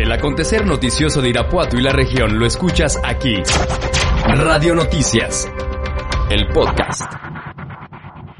El 0.00 0.10
acontecer 0.12 0.64
noticioso 0.66 1.20
de 1.20 1.28
Irapuato 1.28 1.76
y 1.76 1.82
la 1.82 1.92
región 1.92 2.38
lo 2.38 2.46
escuchas 2.46 2.98
aquí. 3.04 3.36
Radio 4.24 4.74
Noticias, 4.74 5.44
el 6.30 6.46
podcast. 6.46 7.04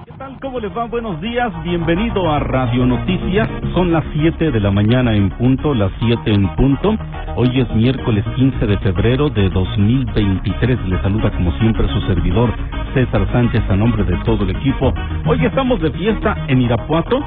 ¿Qué 0.06 0.12
tal? 0.16 0.40
¿Cómo 0.40 0.58
les 0.58 0.74
va? 0.74 0.86
Buenos 0.86 1.20
días. 1.20 1.52
Bienvenido 1.62 2.32
a 2.32 2.38
Radio 2.38 2.86
Noticias. 2.86 3.46
Son 3.74 3.92
las 3.92 4.02
7 4.14 4.50
de 4.50 4.58
la 4.58 4.70
mañana 4.70 5.14
en 5.14 5.28
punto, 5.36 5.74
las 5.74 5.92
7 6.00 6.32
en 6.32 6.48
punto. 6.56 6.96
Hoy 7.36 7.60
es 7.60 7.70
miércoles 7.76 8.24
15 8.36 8.66
de 8.66 8.78
febrero 8.78 9.28
de 9.28 9.50
2023. 9.50 10.78
Le 10.88 11.02
saluda 11.02 11.30
como 11.30 11.52
siempre 11.58 11.86
su 11.88 12.00
servidor 12.06 12.54
César 12.94 13.30
Sánchez 13.32 13.60
a 13.68 13.76
nombre 13.76 14.04
de 14.04 14.16
todo 14.24 14.44
el 14.44 14.56
equipo. 14.56 14.94
Hoy 15.26 15.44
estamos 15.44 15.78
de 15.82 15.90
fiesta 15.90 16.42
en 16.48 16.62
Irapuato. 16.62 17.20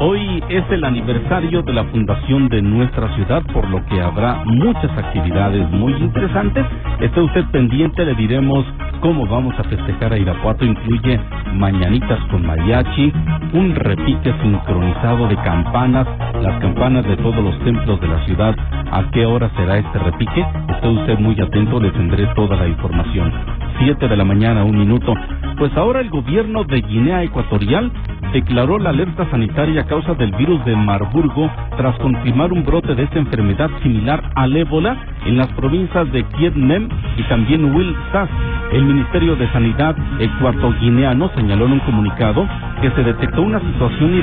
Hoy 0.00 0.42
es 0.48 0.64
el 0.70 0.82
aniversario 0.84 1.62
de 1.62 1.72
la 1.72 1.84
fundación 1.84 2.48
de 2.48 2.60
nuestra 2.60 3.14
ciudad, 3.14 3.42
por 3.52 3.68
lo 3.70 3.84
que 3.86 4.00
habrá 4.00 4.42
muchas 4.44 4.90
actividades 4.98 5.70
muy 5.70 5.92
interesantes. 5.92 6.66
Esté 7.00 7.20
usted 7.20 7.44
pendiente, 7.52 8.04
le 8.04 8.14
diremos 8.16 8.64
cómo 9.00 9.24
vamos 9.24 9.54
a 9.56 9.62
festejar 9.62 10.12
a 10.12 10.18
Irapuato. 10.18 10.64
Incluye 10.64 11.20
mañanitas 11.54 12.18
con 12.30 12.44
mariachi, 12.44 13.12
un 13.52 13.72
repique 13.76 14.34
sincronizado 14.42 15.28
de 15.28 15.36
campanas, 15.36 16.08
las 16.42 16.60
campanas 16.60 17.06
de 17.06 17.16
todos 17.18 17.44
los 17.44 17.56
templos 17.60 18.00
de 18.00 18.08
la 18.08 18.24
ciudad. 18.24 18.56
¿A 18.90 19.10
qué 19.12 19.24
hora 19.26 19.48
será 19.56 19.78
este 19.78 19.98
repique? 20.00 20.44
Esté 20.70 20.88
usted 20.88 21.18
muy 21.20 21.40
atento, 21.40 21.78
le 21.78 21.92
tendré 21.92 22.26
toda 22.34 22.56
la 22.56 22.66
información. 22.66 23.32
Siete 23.78 24.08
de 24.08 24.16
la 24.16 24.24
mañana, 24.24 24.64
un 24.64 24.76
minuto. 24.76 25.14
Pues 25.56 25.72
ahora 25.76 26.00
el 26.00 26.10
gobierno 26.10 26.64
de 26.64 26.80
Guinea 26.80 27.22
Ecuatorial 27.22 27.92
declaró 28.34 28.80
la 28.80 28.90
alerta 28.90 29.30
sanitaria 29.30 29.82
a 29.82 29.86
causa 29.86 30.12
del 30.14 30.32
virus 30.32 30.62
de 30.64 30.74
Marburgo 30.74 31.48
tras 31.76 31.96
confirmar 32.00 32.52
un 32.52 32.64
brote 32.64 32.96
de 32.96 33.04
esta 33.04 33.20
enfermedad 33.20 33.70
similar 33.80 34.28
al 34.34 34.56
ébola 34.56 34.96
en 35.24 35.36
las 35.36 35.46
provincias 35.52 36.10
de 36.10 36.24
Kietnem 36.24 36.88
y 37.16 37.22
también 37.28 37.72
Wilsas. 37.72 38.28
El 38.72 38.86
Ministerio 38.86 39.36
de 39.36 39.48
Sanidad 39.52 39.94
ecuatoguineano 40.18 41.30
señaló 41.36 41.66
en 41.66 41.72
un 41.74 41.80
comunicado 41.80 42.44
que 42.82 42.90
se 42.90 43.04
detectó 43.04 43.40
una 43.40 43.60
situación 43.60 44.20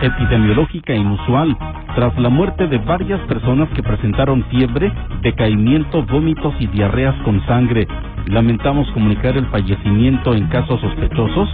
epidemiológica 0.00 0.94
inusual 0.94 1.54
tras 1.94 2.18
la 2.18 2.30
muerte 2.30 2.66
de 2.68 2.78
varias 2.78 3.20
personas 3.28 3.68
que 3.74 3.82
presentaron 3.82 4.44
fiebre, 4.44 4.90
decaimiento, 5.20 6.02
vómitos 6.04 6.54
y 6.58 6.68
diarreas 6.68 7.14
con 7.22 7.44
sangre. 7.44 7.86
Lamentamos 8.26 8.90
comunicar 8.92 9.36
el 9.36 9.46
fallecimiento 9.46 10.34
en 10.34 10.46
casos 10.48 10.80
sospechosos 10.80 11.48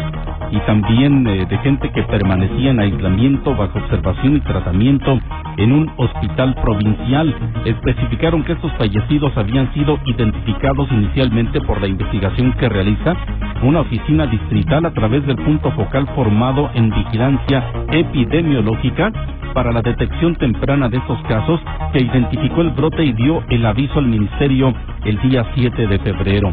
y 0.51 0.59
también 0.61 1.27
eh, 1.27 1.47
de 1.47 1.59
gente 1.59 1.91
que 1.91 2.03
permanecía 2.05 2.71
en 2.71 2.81
aislamiento 2.81 3.55
bajo 3.55 3.79
observación 3.79 4.37
y 4.37 4.41
tratamiento 4.41 5.19
en 5.57 5.73
un 5.73 5.91
hospital 5.97 6.55
provincial. 6.63 7.35
Especificaron 7.65 8.45
que 8.45 8.53
estos 8.53 8.73
fallecidos 8.77 9.37
habían 9.37 9.73
sido 9.75 9.99
identificados 10.07 10.89
inicialmente 10.93 11.61
por 11.63 11.81
la 11.81 11.89
investigación 11.89 12.53
que 12.53 12.69
realiza 12.69 13.17
una 13.63 13.81
oficina 13.81 14.27
distrital 14.27 14.85
a 14.87 14.93
través 14.93 15.27
del 15.27 15.37
punto 15.37 15.71
focal 15.73 16.07
formado 16.15 16.71
en 16.75 16.91
vigilancia 16.91 17.65
epidemiológica 17.91 19.13
para 19.55 19.73
la 19.73 19.83
detección 19.83 20.37
temprana 20.37 20.89
de 20.89 20.99
estos 20.99 21.21
casos 21.23 21.61
que 21.93 22.03
identificó 22.03 22.61
el 22.61 22.71
brote 22.71 23.05
y 23.05 23.13
dio 23.13 23.43
el 23.49 23.67
aviso 23.67 23.99
al 23.99 24.07
ministerio 24.07 24.73
el 25.05 25.19
día 25.23 25.45
7 25.55 25.87
de 25.87 25.99
febrero. 25.99 26.53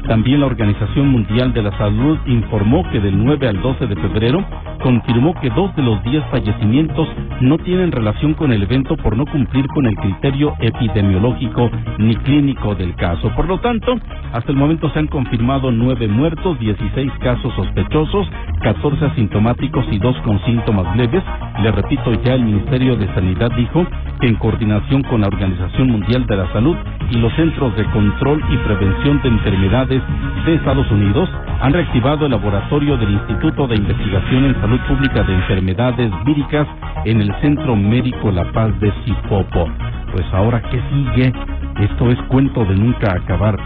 También 0.11 0.41
la 0.41 0.47
Organización 0.47 1.07
Mundial 1.07 1.53
de 1.53 1.61
la 1.61 1.71
Salud 1.77 2.17
informó 2.25 2.83
que 2.91 2.99
del 2.99 3.17
9 3.23 3.47
al 3.47 3.61
12 3.61 3.87
de 3.87 3.95
febrero 3.95 4.45
confirmó 4.83 5.33
que 5.39 5.49
dos 5.51 5.73
de 5.77 5.83
los 5.83 6.03
diez 6.03 6.21
fallecimientos 6.29 7.07
no 7.39 7.57
tienen 7.59 7.93
relación 7.93 8.33
con 8.33 8.51
el 8.51 8.61
evento 8.61 8.97
por 8.97 9.15
no 9.15 9.25
cumplir 9.25 9.65
con 9.67 9.85
el 9.85 9.95
criterio 9.95 10.53
epidemiológico 10.59 11.71
ni 11.97 12.15
clínico 12.17 12.75
del 12.75 12.93
caso. 12.95 13.29
Por 13.37 13.47
lo 13.47 13.59
tanto, 13.59 13.95
hasta 14.33 14.51
el 14.51 14.57
momento 14.57 14.89
se 14.89 14.99
han 14.99 15.07
confirmado 15.07 15.71
nueve 15.71 16.09
muertos, 16.09 16.59
16 16.59 17.09
casos 17.21 17.53
sospechosos, 17.55 18.27
14 18.61 19.05
asintomáticos 19.05 19.85
y 19.91 19.97
dos 19.97 20.17
con 20.25 20.43
síntomas 20.43 20.93
leves. 20.97 21.23
Le 21.63 21.71
repito, 21.71 22.11
ya 22.23 22.33
el 22.33 22.43
Ministerio 22.43 22.97
de 22.97 23.07
Sanidad 23.13 23.51
dijo 23.55 23.85
que 24.19 24.27
en 24.27 24.35
coordinación 24.35 25.03
con 25.03 25.21
la 25.21 25.27
Organización 25.27 25.89
Mundial 25.89 26.25
de 26.25 26.35
la 26.35 26.51
Salud 26.51 26.75
y 27.11 27.17
los 27.17 27.33
Centros 27.33 27.75
de 27.75 27.85
Control 27.85 28.43
y 28.49 28.57
Prevención 28.57 29.21
de 29.21 29.29
Enfermedades 29.29 30.00
de 30.45 30.55
Estados 30.55 30.89
Unidos 30.91 31.29
han 31.61 31.73
reactivado 31.73 32.25
el 32.25 32.31
laboratorio 32.31 32.97
del 32.97 33.11
Instituto 33.11 33.67
de 33.67 33.75
Investigación 33.75 34.45
en 34.45 34.59
Salud 34.59 34.79
Pública 34.87 35.23
de 35.23 35.33
Enfermedades 35.33 36.11
Víricas 36.25 36.67
en 37.05 37.21
el 37.21 37.33
Centro 37.41 37.75
Médico 37.75 38.31
La 38.31 38.51
Paz 38.51 38.77
de 38.79 38.91
Cipopo. 39.05 39.69
Pues 40.11 40.25
ahora, 40.33 40.61
¿qué 40.61 40.81
sigue? 40.89 41.33
Esto 41.79 42.09
es 42.09 42.19
cuento 42.23 42.65
de 42.65 42.75
nunca 42.75 43.13
acabar. 43.13 43.57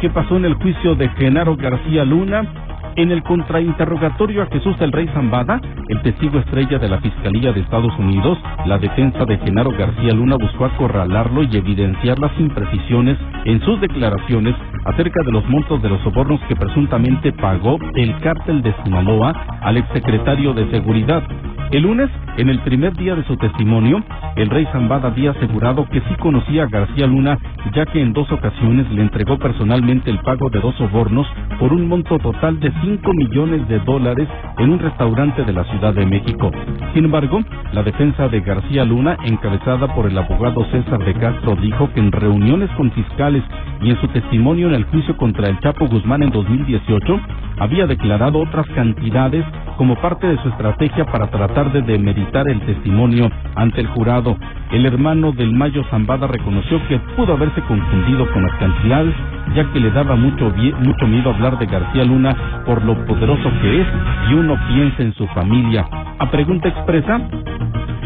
¿Qué 0.00 0.08
pasó 0.10 0.36
en 0.36 0.46
el 0.46 0.54
juicio 0.54 0.94
de 0.94 1.08
Genaro 1.10 1.56
García 1.56 2.04
Luna? 2.04 2.42
En 2.94 3.10
el 3.10 3.22
contrainterrogatorio 3.22 4.42
a 4.42 4.46
Jesús 4.46 4.78
del 4.78 4.92
Rey 4.92 5.08
Zambada, 5.14 5.58
el 5.88 6.02
testigo 6.02 6.38
estrella 6.38 6.78
de 6.78 6.88
la 6.90 7.00
Fiscalía 7.00 7.50
de 7.50 7.60
Estados 7.60 7.92
Unidos, 7.98 8.38
la 8.66 8.76
defensa 8.78 9.24
de 9.24 9.38
Genaro 9.38 9.70
García 9.70 10.12
Luna 10.12 10.36
buscó 10.36 10.66
acorralarlo 10.66 11.42
y 11.42 11.56
evidenciar 11.56 12.18
las 12.18 12.38
imprecisiones 12.38 13.16
en 13.46 13.60
sus 13.62 13.80
declaraciones 13.80 14.54
acerca 14.84 15.22
de 15.24 15.32
los 15.32 15.48
montos 15.48 15.80
de 15.82 15.88
los 15.88 16.02
sobornos 16.02 16.40
que 16.48 16.56
presuntamente 16.56 17.32
pagó 17.32 17.78
el 17.94 18.14
cártel 18.20 18.60
de 18.60 18.74
Sinaloa 18.84 19.32
al 19.62 19.78
exsecretario 19.78 20.52
de 20.52 20.70
Seguridad. 20.70 21.22
El 21.72 21.84
lunes, 21.84 22.10
en 22.36 22.50
el 22.50 22.60
primer 22.60 22.92
día 22.98 23.14
de 23.14 23.24
su 23.24 23.34
testimonio, 23.38 24.02
el 24.36 24.50
rey 24.50 24.66
Zambada 24.72 25.08
había 25.08 25.30
asegurado 25.30 25.86
que 25.88 26.00
sí 26.00 26.14
conocía 26.20 26.64
a 26.64 26.68
García 26.68 27.06
Luna, 27.06 27.38
ya 27.74 27.86
que 27.86 28.02
en 28.02 28.12
dos 28.12 28.30
ocasiones 28.30 28.90
le 28.90 29.00
entregó 29.00 29.38
personalmente 29.38 30.10
el 30.10 30.18
pago 30.18 30.50
de 30.50 30.60
dos 30.60 30.74
sobornos 30.74 31.26
por 31.58 31.72
un 31.72 31.88
monto 31.88 32.18
total 32.18 32.60
de 32.60 32.70
5 32.82 33.12
millones 33.14 33.68
de 33.68 33.78
dólares 33.80 34.28
en 34.58 34.70
un 34.70 34.78
restaurante 34.78 35.44
de 35.44 35.52
la 35.52 35.64
Ciudad 35.64 35.94
de 35.94 36.04
México. 36.04 36.50
Sin 36.94 37.04
embargo, 37.04 37.40
la 37.72 37.82
defensa 37.82 38.28
de 38.28 38.40
García 38.40 38.84
Luna, 38.84 39.16
encabezada 39.24 39.94
por 39.94 40.06
el 40.06 40.18
abogado 40.18 40.64
César 40.70 40.98
de 41.04 41.14
Castro, 41.14 41.56
dijo 41.56 41.88
que 41.94 42.00
en 42.00 42.12
reuniones 42.12 42.70
con 42.76 42.90
fiscales 42.90 43.44
y 43.80 43.90
en 43.90 44.00
su 44.00 44.08
testimonio 44.08 44.68
en 44.68 44.74
el 44.74 44.84
juicio 44.84 45.16
contra 45.16 45.48
el 45.48 45.58
Chapo 45.60 45.86
Guzmán 45.86 46.22
en 46.22 46.30
2018, 46.30 47.20
había 47.58 47.86
declarado 47.86 48.40
otras 48.40 48.66
cantidades 48.74 49.44
como 49.76 49.96
parte 49.96 50.26
de 50.26 50.40
su 50.42 50.48
estrategia 50.48 51.04
para 51.06 51.28
tratar 51.28 51.72
de 51.72 51.82
demeritar 51.82 52.48
el 52.48 52.60
testimonio 52.60 53.30
ante 53.54 53.80
el 53.80 53.86
jurado. 53.88 54.36
El 54.70 54.86
hermano 54.86 55.32
del 55.32 55.52
Mayo 55.52 55.82
Zambada 55.90 56.26
reconoció 56.26 56.80
que 56.88 56.98
pudo 57.16 57.34
haberse 57.34 57.60
confundido 57.62 58.30
con 58.32 58.42
las 58.42 58.54
cantidades, 58.58 59.14
ya 59.54 59.70
que 59.72 59.80
le 59.80 59.90
daba 59.90 60.16
mucho, 60.16 60.52
mucho 60.80 61.06
miedo 61.06 61.30
hablar 61.30 61.58
de 61.58 61.66
García 61.66 62.04
Luna 62.04 62.34
por 62.64 62.71
lo 62.80 62.94
poderoso 63.04 63.50
que 63.60 63.80
es 63.80 63.86
y 64.30 64.34
uno 64.34 64.56
piensa 64.68 65.02
en 65.02 65.12
su 65.14 65.26
familia. 65.28 65.84
A 66.18 66.30
pregunta 66.30 66.68
expresa 66.68 67.20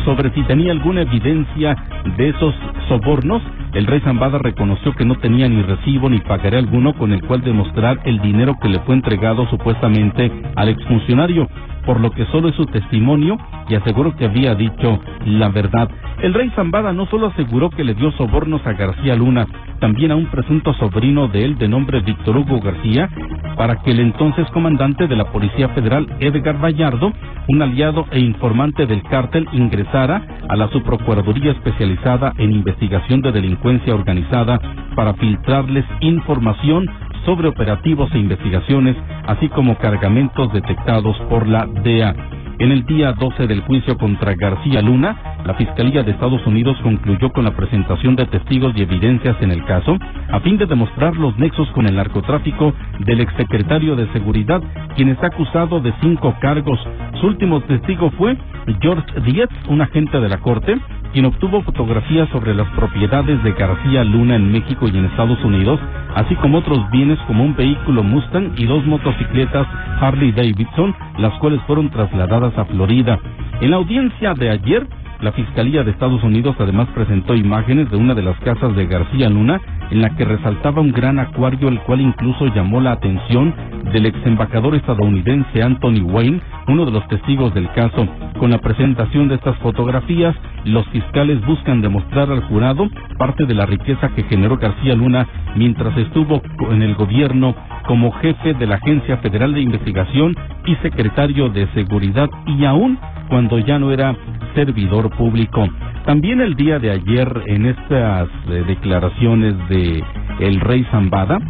sobre 0.04 0.30
si 0.30 0.42
tenía 0.44 0.72
alguna 0.72 1.02
evidencia 1.02 1.76
de 2.16 2.28
esos 2.30 2.54
sobornos, 2.88 3.42
el 3.74 3.86
rey 3.86 4.00
Zambada 4.00 4.38
reconoció 4.38 4.94
que 4.94 5.04
no 5.04 5.16
tenía 5.16 5.48
ni 5.48 5.60
recibo 5.62 6.08
ni 6.08 6.20
pagaré 6.20 6.58
alguno 6.58 6.94
con 6.94 7.12
el 7.12 7.22
cual 7.22 7.42
demostrar 7.42 7.98
el 8.04 8.20
dinero 8.20 8.54
que 8.62 8.68
le 8.68 8.78
fue 8.80 8.94
entregado 8.94 9.46
supuestamente 9.48 10.30
al 10.54 10.68
exfuncionario, 10.68 11.48
por 11.84 12.00
lo 12.00 12.10
que 12.10 12.24
solo 12.26 12.48
es 12.48 12.54
su 12.54 12.66
testimonio 12.66 13.36
y 13.68 13.74
aseguró 13.74 14.16
que 14.16 14.26
había 14.26 14.54
dicho 14.54 14.98
la 15.26 15.48
verdad. 15.48 15.90
El 16.22 16.32
rey 16.32 16.50
Zambada 16.56 16.92
no 16.94 17.06
solo 17.06 17.26
aseguró 17.26 17.68
que 17.68 17.84
le 17.84 17.94
dio 17.94 18.10
sobornos 18.12 18.66
a 18.66 18.72
García 18.72 19.14
Luna, 19.14 19.46
también 19.80 20.10
a 20.10 20.16
un 20.16 20.26
presunto 20.26 20.72
sobrino 20.74 21.28
de 21.28 21.44
él 21.44 21.58
de 21.58 21.68
nombre 21.68 22.00
Víctor 22.00 22.38
Hugo 22.38 22.60
García, 22.60 23.08
para 23.56 23.76
que 23.82 23.90
el 23.90 24.00
entonces 24.00 24.48
comandante 24.50 25.06
de 25.08 25.16
la 25.16 25.30
Policía 25.30 25.68
Federal, 25.70 26.06
Edgar 26.20 26.62
Vallardo, 26.62 27.12
un 27.48 27.62
aliado 27.62 28.06
e 28.10 28.18
informante 28.20 28.86
del 28.86 29.02
cártel, 29.02 29.46
ingresara 29.52 30.22
a 30.48 30.56
la 30.56 30.68
subprocuraduría 30.68 31.52
especializada 31.52 32.32
en 32.38 32.52
investigación 32.52 33.20
de 33.20 33.32
delincuencia 33.32 33.94
organizada 33.94 34.58
para 34.94 35.14
filtrarles 35.14 35.84
información 36.00 36.86
sobre 37.26 37.48
operativos 37.48 38.10
e 38.14 38.18
investigaciones, 38.18 38.96
así 39.26 39.48
como 39.50 39.76
cargamentos 39.76 40.50
detectados 40.52 41.16
por 41.28 41.46
la 41.46 41.66
DEA. 41.66 42.35
En 42.58 42.72
el 42.72 42.86
día 42.86 43.12
12 43.12 43.46
del 43.46 43.60
juicio 43.60 43.98
contra 43.98 44.34
García 44.34 44.80
Luna, 44.80 45.14
la 45.44 45.52
Fiscalía 45.54 46.02
de 46.02 46.12
Estados 46.12 46.40
Unidos 46.46 46.78
concluyó 46.82 47.30
con 47.30 47.44
la 47.44 47.54
presentación 47.54 48.16
de 48.16 48.24
testigos 48.24 48.72
y 48.74 48.82
evidencias 48.82 49.36
en 49.42 49.50
el 49.50 49.62
caso, 49.66 49.98
a 50.32 50.40
fin 50.40 50.56
de 50.56 50.64
demostrar 50.64 51.14
los 51.16 51.38
nexos 51.38 51.68
con 51.72 51.86
el 51.86 51.96
narcotráfico 51.96 52.72
del 53.00 53.20
exsecretario 53.20 53.94
de 53.94 54.10
Seguridad, 54.14 54.62
quien 54.96 55.10
está 55.10 55.26
acusado 55.26 55.80
de 55.80 55.92
cinco 56.00 56.34
cargos. 56.40 56.80
Su 57.20 57.26
último 57.26 57.60
testigo 57.60 58.10
fue 58.12 58.38
George 58.80 59.20
Dietz, 59.20 59.52
un 59.68 59.82
agente 59.82 60.18
de 60.18 60.28
la 60.30 60.38
Corte, 60.38 60.78
quien 61.16 61.24
obtuvo 61.24 61.62
fotografías 61.62 62.28
sobre 62.28 62.54
las 62.54 62.68
propiedades 62.72 63.42
de 63.42 63.52
García 63.52 64.04
Luna 64.04 64.36
en 64.36 64.52
México 64.52 64.86
y 64.86 64.98
en 64.98 65.06
Estados 65.06 65.42
Unidos, 65.42 65.80
así 66.14 66.34
como 66.34 66.58
otros 66.58 66.90
bienes 66.90 67.18
como 67.20 67.42
un 67.42 67.56
vehículo 67.56 68.02
Mustang 68.02 68.52
y 68.58 68.66
dos 68.66 68.84
motocicletas 68.84 69.66
Harley 69.98 70.32
Davidson, 70.32 70.94
las 71.16 71.32
cuales 71.38 71.62
fueron 71.66 71.88
trasladadas 71.88 72.52
a 72.58 72.66
Florida. 72.66 73.18
En 73.62 73.70
la 73.70 73.78
audiencia 73.78 74.34
de 74.34 74.50
ayer, 74.50 74.86
La 75.22 75.32
Fiscalía 75.32 75.82
de 75.82 75.92
Estados 75.92 76.22
Unidos 76.22 76.54
además 76.58 76.86
presentó 76.94 77.34
imágenes 77.34 77.90
de 77.90 77.96
una 77.96 78.12
de 78.12 78.20
las 78.20 78.38
casas 78.40 78.76
de 78.76 78.84
García 78.84 79.30
Luna 79.30 79.58
en 79.90 80.02
la 80.02 80.10
que 80.10 80.24
resaltaba 80.24 80.80
un 80.80 80.92
gran 80.92 81.18
acuario 81.18 81.68
el 81.68 81.80
cual 81.80 82.00
incluso 82.00 82.46
llamó 82.54 82.80
la 82.80 82.92
atención 82.92 83.54
del 83.92 84.06
ex 84.06 84.18
embajador 84.26 84.74
estadounidense 84.74 85.62
Anthony 85.62 86.02
Wayne, 86.02 86.40
uno 86.68 86.84
de 86.84 86.90
los 86.90 87.06
testigos 87.08 87.54
del 87.54 87.70
caso. 87.72 88.06
Con 88.38 88.50
la 88.50 88.58
presentación 88.58 89.28
de 89.28 89.36
estas 89.36 89.56
fotografías, 89.58 90.34
los 90.64 90.86
fiscales 90.88 91.44
buscan 91.46 91.80
demostrar 91.80 92.30
al 92.30 92.42
jurado 92.44 92.88
parte 93.16 93.46
de 93.46 93.54
la 93.54 93.66
riqueza 93.66 94.08
que 94.14 94.24
generó 94.24 94.56
García 94.58 94.94
Luna 94.94 95.26
mientras 95.54 95.96
estuvo 95.96 96.42
en 96.70 96.82
el 96.82 96.94
gobierno 96.94 97.54
como 97.86 98.12
jefe 98.12 98.54
de 98.54 98.66
la 98.66 98.76
Agencia 98.76 99.18
Federal 99.18 99.54
de 99.54 99.60
Investigación 99.60 100.34
y 100.66 100.74
secretario 100.76 101.48
de 101.48 101.66
Seguridad 101.68 102.28
y 102.46 102.64
aún 102.64 102.98
cuando 103.28 103.58
ya 103.58 103.78
no 103.78 103.92
era 103.92 104.14
servidor 104.54 105.10
público. 105.10 105.68
También 106.06 106.40
el 106.40 106.54
día 106.54 106.78
de 106.78 106.92
ayer 106.92 107.42
en 107.46 107.66
estas 107.66 108.28
eh, 108.48 108.62
declaraciones 108.68 109.54
de 109.68 110.04
el 110.38 110.60
rey 110.60 110.86
Zambada 110.92 111.40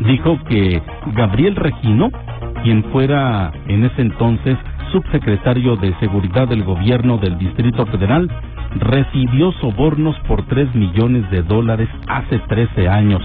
dijo 0.00 0.36
que 0.48 0.82
Gabriel 1.14 1.54
Regino, 1.54 2.10
quien 2.64 2.82
fuera 2.90 3.52
en 3.68 3.84
ese 3.84 4.02
entonces 4.02 4.58
subsecretario 4.90 5.76
de 5.76 5.94
Seguridad 6.00 6.48
del 6.48 6.64
Gobierno 6.64 7.18
del 7.18 7.38
Distrito 7.38 7.86
Federal, 7.86 8.28
recibió 8.80 9.52
sobornos 9.60 10.18
por 10.26 10.44
tres 10.46 10.74
millones 10.74 11.30
de 11.30 11.42
dólares 11.42 11.88
hace 12.08 12.40
13 12.40 12.88
años. 12.88 13.22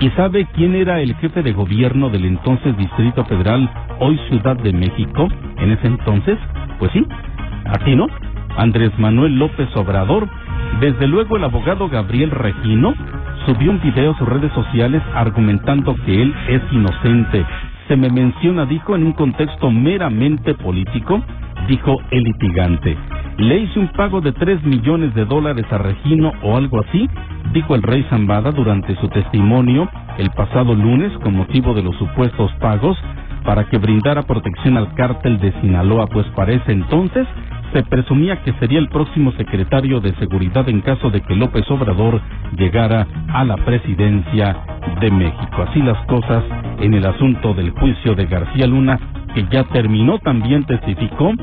¿Y 0.00 0.10
sabe 0.10 0.46
quién 0.54 0.74
era 0.74 1.00
el 1.00 1.14
jefe 1.16 1.42
de 1.42 1.54
gobierno 1.54 2.10
del 2.10 2.26
entonces 2.26 2.76
Distrito 2.76 3.24
Federal, 3.24 3.70
hoy 3.98 4.20
Ciudad 4.28 4.56
de 4.56 4.74
México, 4.74 5.26
en 5.56 5.70
ese 5.70 5.86
entonces? 5.86 6.36
Pues 6.78 6.92
sí, 6.92 7.02
aquí 7.64 7.96
no. 7.96 8.06
Andrés 8.56 8.90
Manuel 8.98 9.38
López 9.38 9.68
Obrador. 9.76 10.28
Desde 10.80 11.06
luego 11.06 11.36
el 11.36 11.44
abogado 11.44 11.88
Gabriel 11.88 12.30
Regino 12.30 12.94
subió 13.46 13.70
un 13.70 13.80
video 13.80 14.12
a 14.12 14.18
sus 14.18 14.28
redes 14.28 14.52
sociales 14.52 15.02
argumentando 15.14 15.94
que 16.04 16.22
él 16.22 16.34
es 16.48 16.62
inocente. 16.72 17.44
Se 17.88 17.96
me 17.96 18.10
menciona, 18.10 18.66
dijo, 18.66 18.96
en 18.96 19.04
un 19.04 19.12
contexto 19.12 19.70
meramente 19.70 20.54
político, 20.54 21.22
dijo 21.68 21.96
el 22.10 22.24
litigante. 22.24 22.96
Le 23.38 23.58
hice 23.58 23.78
un 23.78 23.88
pago 23.88 24.20
de 24.20 24.32
tres 24.32 24.62
millones 24.64 25.14
de 25.14 25.24
dólares 25.24 25.66
a 25.70 25.78
Regino 25.78 26.32
o 26.42 26.56
algo 26.56 26.80
así, 26.80 27.08
dijo 27.52 27.74
el 27.74 27.82
rey 27.82 28.04
Zambada 28.10 28.50
durante 28.50 28.96
su 28.96 29.08
testimonio 29.08 29.88
el 30.18 30.30
pasado 30.30 30.74
lunes 30.74 31.12
con 31.22 31.36
motivo 31.36 31.74
de 31.74 31.82
los 31.82 31.94
supuestos 31.96 32.50
pagos 32.60 32.96
para 33.44 33.64
que 33.64 33.78
brindara 33.78 34.22
protección 34.22 34.76
al 34.76 34.94
cártel 34.94 35.38
de 35.38 35.52
Sinaloa, 35.60 36.06
pues 36.06 36.26
parece 36.34 36.72
entonces 36.72 37.26
se 37.76 37.82
presumía 37.82 38.42
que 38.42 38.54
sería 38.54 38.78
el 38.78 38.88
próximo 38.88 39.32
secretario 39.32 40.00
de 40.00 40.14
Seguridad 40.14 40.66
en 40.66 40.80
caso 40.80 41.10
de 41.10 41.20
que 41.20 41.36
López 41.36 41.70
Obrador 41.70 42.22
llegara 42.56 43.06
a 43.28 43.44
la 43.44 43.56
presidencia 43.56 44.56
de 44.98 45.10
México. 45.10 45.62
Así 45.68 45.82
las 45.82 46.02
cosas 46.06 46.42
en 46.80 46.94
el 46.94 47.04
asunto 47.04 47.52
del 47.52 47.72
juicio 47.72 48.14
de 48.14 48.24
García 48.24 48.66
Luna, 48.66 48.98
que 49.34 49.44
ya 49.50 49.64
terminó, 49.64 50.18
también 50.20 50.64
testificó 50.64 51.34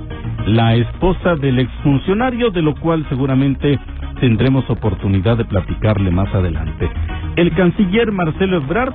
la 0.47 0.73
esposa 0.73 1.35
del 1.35 1.59
exfuncionario, 1.59 2.49
de 2.49 2.63
lo 2.63 2.73
cual 2.77 3.05
seguramente 3.09 3.79
tendremos 4.19 4.69
oportunidad 4.69 5.37
de 5.37 5.45
platicarle 5.45 6.11
más 6.11 6.33
adelante. 6.33 6.89
El 7.35 7.53
canciller 7.53 8.11
Marcelo 8.11 8.57
Ebrard 8.57 8.93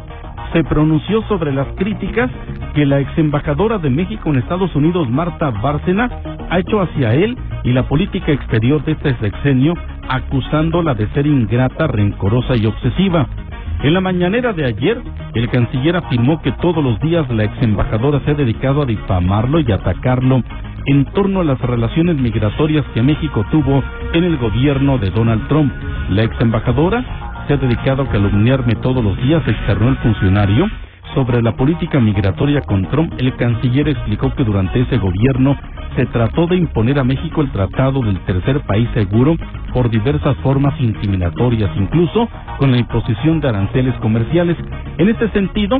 se 0.52 0.64
pronunció 0.64 1.22
sobre 1.28 1.52
las 1.52 1.68
críticas 1.76 2.30
que 2.74 2.86
la 2.86 3.00
ex 3.00 3.18
embajadora 3.18 3.78
de 3.78 3.90
México 3.90 4.30
en 4.30 4.36
Estados 4.36 4.74
Unidos, 4.74 5.08
Marta 5.10 5.50
Bárcena, 5.50 6.08
ha 6.50 6.58
hecho 6.58 6.80
hacia 6.80 7.14
él 7.14 7.36
y 7.64 7.72
la 7.72 7.82
política 7.88 8.32
exterior 8.32 8.82
de 8.84 8.92
este 8.92 9.14
sexenio, 9.16 9.74
acusándola 10.08 10.94
de 10.94 11.08
ser 11.08 11.26
ingrata, 11.26 11.86
rencorosa 11.86 12.56
y 12.56 12.66
obsesiva. 12.66 13.26
En 13.82 13.94
la 13.94 14.00
mañanera 14.00 14.52
de 14.52 14.64
ayer, 14.64 15.00
el 15.34 15.48
canciller 15.50 15.96
afirmó 15.96 16.40
que 16.42 16.52
todos 16.52 16.82
los 16.82 16.98
días 17.00 17.28
la 17.30 17.44
ex 17.44 17.62
embajadora 17.62 18.20
se 18.24 18.32
ha 18.32 18.34
dedicado 18.34 18.82
a 18.82 18.86
difamarlo 18.86 19.60
y 19.60 19.70
atacarlo 19.70 20.42
en 20.86 21.04
torno 21.06 21.40
a 21.40 21.44
las 21.44 21.60
relaciones 21.60 22.16
migratorias 22.16 22.84
que 22.94 23.02
México 23.02 23.44
tuvo 23.50 23.82
en 24.12 24.24
el 24.24 24.36
gobierno 24.36 24.98
de 24.98 25.10
Donald 25.10 25.46
Trump. 25.48 25.72
La 26.10 26.22
ex 26.22 26.40
embajadora 26.40 27.04
se 27.46 27.54
ha 27.54 27.56
dedicado 27.56 28.02
a 28.02 28.08
calumniarme 28.08 28.74
todos 28.76 29.02
los 29.02 29.16
días, 29.22 29.42
externó 29.46 29.88
el 29.88 29.96
funcionario. 29.96 30.66
Sobre 31.14 31.42
la 31.42 31.56
política 31.56 31.98
migratoria 31.98 32.60
con 32.60 32.84
Trump, 32.90 33.14
el 33.18 33.34
canciller 33.36 33.88
explicó 33.88 34.32
que 34.34 34.44
durante 34.44 34.80
ese 34.80 34.98
gobierno 34.98 35.56
se 35.96 36.06
trató 36.06 36.46
de 36.46 36.56
imponer 36.56 36.98
a 36.98 37.04
México 37.04 37.40
el 37.40 37.50
tratado 37.50 38.00
del 38.02 38.20
tercer 38.20 38.60
país 38.60 38.88
seguro 38.92 39.34
por 39.72 39.90
diversas 39.90 40.36
formas 40.38 40.78
intimidatorias, 40.80 41.70
incluso 41.76 42.28
con 42.58 42.70
la 42.70 42.78
imposición 42.78 43.40
de 43.40 43.48
aranceles 43.48 43.94
comerciales. 43.96 44.56
En 44.98 45.08
este 45.08 45.30
sentido, 45.30 45.78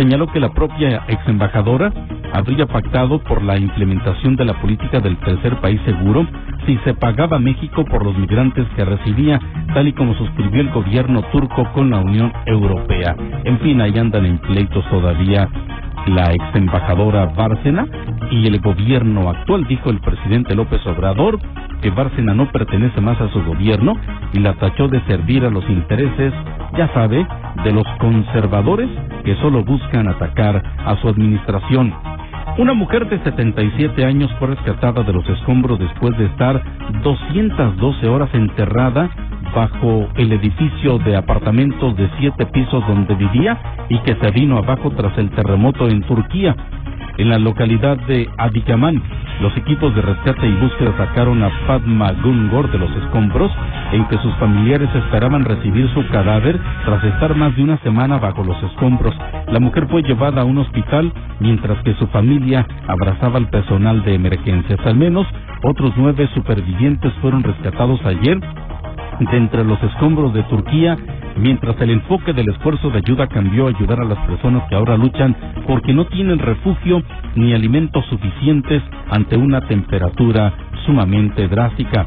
señaló 0.00 0.28
que 0.28 0.40
la 0.40 0.48
propia 0.54 1.04
ex 1.08 1.28
embajadora 1.28 1.92
habría 2.32 2.64
pactado 2.64 3.18
por 3.18 3.42
la 3.42 3.58
implementación 3.58 4.34
de 4.34 4.46
la 4.46 4.54
política 4.54 4.98
del 4.98 5.18
tercer 5.18 5.60
país 5.60 5.78
seguro 5.84 6.26
si 6.64 6.78
se 6.84 6.94
pagaba 6.94 7.38
México 7.38 7.84
por 7.84 8.02
los 8.02 8.16
migrantes 8.16 8.66
que 8.76 8.84
recibía, 8.86 9.38
tal 9.74 9.88
y 9.88 9.92
como 9.92 10.14
suscribió 10.14 10.62
el 10.62 10.70
gobierno 10.70 11.20
turco 11.30 11.70
con 11.74 11.90
la 11.90 11.98
Unión 11.98 12.32
Europea. 12.46 13.14
En 13.44 13.58
fin, 13.58 13.82
ahí 13.82 13.98
andan 13.98 14.24
en 14.24 14.38
pleitos 14.38 14.88
todavía 14.88 15.46
la 16.06 16.32
ex 16.32 16.44
embajadora 16.54 17.26
Bárcena 17.26 17.86
y 18.30 18.46
el 18.46 18.60
gobierno 18.60 19.28
actual, 19.28 19.66
dijo 19.66 19.90
el 19.90 20.00
presidente 20.00 20.54
López 20.54 20.84
Obrador, 20.86 21.38
que 21.82 21.90
Bárcena 21.90 22.34
no 22.34 22.50
pertenece 22.50 23.00
más 23.00 23.20
a 23.20 23.28
su 23.32 23.42
gobierno 23.44 23.94
y 24.32 24.40
la 24.40 24.54
tachó 24.54 24.88
de 24.88 25.00
servir 25.06 25.44
a 25.44 25.50
los 25.50 25.68
intereses, 25.68 26.32
ya 26.76 26.92
sabe, 26.92 27.26
de 27.64 27.72
los 27.72 27.86
conservadores 27.98 28.88
que 29.24 29.36
solo 29.36 29.64
buscan 29.64 30.08
atacar 30.08 30.62
a 30.84 30.96
su 30.96 31.08
administración. 31.08 31.92
Una 32.58 32.74
mujer 32.74 33.08
de 33.08 33.22
77 33.22 34.04
años 34.04 34.30
fue 34.38 34.48
rescatada 34.48 35.02
de 35.02 35.12
los 35.12 35.28
escombros 35.28 35.78
después 35.78 36.16
de 36.18 36.26
estar 36.26 36.60
212 37.02 38.08
horas 38.08 38.28
enterrada 38.34 39.08
bajo 39.54 40.08
el 40.16 40.32
edificio 40.32 40.98
de 40.98 41.16
apartamentos 41.16 41.96
de 41.96 42.08
siete 42.18 42.46
pisos 42.46 42.86
donde 42.86 43.14
vivía 43.14 43.58
y 43.88 43.98
que 44.00 44.14
se 44.14 44.30
vino 44.30 44.58
abajo 44.58 44.90
tras 44.90 45.16
el 45.18 45.30
terremoto 45.30 45.88
en 45.88 46.02
Turquía. 46.02 46.54
En 47.18 47.28
la 47.28 47.38
localidad 47.38 47.98
de 48.06 48.28
Adiyaman, 48.38 49.02
los 49.40 49.56
equipos 49.56 49.94
de 49.94 50.02
rescate 50.02 50.46
y 50.46 50.54
búsqueda 50.56 50.96
sacaron 50.96 51.42
a 51.42 51.50
Padma 51.66 52.12
Gungor 52.22 52.70
de 52.70 52.78
los 52.78 52.90
escombros 52.96 53.50
en 53.92 54.06
que 54.06 54.18
sus 54.18 54.34
familiares 54.34 54.88
esperaban 54.94 55.44
recibir 55.44 55.88
su 55.94 56.06
cadáver 56.08 56.58
tras 56.84 57.02
estar 57.04 57.34
más 57.34 57.56
de 57.56 57.62
una 57.62 57.78
semana 57.78 58.18
bajo 58.18 58.44
los 58.44 58.62
escombros. 58.62 59.14
La 59.48 59.60
mujer 59.60 59.86
fue 59.88 60.02
llevada 60.02 60.42
a 60.42 60.44
un 60.44 60.58
hospital 60.58 61.12
mientras 61.40 61.82
que 61.84 61.94
su 61.94 62.06
familia 62.08 62.66
abrazaba 62.86 63.38
al 63.38 63.48
personal 63.48 64.02
de 64.04 64.14
emergencias. 64.14 64.78
Al 64.84 64.96
menos 64.96 65.26
otros 65.62 65.92
nueve 65.96 66.28
supervivientes 66.34 67.12
fueron 67.20 67.42
rescatados 67.42 68.00
ayer 68.04 68.38
de 69.20 69.36
entre 69.36 69.64
los 69.64 69.82
escombros 69.82 70.32
de 70.32 70.42
Turquía, 70.44 70.96
mientras 71.36 71.78
el 71.80 71.90
enfoque 71.90 72.32
del 72.32 72.48
esfuerzo 72.48 72.90
de 72.90 72.98
ayuda 72.98 73.26
cambió 73.28 73.66
a 73.66 73.70
ayudar 73.70 74.00
a 74.00 74.04
las 74.04 74.18
personas 74.26 74.64
que 74.68 74.74
ahora 74.74 74.96
luchan 74.96 75.36
porque 75.66 75.92
no 75.92 76.06
tienen 76.06 76.38
refugio 76.38 77.02
ni 77.36 77.52
alimentos 77.52 78.04
suficientes 78.06 78.82
ante 79.10 79.36
una 79.36 79.60
temperatura 79.62 80.52
sumamente 80.86 81.48
drástica. 81.48 82.06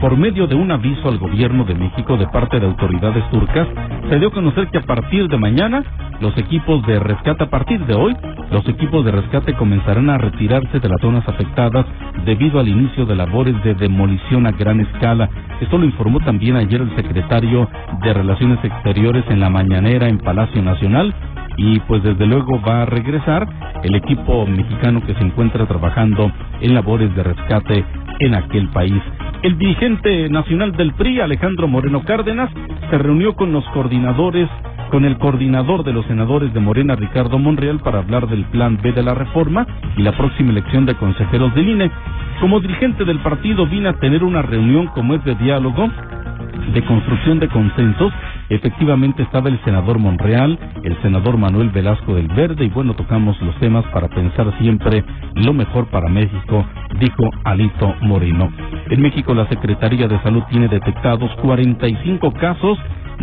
Por 0.00 0.16
medio 0.16 0.46
de 0.46 0.54
un 0.54 0.70
aviso 0.70 1.08
al 1.08 1.18
gobierno 1.18 1.64
de 1.64 1.74
México 1.74 2.16
de 2.16 2.26
parte 2.26 2.60
de 2.60 2.66
autoridades 2.66 3.28
turcas, 3.30 3.66
se 4.08 4.18
dio 4.18 4.28
a 4.28 4.32
conocer 4.32 4.68
que 4.68 4.78
a 4.78 4.82
partir 4.82 5.28
de 5.28 5.38
mañana 5.38 5.82
los 6.20 6.36
equipos 6.36 6.84
de 6.86 6.98
rescate, 6.98 7.44
a 7.44 7.50
partir 7.50 7.84
de 7.86 7.94
hoy, 7.94 8.14
los 8.50 8.68
equipos 8.68 9.04
de 9.04 9.12
rescate 9.12 9.54
comenzarán 9.54 10.10
a 10.10 10.18
retirarse 10.18 10.78
de 10.78 10.88
las 10.88 11.00
zonas 11.00 11.26
afectadas 11.28 11.86
debido 12.24 12.60
al 12.60 12.68
inicio 12.68 13.06
de 13.06 13.16
labores 13.16 13.62
de 13.64 13.74
demolición 13.74 14.46
a 14.46 14.52
gran 14.52 14.80
escala. 14.80 15.28
Esto 15.60 15.78
lo 15.78 15.84
informó 15.84 16.20
también 16.20 16.56
ayer 16.56 16.80
el 16.80 16.94
secretario 16.96 17.68
de 18.02 18.12
Relaciones 18.12 18.62
Exteriores 18.62 19.24
en 19.30 19.40
la 19.40 19.48
mañanera 19.48 20.08
en 20.08 20.18
Palacio 20.18 20.62
Nacional 20.62 21.14
y 21.56 21.78
pues 21.80 22.02
desde 22.02 22.26
luego 22.26 22.60
va 22.60 22.82
a 22.82 22.86
regresar 22.86 23.46
el 23.82 23.94
equipo 23.94 24.46
mexicano 24.46 25.02
que 25.06 25.14
se 25.14 25.22
encuentra 25.22 25.66
trabajando 25.66 26.30
en 26.60 26.74
labores 26.74 27.14
de 27.14 27.22
rescate 27.22 27.84
en 28.20 28.34
aquel 28.34 28.68
país. 28.68 29.02
El 29.42 29.58
dirigente 29.58 30.28
nacional 30.30 30.72
del 30.72 30.94
PRI, 30.94 31.20
Alejandro 31.20 31.68
Moreno 31.68 32.02
Cárdenas, 32.04 32.50
se 32.90 32.98
reunió 32.98 33.34
con 33.34 33.52
los 33.52 33.64
coordinadores 33.70 34.48
con 34.90 35.04
el 35.04 35.18
coordinador 35.18 35.82
de 35.82 35.92
los 35.92 36.06
senadores 36.06 36.54
de 36.54 36.60
Morena, 36.60 36.94
Ricardo 36.94 37.36
Monreal, 37.36 37.80
para 37.80 37.98
hablar 37.98 38.28
del 38.28 38.44
plan 38.44 38.78
B 38.80 38.92
de 38.92 39.02
la 39.02 39.12
reforma 39.12 39.66
y 39.96 40.02
la 40.02 40.12
próxima 40.12 40.52
elección 40.52 40.86
de 40.86 40.94
consejeros 40.94 41.52
del 41.54 41.68
INE. 41.68 41.90
Como 42.40 42.60
dirigente 42.60 43.04
del 43.04 43.18
partido 43.18 43.66
vine 43.66 43.88
a 43.88 43.94
tener 43.94 44.22
una 44.22 44.42
reunión 44.42 44.86
como 44.88 45.16
es 45.16 45.24
de 45.24 45.34
diálogo, 45.34 45.90
de 46.72 46.84
construcción 46.84 47.40
de 47.40 47.48
consensos 47.48 48.12
Efectivamente 48.50 49.22
estaba 49.22 49.48
el 49.48 49.58
senador 49.64 49.98
Monreal, 49.98 50.58
el 50.82 51.00
senador 51.00 51.38
Manuel 51.38 51.70
Velasco 51.70 52.14
del 52.14 52.28
Verde 52.28 52.66
y 52.66 52.68
bueno, 52.68 52.94
tocamos 52.94 53.40
los 53.40 53.56
temas 53.56 53.84
para 53.86 54.08
pensar 54.08 54.52
siempre 54.58 55.02
lo 55.34 55.54
mejor 55.54 55.86
para 55.86 56.10
México, 56.10 56.64
dijo 57.00 57.30
Alito 57.44 57.94
Moreno. 58.02 58.52
En 58.90 59.00
México 59.00 59.34
la 59.34 59.48
Secretaría 59.48 60.08
de 60.08 60.20
Salud 60.20 60.42
tiene 60.50 60.68
detectados 60.68 61.30
45 61.40 62.32
casos 62.34 62.78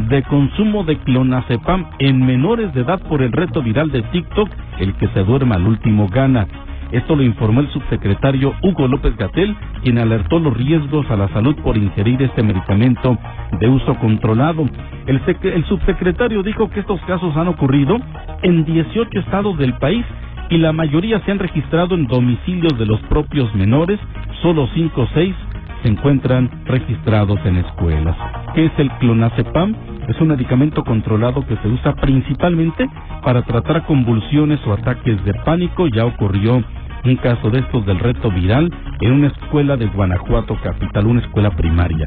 de 0.09 0.23
consumo 0.23 0.83
de 0.85 0.97
clonazepam 0.97 1.85
en 1.99 2.25
menores 2.25 2.73
de 2.73 2.81
edad 2.81 2.99
por 3.07 3.21
el 3.21 3.31
reto 3.31 3.61
viral 3.61 3.91
de 3.91 4.01
TikTok, 4.01 4.49
el 4.79 4.93
que 4.95 5.07
se 5.09 5.23
duerma 5.23 5.55
al 5.55 5.67
último 5.67 6.07
gana. 6.07 6.47
Esto 6.91 7.15
lo 7.15 7.23
informó 7.23 7.61
el 7.61 7.69
subsecretario 7.69 8.53
Hugo 8.61 8.87
López 8.87 9.15
Gatel, 9.15 9.55
quien 9.81 9.97
alertó 9.97 10.39
los 10.39 10.55
riesgos 10.55 11.09
a 11.09 11.15
la 11.15 11.29
salud 11.29 11.55
por 11.63 11.77
ingerir 11.77 12.21
este 12.21 12.43
medicamento 12.43 13.17
de 13.59 13.69
uso 13.69 13.95
controlado. 13.95 14.65
El, 15.05 15.21
el 15.43 15.65
subsecretario 15.65 16.43
dijo 16.43 16.69
que 16.69 16.81
estos 16.81 16.99
casos 17.01 17.35
han 17.37 17.47
ocurrido 17.47 17.97
en 18.41 18.65
18 18.65 19.19
estados 19.19 19.57
del 19.57 19.73
país 19.75 20.05
y 20.49 20.57
la 20.57 20.73
mayoría 20.73 21.21
se 21.21 21.31
han 21.31 21.39
registrado 21.39 21.95
en 21.95 22.07
domicilios 22.07 22.77
de 22.77 22.85
los 22.85 22.99
propios 23.03 23.53
menores, 23.55 23.99
solo 24.41 24.67
5 24.73 25.01
o 25.01 25.07
6 25.13 25.35
se 25.81 25.89
encuentran 25.89 26.49
registrados 26.65 27.39
en 27.45 27.57
escuelas. 27.57 28.15
¿Qué 28.53 28.65
es 28.65 28.71
el 28.77 28.91
clonazepam? 28.99 29.75
Es 30.07 30.19
un 30.19 30.27
medicamento 30.29 30.83
controlado 30.83 31.45
que 31.47 31.55
se 31.57 31.67
usa 31.67 31.95
principalmente 31.95 32.87
para 33.23 33.41
tratar 33.43 33.85
convulsiones 33.85 34.59
o 34.67 34.73
ataques 34.73 35.23
de 35.23 35.33
pánico. 35.45 35.87
Ya 35.87 36.05
ocurrió 36.05 36.63
un 37.03 37.15
caso 37.17 37.49
de 37.49 37.59
estos 37.59 37.85
del 37.85 37.99
reto 37.99 38.31
viral 38.31 38.71
en 38.99 39.11
una 39.11 39.27
escuela 39.27 39.77
de 39.77 39.87
Guanajuato 39.87 40.55
capital, 40.61 41.07
una 41.07 41.21
escuela 41.21 41.51
primaria. 41.51 42.05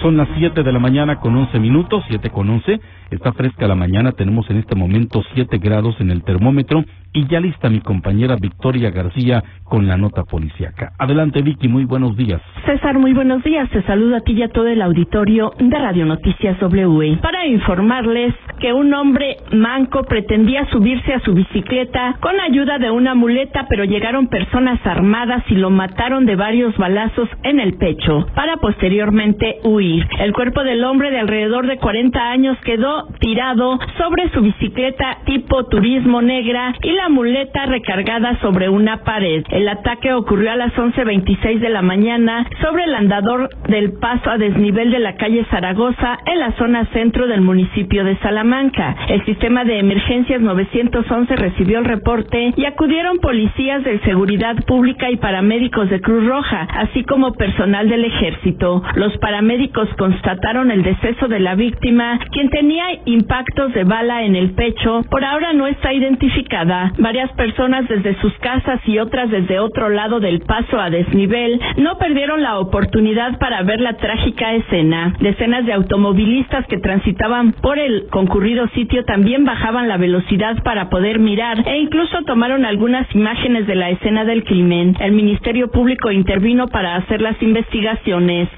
Son 0.00 0.16
las 0.16 0.28
7 0.36 0.62
de 0.62 0.72
la 0.72 0.78
mañana 0.78 1.16
con 1.16 1.36
11 1.36 1.58
minutos, 1.58 2.02
7 2.08 2.30
con 2.30 2.48
11. 2.48 2.80
Está 3.10 3.32
fresca 3.32 3.66
la 3.66 3.74
mañana, 3.74 4.12
tenemos 4.12 4.48
en 4.50 4.58
este 4.58 4.74
momento 4.74 5.22
7 5.34 5.58
grados 5.58 5.96
en 6.00 6.10
el 6.10 6.22
termómetro 6.22 6.84
y 7.12 7.26
ya 7.26 7.40
lista 7.40 7.68
mi 7.68 7.80
compañera 7.80 8.36
Victoria 8.36 8.90
García 8.90 9.42
con 9.64 9.86
la 9.86 9.96
nota 9.96 10.24
policíaca. 10.24 10.92
Adelante 10.98 11.42
Vicky, 11.42 11.68
muy 11.68 11.84
buenos 11.84 12.16
días. 12.16 12.40
César, 12.66 12.98
muy 12.98 13.12
buenos 13.12 13.42
días. 13.42 13.68
Te 13.70 13.82
saludo 13.82 14.16
a 14.16 14.20
ti 14.20 14.32
y 14.32 14.42
a 14.42 14.48
todo 14.48 14.66
el 14.66 14.82
auditorio 14.82 15.52
de 15.58 15.78
Radio 15.78 16.06
Noticias 16.06 16.58
W. 16.60 17.18
Para 17.22 17.46
informarles 17.46 18.34
que 18.60 18.72
un 18.72 18.92
hombre 18.94 19.38
manco 19.52 20.04
pretendía 20.04 20.66
subirse 20.70 21.14
a 21.14 21.20
su 21.20 21.34
bicicleta 21.34 22.16
con 22.20 22.38
ayuda 22.40 22.78
de 22.78 22.90
una 22.90 23.14
muleta, 23.14 23.66
pero 23.68 23.84
llegaron 23.84 24.28
personas 24.28 24.78
armadas 24.84 25.42
y 25.48 25.54
lo 25.54 25.70
mataron 25.70 26.26
de 26.26 26.36
varios 26.36 26.76
balazos 26.76 27.28
en 27.42 27.60
el 27.60 27.74
pecho, 27.74 28.26
para 28.34 28.58
posteriormente 28.58 29.56
huir. 29.64 30.06
El 30.18 30.32
cuerpo 30.32 30.62
del 30.62 30.84
hombre 30.84 31.10
de 31.10 31.20
alrededor 31.20 31.66
de 31.66 31.78
40 31.78 32.30
años 32.30 32.58
quedó 32.64 33.08
tirado 33.20 33.78
sobre 33.98 34.30
su 34.30 34.42
bicicleta 34.42 35.18
tipo 35.24 35.64
turismo 35.66 36.22
negra 36.22 36.74
y 36.82 36.99
muleta 37.08 37.66
recargada 37.66 38.38
sobre 38.40 38.68
una 38.68 38.98
pared. 39.04 39.44
El 39.50 39.68
ataque 39.68 40.12
ocurrió 40.12 40.52
a 40.52 40.56
las 40.56 40.72
11.26 40.74 41.60
de 41.60 41.68
la 41.68 41.82
mañana 41.82 42.46
sobre 42.60 42.84
el 42.84 42.94
andador 42.94 43.48
del 43.68 43.92
paso 43.92 44.30
a 44.30 44.38
desnivel 44.38 44.90
de 44.90 44.98
la 44.98 45.16
calle 45.16 45.44
Zaragoza 45.50 46.18
en 46.26 46.38
la 46.40 46.52
zona 46.52 46.86
centro 46.92 47.26
del 47.26 47.40
municipio 47.40 48.04
de 48.04 48.16
Salamanca. 48.18 48.96
El 49.08 49.24
sistema 49.24 49.64
de 49.64 49.78
emergencias 49.78 50.40
911 50.40 51.36
recibió 51.36 51.78
el 51.78 51.84
reporte 51.84 52.52
y 52.56 52.64
acudieron 52.64 53.18
policías 53.18 53.82
de 53.84 54.00
seguridad 54.00 54.56
pública 54.66 55.10
y 55.10 55.16
paramédicos 55.16 55.88
de 55.90 56.00
Cruz 56.00 56.24
Roja, 56.26 56.66
así 56.72 57.04
como 57.04 57.32
personal 57.32 57.88
del 57.88 58.04
ejército. 58.04 58.82
Los 58.94 59.16
paramédicos 59.18 59.88
constataron 59.96 60.70
el 60.70 60.82
deceso 60.82 61.28
de 61.28 61.40
la 61.40 61.54
víctima, 61.54 62.18
quien 62.32 62.50
tenía 62.50 62.84
impactos 63.04 63.72
de 63.74 63.84
bala 63.84 64.24
en 64.24 64.36
el 64.36 64.50
pecho. 64.52 65.02
Por 65.10 65.24
ahora 65.24 65.52
no 65.52 65.66
está 65.66 65.92
identificada. 65.92 66.89
Varias 66.98 67.30
personas 67.32 67.88
desde 67.88 68.14
sus 68.20 68.32
casas 68.38 68.80
y 68.86 68.98
otras 68.98 69.30
desde 69.30 69.58
otro 69.58 69.88
lado 69.88 70.20
del 70.20 70.40
paso 70.40 70.80
a 70.80 70.90
desnivel 70.90 71.60
no 71.76 71.98
perdieron 71.98 72.42
la 72.42 72.58
oportunidad 72.58 73.38
para 73.38 73.62
ver 73.62 73.80
la 73.80 73.94
trágica 73.94 74.52
escena. 74.54 75.14
Decenas 75.20 75.66
de 75.66 75.72
automovilistas 75.72 76.66
que 76.66 76.78
transitaban 76.78 77.52
por 77.52 77.78
el 77.78 78.08
concurrido 78.10 78.66
sitio 78.68 79.04
también 79.04 79.44
bajaban 79.44 79.88
la 79.88 79.96
velocidad 79.96 80.62
para 80.62 80.88
poder 80.90 81.18
mirar 81.18 81.62
e 81.66 81.78
incluso 81.78 82.22
tomaron 82.22 82.64
algunas 82.64 83.06
imágenes 83.14 83.66
de 83.66 83.74
la 83.74 83.90
escena 83.90 84.24
del 84.24 84.44
crimen. 84.44 84.96
El 85.00 85.12
Ministerio 85.12 85.70
Público 85.70 86.10
intervino 86.10 86.68
para 86.68 86.96
hacer 86.96 87.20
las 87.20 87.40
investigaciones. 87.42 88.48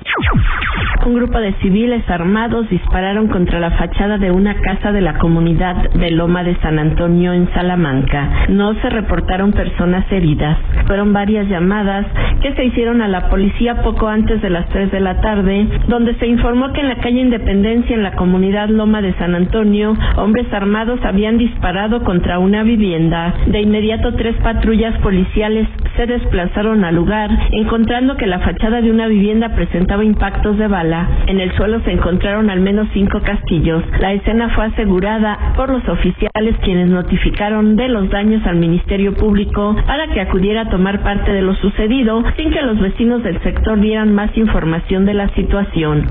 Un 1.06 1.14
grupo 1.14 1.38
de 1.38 1.52
civiles 1.54 2.08
armados 2.08 2.68
dispararon 2.70 3.28
contra 3.28 3.58
la 3.58 3.72
fachada 3.72 4.18
de 4.18 4.30
una 4.30 4.54
casa 4.60 4.92
de 4.92 5.00
la 5.00 5.18
comunidad 5.18 5.90
de 5.90 6.10
Loma 6.10 6.44
de 6.44 6.56
San 6.60 6.78
Antonio 6.78 7.32
en 7.32 7.52
Salamanca. 7.52 8.21
No 8.48 8.74
se 8.80 8.90
reportaron 8.90 9.52
personas 9.52 10.10
heridas. 10.10 10.58
Fueron 10.86 11.12
varias 11.12 11.48
llamadas 11.48 12.06
que 12.40 12.54
se 12.54 12.64
hicieron 12.64 13.02
a 13.02 13.08
la 13.08 13.28
policía 13.28 13.82
poco 13.82 14.08
antes 14.08 14.42
de 14.42 14.50
las 14.50 14.68
3 14.68 14.90
de 14.90 15.00
la 15.00 15.20
tarde, 15.20 15.68
donde 15.88 16.14
se 16.16 16.26
informó 16.26 16.72
que 16.72 16.80
en 16.80 16.88
la 16.88 16.96
calle 16.96 17.20
Independencia, 17.20 17.94
en 17.94 18.02
la 18.02 18.12
comunidad 18.12 18.68
Loma 18.68 19.00
de 19.00 19.14
San 19.14 19.34
Antonio, 19.34 19.96
hombres 20.16 20.52
armados 20.52 21.00
habían 21.04 21.38
disparado 21.38 22.02
contra 22.02 22.38
una 22.38 22.62
vivienda. 22.62 23.34
De 23.46 23.60
inmediato, 23.60 24.14
tres 24.14 24.34
patrullas 24.42 24.98
policiales 24.98 25.68
se 25.96 26.06
desplazaron 26.06 26.84
al 26.84 26.94
lugar, 26.94 27.30
encontrando 27.52 28.16
que 28.16 28.26
la 28.26 28.40
fachada 28.40 28.80
de 28.80 28.90
una 28.90 29.06
vivienda 29.06 29.50
presentaba 29.50 30.04
impactos 30.04 30.58
de 30.58 30.66
bala. 30.66 31.08
En 31.26 31.40
el 31.40 31.52
suelo 31.52 31.80
se 31.84 31.92
encontraron 31.92 32.50
al 32.50 32.60
menos 32.60 32.88
cinco 32.92 33.20
castillos. 33.20 33.84
La 34.00 34.12
escena 34.12 34.48
fue 34.50 34.66
asegurada 34.66 35.38
por 35.56 35.70
los 35.70 35.86
oficiales 35.88 36.56
quienes 36.62 36.88
notificaron 36.88 37.76
de 37.76 37.88
los 37.88 38.08
daños 38.12 38.46
al 38.46 38.56
Ministerio 38.56 39.14
Público 39.14 39.74
para 39.86 40.06
que 40.08 40.20
acudiera 40.20 40.62
a 40.62 40.70
tomar 40.70 41.02
parte 41.02 41.32
de 41.32 41.42
lo 41.42 41.54
sucedido 41.56 42.22
sin 42.36 42.50
que 42.52 42.62
los 42.62 42.78
vecinos 42.78 43.22
del 43.24 43.42
sector 43.42 43.80
dieran 43.80 44.14
más 44.14 44.36
información 44.36 45.06
de 45.06 45.14
la 45.14 45.28
situación. 45.30 46.06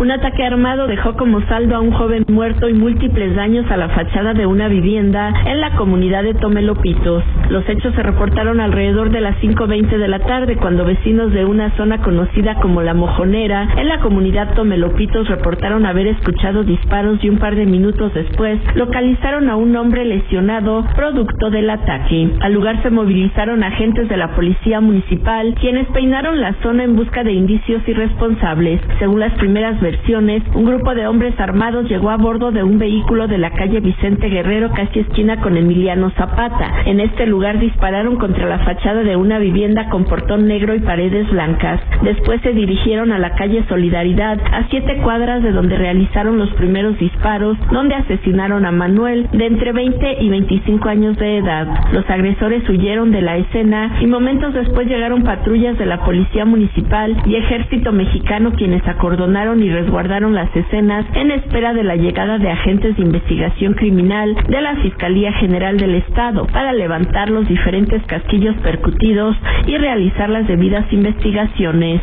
Un 0.00 0.10
ataque 0.10 0.42
armado 0.42 0.86
dejó 0.86 1.12
como 1.14 1.42
saldo 1.42 1.76
a 1.76 1.80
un 1.80 1.92
joven 1.92 2.24
muerto 2.28 2.70
y 2.70 2.72
múltiples 2.72 3.36
daños 3.36 3.70
a 3.70 3.76
la 3.76 3.90
fachada 3.90 4.32
de 4.32 4.46
una 4.46 4.68
vivienda 4.68 5.30
en 5.44 5.60
la 5.60 5.76
comunidad 5.76 6.22
de 6.22 6.32
Tomelopitos. 6.32 7.22
Los 7.50 7.68
hechos 7.68 7.94
se 7.94 8.02
reportaron 8.02 8.60
alrededor 8.60 9.10
de 9.10 9.20
las 9.20 9.36
5.20 9.42 9.98
de 9.98 10.08
la 10.08 10.20
tarde 10.20 10.56
cuando 10.56 10.86
vecinos 10.86 11.32
de 11.32 11.44
una 11.44 11.76
zona 11.76 11.98
conocida 11.98 12.54
como 12.62 12.80
La 12.80 12.94
Mojonera 12.94 13.68
en 13.76 13.88
la 13.88 14.00
comunidad 14.00 14.54
Tomelopitos 14.54 15.28
reportaron 15.28 15.84
haber 15.84 16.06
escuchado 16.06 16.64
disparos 16.64 17.22
y 17.22 17.28
un 17.28 17.38
par 17.38 17.54
de 17.54 17.66
minutos 17.66 18.14
después 18.14 18.58
localizaron 18.74 19.50
a 19.50 19.56
un 19.56 19.76
hombre 19.76 20.06
lesionado 20.06 20.69
producto 20.94 21.50
del 21.50 21.68
ataque. 21.70 22.30
Al 22.40 22.52
lugar 22.52 22.82
se 22.82 22.90
movilizaron 22.90 23.62
agentes 23.62 24.08
de 24.08 24.16
la 24.16 24.34
policía 24.34 24.80
municipal 24.80 25.54
quienes 25.60 25.86
peinaron 25.88 26.40
la 26.40 26.54
zona 26.62 26.84
en 26.84 26.96
busca 26.96 27.24
de 27.24 27.32
indicios 27.32 27.82
irresponsables. 27.86 28.80
Según 28.98 29.20
las 29.20 29.32
primeras 29.34 29.80
versiones, 29.80 30.42
un 30.54 30.66
grupo 30.66 30.94
de 30.94 31.06
hombres 31.06 31.38
armados 31.40 31.88
llegó 31.88 32.10
a 32.10 32.16
bordo 32.16 32.52
de 32.52 32.62
un 32.62 32.78
vehículo 32.78 33.26
de 33.26 33.38
la 33.38 33.50
calle 33.50 33.80
Vicente 33.80 34.28
Guerrero, 34.28 34.70
casi 34.70 35.00
esquina 35.00 35.40
con 35.40 35.56
Emiliano 35.56 36.10
Zapata. 36.10 36.82
En 36.86 37.00
este 37.00 37.26
lugar 37.26 37.58
dispararon 37.58 38.16
contra 38.16 38.46
la 38.46 38.58
fachada 38.60 39.02
de 39.02 39.16
una 39.16 39.38
vivienda 39.38 39.88
con 39.88 40.04
portón 40.04 40.46
negro 40.46 40.74
y 40.74 40.80
paredes 40.80 41.28
blancas. 41.30 41.80
Después 42.02 42.40
se 42.42 42.52
dirigieron 42.52 43.12
a 43.12 43.18
la 43.18 43.34
calle 43.34 43.64
Solidaridad, 43.68 44.38
a 44.52 44.68
siete 44.68 45.00
cuadras 45.02 45.42
de 45.42 45.52
donde 45.52 45.76
realizaron 45.76 46.38
los 46.38 46.52
primeros 46.54 46.98
disparos, 46.98 47.56
donde 47.72 47.94
asesinaron 47.94 48.64
a 48.66 48.72
Manuel, 48.72 49.28
de 49.32 49.46
entre 49.46 49.72
20 49.72 50.18
y 50.20 50.28
25 50.28 50.59
años 50.88 51.16
de 51.16 51.38
edad. 51.38 51.66
Los 51.92 52.08
agresores 52.10 52.68
huyeron 52.68 53.10
de 53.12 53.22
la 53.22 53.36
escena 53.38 53.98
y 54.00 54.06
momentos 54.06 54.52
después 54.52 54.86
llegaron 54.86 55.22
patrullas 55.22 55.76
de 55.78 55.86
la 55.86 56.04
policía 56.04 56.44
municipal 56.44 57.16
y 57.26 57.36
ejército 57.36 57.92
mexicano 57.92 58.52
quienes 58.52 58.86
acordonaron 58.86 59.62
y 59.62 59.70
resguardaron 59.70 60.34
las 60.34 60.54
escenas 60.54 61.06
en 61.14 61.30
espera 61.30 61.72
de 61.72 61.84
la 61.84 61.96
llegada 61.96 62.38
de 62.38 62.50
agentes 62.50 62.96
de 62.96 63.02
investigación 63.02 63.74
criminal 63.74 64.36
de 64.48 64.60
la 64.60 64.76
Fiscalía 64.76 65.32
General 65.34 65.76
del 65.76 65.94
Estado 65.94 66.46
para 66.46 66.72
levantar 66.72 67.30
los 67.30 67.48
diferentes 67.48 68.02
casquillos 68.06 68.56
percutidos 68.56 69.36
y 69.66 69.76
realizar 69.76 70.28
las 70.28 70.46
debidas 70.46 70.92
investigaciones. 70.92 72.02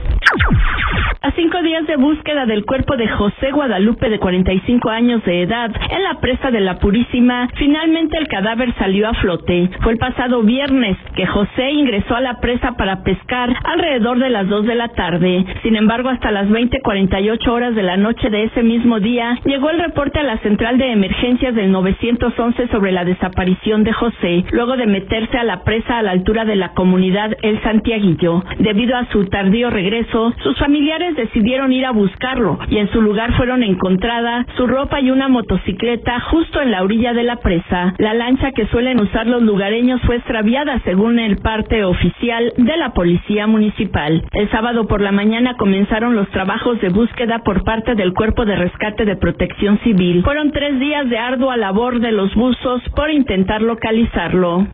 A 1.21 1.31
cinco 1.31 1.61
días 1.61 1.85
de 1.87 1.97
búsqueda 1.97 2.45
del 2.45 2.63
cuerpo 2.63 2.95
de 2.95 3.07
José 3.07 3.51
Guadalupe 3.51 4.09
de 4.09 4.19
45 4.19 4.89
años 4.89 5.23
de 5.25 5.41
edad 5.41 5.71
en 5.89 6.03
la 6.03 6.19
presa 6.21 6.51
de 6.51 6.61
la 6.61 6.79
Purísima, 6.79 7.49
finalmente 7.55 8.17
el 8.17 8.27
cadáver 8.27 8.46
salió 8.77 9.09
a 9.09 9.13
flote. 9.13 9.69
Fue 9.81 9.91
el 9.91 9.97
pasado 9.97 10.41
viernes 10.41 10.97
que 11.15 11.25
José 11.25 11.71
ingresó 11.71 12.15
a 12.15 12.21
la 12.21 12.39
presa 12.39 12.73
para 12.77 13.03
pescar 13.03 13.53
alrededor 13.63 14.19
de 14.19 14.29
las 14.29 14.47
2 14.47 14.65
de 14.65 14.75
la 14.75 14.87
tarde. 14.89 15.45
Sin 15.63 15.75
embargo, 15.75 16.09
hasta 16.09 16.31
las 16.31 16.49
20:48 16.49 17.51
horas 17.51 17.75
de 17.75 17.83
la 17.83 17.97
noche 17.97 18.29
de 18.29 18.43
ese 18.43 18.63
mismo 18.63 18.99
día, 18.99 19.37
llegó 19.45 19.69
el 19.69 19.79
reporte 19.79 20.19
a 20.19 20.23
la 20.23 20.37
central 20.39 20.77
de 20.77 20.91
emergencias 20.91 21.55
del 21.55 21.71
911 21.71 22.67
sobre 22.69 22.91
la 22.91 23.03
desaparición 23.03 23.83
de 23.83 23.91
José, 23.91 24.45
luego 24.51 24.77
de 24.77 24.87
meterse 24.87 25.37
a 25.37 25.43
la 25.43 25.63
presa 25.63 25.97
a 25.97 26.03
la 26.03 26.11
altura 26.11 26.45
de 26.45 26.55
la 26.55 26.69
comunidad 26.69 27.35
El 27.41 27.61
Santiaguillo. 27.63 28.43
Debido 28.59 28.95
a 28.95 29.07
su 29.11 29.25
tardío 29.25 29.69
regreso, 29.69 30.33
sus 30.41 30.57
familiares 30.57 31.15
decidieron 31.15 31.73
ir 31.73 31.85
a 31.85 31.91
buscarlo 31.91 32.59
y 32.69 32.77
en 32.77 32.89
su 32.91 33.01
lugar 33.01 33.33
fueron 33.33 33.63
encontradas 33.63 34.45
su 34.55 34.67
ropa 34.67 35.01
y 35.01 35.11
una 35.11 35.27
motocicleta 35.27 36.19
justo 36.31 36.61
en 36.61 36.71
la 36.71 36.83
orilla 36.83 37.13
de 37.13 37.23
la 37.23 37.37
presa. 37.37 37.93
Lancha 38.27 38.51
que 38.51 38.67
suelen 38.67 38.99
usar 38.99 39.25
los 39.25 39.41
lugareños 39.41 40.01
fue 40.01 40.17
extraviada 40.17 40.81
según 40.83 41.17
el 41.17 41.37
parte 41.37 41.85
oficial 41.85 42.51
de 42.57 42.75
la 42.75 42.89
policía 42.89 43.47
municipal. 43.47 44.21
El 44.33 44.51
sábado 44.51 44.85
por 44.85 44.99
la 44.99 45.13
mañana 45.13 45.55
comenzaron 45.55 46.13
los 46.13 46.27
trabajos 46.31 46.81
de 46.81 46.89
búsqueda 46.89 47.39
por 47.45 47.63
parte 47.63 47.95
del 47.95 48.13
Cuerpo 48.13 48.43
de 48.43 48.57
Rescate 48.57 49.05
de 49.05 49.15
Protección 49.15 49.79
Civil. 49.79 50.23
Fueron 50.25 50.51
tres 50.51 50.77
días 50.77 51.09
de 51.09 51.17
ardua 51.17 51.55
labor 51.55 52.01
de 52.01 52.11
los 52.11 52.35
buzos 52.35 52.81
por 52.97 53.09
intentar 53.11 53.61
localizarlo. 53.61 54.67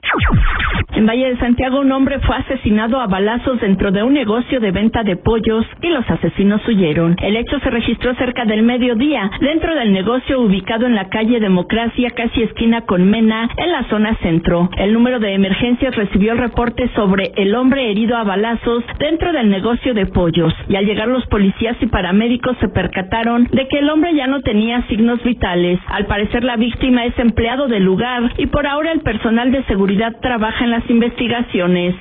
En 0.96 1.06
Valle 1.08 1.30
de 1.30 1.38
Santiago 1.38 1.80
un 1.80 1.92
hombre 1.92 2.20
fue 2.20 2.36
asesinado 2.36 3.00
a 3.00 3.08
balazos 3.08 3.60
dentro 3.62 3.92
de 3.92 4.04
un 4.04 4.14
negocio 4.14 4.60
de 4.60 4.72
venta 4.72 5.04
de 5.04 5.16
pollos 5.16 5.66
y 5.82 5.90
los 5.90 6.10
asesinos 6.10 6.62
huyeron. 6.68 7.16
El 7.22 7.36
hecho 7.36 7.60
se 7.60 7.70
registró 7.70 8.16
cerca 8.16 8.46
del 8.46 8.64
mediodía 8.64 9.30
dentro 9.40 9.76
del 9.76 9.92
negocio 9.92 10.42
ubicado 10.42 10.86
en 10.86 10.96
la 10.96 11.10
calle 11.10 11.40
Democracia 11.40 12.12
casi 12.12 12.44
esquina 12.44 12.82
con 12.82 13.10
Mena 13.10 13.43
en 13.58 13.72
la 13.72 13.84
zona 13.90 14.16
centro. 14.22 14.70
El 14.78 14.94
número 14.94 15.20
de 15.20 15.34
emergencias 15.34 15.96
recibió 15.96 16.34
el 16.34 16.40
reporte 16.40 16.90
sobre 16.96 17.32
el 17.36 17.56
hombre 17.56 17.92
herido 17.92 18.18
a 18.18 18.24
balazos 18.24 18.84
dentro 19.00 19.32
del 19.32 19.50
negocio 19.50 19.94
de 19.94 20.06
pollos 20.06 20.54
y 20.68 20.76
al 20.76 20.86
llegar 20.86 21.08
los 21.08 21.26
policías 21.28 21.78
y 21.82 21.88
paramédicos 21.88 22.58
se 22.60 22.70
percataron 22.70 23.48
de 23.52 23.68
que 23.68 23.80
el 23.80 23.90
hombre 23.90 24.14
ya 24.16 24.28
no 24.28 24.42
tenía 24.42 24.86
signos 24.88 25.24
vitales. 25.24 25.80
Al 25.88 26.06
parecer 26.06 26.44
la 26.44 26.58
víctima 26.58 27.06
es 27.06 27.18
empleado 27.20 27.68
del 27.68 27.84
lugar 27.84 28.34
y 28.38 28.48
por 28.48 28.68
ahora 28.68 28.92
el 28.92 29.02
personal 29.02 29.52
de 29.52 29.64
seguridad 29.64 30.16
trabaja 30.22 30.64
en 30.64 30.72
las 30.72 30.90
investigaciones. 30.90 31.96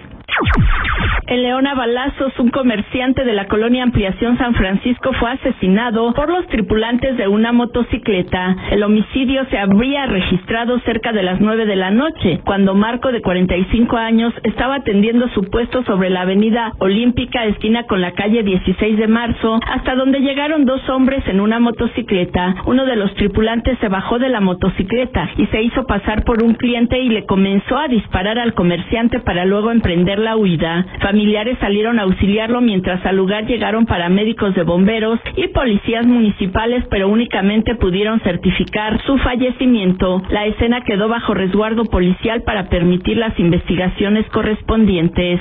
En 1.29 1.43
León 1.43 1.67
a 1.67 1.75
balazos, 1.75 2.39
un 2.39 2.51
comerciante 2.51 3.25
de 3.25 3.33
la 3.33 3.47
colonia 3.47 3.85
Ampliación 3.85 4.37
San 4.39 4.55
Francisco 4.55 5.12
fue 5.15 5.31
asesinado 5.31 6.12
por 6.12 6.29
los 6.29 6.47
tripulantes 6.49 7.17
de 7.17 7.29
una 7.29 7.53
motocicleta. 7.53 8.57
El 8.71 8.83
homicidio 8.83 9.45
se 9.47 9.59
habría 9.59 10.07
registrado 10.07 10.79
cerca 10.81 11.12
de 11.12 11.23
las 11.23 11.41
nueve 11.41 11.65
de 11.65 11.77
la 11.77 11.91
noche, 11.91 12.41
cuando 12.45 12.75
Marco, 12.75 13.12
de 13.12 13.23
45 13.23 13.97
años, 13.97 14.35
estaba 14.43 14.77
atendiendo 14.77 15.29
su 15.29 15.43
puesto 15.45 15.83
sobre 15.85 16.11
la 16.11 16.23
avenida 16.23 16.73
Olímpica, 16.79 17.47
esquina 17.47 17.85
con 17.85 18.01
la 18.01 18.12
calle 18.12 18.43
16 18.43 18.99
de 18.99 19.09
marzo, 19.09 19.61
hasta 19.71 19.95
donde 19.95 20.21
llegaron 20.21 20.65
dos 20.67 20.87
hombres 20.91 21.27
en 21.29 21.41
una 21.41 21.61
motocicleta. 21.61 22.57
Uno 22.67 22.85
de 22.85 22.97
los 22.97 23.15
tripulantes 23.15 23.79
se 23.79 23.89
bajó 23.89 24.19
de 24.19 24.29
la 24.29 24.41
motocicleta 24.41 25.31
y 25.37 25.47
se 25.47 25.62
hizo 25.62 25.85
pasar 25.87 26.25
por 26.25 26.43
un 26.43 26.55
cliente 26.55 26.99
y 26.99 27.09
le 27.09 27.25
comenzó 27.27 27.79
a 27.79 27.89
disparar 27.89 28.39
al 28.39 28.55
comerciante 28.55 29.21
para 29.21 29.45
luego 29.45 29.71
emprender 29.71 30.19
la 30.23 30.37
huida. 30.37 30.87
Familiares 31.00 31.59
salieron 31.61 31.99
a 31.99 32.02
auxiliarlo 32.02 32.61
mientras 32.61 33.05
al 33.05 33.17
lugar 33.17 33.47
llegaron 33.47 33.87
paramédicos 33.87 34.55
de 34.55 34.62
bomberos 34.62 35.19
y 35.37 35.49
policías 35.49 36.07
municipales, 36.07 36.85
pero 36.91 37.09
únicamente 37.09 37.75
pudieron 37.75 38.21
certificar 38.21 39.00
su 39.05 39.19
fallecimiento. 39.19 40.23
La 40.31 40.47
escena 40.47 40.81
quedó 40.83 41.09
bajo 41.09 41.35
resguardo 41.35 41.85
policial 41.85 42.43
para 42.43 42.69
permitir 42.69 43.17
las 43.19 43.38
investigaciones 43.38 44.26
correspondientes. 44.31 45.41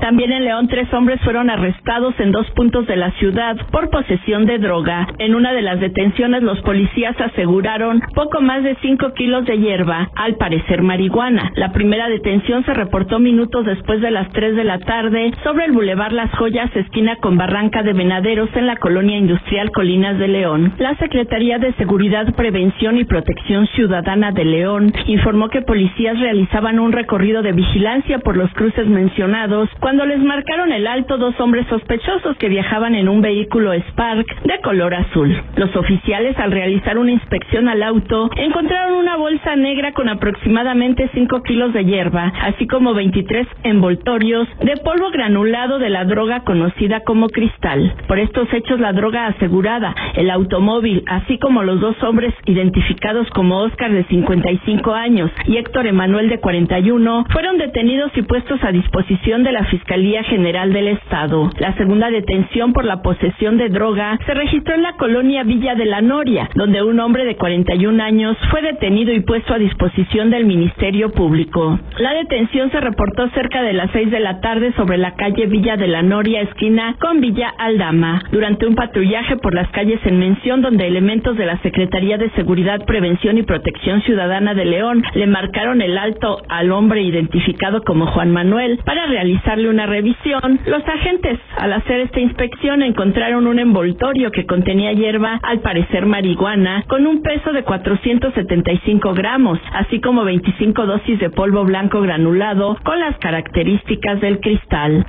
También 0.00 0.32
en 0.32 0.44
León 0.44 0.68
tres 0.68 0.92
hombres 0.92 1.20
fueron 1.22 1.50
arrestados 1.50 2.14
en 2.18 2.32
dos 2.32 2.48
puntos 2.52 2.86
de 2.86 2.96
la 2.96 3.10
ciudad 3.12 3.56
por 3.70 3.90
posesión 3.90 4.46
de 4.46 4.58
droga. 4.58 5.06
En 5.18 5.34
una 5.34 5.52
de 5.52 5.62
las 5.62 5.80
detenciones 5.80 6.42
los 6.42 6.60
policías 6.60 7.20
aseguraron 7.20 8.00
poco 8.14 8.40
más 8.40 8.62
de 8.62 8.76
cinco 8.82 9.12
kilos 9.14 9.44
de 9.46 9.58
hierba, 9.58 10.08
al 10.14 10.36
parecer 10.36 10.82
marihuana. 10.82 11.50
La 11.56 11.72
primera 11.72 12.08
detención 12.08 12.64
se 12.64 12.74
reportó 12.74 13.18
minutos 13.18 13.64
después 13.64 14.00
de 14.00 14.10
las 14.10 14.28
tres 14.30 14.54
de 14.56 14.64
la 14.64 14.78
tarde 14.78 15.32
sobre 15.42 15.64
el 15.64 15.72
bulevar 15.72 16.12
Las 16.12 16.30
Joyas, 16.32 16.74
esquina 16.76 17.16
con 17.16 17.36
Barranca 17.36 17.82
de 17.82 17.92
Venaderos 17.92 18.50
en 18.54 18.66
la 18.66 18.76
colonia 18.76 19.16
industrial 19.16 19.70
Colinas 19.70 20.18
de 20.18 20.28
León. 20.28 20.74
La 20.78 20.94
Secretaría 20.96 21.58
de 21.58 21.72
Seguridad, 21.74 22.34
Prevención 22.34 22.98
y 22.98 23.04
Protección 23.04 23.66
Ciudadana 23.68 24.32
de 24.32 24.44
León 24.44 24.92
informó 25.06 25.48
que 25.48 25.62
policías 25.62 26.18
realizaban 26.18 26.78
un 26.78 26.92
recorrido 26.92 27.42
de 27.42 27.52
vigilancia 27.52 28.18
por 28.18 28.36
los 28.36 28.52
cruces 28.52 28.86
mencionados 28.96 29.68
cuando 29.78 30.06
les 30.06 30.20
marcaron 30.20 30.72
el 30.72 30.86
alto 30.86 31.18
dos 31.18 31.38
hombres 31.38 31.66
sospechosos 31.68 32.34
que 32.38 32.48
viajaban 32.48 32.94
en 32.94 33.10
un 33.10 33.20
vehículo 33.20 33.74
Spark 33.74 34.26
de 34.42 34.58
color 34.62 34.94
azul. 34.94 35.36
Los 35.56 35.76
oficiales 35.76 36.34
al 36.38 36.50
realizar 36.50 36.96
una 36.96 37.12
inspección 37.12 37.68
al 37.68 37.82
auto 37.82 38.30
encontraron 38.36 38.94
una 38.94 39.16
bolsa 39.16 39.54
negra 39.54 39.92
con 39.92 40.08
aproximadamente 40.08 41.10
5 41.12 41.42
kilos 41.42 41.74
de 41.74 41.84
hierba, 41.84 42.32
así 42.40 42.66
como 42.66 42.94
23 42.94 43.46
envoltorios 43.64 44.48
de 44.60 44.78
polvo 44.78 45.10
granulado 45.10 45.78
de 45.78 45.90
la 45.90 46.06
droga 46.06 46.40
conocida 46.40 47.00
como 47.00 47.28
cristal. 47.28 47.94
Por 48.08 48.18
estos 48.18 48.50
hechos 48.54 48.80
la 48.80 48.94
droga 48.94 49.26
asegurada, 49.26 49.94
el 50.14 50.30
automóvil, 50.30 51.04
así 51.06 51.38
como 51.38 51.62
los 51.62 51.80
dos 51.80 52.02
hombres 52.02 52.32
identificados 52.46 53.28
como 53.30 53.58
Oscar 53.58 53.92
de 53.92 54.04
55 54.04 54.94
años 54.94 55.30
y 55.46 55.58
Héctor 55.58 55.86
Emanuel 55.86 56.30
de 56.30 56.40
41, 56.40 57.26
fueron 57.30 57.58
detenidos 57.58 58.10
y 58.16 58.22
puestos 58.22 58.58
a 58.64 58.72
disposición 58.72 58.85
de 59.26 59.52
la 59.52 59.64
Fiscalía 59.64 60.22
General 60.24 60.72
del 60.72 60.88
Estado. 60.88 61.50
La 61.58 61.74
segunda 61.76 62.10
detención 62.10 62.72
por 62.72 62.84
la 62.84 63.02
posesión 63.02 63.58
de 63.58 63.68
droga 63.68 64.18
se 64.24 64.34
registró 64.34 64.74
en 64.74 64.82
la 64.82 64.94
colonia 64.94 65.42
Villa 65.44 65.74
de 65.74 65.84
la 65.84 66.00
Noria, 66.00 66.48
donde 66.54 66.82
un 66.82 66.98
hombre 67.00 67.24
de 67.24 67.36
41 67.36 68.02
años 68.02 68.36
fue 68.50 68.62
detenido 68.62 69.12
y 69.12 69.20
puesto 69.20 69.52
a 69.54 69.58
disposición 69.58 70.30
del 70.30 70.46
Ministerio 70.46 71.10
Público. 71.12 71.78
La 71.98 72.14
detención 72.14 72.70
se 72.70 72.80
reportó 72.80 73.28
cerca 73.30 73.62
de 73.62 73.74
las 73.74 73.90
6 73.92 74.10
de 74.10 74.20
la 74.20 74.40
tarde 74.40 74.72
sobre 74.76 74.96
la 74.96 75.14
calle 75.14 75.46
Villa 75.46 75.76
de 75.76 75.88
la 75.88 76.02
Noria, 76.02 76.40
esquina 76.40 76.96
con 77.00 77.20
Villa 77.20 77.52
Aldama, 77.58 78.22
durante 78.32 78.66
un 78.66 78.74
patrullaje 78.74 79.36
por 79.36 79.54
las 79.54 79.68
calles 79.70 80.00
en 80.04 80.18
mención 80.18 80.62
donde 80.62 80.86
elementos 80.86 81.36
de 81.36 81.46
la 81.46 81.58
Secretaría 81.58 82.18
de 82.18 82.30
Seguridad, 82.30 82.84
Prevención 82.86 83.38
y 83.38 83.42
Protección 83.42 84.02
Ciudadana 84.02 84.54
de 84.54 84.64
León 84.64 85.02
le 85.14 85.26
marcaron 85.26 85.82
el 85.82 85.98
alto 85.98 86.38
al 86.48 86.72
hombre 86.72 87.02
identificado 87.02 87.82
como 87.82 88.06
Juan 88.06 88.30
Manuel 88.30 88.65
para 88.84 89.06
realizarle 89.06 89.68
una 89.68 89.86
revisión. 89.86 90.60
Los 90.66 90.86
agentes, 90.86 91.38
al 91.56 91.72
hacer 91.72 92.00
esta 92.00 92.20
inspección, 92.20 92.82
encontraron 92.82 93.46
un 93.46 93.58
envoltorio 93.58 94.30
que 94.30 94.46
contenía 94.46 94.92
hierba, 94.92 95.38
al 95.42 95.60
parecer 95.60 96.06
marihuana, 96.06 96.84
con 96.88 97.06
un 97.06 97.22
peso 97.22 97.52
de 97.52 97.62
475 97.62 99.14
gramos, 99.14 99.58
así 99.72 100.00
como 100.00 100.24
25 100.24 100.86
dosis 100.86 101.18
de 101.18 101.30
polvo 101.30 101.64
blanco 101.64 102.00
granulado 102.00 102.76
con 102.84 102.98
las 102.98 103.16
características 103.18 104.20
del 104.20 104.40
cristal. 104.40 105.06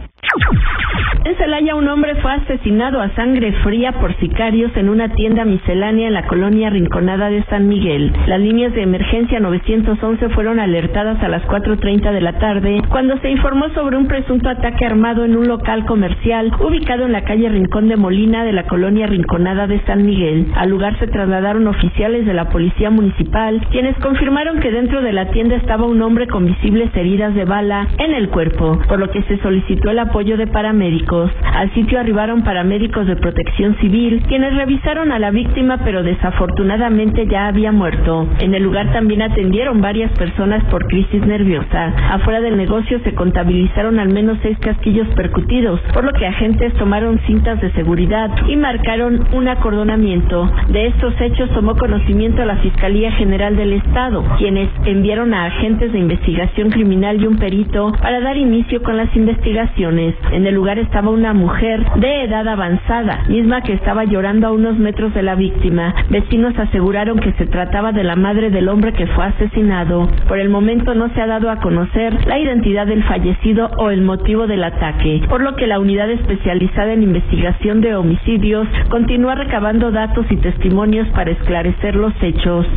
En 1.25 1.35
Celaya 1.35 1.75
un 1.75 1.87
hombre 1.89 2.15
fue 2.21 2.31
asesinado 2.31 3.01
a 3.01 3.13
sangre 3.15 3.51
fría 3.63 3.91
por 3.99 4.15
sicarios 4.17 4.71
en 4.77 4.87
una 4.87 5.09
tienda 5.09 5.43
miscelánea 5.43 6.07
en 6.07 6.13
la 6.13 6.25
colonia 6.25 6.69
Rinconada 6.69 7.29
de 7.29 7.43
San 7.45 7.67
Miguel. 7.67 8.13
Las 8.27 8.39
líneas 8.39 8.73
de 8.73 8.83
emergencia 8.83 9.39
911 9.39 10.29
fueron 10.29 10.59
alertadas 10.59 11.21
a 11.21 11.27
las 11.27 11.43
4.30 11.43 12.13
de 12.13 12.21
la 12.21 12.39
tarde 12.39 12.81
cuando 12.89 13.17
se 13.19 13.29
informó 13.29 13.69
sobre 13.73 13.97
un 13.97 14.07
presunto 14.07 14.49
ataque 14.49 14.85
armado 14.85 15.25
en 15.25 15.35
un 15.35 15.47
local 15.47 15.85
comercial 15.85 16.51
ubicado 16.61 17.05
en 17.05 17.11
la 17.11 17.25
calle 17.25 17.49
Rincón 17.49 17.89
de 17.89 17.97
Molina 17.97 18.45
de 18.45 18.53
la 18.53 18.63
colonia 18.63 19.05
Rinconada 19.07 19.67
de 19.67 19.81
San 19.81 20.05
Miguel. 20.05 20.47
Al 20.55 20.69
lugar 20.69 20.97
se 20.99 21.07
trasladaron 21.07 21.67
oficiales 21.67 22.25
de 22.25 22.33
la 22.33 22.49
policía 22.49 22.89
municipal 22.89 23.65
quienes 23.69 23.97
confirmaron 23.97 24.61
que 24.61 24.71
dentro 24.71 25.01
de 25.01 25.11
la 25.11 25.29
tienda 25.31 25.57
estaba 25.57 25.85
un 25.85 26.01
hombre 26.01 26.27
con 26.27 26.45
visibles 26.45 26.89
heridas 26.95 27.35
de 27.35 27.43
bala 27.43 27.87
en 27.97 28.13
el 28.13 28.29
cuerpo, 28.29 28.79
por 28.87 28.99
lo 28.99 29.09
que 29.11 29.23
se 29.23 29.37
solicitó 29.39 29.91
el 29.91 29.99
apoyo 30.07 30.37
de 30.37 30.47
paramédicos. 30.47 31.31
Al 31.53 31.73
sitio 31.73 31.99
arribaron 31.99 32.43
paramédicos 32.43 33.07
de 33.07 33.15
protección 33.15 33.75
civil, 33.77 34.23
quienes 34.27 34.55
revisaron 34.55 35.11
a 35.11 35.19
la 35.19 35.31
víctima 35.31 35.79
pero 35.83 36.03
desafortunadamente 36.03 37.27
ya 37.27 37.47
había 37.47 37.71
muerto. 37.71 38.27
En 38.39 38.53
el 38.53 38.63
lugar 38.63 38.91
también 38.93 39.21
atendieron 39.21 39.81
varias 39.81 40.11
personas 40.17 40.63
por 40.65 40.87
crisis 40.87 41.25
nerviosa. 41.25 41.93
Afuera 42.11 42.41
del 42.41 42.57
negocio 42.57 42.99
se 43.03 43.13
contabilizaron 43.13 43.99
al 43.99 44.09
menos 44.09 44.37
seis 44.41 44.57
casquillos 44.59 45.07
percutidos, 45.15 45.79
por 45.93 46.03
lo 46.03 46.13
que 46.13 46.25
agentes 46.25 46.73
tomaron 46.75 47.19
cintas 47.27 47.61
de 47.61 47.71
seguridad 47.73 48.29
y 48.47 48.55
marcaron 48.55 49.27
un 49.33 49.47
acordonamiento. 49.47 50.49
De 50.69 50.87
estos 50.87 51.13
hechos 51.19 51.49
tomó 51.51 51.75
conocimiento 51.75 52.45
la 52.45 52.57
Fiscalía 52.57 53.11
General 53.11 53.55
del 53.55 53.73
Estado, 53.73 54.23
quienes 54.37 54.69
enviaron 54.85 55.33
a 55.33 55.45
agentes 55.45 55.91
de 55.91 55.99
investigación 55.99 56.69
criminal 56.69 57.21
y 57.21 57.27
un 57.27 57.37
perito 57.37 57.91
para 58.01 58.21
dar 58.21 58.37
inicio 58.37 58.81
con 58.83 58.95
las 58.95 59.13
investigaciones. 59.15 59.96
En 59.97 60.45
el 60.45 60.53
lugar 60.53 60.77
estaba 60.77 61.09
una 61.09 61.33
mujer 61.33 61.83
de 61.95 62.25
edad 62.25 62.47
avanzada, 62.47 63.23
misma 63.29 63.61
que 63.61 63.73
estaba 63.73 64.03
llorando 64.03 64.47
a 64.47 64.51
unos 64.51 64.77
metros 64.77 65.11
de 65.15 65.23
la 65.23 65.33
víctima. 65.33 65.95
Vecinos 66.09 66.53
aseguraron 66.59 67.17
que 67.19 67.31
se 67.33 67.47
trataba 67.47 67.91
de 67.91 68.03
la 68.03 68.15
madre 68.15 68.51
del 68.51 68.69
hombre 68.69 68.93
que 68.93 69.07
fue 69.07 69.25
asesinado. 69.25 70.07
Por 70.27 70.37
el 70.37 70.49
momento 70.49 70.93
no 70.93 71.09
se 71.15 71.21
ha 71.21 71.25
dado 71.25 71.49
a 71.49 71.61
conocer 71.61 72.27
la 72.27 72.37
identidad 72.37 72.85
del 72.85 73.03
fallecido 73.05 73.71
o 73.77 73.89
el 73.89 74.01
motivo 74.01 74.45
del 74.45 74.63
ataque, 74.63 75.23
por 75.29 75.41
lo 75.41 75.55
que 75.55 75.65
la 75.65 75.79
unidad 75.79 76.11
especializada 76.11 76.93
en 76.93 77.01
investigación 77.01 77.81
de 77.81 77.95
homicidios 77.95 78.67
continúa 78.89 79.33
recabando 79.33 79.89
datos 79.91 80.27
y 80.29 80.37
testimonios 80.37 81.07
para 81.09 81.31
esclarecer 81.31 81.95
los 81.95 82.13
hechos. 82.21 82.67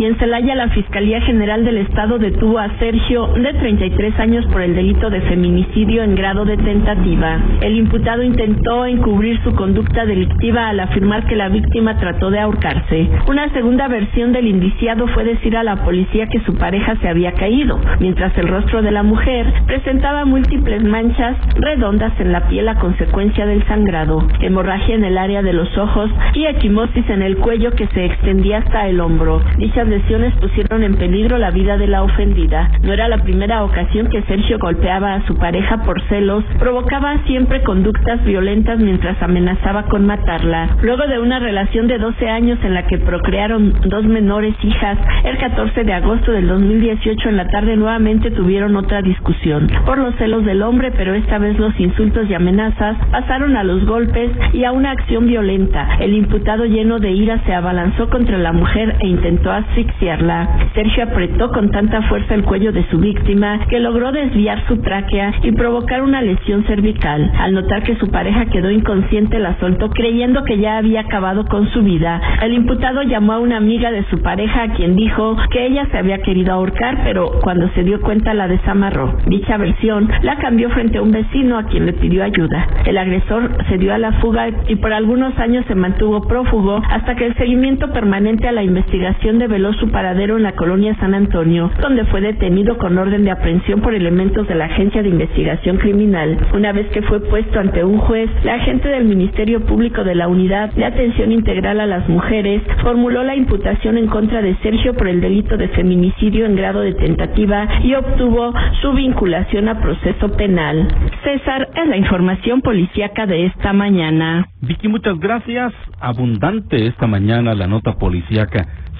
Y 0.00 0.04
en 0.04 0.16
Celaya, 0.16 0.54
la 0.54 0.68
Fiscalía 0.68 1.20
General 1.22 1.64
del 1.64 1.78
Estado 1.78 2.20
detuvo 2.20 2.60
a 2.60 2.68
Sergio, 2.78 3.26
de 3.34 3.52
33 3.52 4.16
años, 4.20 4.46
por 4.46 4.62
el 4.62 4.76
delito 4.76 5.10
de 5.10 5.20
feminicidio 5.22 6.04
en 6.04 6.14
grado 6.14 6.44
de 6.44 6.56
tentativa. 6.56 7.40
El 7.60 7.76
imputado 7.76 8.22
intentó 8.22 8.86
encubrir 8.86 9.42
su 9.42 9.56
conducta 9.56 10.06
delictiva 10.06 10.68
al 10.68 10.78
afirmar 10.78 11.26
que 11.26 11.34
la 11.34 11.48
víctima 11.48 11.98
trató 11.98 12.30
de 12.30 12.38
ahorcarse. 12.38 13.10
Una 13.26 13.52
segunda 13.52 13.88
versión 13.88 14.32
del 14.32 14.46
indiciado 14.46 15.08
fue 15.08 15.24
decir 15.24 15.56
a 15.56 15.64
la 15.64 15.82
policía 15.82 16.28
que 16.28 16.44
su 16.44 16.54
pareja 16.54 16.94
se 17.00 17.08
había 17.08 17.32
caído, 17.32 17.80
mientras 17.98 18.38
el 18.38 18.46
rostro 18.46 18.82
de 18.82 18.92
la 18.92 19.02
mujer 19.02 19.52
presentaba 19.66 20.24
múltiples 20.24 20.84
manchas 20.84 21.36
redondas 21.56 22.12
en 22.20 22.30
la 22.30 22.46
piel 22.46 22.68
a 22.68 22.78
consecuencia 22.78 23.46
del 23.46 23.66
sangrado, 23.66 24.24
hemorragia 24.42 24.94
en 24.94 25.04
el 25.04 25.18
área 25.18 25.42
de 25.42 25.54
los 25.54 25.76
ojos 25.76 26.08
y 26.34 26.46
equimosis 26.46 27.10
en 27.10 27.22
el 27.22 27.36
cuello 27.38 27.72
que 27.72 27.88
se 27.88 28.04
extendía 28.04 28.58
hasta 28.58 28.86
el 28.86 28.97
hombro. 29.00 29.42
Dichas 29.56 29.86
lesiones 29.88 30.34
pusieron 30.40 30.82
en 30.82 30.94
peligro 30.96 31.38
la 31.38 31.50
vida 31.50 31.76
de 31.76 31.86
la 31.86 32.02
ofendida. 32.02 32.70
No 32.82 32.92
era 32.92 33.08
la 33.08 33.18
primera 33.18 33.64
ocasión 33.64 34.08
que 34.08 34.22
Sergio 34.22 34.58
golpeaba 34.58 35.14
a 35.14 35.26
su 35.26 35.36
pareja 35.36 35.82
por 35.84 36.00
celos, 36.08 36.44
provocaba 36.58 37.22
siempre 37.26 37.62
conductas 37.62 38.24
violentas 38.24 38.78
mientras 38.78 39.20
amenazaba 39.22 39.84
con 39.84 40.06
matarla. 40.06 40.76
Luego 40.82 41.06
de 41.06 41.18
una 41.18 41.38
relación 41.38 41.86
de 41.88 41.98
12 41.98 42.28
años 42.28 42.58
en 42.62 42.74
la 42.74 42.86
que 42.86 42.98
procrearon 42.98 43.74
dos 43.86 44.04
menores 44.04 44.54
hijas, 44.62 44.98
el 45.24 45.38
14 45.38 45.84
de 45.84 45.92
agosto 45.92 46.32
del 46.32 46.48
2018 46.48 47.28
en 47.28 47.36
la 47.36 47.48
tarde 47.48 47.76
nuevamente 47.76 48.30
tuvieron 48.30 48.76
otra 48.76 49.02
discusión 49.02 49.68
por 49.84 49.98
los 49.98 50.14
celos 50.16 50.44
del 50.44 50.62
hombre, 50.62 50.90
pero 50.96 51.14
esta 51.14 51.38
vez 51.38 51.58
los 51.58 51.78
insultos 51.78 52.28
y 52.28 52.34
amenazas 52.34 52.96
pasaron 53.10 53.56
a 53.56 53.64
los 53.64 53.84
golpes 53.86 54.30
y 54.52 54.64
a 54.64 54.72
una 54.72 54.92
acción 54.92 55.26
violenta. 55.26 55.96
El 56.00 56.14
imputado 56.14 56.64
lleno 56.64 56.98
de 56.98 57.10
ira 57.10 57.42
se 57.44 57.54
abalanzó 57.54 58.08
contra 58.10 58.38
la 58.38 58.52
mujer 58.52 58.77
e 58.78 59.08
intentó 59.08 59.50
asfixiarla. 59.50 60.70
Sergio 60.74 61.04
apretó 61.04 61.50
con 61.50 61.70
tanta 61.70 62.02
fuerza 62.02 62.34
el 62.34 62.44
cuello 62.44 62.72
de 62.72 62.86
su 62.90 62.98
víctima 62.98 63.66
que 63.68 63.80
logró 63.80 64.12
desviar 64.12 64.64
su 64.68 64.80
tráquea 64.80 65.32
y 65.42 65.52
provocar 65.52 66.02
una 66.02 66.22
lesión 66.22 66.64
cervical. 66.64 67.32
Al 67.38 67.54
notar 67.54 67.82
que 67.82 67.96
su 67.96 68.08
pareja 68.10 68.46
quedó 68.46 68.70
inconsciente, 68.70 69.38
la 69.38 69.58
soltó 69.58 69.90
creyendo 69.90 70.44
que 70.44 70.58
ya 70.58 70.78
había 70.78 71.00
acabado 71.00 71.44
con 71.46 71.68
su 71.70 71.82
vida. 71.82 72.20
El 72.42 72.52
imputado 72.54 73.02
llamó 73.02 73.32
a 73.32 73.38
una 73.40 73.56
amiga 73.56 73.90
de 73.90 74.04
su 74.10 74.22
pareja 74.22 74.62
a 74.62 74.68
quien 74.74 74.94
dijo 74.94 75.36
que 75.50 75.66
ella 75.66 75.86
se 75.90 75.98
había 75.98 76.18
querido 76.18 76.52
ahorcar, 76.52 77.00
pero 77.04 77.30
cuando 77.42 77.68
se 77.70 77.82
dio 77.82 78.00
cuenta 78.00 78.34
la 78.34 78.46
desamarró. 78.46 79.14
Dicha 79.26 79.56
versión 79.56 80.08
la 80.22 80.36
cambió 80.36 80.70
frente 80.70 80.98
a 80.98 81.02
un 81.02 81.10
vecino 81.10 81.58
a 81.58 81.64
quien 81.64 81.86
le 81.86 81.94
pidió 81.94 82.22
ayuda. 82.22 82.66
El 82.84 82.98
agresor 82.98 83.50
se 83.68 83.78
dio 83.78 83.92
a 83.92 83.98
la 83.98 84.12
fuga 84.20 84.48
y 84.68 84.76
por 84.76 84.92
algunos 84.92 85.36
años 85.38 85.64
se 85.66 85.74
mantuvo 85.74 86.22
prófugo 86.22 86.80
hasta 86.88 87.16
que 87.16 87.26
el 87.26 87.34
seguimiento 87.36 87.92
permanente 87.92 88.46
a 88.46 88.52
la 88.52 88.62
investigación 88.68 89.38
develó 89.38 89.72
su 89.74 89.90
paradero 89.90 90.36
en 90.36 90.44
la 90.44 90.52
colonia 90.52 90.94
San 91.00 91.14
Antonio, 91.14 91.70
donde 91.80 92.04
fue 92.06 92.20
detenido 92.20 92.78
con 92.78 92.96
orden 92.96 93.24
de 93.24 93.30
aprehensión 93.30 93.80
por 93.80 93.94
elementos 93.94 94.46
de 94.46 94.54
la 94.54 94.66
Agencia 94.66 95.02
de 95.02 95.08
Investigación 95.08 95.78
Criminal. 95.78 96.38
Una 96.54 96.72
vez 96.72 96.86
que 96.88 97.02
fue 97.02 97.20
puesto 97.20 97.58
ante 97.58 97.84
un 97.84 97.98
juez, 97.98 98.30
la 98.44 98.54
agente 98.54 98.88
del 98.88 99.04
Ministerio 99.04 99.64
Público 99.66 100.04
de 100.04 100.14
la 100.14 100.28
Unidad 100.28 100.72
de 100.72 100.84
Atención 100.84 101.32
Integral 101.32 101.80
a 101.80 101.86
las 101.86 102.08
Mujeres 102.08 102.62
formuló 102.82 103.22
la 103.24 103.34
imputación 103.34 103.98
en 103.98 104.06
contra 104.06 104.42
de 104.42 104.56
Sergio 104.62 104.94
por 104.94 105.08
el 105.08 105.20
delito 105.20 105.56
de 105.56 105.68
feminicidio 105.68 106.46
en 106.46 106.56
grado 106.56 106.80
de 106.80 106.94
tentativa 106.94 107.66
y 107.82 107.94
obtuvo 107.94 108.52
su 108.80 108.92
vinculación 108.92 109.68
a 109.68 109.80
proceso 109.80 110.28
penal. 110.36 110.88
César 111.24 111.68
es 111.74 111.88
la 111.88 111.96
información 111.96 112.60
policíaca 112.60 113.26
de 113.26 113.46
esta 113.46 113.72
mañana. 113.72 114.48
Vicky, 114.60 114.88
muchas 114.88 115.18
gracias. 115.18 115.72
Abundante 116.00 116.86
esta 116.86 117.06
mañana 117.06 117.54
la 117.54 117.66
nota 117.66 117.92
policíaca. 117.92 118.57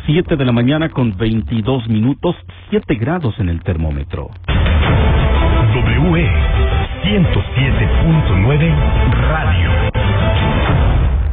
7 0.09 0.37
de 0.37 0.45
la 0.47 0.53
mañana 0.53 0.89
con 0.89 1.19
22 1.19 1.87
minutos, 1.91 2.35
7 2.71 2.95
grados 2.95 3.39
en 3.41 3.51
el 3.51 3.63
termómetro. 3.63 4.31
WE 6.11 6.27
107.9 7.05 8.75
Radio. 9.29 9.71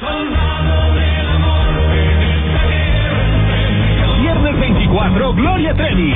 Viernes 4.21 4.59
24, 4.59 5.33
Gloria 5.33 5.73
Trevi. 5.73 6.13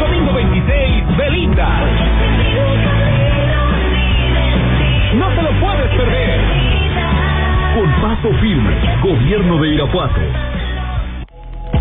Domingo 0.00 0.32
26, 0.32 1.16
Belinda. 1.16 1.68
No 5.14 5.28
te 5.28 5.42
lo 5.42 5.50
puedes 5.60 5.88
perder. 5.96 6.40
Con 7.74 7.92
paso 8.00 8.32
firme, 8.40 8.74
Gobierno 9.02 9.58
de 9.58 9.68
Irapuato. 9.68 10.20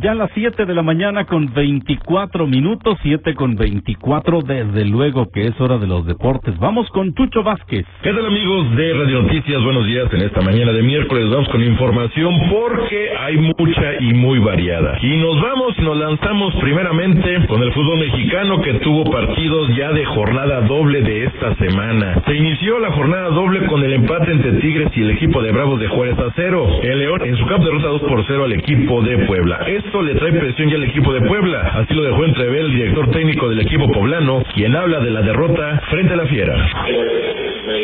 Ya 0.00 0.12
a 0.12 0.14
las 0.14 0.30
7 0.32 0.64
de 0.64 0.74
la 0.74 0.82
mañana 0.82 1.24
con 1.24 1.52
24 1.52 2.46
minutos, 2.46 2.96
7 3.02 3.34
con 3.34 3.56
24, 3.56 4.42
desde 4.42 4.84
luego 4.84 5.26
que 5.32 5.48
es 5.48 5.60
hora 5.60 5.76
de 5.78 5.88
los 5.88 6.06
deportes. 6.06 6.56
Vamos 6.58 6.88
con 6.90 7.12
Chucho 7.14 7.42
Vázquez. 7.42 7.84
¿Qué 8.02 8.12
tal 8.12 8.24
amigos 8.24 8.76
de 8.76 8.92
Radio 8.92 9.22
Noticias? 9.22 9.60
Buenos 9.60 9.86
días 9.86 10.06
en 10.12 10.20
esta 10.20 10.40
mañana 10.40 10.72
de 10.72 10.82
miércoles. 10.82 11.28
Vamos 11.30 11.48
con 11.48 11.64
información 11.64 12.32
porque 12.48 13.10
hay 13.18 13.38
mucha 13.38 13.94
y 13.98 14.14
muy 14.14 14.38
variada. 14.38 14.98
Y 15.02 15.16
nos 15.16 15.40
vamos 15.40 15.74
y 15.76 15.82
nos 15.82 15.96
lanzamos 15.96 16.54
primeramente 16.60 17.46
con 17.48 17.60
el 17.60 17.72
fútbol 17.72 17.98
mexicano 17.98 18.62
que 18.62 18.74
tuvo 18.74 19.10
partidos 19.10 19.74
ya 19.74 19.90
de 19.90 20.04
jornada 20.04 20.60
doble 20.60 21.02
de 21.02 21.24
esta 21.24 21.56
semana. 21.56 22.22
Se 22.24 22.36
inició 22.36 22.78
la 22.78 22.92
jornada 22.92 23.30
doble 23.30 23.66
con 23.66 23.82
el 23.82 23.94
empate 23.94 24.30
entre 24.30 24.52
Tigres 24.60 24.92
y 24.94 25.00
el 25.00 25.10
equipo 25.10 25.42
de 25.42 25.50
Bravos 25.50 25.80
de 25.80 25.88
Juárez 25.88 26.18
a 26.20 26.30
cero. 26.36 26.68
El 26.84 27.00
León 27.00 27.22
en 27.24 27.36
su 27.36 27.46
campo 27.46 27.64
derrota 27.64 27.88
2 27.88 28.02
por 28.02 28.24
0 28.24 28.44
al 28.44 28.52
equipo 28.52 29.02
de 29.02 29.26
Puebla. 29.26 29.58
Esto 29.88 30.02
le 30.02 30.14
trae 30.16 30.32
presión 30.32 30.68
ya 30.68 30.76
al 30.76 30.84
equipo 30.84 31.12
de 31.14 31.22
Puebla. 31.22 31.60
Así 31.76 31.94
lo 31.94 32.02
dejó 32.02 32.24
entrever 32.26 32.60
el 32.60 32.72
director 32.74 33.10
técnico 33.10 33.48
del 33.48 33.60
equipo 33.60 33.90
poblano, 33.90 34.44
quien 34.54 34.76
habla 34.76 35.00
de 35.00 35.10
la 35.10 35.22
derrota 35.22 35.80
frente 35.90 36.12
a 36.12 36.16
la 36.16 36.26
Fiera. 36.26 36.54
El 36.88 36.94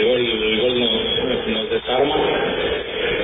gol, 0.04 0.20
el 0.20 0.60
gol, 0.60 0.80
nos, 0.80 1.48
nos 1.48 1.70
desarma. 1.70 2.14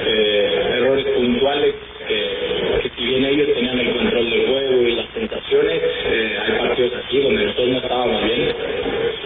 Eh, 0.06 0.76
errores 0.78 1.04
puntuales 1.14 1.74
que, 2.08 2.82
que 2.82 2.90
si 2.96 3.04
bien 3.06 3.24
ellos 3.26 3.48
tenían 3.54 3.78
el 3.80 3.90
control 3.96 4.30
del 4.30 4.46
juego 4.46 4.82
y 4.88 4.92
las 4.96 5.08
tentaciones, 5.08 5.82
eh, 6.10 6.38
hay 6.46 6.58
partidos 6.68 6.92
así 7.06 7.18
donde 7.20 7.44
nosotros 7.44 7.68
no 7.68 7.76
estábamos 7.78 8.24
bien. 8.24 8.40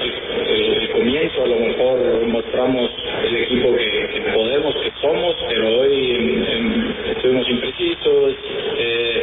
El, 0.02 0.82
el 0.82 0.90
comienzo 0.90 1.44
a 1.44 1.46
lo 1.46 1.56
mejor 1.60 2.26
mostramos 2.26 2.90
el 3.28 3.36
equipo 3.36 3.74
que, 3.76 3.84
que 3.84 4.20
podemos, 4.34 4.74
que 4.74 4.90
somos, 5.00 5.36
pero 5.48 5.68
hoy 5.80 6.10
en- 6.10 6.44
en- 6.44 6.94
estuvimos 7.16 7.48
imprecisos, 7.48 8.34
eh, 8.78 9.13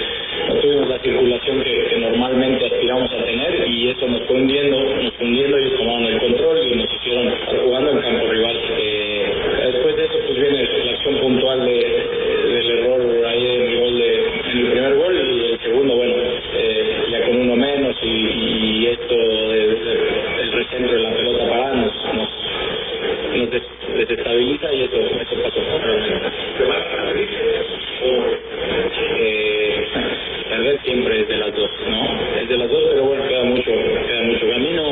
tuvimos 0.61 0.89
la 0.89 0.99
circulación 0.99 1.63
que, 1.63 1.85
que 1.89 1.97
normalmente 1.99 2.65
aspiramos 2.67 3.11
a 3.13 3.25
tener 3.25 3.67
y 3.69 3.89
eso 3.89 4.07
nos 4.07 4.21
fue 4.27 4.37
hundiendo, 4.37 4.79
nos 4.79 5.13
fue 5.15 5.27
hundiendo, 5.27 5.57
ellos 5.57 5.77
tomaron 5.79 6.05
el 6.05 6.19
control 6.19 6.57
y 6.67 6.75
nos 6.77 6.93
hicieron 6.93 7.27
estar 7.29 7.57
jugando 7.59 7.91
en 7.91 7.99
campo 7.99 8.27
rival. 8.27 8.57
Eh, 8.79 9.25
después 9.73 9.97
de 9.97 10.05
eso 10.05 10.19
pues 10.27 10.39
viene 10.41 10.63
la 10.85 10.91
acción 10.93 11.15
puntual 11.19 11.65
de, 11.65 11.73
del 12.53 12.71
error 12.79 13.25
ahí 13.27 13.47
en 13.47 13.61
el 13.63 13.79
gol 13.79 13.99
de, 13.99 14.15
en 14.51 14.57
el 14.59 14.71
primer 14.71 14.95
gol 14.95 15.15
y 15.15 15.53
el 15.53 15.59
segundo 15.61 15.95
bueno 15.97 16.15
eh, 16.55 16.95
ya 17.11 17.25
con 17.27 17.37
uno 17.37 17.55
menos 17.57 17.95
y, 18.03 18.07
y 18.07 18.87
esto 18.87 19.15
de, 19.15 19.67
de- 19.67 20.41
el 20.43 20.51
recentro 20.53 20.93
de 20.97 21.03
la 21.03 21.11
pelota 21.15 21.49
parada 21.49 21.75
nos, 21.75 22.15
nos, 22.15 22.29
nos 23.37 23.51
des- 23.51 23.97
desestabiliza 23.97 24.73
y 24.73 24.83
eso, 24.83 24.97
eso 24.97 25.35
pasó 25.43 25.61
eh, 29.19 29.60
perder 30.61 30.79
siempre 30.83 31.21
es 31.21 31.27
de 31.27 31.37
las 31.37 31.55
dos, 31.55 31.69
¿no? 31.89 32.39
Es 32.39 32.49
de 32.49 32.57
las 32.57 32.69
dos, 32.69 32.83
pero 32.91 33.05
bueno, 33.05 33.27
queda 33.27 33.43
mucho, 33.43 33.71
queda 33.71 34.21
mucho 34.23 34.49
camino. 34.49 34.83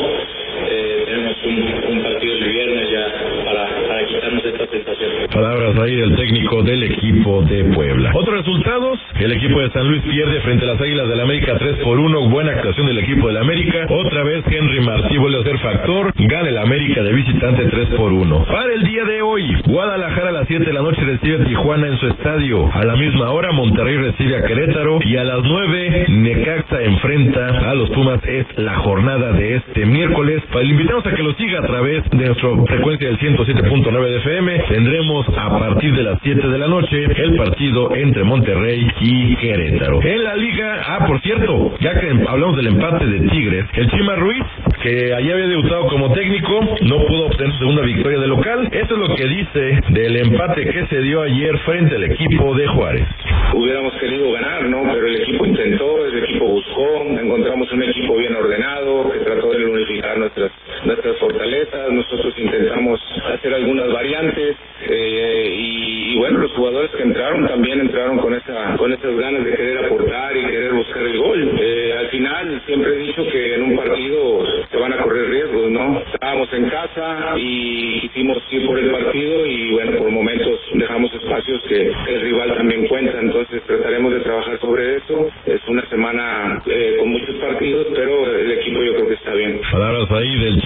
Eh, 0.71 1.03
tenemos 1.05 1.35
un, 1.45 1.93
un 1.95 2.03
partido 2.03 2.33
el 2.33 2.51
viernes 2.51 2.91
ya 2.91 3.05
para, 3.45 3.87
para 3.87 4.05
quitarnos 4.05 4.45
esta 4.45 4.67
sensación. 4.67 5.11
Palabras 5.31 5.77
ahí 5.79 5.95
del 5.95 6.15
técnico 6.15 6.63
del 6.63 6.83
equipo 6.83 7.41
de 7.43 7.63
Puebla. 7.65 8.11
Otros 8.15 8.37
resultados, 8.39 8.99
el 9.25 9.33
equipo 9.33 9.59
de 9.59 9.69
San 9.71 9.87
Luis 9.87 10.01
pierde 10.03 10.39
frente 10.41 10.63
a 10.65 10.69
las 10.69 10.81
Águilas 10.81 11.09
del 11.09 11.19
América 11.19 11.57
3 11.57 11.75
por 11.83 11.99
1, 11.99 12.29
buena 12.29 12.51
actuación 12.51 12.87
del 12.87 12.99
equipo 12.99 13.27
del 13.27 13.37
América. 13.37 13.85
Otra 13.89 14.23
vez 14.23 14.45
Henry 14.47 14.79
Martí 14.81 15.17
vuelve 15.17 15.41
a 15.41 15.43
ser 15.43 15.59
factor, 15.59 16.13
gana 16.15 16.49
el 16.49 16.57
América 16.57 17.03
de 17.03 17.11
visitante 17.11 17.65
3 17.65 17.89
por 17.97 18.13
1. 18.13 18.45
Para 18.45 18.73
el 18.73 18.83
día 18.83 19.03
de 19.03 19.21
hoy, 19.21 19.43
Guadalajara 19.65 20.29
a 20.29 20.31
las 20.31 20.47
7 20.47 20.63
de 20.63 20.73
la 20.73 20.81
noche 20.81 21.01
recibe 21.01 21.41
a 21.41 21.45
Tijuana 21.45 21.87
en 21.87 21.97
su 21.97 22.07
estadio. 22.07 22.71
A 22.73 22.85
la 22.85 22.95
misma 22.95 23.31
hora, 23.31 23.51
Monterrey 23.51 23.97
recibe 23.97 24.37
a 24.37 24.43
Querétaro 24.43 24.99
y 25.03 25.17
a 25.17 25.23
las 25.25 25.43
9, 25.43 26.05
Necaxa 26.09 26.81
enfrenta 26.81 27.69
a 27.69 27.75
los 27.75 27.89
Pumas. 27.89 28.21
Es 28.25 28.45
la 28.57 28.75
jornada 28.75 29.33
de 29.33 29.57
este 29.57 29.85
miércoles. 29.85 30.41
Para 30.51 30.63
le 30.63 30.71
invitamos 30.71 31.05
a 31.05 31.13
que 31.13 31.23
lo 31.23 31.33
siga 31.33 31.59
a 31.59 31.67
través 31.67 32.09
de 32.09 32.25
nuestra 32.25 32.49
frecuencia 32.67 33.07
del 33.07 33.19
107.9 33.19 34.09
de 34.09 34.17
FM. 34.17 34.59
Tendremos 34.69 35.25
a 35.37 35.59
partir 35.59 35.95
de 35.95 36.03
las 36.03 36.19
7 36.23 36.47
de 36.47 36.57
la 36.57 36.67
noche 36.67 37.03
el 37.03 37.35
partido 37.35 37.95
entre 37.95 38.23
Monterrey 38.23 38.87
y 39.01 39.08
Querétaro. 39.37 40.01
En 40.03 40.23
la 40.23 40.35
liga, 40.35 40.81
ah, 40.85 41.05
por 41.07 41.21
cierto, 41.21 41.75
ya 41.79 41.99
que 41.99 42.09
hablamos 42.27 42.55
del 42.57 42.67
empate 42.67 43.05
de 43.05 43.27
Tigres, 43.29 43.65
el 43.73 43.89
Chima 43.89 44.15
Ruiz, 44.15 44.43
que 44.83 45.13
allá 45.13 45.33
había 45.33 45.47
debutado 45.47 45.87
como 45.87 46.11
técnico, 46.13 46.59
no 46.81 47.05
pudo 47.05 47.27
obtener 47.27 47.57
segunda 47.57 47.81
victoria 47.81 48.19
de 48.19 48.27
local. 48.27 48.69
Eso 48.71 48.93
es 48.93 49.09
lo 49.09 49.15
que 49.15 49.27
dice 49.27 49.81
del 49.89 50.15
empate 50.17 50.65
que 50.65 50.85
se 50.87 51.01
dio 51.01 51.21
ayer 51.21 51.57
frente 51.59 51.95
al 51.95 52.03
equipo 52.03 52.53
de 52.55 52.67
Juárez. 52.67 53.07
Hubiéramos 53.53 53.93
querido 53.95 54.31
ganar, 54.31 54.63
¿no? 54.65 54.83
Pero 54.93 55.07
el 55.07 55.21
equipo 55.21 55.45
intentó, 55.45 56.05
el 56.05 56.23
equipo 56.23 56.45
buscó, 56.45 57.01
encontramos 57.19 57.71
un 57.71 57.83
equipo 57.83 58.17
bien 58.17 58.35
ordenado 58.35 59.11
que 59.11 59.19
trató 59.19 59.51
de 59.51 59.65
unificar 59.65 60.17
nuestras 60.17 60.51
nuestras 60.85 61.17
fortalezas. 61.17 61.91
Nosotros 61.91 62.33
intentamos 62.37 62.99
hacer 63.33 63.53
algunas 63.53 63.91
variantes 63.91 64.55
eh, 64.87 65.55
y, 65.57 66.17
bueno, 66.17 66.39
los 66.39 66.51
jugadores 66.53 66.91
que 66.91 67.03
entraron 67.03 67.47
también 67.47 67.79
entraron 67.79 68.17
con 68.19 68.33
esa 68.33 68.75
con 68.77 68.91
esas 68.91 69.15
ganas 69.17 69.43
de 69.43 69.51
querer 69.51 69.85
aportar 69.85 70.35
y 70.37 70.45
querer 70.45 70.73
buscar 70.73 71.03
el 71.03 71.17
gol. 71.17 71.51
Eh, 71.59 71.95
al 71.97 72.07
final 72.09 72.61
siempre 72.65 72.93
he 72.93 72.97
dicho 72.97 73.23
que 73.31 73.55
en 73.55 73.63
un 73.63 73.75
partido 73.75 74.45
se 74.71 74.77
van 74.77 74.93
a 74.93 74.97
correr 74.97 75.29
riesgos, 75.29 75.69
¿no? 75.69 76.01
Estábamos 76.13 76.51
en 76.53 76.69
casa 76.69 77.35
y 77.37 77.99
quisimos 78.01 78.37
ir 78.51 78.65
por 78.65 78.79
el 78.79 78.91
partido 78.91 79.45
y 79.45 79.71
bueno, 79.71 79.97
por 79.97 80.09
momentos 80.09 80.59
dejamos 80.73 81.13
espacios 81.13 81.61
que 81.67 81.91
el 82.07 82.21
rival 82.21 82.55
también 82.55 82.87
cuenta, 82.87 83.19
entonces 83.19 83.61
trataremos 83.63 84.13
de 84.13 84.19
trabajar 84.21 84.59
sobre 84.59 84.97
eso. 84.97 85.29
Es 85.45 85.61
una 85.67 85.87
semana 85.89 86.61
eh, 86.65 86.97
con 86.99 87.09
muchos 87.09 87.35
partidos, 87.35 87.87
pero 87.93 88.25
el 88.31 88.51
equipo 88.51 88.81
yo 88.83 88.93
creo 88.95 89.07
que 89.07 89.13
está 89.15 89.33
bien. 89.33 89.59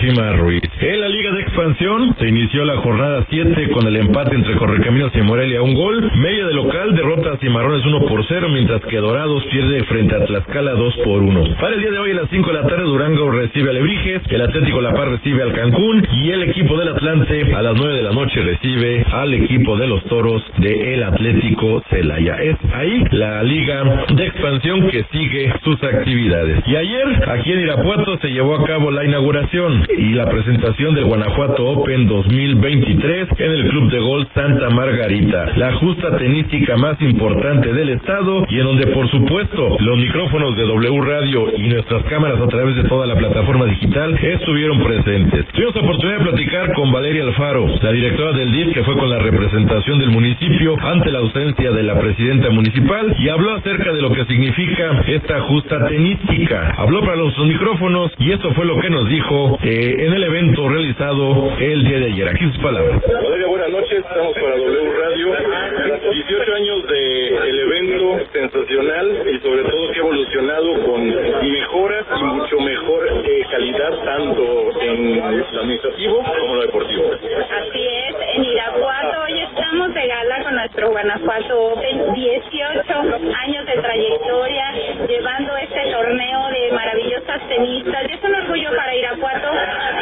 En 0.06 1.00
la 1.00 1.08
Liga 1.08 1.32
de 1.32 1.42
Expansión 1.44 2.14
se 2.20 2.28
inició 2.28 2.66
la 2.66 2.76
jornada 2.76 3.26
7 3.30 3.70
con 3.70 3.88
el 3.88 3.96
empate 3.96 4.36
entre 4.36 4.58
Correcaminos 4.58 5.14
y 5.16 5.22
Morelia 5.22 5.62
un 5.62 5.74
gol. 5.74 6.12
Media 6.16 6.46
de 6.46 6.54
local 6.54 6.94
derrota 6.94 7.32
a 7.32 7.38
Cimarrones 7.38 7.86
1 7.86 8.02
por 8.02 8.26
0, 8.28 8.50
mientras 8.50 8.82
que 8.82 8.98
Dorados 8.98 9.46
pierde 9.46 9.82
frente 9.86 10.14
a 10.14 10.26
Tlaxcala 10.26 10.72
2 10.74 10.98
por 11.06 11.22
1. 11.22 11.56
Para 11.56 11.76
el 11.76 11.82
día 11.82 11.92
de 11.92 12.00
hoy 12.00 12.12
a 12.12 12.16
las 12.16 12.30
5 12.30 12.48
de 12.48 12.54
la 12.54 12.68
tarde 12.68 12.84
Durango 12.84 13.32
recibe 13.32 13.70
a 13.70 13.74
Lebrijes, 13.74 14.24
el 14.30 14.42
Atlético 14.42 14.82
La 14.82 14.94
Paz 14.94 15.08
recibe 15.08 15.42
al 15.42 15.54
Cancún 15.54 16.06
y 16.12 16.32
el 16.32 16.44
equipo 16.44 16.78
del 16.78 16.90
Atlante 16.90 17.56
a 17.56 17.62
las 17.62 17.78
9 17.78 17.96
de 17.96 18.04
la 18.04 18.12
noche 18.12 18.42
recibe 18.42 19.06
al 19.10 19.34
equipo 19.34 19.78
de 19.78 19.88
los 19.88 20.04
Toros 20.06 20.44
de 20.58 20.96
el 20.96 21.04
Atlético 21.04 21.82
Celaya. 21.90 22.36
Es 22.42 22.58
ahí 22.74 23.06
la 23.12 23.42
Liga 23.42 24.06
de 24.14 24.28
Expansión 24.28 24.90
que 24.90 25.06
sigue 25.14 25.54
sus 25.64 25.82
actividades. 25.82 26.62
Y 26.68 26.76
ayer 26.76 27.30
aquí 27.30 27.54
en 27.54 27.62
Irapuato 27.62 28.18
se 28.18 28.28
llevó 28.32 28.56
a 28.56 28.66
cabo 28.66 28.92
la 28.92 29.06
inauguración 29.06 29.86
y 29.98 30.14
la 30.14 30.26
presentación 30.26 30.96
del 30.96 31.06
Guanajuato 31.06 31.66
Open 31.66 32.08
2023 32.08 33.28
en 33.38 33.52
el 33.52 33.70
Club 33.70 33.92
de 33.92 34.00
Golf 34.00 34.28
Santa 34.34 34.70
Margarita, 34.70 35.52
la 35.56 35.74
justa 35.74 36.18
tenística 36.18 36.78
más 36.78 37.00
importante 37.02 37.72
del 37.74 37.90
estado 37.90 38.46
y 38.50 38.60
en 38.60 38.66
donde 38.66 38.88
por 38.88 39.10
supuesto 39.10 39.78
los 39.80 39.98
micrófonos 40.00 40.56
de 40.58 40.64
W 40.64 41.02
Radio 41.02 41.52
y 41.58 41.68
nuestras 41.68 42.04
cámaras 42.06 42.40
a 42.42 42.48
través 42.48 42.76
de 42.76 42.84
toda 42.84 43.06
la 43.06 43.16
plataforma 43.16 43.66
digital 43.66 44.18
estuvieron 44.22 44.84
presentes. 44.84 45.46
Tuvimos 45.54 45.76
oportunidad 45.76 46.20
de 46.20 46.24
platicar 46.24 46.74
con 46.74 46.92
Valeria 46.92 47.24
Alfaro, 47.24 47.68
la 47.82 47.92
directora 47.92 48.34
del 48.34 48.52
DIF 48.52 48.74
que 48.74 48.84
fue 48.84 48.96
con 48.96 49.10
la 49.10 49.20
representación 49.20 50.00
del 50.00 50.10
municipio 50.10 50.76
ante 50.82 51.12
la 51.12 51.20
ausencia 51.20 51.72
de 51.72 51.84
la 51.84 52.00
presidenta 52.00 52.50
municipal 52.50 53.16
y 53.20 53.30
habló 53.30 53.56
acerca 53.56 53.92
de 53.94 54.02
lo 54.02 54.12
que 54.12 54.26
significa 54.26 55.04
esta 55.08 55.42
justa 55.42 55.88
tenística. 55.88 56.74
Habló 56.78 57.02
para 57.02 57.16
los 57.16 57.38
micrófonos 57.38 58.12
y 58.20 58.32
esto 58.32 58.54
fue 58.54 58.66
lo 58.66 58.80
que 58.80 58.90
nos 58.90 59.08
dijo 59.10 59.60
eh, 59.64 59.83
en 59.84 60.14
el 60.14 60.24
evento 60.24 60.70
realizado 60.70 61.52
el 61.60 61.84
día 61.84 62.00
de 62.00 62.06
ayer. 62.06 62.30
Aquí 62.30 62.46
sus 62.46 62.58
palabras. 62.60 63.02
Valeria, 63.06 63.48
buenas 63.48 63.70
noches, 63.70 63.98
estamos 64.00 64.34
para 64.34 64.56
W 64.58 64.94
Radio. 64.94 65.28
18 66.12 66.56
años 66.56 66.88
de 66.88 67.28
el 67.50 67.60
evento 67.60 68.20
sensacional 68.32 69.28
y 69.34 69.40
sobre 69.40 69.64
todo 69.64 69.92
que 69.92 70.00
ha 70.00 70.04
evolucionado 70.04 70.86
con 70.86 71.08
mejoras 71.08 72.06
y 72.20 72.24
mucho 72.24 72.60
mejor 72.60 73.08
eh, 73.26 73.46
calidad 73.52 74.04
tanto 74.06 74.82
en 74.82 75.18
lo 75.18 75.62
administrativo 75.62 76.24
como 76.24 76.56
lo 76.56 76.62
deportivo. 76.62 77.04
Así 77.14 77.88
es, 77.88 78.16
en 78.36 78.44
Irapuato 78.46 79.22
hoy 79.24 79.40
estamos 79.74 79.94
de 79.96 80.08
gala 80.08 80.44
con 80.44 80.56
nuestro 80.56 80.92
Guanajuato 80.92 81.74
Open, 81.74 82.14
18 82.14 82.94
años 82.94 83.66
de 83.66 83.82
trayectoria, 83.82 84.72
llevando 85.08 85.58
este 85.58 85.92
torneo 85.92 86.48
de 86.50 86.72
maravillosas 86.74 87.42
tenistas. 87.50 88.04
Y 88.08 88.14
es 88.14 88.24
un 88.24 88.36
orgullo 88.36 88.70
para 88.76 88.96
Irapuato 88.96 89.50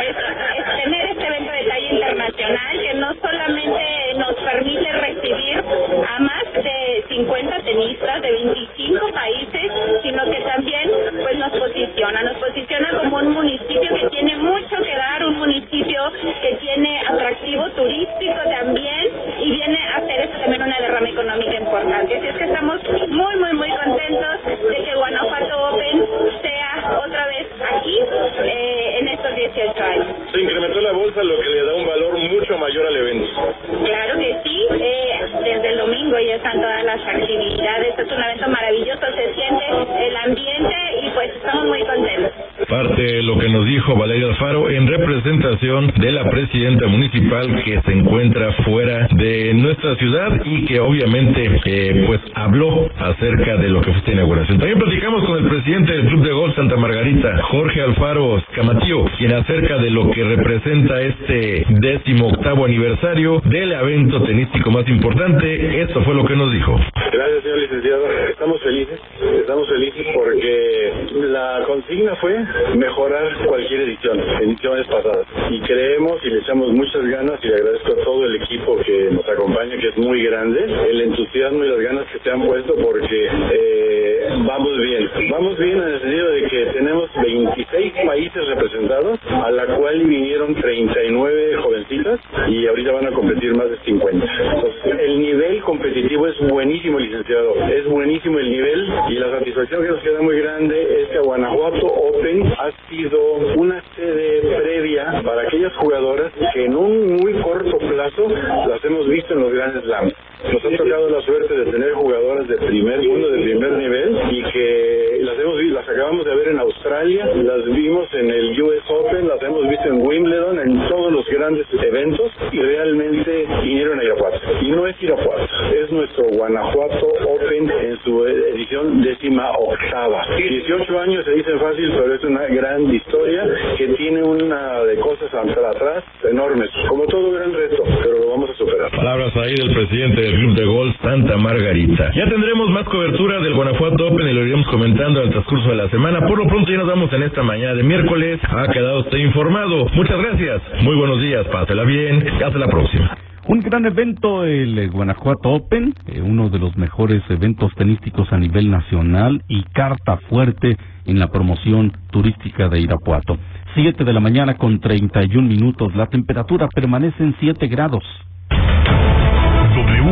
es, 0.01 0.15
es 0.57 0.83
tener 0.83 1.05
este 1.11 1.25
evento 1.25 1.51
de 1.53 1.63
talla 1.63 1.89
internacional 1.89 2.81
que 2.81 2.93
no 2.95 3.13
solamente 3.13 3.91
nos 4.17 4.33
permite 4.35 4.91
recibir 4.91 5.63
a 6.07 6.19
más 6.19 6.43
de 6.53 7.03
50 7.07 7.59
tenistas 7.61 8.21
de 8.21 8.31
25 8.31 9.11
países, 9.13 9.71
sino 10.03 10.25
que 10.25 10.41
también 10.41 10.91
pues 11.21 11.37
nos 11.37 11.51
posiciona, 11.51 12.23
nos 12.23 12.37
posiciona 12.37 12.89
como 12.97 13.17
un 13.17 13.29
municipio 13.29 13.89
que 13.95 14.09
tiene 14.09 14.35
mucho 14.35 14.75
que 14.83 14.95
dar, 14.95 15.25
un 15.25 15.37
municipio 15.37 16.11
que 16.41 16.55
tiene 16.55 17.01
atractivo 17.07 17.69
turístico 17.71 18.39
también 18.49 19.11
y 19.39 19.51
viene 19.51 19.77
a 19.87 19.97
hacer 19.97 20.21
eso 20.21 20.40
también 20.51 20.63
una 20.63 20.79
derrama 20.79 21.09
económica 21.09 21.55
importante. 21.55 22.17
Así 22.17 22.27
es 22.27 22.35
que 22.35 22.43
estamos 22.43 22.81
muy, 23.07 23.35
muy, 23.37 23.53
muy 23.53 23.69
contentos 23.69 24.45
de 24.45 24.83
que 24.83 24.95
Guanajuato 24.95 25.69
Open 25.69 26.05
sea 26.41 26.99
otra 27.05 27.27
vez 27.27 27.47
aquí 27.71 27.99
eh, 28.43 28.99
en 28.99 29.07
estos 29.07 29.33
18 29.33 29.83
años. 29.83 30.07
Se 30.31 30.41
incrementó 30.41 30.81
la 30.81 30.91
bolsa, 30.91 31.23
lo 31.23 31.39
que 31.39 31.49
le 31.49 31.63
da 31.63 31.73
un 31.75 31.85
valor 31.85 32.17
mucho 32.17 32.57
mayor 32.57 32.85
al 32.85 32.95
evento. 32.97 33.55
Claro 33.85 34.19
que 34.19 34.37
sí, 34.43 34.67
eh, 34.71 35.25
desde 35.41 35.67
el 35.69 35.77
domingo 35.77 36.19
ya 36.19 36.35
están 36.35 36.59
todas 36.59 36.83
las 36.83 36.99
actividades, 36.99 37.97
es 37.97 38.11
un 38.11 38.23
evento 38.23 38.49
maravilloso, 38.49 39.05
se 39.15 39.33
siente 39.33 39.65
el 40.05 40.17
ambiente 40.17 40.75
y 41.01 41.09
pues 41.11 41.35
estamos 41.35 41.65
muy 41.65 41.85
contentos. 41.85 42.50
Parte 42.71 43.21
lo 43.21 43.37
que 43.37 43.49
nos 43.49 43.65
dijo 43.65 43.97
Valeria 43.97 44.27
Alfaro 44.27 44.69
en 44.69 44.87
representación 44.87 45.91
de 45.97 46.11
la 46.13 46.29
presidenta 46.29 46.87
municipal 46.87 47.61
que 47.65 47.81
se 47.81 47.91
encuentra 47.91 48.53
fuera 48.63 49.09
de 49.11 49.53
nuestra 49.55 49.97
ciudad 49.97 50.41
y 50.45 50.65
que 50.65 50.79
obviamente 50.79 51.59
eh, 51.65 52.05
pues 52.07 52.21
habló 52.33 52.89
acerca 52.97 53.57
de 53.57 53.67
lo 53.67 53.81
que 53.81 53.91
fue 53.91 53.99
esta 53.99 54.13
inauguración. 54.13 54.57
También 54.57 54.79
platicamos 54.79 55.25
con 55.25 55.43
el 55.43 55.49
presidente 55.49 55.91
del 55.91 56.07
Club 56.07 56.23
de 56.23 56.31
Golf 56.31 56.55
Santa 56.55 56.77
Margarita, 56.77 57.41
Jorge 57.43 57.81
Alfaro 57.81 58.41
Camatío, 58.55 59.03
quien 59.17 59.33
acerca 59.33 59.77
de 59.77 59.89
lo 59.89 60.09
que 60.11 60.23
representa 60.23 61.01
este 61.01 61.65
décimo 61.67 62.29
octavo 62.29 62.63
aniversario 62.63 63.41
del 63.43 63.73
evento 63.73 64.23
tenístico 64.23 64.71
más 64.71 64.87
importante. 64.87 65.81
Esto 65.81 66.01
fue 66.03 66.15
lo 66.15 66.23
que 66.23 66.37
nos 66.37 66.53
dijo. 66.53 66.79
Gracias, 67.11 67.43
señor 67.43 67.59
licenciado. 67.59 68.07
Estamos 68.29 68.61
felices, 68.61 68.99
estamos 69.41 69.67
felices 69.67 70.07
porque 70.13 70.93
la 71.15 71.63
consigna 71.67 72.15
fue 72.15 72.37
mejorar 72.75 73.45
cualquier 73.45 73.81
edición, 73.81 74.19
ediciones 74.41 74.87
pasadas. 74.87 75.25
Y 75.49 75.59
creemos 75.61 76.23
y 76.23 76.29
le 76.29 76.39
echamos 76.39 76.71
muchas 76.71 77.05
ganas 77.05 77.39
y 77.43 77.47
le 77.47 77.55
agradezco 77.55 77.93
a 77.93 78.03
todo 78.03 78.25
el 78.25 78.35
equipo 78.35 78.77
que 78.77 79.09
nos 79.11 79.27
acompaña, 79.27 79.77
que 79.77 79.89
es 79.89 79.97
muy 79.97 80.23
grande, 80.23 80.63
el 80.89 81.01
entusiasmo 81.01 81.63
y 81.63 81.69
las 81.69 81.79
ganas 81.79 82.05
que 82.11 82.19
se 82.19 82.31
han 82.31 82.41
puesto 82.45 82.75
porque 82.75 83.29
eh, 83.53 84.29
vamos 84.45 84.77
bien. 84.77 85.09
Vamos 85.29 85.57
bien 85.57 85.77
en 85.77 85.87
el 85.87 86.01
sentido 86.01 86.31
de 86.31 86.43
que 86.43 86.65
tenemos 86.67 87.09
26 87.21 87.93
países 88.05 88.47
representados, 88.47 89.19
a 89.29 89.51
la 89.51 89.65
cual 89.65 90.03
vinieron 90.03 90.55
39 90.55 91.55
jovencitas 91.57 92.19
y 92.47 92.67
ahorita 92.67 92.91
van 92.91 93.07
a 93.07 93.11
competir 93.11 93.55
más 93.55 93.69
de 93.69 93.77
50. 93.77 94.25
Entonces, 94.55 94.99
el 94.99 95.19
nivel 95.19 95.61
competitivo 95.61 96.27
es 96.27 96.39
buenísimo, 96.47 96.99
licenciado. 96.99 97.55
Es 97.69 97.85
buenísimo 97.85 98.39
el 98.39 98.51
nivel 98.51 98.89
y 99.09 99.13
la 99.15 99.31
satisfacción 99.31 99.83
que 99.83 99.89
nos 99.89 100.01
queda 100.01 100.21
muy 100.21 100.39
grande 100.39 101.01
es 101.01 101.09
que 101.09 101.19
Guanajuato 101.19 101.87
Open 101.87 102.50
ha 102.57 102.71
sido 102.89 103.19
una 103.55 103.81
sede 103.95 104.41
previa 104.57 105.21
para 105.23 105.43
aquellas 105.43 105.73
jugadoras 105.75 106.31
que 106.53 106.65
en 106.65 106.75
un 106.75 107.17
muy 107.17 107.33
corto 107.41 107.77
plazo 107.77 108.27
las 108.67 108.83
hemos 108.83 109.07
visto 109.07 109.33
en 109.33 109.41
los 109.41 109.53
grandes 109.53 109.83
slams. 109.83 110.13
Nos 110.51 110.65
ha 110.65 110.75
tocado 110.75 111.09
la 111.09 111.21
suerte 111.21 111.53
de 111.53 111.71
tener 111.71 111.93
jugadoras 111.93 112.47
de 112.47 112.57
primer 112.57 112.99
mundo, 113.03 113.29
de 113.29 113.43
primer 113.43 113.73
nivel 113.73 114.17
y 114.31 114.43
que 114.51 115.19
las 115.21 115.37
hemos 115.39 115.57
visto, 115.59 115.75
las 115.75 115.87
acabamos 115.87 116.25
de 116.25 116.35
ver 116.35 116.47
en 116.47 116.59
Australia, 116.59 117.25
las 117.25 117.63
vimos 117.65 118.11
en 118.13 118.29
el 118.31 118.61
US 118.61 118.83
Open, 118.89 119.27
las 119.27 119.41
hemos 119.43 119.67
visto 119.69 119.87
en 119.87 120.01
Wimbledon, 120.05 120.59
en 120.59 120.89
todos 120.89 121.11
los 121.11 121.27
grandes 121.27 121.67
eventos 121.71 122.31
y 122.51 122.59
realmente 122.59 123.45
vinieron 123.61 123.99
a 123.99 124.03
Irapuato. 124.03 124.39
Y 124.61 124.71
no 124.71 124.87
es 124.87 124.95
Irapuato, 125.01 125.47
es 125.75 125.91
nuestro 125.91 126.23
Guanajuato 126.23 127.07
Open 127.29 127.69
en 127.69 127.99
su 127.99 128.25
edición 128.25 129.03
décima 129.03 129.51
octava. 129.51 130.25
18 130.35 130.99
años 130.99 131.23
se 131.23 131.31
dicen 131.31 131.59
fácil, 131.59 131.91
pero 131.91 132.15
es 132.15 132.23
una 132.31 132.47
gran 132.47 132.93
historia 132.93 133.43
que 133.77 133.87
tiene 133.89 134.23
una 134.23 134.79
de 134.83 134.95
cosas 134.97 135.29
atrás 135.33 136.03
enormes, 136.29 136.69
como 136.87 137.05
todo 137.05 137.31
gran 137.31 137.53
reto, 137.53 137.83
pero 138.01 138.19
lo 138.19 138.29
vamos 138.29 138.49
a 138.49 138.53
superar. 138.53 138.89
Palabras 138.91 139.35
ahí 139.35 139.55
del 139.55 139.73
presidente 139.73 140.21
del 140.21 140.35
Club 140.35 140.55
de 140.55 140.65
Golf 140.65 140.95
Santa 141.01 141.37
Margarita. 141.37 142.11
Ya 142.15 142.29
tendremos 142.29 142.69
más 142.69 142.85
cobertura 142.85 143.39
del 143.41 143.53
Guanajuato 143.53 144.07
Open 144.07 144.27
y 144.27 144.33
lo 144.33 144.45
iremos 144.45 144.67
comentando 144.67 145.21
al 145.21 145.29
transcurso 145.29 145.69
de 145.69 145.75
la 145.75 145.89
semana. 145.89 146.25
Por 146.25 146.37
lo 146.37 146.47
pronto 146.47 146.71
ya 146.71 146.77
nos 146.77 146.87
vamos 146.87 147.11
en 147.11 147.23
esta 147.23 147.43
mañana 147.43 147.75
de 147.75 147.83
miércoles. 147.83 148.39
Ha 148.49 148.71
quedado 148.71 148.99
usted 149.01 149.17
informado. 149.17 149.87
Muchas 149.93 150.17
gracias. 150.17 150.61
Muy 150.83 150.95
buenos 150.95 151.19
días. 151.21 151.45
Pásela 151.47 151.83
bien. 151.83 152.25
Hasta 152.41 152.57
la 152.57 152.67
próxima. 152.67 153.17
Un 153.51 153.59
gran 153.59 153.85
evento, 153.85 154.45
el 154.45 154.79
eh, 154.79 154.87
Guanajuato 154.87 155.49
Open, 155.49 155.93
eh, 156.07 156.21
uno 156.21 156.47
de 156.47 156.57
los 156.57 156.77
mejores 156.77 157.21
eventos 157.27 157.75
tenísticos 157.75 158.31
a 158.31 158.37
nivel 158.37 158.71
nacional 158.71 159.43
y 159.49 159.63
carta 159.73 160.15
fuerte 160.29 160.77
en 161.05 161.19
la 161.19 161.27
promoción 161.27 161.91
turística 162.11 162.69
de 162.69 162.79
Irapuato. 162.79 163.37
Siete 163.75 164.05
de 164.05 164.13
la 164.13 164.21
mañana 164.21 164.55
con 164.55 164.79
31 164.79 165.45
minutos. 165.45 165.93
La 165.95 166.07
temperatura 166.07 166.69
permanece 166.73 167.21
en 167.21 167.35
7 167.41 167.67
grados. 167.67 168.05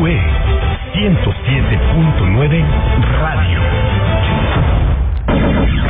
WE 0.02 0.20
107.9 0.96 2.66
Radio. 3.22 3.69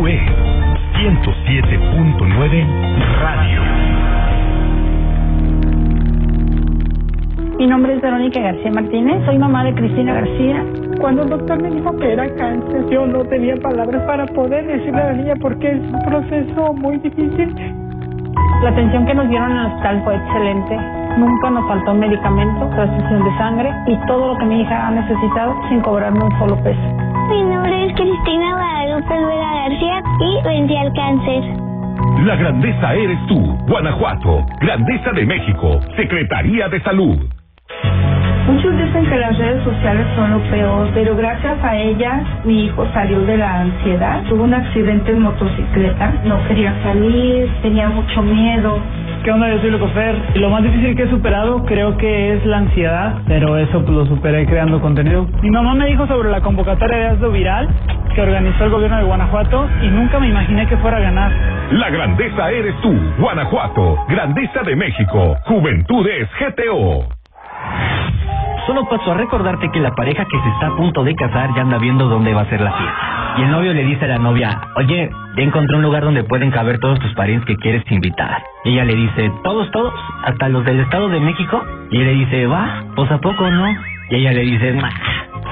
WE 0.00 0.16
107.9 0.96 2.66
Radio. 3.20 3.89
Mi 7.60 7.66
nombre 7.66 7.92
es 7.92 8.00
Verónica 8.00 8.40
García 8.40 8.70
Martínez, 8.72 9.22
soy 9.26 9.36
mamá 9.36 9.64
de 9.64 9.74
Cristina 9.74 10.14
García. 10.14 10.64
Cuando 10.98 11.24
el 11.24 11.28
doctor 11.28 11.60
me 11.60 11.68
dijo 11.68 11.94
que 11.98 12.10
era 12.14 12.34
cáncer, 12.36 12.88
yo 12.88 13.06
no 13.06 13.22
tenía 13.26 13.54
palabras 13.56 14.02
para 14.06 14.24
poder 14.28 14.66
decirle 14.66 14.98
a 14.98 15.04
la 15.08 15.12
niña 15.12 15.34
porque 15.42 15.72
es 15.72 15.78
un 15.78 16.00
proceso 16.00 16.72
muy 16.72 16.96
difícil. 16.96 17.54
La 18.62 18.70
atención 18.70 19.04
que 19.04 19.12
nos 19.12 19.28
dieron 19.28 19.50
en 19.50 19.58
el 19.58 19.66
hospital 19.66 20.00
fue 20.04 20.16
excelente. 20.16 20.78
Nunca 21.18 21.50
nos 21.50 21.68
faltó 21.68 21.92
un 21.92 22.00
medicamento, 22.00 22.66
transfusión 22.70 23.24
de 23.24 23.36
sangre 23.36 23.70
y 23.88 24.06
todo 24.06 24.32
lo 24.32 24.38
que 24.38 24.46
mi 24.46 24.62
hija 24.62 24.88
ha 24.88 24.90
necesitado 24.92 25.54
sin 25.68 25.80
cobrarme 25.82 26.24
un 26.24 26.38
solo 26.38 26.56
peso. 26.62 26.80
Mi 27.28 27.42
nombre 27.42 27.88
es 27.88 27.92
Cristina 27.92 28.54
Guadalupe 28.54 29.14
Vega 29.26 29.68
García 29.68 30.02
y 30.18 30.48
vencí 30.48 30.76
al 30.78 30.92
cáncer. 30.94 31.44
La 32.24 32.36
grandeza 32.36 32.94
eres 32.94 33.18
tú, 33.28 33.38
Guanajuato, 33.68 34.46
Grandeza 34.62 35.12
de 35.12 35.26
México, 35.26 35.78
Secretaría 35.94 36.66
de 36.70 36.80
Salud. 36.80 37.18
Muchos 38.50 38.76
dicen 38.76 39.06
que 39.06 39.16
las 39.16 39.38
redes 39.38 39.62
sociales 39.62 40.04
son 40.16 40.32
lo 40.32 40.40
peor, 40.50 40.90
pero 40.92 41.14
gracias 41.14 41.62
a 41.62 41.76
ellas 41.76 42.20
mi 42.44 42.64
hijo 42.64 42.84
salió 42.92 43.20
de 43.20 43.36
la 43.36 43.60
ansiedad. 43.60 44.24
Tuvo 44.28 44.42
un 44.42 44.52
accidente 44.52 45.12
en 45.12 45.22
motocicleta, 45.22 46.12
no 46.24 46.36
quería 46.48 46.74
salir, 46.82 47.48
tenía 47.62 47.88
mucho 47.88 48.22
miedo. 48.22 48.78
¿Qué 49.22 49.30
onda? 49.30 49.48
Yo 49.50 49.60
soy 49.60 49.70
Locofer. 49.70 50.16
Lo 50.34 50.50
más 50.50 50.64
difícil 50.64 50.96
que 50.96 51.04
he 51.04 51.10
superado 51.10 51.64
creo 51.64 51.96
que 51.96 52.34
es 52.34 52.44
la 52.44 52.58
ansiedad, 52.58 53.22
pero 53.28 53.56
eso 53.56 53.84
pues, 53.84 53.96
lo 53.96 54.04
superé 54.06 54.44
creando 54.46 54.80
contenido. 54.80 55.28
Mi 55.42 55.50
mamá 55.50 55.74
me 55.74 55.86
dijo 55.86 56.08
sobre 56.08 56.28
la 56.28 56.40
convocatoria 56.40 56.98
de 56.98 57.06
Hazlo 57.06 57.30
Viral 57.30 57.68
que 58.16 58.20
organizó 58.20 58.64
el 58.64 58.70
gobierno 58.70 58.96
de 58.96 59.04
Guanajuato 59.04 59.68
y 59.80 59.86
nunca 59.88 60.18
me 60.18 60.28
imaginé 60.28 60.66
que 60.66 60.76
fuera 60.78 60.96
a 60.96 61.00
ganar. 61.00 61.30
La 61.70 61.88
grandeza 61.88 62.50
eres 62.50 62.74
tú, 62.80 62.92
Guanajuato, 63.20 63.96
Grandeza 64.08 64.62
de 64.64 64.74
México, 64.74 65.36
Juventudes 65.46 66.28
GTO. 66.40 67.19
Solo 68.66 68.84
paso 68.88 69.10
a 69.10 69.14
recordarte 69.14 69.70
que 69.72 69.80
la 69.80 69.90
pareja 69.94 70.24
que 70.24 70.38
se 70.38 70.48
está 70.50 70.68
a 70.68 70.76
punto 70.76 71.02
de 71.02 71.14
casar 71.14 71.50
ya 71.54 71.62
anda 71.62 71.78
viendo 71.78 72.08
dónde 72.08 72.34
va 72.34 72.42
a 72.42 72.48
ser 72.48 72.60
la 72.60 72.72
fiesta. 72.72 73.34
Y 73.38 73.42
el 73.42 73.50
novio 73.50 73.72
le 73.72 73.84
dice 73.84 74.04
a 74.04 74.08
la 74.08 74.18
novia, 74.18 74.60
oye, 74.76 75.10
ya 75.36 75.42
encontré 75.42 75.76
un 75.76 75.82
lugar 75.82 76.04
donde 76.04 76.24
pueden 76.24 76.50
caber 76.50 76.78
todos 76.78 76.98
tus 76.98 77.12
parientes 77.14 77.46
que 77.46 77.56
quieres 77.56 77.82
invitar. 77.90 78.42
Y 78.64 78.74
ella 78.74 78.84
le 78.84 78.94
dice, 78.94 79.32
¿todos, 79.42 79.70
todos? 79.70 79.92
¿Hasta 80.24 80.48
los 80.48 80.64
del 80.64 80.80
Estado 80.80 81.08
de 81.08 81.20
México? 81.20 81.62
Y 81.90 81.98
él 81.98 82.04
le 82.04 82.12
dice, 82.12 82.46
va, 82.46 82.84
pues 82.94 83.10
a 83.10 83.18
poco 83.18 83.48
no. 83.50 83.66
Y 84.10 84.16
ella 84.16 84.32
le 84.32 84.40
dice, 84.42 84.72
"Nah, 84.72 84.90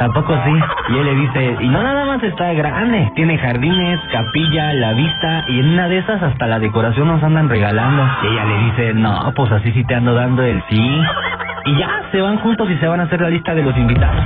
¿a 0.01 0.09
poco 0.09 0.35
sí? 0.45 0.53
Y 0.93 0.99
él 0.99 1.05
le 1.05 1.15
dice, 1.15 1.57
y 1.61 1.69
no 1.69 1.83
nada 1.83 2.05
más 2.05 2.23
está 2.23 2.53
grande, 2.53 3.11
tiene 3.15 3.39
jardines, 3.39 4.01
capilla, 4.13 4.73
la 4.75 4.93
vista, 4.93 5.45
y 5.49 5.61
en 5.61 5.69
una 5.71 5.89
de 5.89 5.99
esas 5.99 6.23
hasta 6.23 6.47
la 6.47 6.59
decoración 6.59 7.07
nos 7.09 7.23
andan 7.23 7.49
regalando. 7.49 8.05
Y 8.25 8.27
ella 8.29 8.45
le 8.45 8.59
dice, 8.65 8.95
no, 8.95 9.33
pues 9.35 9.51
así 9.53 9.73
sí 9.73 9.85
te 9.85 9.95
ando 9.95 10.15
dando 10.15 10.43
el 10.43 10.63
sí. 10.69 11.01
Y 11.69 11.77
ya, 11.77 12.01
se 12.11 12.21
van 12.23 12.39
juntos 12.39 12.67
y 12.71 12.77
se 12.79 12.89
van 12.89 13.01
a 13.01 13.03
hacer 13.03 13.21
la 13.21 13.29
lista 13.29 13.55
de 13.55 13.63
los 13.63 13.77
invitados. 13.77 14.25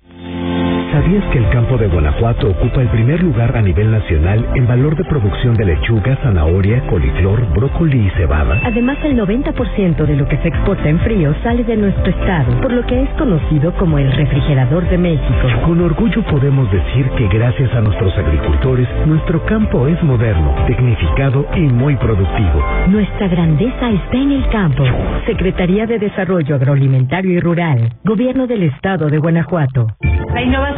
¿Sabías 0.93 1.23
que 1.27 1.39
el 1.39 1.49
campo 1.51 1.77
de 1.77 1.87
Guanajuato 1.87 2.49
ocupa 2.49 2.81
el 2.81 2.89
primer 2.89 3.23
lugar 3.23 3.55
a 3.55 3.61
nivel 3.61 3.91
nacional 3.91 4.45
en 4.55 4.67
valor 4.67 4.97
de 4.97 5.05
producción 5.05 5.55
de 5.55 5.67
lechuga, 5.67 6.17
zanahoria, 6.23 6.81
coliflor, 6.87 7.45
brócoli 7.53 8.07
y 8.07 8.11
cebada? 8.17 8.59
Además, 8.65 8.97
el 9.05 9.19
90% 9.19 10.07
de 10.07 10.17
lo 10.17 10.27
que 10.27 10.39
se 10.39 10.49
exporta 10.49 10.89
en 10.89 10.99
frío 11.01 11.35
sale 11.43 11.63
de 11.65 11.77
nuestro 11.77 12.11
estado, 12.11 12.59
por 12.63 12.73
lo 12.73 12.87
que 12.87 13.03
es 13.03 13.09
conocido 13.19 13.75
como 13.75 13.99
el 13.99 14.11
refrigerador 14.13 14.89
de 14.89 14.97
México. 14.97 15.49
Con 15.67 15.81
orgullo 15.83 16.23
podemos 16.25 16.71
decir 16.73 17.07
que 17.19 17.29
gracias 17.29 17.71
a 17.75 17.83
nuestros 17.83 18.17
agricultores, 18.17 18.89
nuestro 19.07 19.45
campo 19.45 19.87
es 19.89 20.03
moderno, 20.03 20.55
tecnificado 20.67 21.47
y 21.55 21.61
muy 21.61 21.97
productivo. 21.97 22.65
Nuestra 22.89 23.29
grandeza 23.29 23.91
está 23.91 24.17
en 24.17 24.33
el 24.33 24.49
campo. 24.49 24.85
Secretaría 25.27 25.85
de 25.85 25.99
Desarrollo 25.99 26.55
Agroalimentario 26.55 27.33
y 27.33 27.41
Rural, 27.41 27.93
Gobierno 28.05 28.47
del 28.47 28.63
Estado 28.63 29.09
de 29.11 29.19
Guanajuato. 29.19 29.89
La 30.33 30.43
innovación 30.43 30.78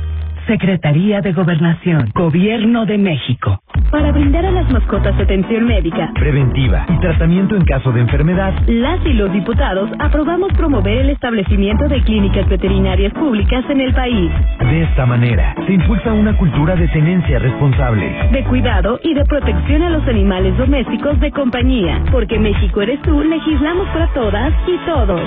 Secretaría 0.51 1.21
de 1.21 1.31
Gobernación, 1.31 2.11
Gobierno 2.13 2.85
de 2.85 2.97
México. 2.97 3.61
Para 3.89 4.11
brindar 4.11 4.45
a 4.45 4.51
las 4.51 4.69
mascotas 4.69 5.17
atención 5.17 5.65
médica, 5.65 6.11
preventiva 6.13 6.85
y 6.89 6.99
tratamiento 6.99 7.55
en 7.55 7.63
caso 7.63 7.93
de 7.93 8.01
enfermedad. 8.01 8.53
las 8.67 8.99
y 9.05 9.13
los 9.13 9.31
diputados 9.31 9.89
aprobamos 9.99 10.51
promover 10.57 10.97
el 10.97 11.09
establecimiento 11.11 11.87
de 11.87 12.03
clínicas 12.03 12.49
veterinarias 12.49 13.13
públicas 13.13 13.63
en 13.69 13.79
el 13.79 13.93
país, 13.93 14.29
De 14.59 14.83
esta 14.83 15.05
manera, 15.05 15.55
se 15.65 15.71
impulsa 15.71 16.11
una 16.11 16.35
cultura 16.35 16.75
de 16.75 16.89
tenencia 16.89 17.39
responsable. 17.39 18.11
de 18.33 18.43
cuidado 18.43 18.99
y 19.05 19.13
de 19.13 19.23
protección 19.23 19.83
a 19.83 19.89
los 19.89 20.05
animales 20.05 20.57
domésticos 20.57 21.17
de 21.21 21.31
compañía, 21.31 22.03
porque 22.11 22.37
México 22.37 22.81
eres 22.81 23.01
tú, 23.03 23.21
legislamos 23.23 23.87
para 23.93 24.07
todas 24.07 24.51
y 24.67 24.85
todos. 24.85 25.21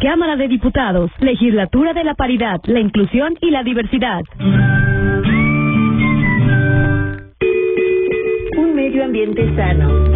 Cámara 0.00 0.36
de 0.36 0.48
Diputados, 0.48 1.10
Legislatura 1.20 1.92
de 1.92 2.04
la 2.04 2.14
Paridad, 2.14 2.60
la 2.64 2.80
Inclusión 2.80 3.34
y 3.40 3.50
la 3.50 3.62
Diversidad. 3.62 4.22
Un 8.56 8.74
medio 8.74 9.04
ambiente 9.04 9.54
sano 9.56 10.15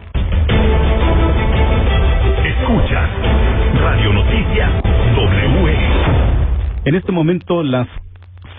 Escuchas 2.45 3.09
Radio 3.81 4.13
Noticias 4.13 4.71
W. 5.15 5.77
En 6.85 6.95
este 6.95 7.11
momento 7.11 7.63
las 7.63 7.87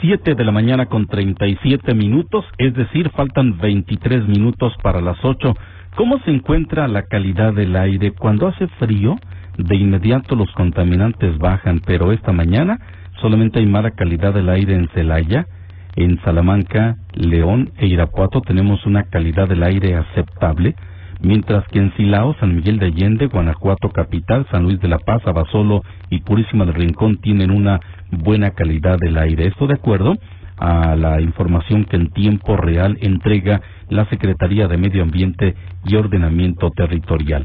7 0.00 0.34
de 0.34 0.44
la 0.44 0.52
mañana 0.52 0.86
con 0.86 1.06
37 1.06 1.94
minutos, 1.94 2.44
es 2.58 2.74
decir, 2.74 3.10
faltan 3.10 3.58
23 3.58 4.26
minutos 4.26 4.72
para 4.82 5.00
las 5.00 5.16
8. 5.22 5.54
¿Cómo 5.96 6.18
se 6.24 6.30
encuentra 6.30 6.88
la 6.88 7.02
calidad 7.02 7.52
del 7.52 7.76
aire? 7.76 8.12
Cuando 8.12 8.48
hace 8.48 8.66
frío, 8.78 9.16
de 9.58 9.76
inmediato 9.76 10.34
los 10.34 10.50
contaminantes 10.52 11.38
bajan, 11.38 11.80
pero 11.86 12.12
esta 12.12 12.32
mañana 12.32 12.78
solamente 13.20 13.60
hay 13.60 13.66
mala 13.66 13.92
calidad 13.92 14.34
del 14.34 14.48
aire 14.48 14.74
en 14.74 14.88
Celaya, 14.88 15.46
en 15.94 16.20
Salamanca, 16.22 16.96
León 17.12 17.70
e 17.76 17.86
Irapuato 17.86 18.40
tenemos 18.40 18.84
una 18.86 19.04
calidad 19.04 19.48
del 19.48 19.62
aire 19.62 19.96
aceptable, 19.96 20.74
mientras 21.22 21.66
que 21.68 21.78
en 21.78 21.94
Silao, 21.96 22.34
San 22.40 22.54
Miguel 22.54 22.78
de 22.78 22.86
Allende, 22.86 23.26
Guanajuato 23.26 23.90
Capital, 23.90 24.46
San 24.50 24.64
Luis 24.64 24.80
de 24.80 24.88
la 24.88 24.98
Paz, 24.98 25.22
Abasolo 25.26 25.82
y 26.10 26.20
Purísima 26.20 26.64
del 26.64 26.74
Rincón 26.74 27.18
tienen 27.20 27.50
una 27.50 27.80
buena 28.10 28.50
calidad 28.50 28.98
del 28.98 29.16
aire. 29.16 29.46
Esto 29.46 29.66
de 29.66 29.74
acuerdo 29.74 30.16
a 30.58 30.94
la 30.96 31.20
información 31.20 31.84
que 31.84 31.96
en 31.96 32.10
tiempo 32.10 32.56
real 32.56 32.96
entrega 33.00 33.60
la 33.88 34.04
Secretaría 34.06 34.68
de 34.68 34.76
Medio 34.76 35.02
Ambiente 35.02 35.54
y 35.84 35.96
Ordenamiento 35.96 36.70
Territorial. 36.70 37.44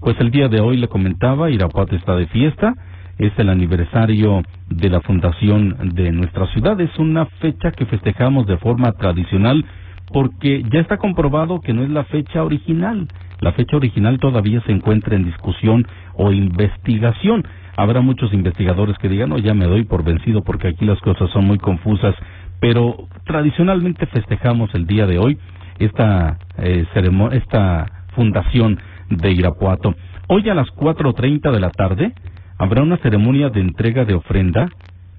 Pues 0.00 0.16
el 0.20 0.30
día 0.30 0.48
de 0.48 0.60
hoy 0.60 0.76
le 0.76 0.88
comentaba, 0.88 1.50
Irapuato 1.50 1.96
está 1.96 2.14
de 2.14 2.26
fiesta, 2.26 2.74
es 3.18 3.32
el 3.36 3.48
aniversario 3.48 4.42
de 4.68 4.88
la 4.88 5.00
fundación 5.00 5.76
de 5.94 6.12
nuestra 6.12 6.46
ciudad, 6.52 6.80
es 6.80 6.96
una 6.98 7.26
fecha 7.40 7.72
que 7.72 7.86
festejamos 7.86 8.46
de 8.46 8.58
forma 8.58 8.92
tradicional 8.92 9.64
porque 10.12 10.62
ya 10.70 10.80
está 10.80 10.96
comprobado 10.96 11.60
que 11.60 11.72
no 11.72 11.82
es 11.82 11.90
la 11.90 12.04
fecha 12.04 12.42
original. 12.42 13.08
La 13.40 13.52
fecha 13.52 13.76
original 13.76 14.18
todavía 14.18 14.60
se 14.62 14.72
encuentra 14.72 15.16
en 15.16 15.24
discusión 15.24 15.86
o 16.14 16.32
investigación. 16.32 17.44
Habrá 17.76 18.00
muchos 18.00 18.32
investigadores 18.32 18.96
que 18.98 19.08
digan, 19.08 19.28
no, 19.28 19.38
ya 19.38 19.54
me 19.54 19.66
doy 19.66 19.84
por 19.84 20.02
vencido 20.02 20.42
porque 20.42 20.68
aquí 20.68 20.84
las 20.84 21.00
cosas 21.00 21.30
son 21.30 21.46
muy 21.46 21.58
confusas, 21.58 22.14
pero 22.60 23.08
tradicionalmente 23.24 24.06
festejamos 24.06 24.74
el 24.74 24.86
día 24.86 25.06
de 25.06 25.18
hoy 25.18 25.38
esta, 25.78 26.38
eh, 26.58 26.84
esta 27.32 27.86
fundación 28.14 28.80
de 29.10 29.30
Irapuato. 29.30 29.94
Hoy 30.26 30.48
a 30.48 30.54
las 30.54 30.66
4.30 30.68 31.52
de 31.52 31.60
la 31.60 31.70
tarde 31.70 32.12
habrá 32.58 32.82
una 32.82 32.96
ceremonia 32.98 33.48
de 33.50 33.60
entrega 33.60 34.04
de 34.04 34.14
ofrenda 34.14 34.68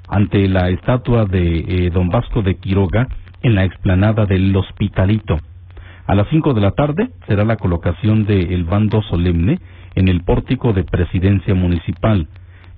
ante 0.10 0.48
la 0.50 0.70
estatua 0.70 1.26
de 1.26 1.60
eh, 1.60 1.90
don 1.92 2.10
Vasco 2.10 2.42
de 2.42 2.56
Quiroga 2.56 3.08
en 3.42 3.56
la 3.56 3.66
explanada 3.66 4.26
del 4.26 4.56
Hospitalito. 4.56 5.38
A 6.08 6.16
las 6.16 6.28
5 6.30 6.54
de 6.54 6.62
la 6.62 6.72
tarde 6.72 7.10
será 7.28 7.46
la 7.46 7.58
colocación 7.58 8.26
del 8.26 8.64
bando 8.64 9.02
solemne 9.04 9.60
en 9.96 10.08
el 10.08 10.22
pórtico 10.24 10.74
de 10.74 10.84
presidencia 10.84 11.54
municipal. 11.54 12.28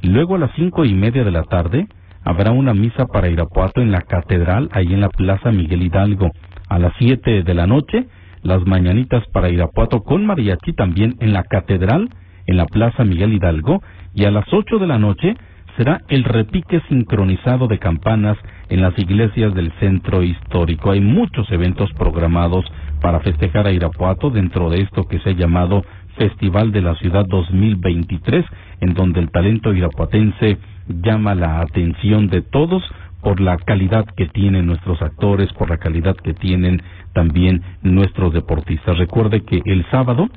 Luego 0.02 0.36
a 0.36 0.40
las 0.40 0.52
cinco 0.56 0.84
y 0.86 0.94
media 0.94 1.24
de 1.24 1.32
la 1.32 1.44
tarde 1.44 1.88
habrá 2.24 2.52
una 2.52 2.74
misa 2.74 3.06
para 3.06 3.30
Irapuato 3.30 3.82
en 3.82 3.92
la 3.92 4.02
catedral, 4.02 4.70
ahí 4.74 4.94
en 4.94 5.02
la 5.02 5.10
Plaza 5.10 5.52
Miguel 5.52 5.84
Hidalgo. 5.84 6.32
A 6.68 6.80
las 6.80 6.94
7 6.98 7.44
de 7.44 7.54
la 7.54 7.68
noche, 7.68 8.08
las 8.42 8.66
mañanitas 8.66 9.24
para 9.32 9.50
Irapuato 9.50 10.04
con 10.04 10.26
mariachi 10.26 10.74
también 10.74 11.16
en 11.20 11.34
la 11.34 11.44
catedral, 11.44 12.10
en 12.48 12.58
la 12.58 12.66
Plaza 12.66 13.04
Miguel 13.04 13.34
Hidalgo. 13.34 13.82
Y 14.14 14.26
a 14.26 14.32
las 14.32 14.46
8 14.52 14.80
de 14.80 14.88
la 14.88 14.98
noche 14.98 15.36
será 15.78 16.02
el 16.08 16.24
repique 16.24 16.82
sincronizado 16.90 17.68
de 17.68 17.80
campanas 17.80 18.38
en 18.70 18.82
las 18.82 18.98
iglesias 18.98 19.54
del 19.54 19.72
centro 19.80 20.24
histórico. 20.24 20.92
Hay 20.92 21.02
muchos 21.02 21.50
eventos 21.52 21.92
programados 21.94 22.66
para 23.02 23.20
festejar 23.20 23.68
a 23.68 23.72
Irapuato 23.72 24.30
dentro 24.30 24.70
de 24.70 24.82
esto 24.82 25.08
que 25.08 25.20
se 25.20 25.30
ha 25.30 25.34
llamado 25.34 25.84
Festival 26.18 26.72
de 26.72 26.82
la 26.82 26.96
Ciudad 26.96 27.26
2023, 27.28 28.46
en 28.82 28.94
donde 28.94 29.20
el 29.20 29.32
talento 29.32 29.74
irapuatense 29.74 30.58
llama 30.88 31.36
la 31.36 31.62
atención 31.62 32.28
de 32.28 32.42
todos 32.42 32.84
por 33.22 33.40
la 33.40 33.58
calidad 33.58 34.06
que 34.18 34.28
tienen 34.28 34.66
nuestros 34.66 35.02
actores, 35.02 35.52
por 35.54 35.70
la 35.70 35.78
calidad 35.78 36.16
que 36.16 36.34
tienen 36.34 36.82
también 37.14 37.62
nuestros 37.82 38.34
deportistas. 38.34 38.98
Recuerde 38.98 39.44
que 39.44 39.62
el 39.66 39.86
sábado 39.92 40.28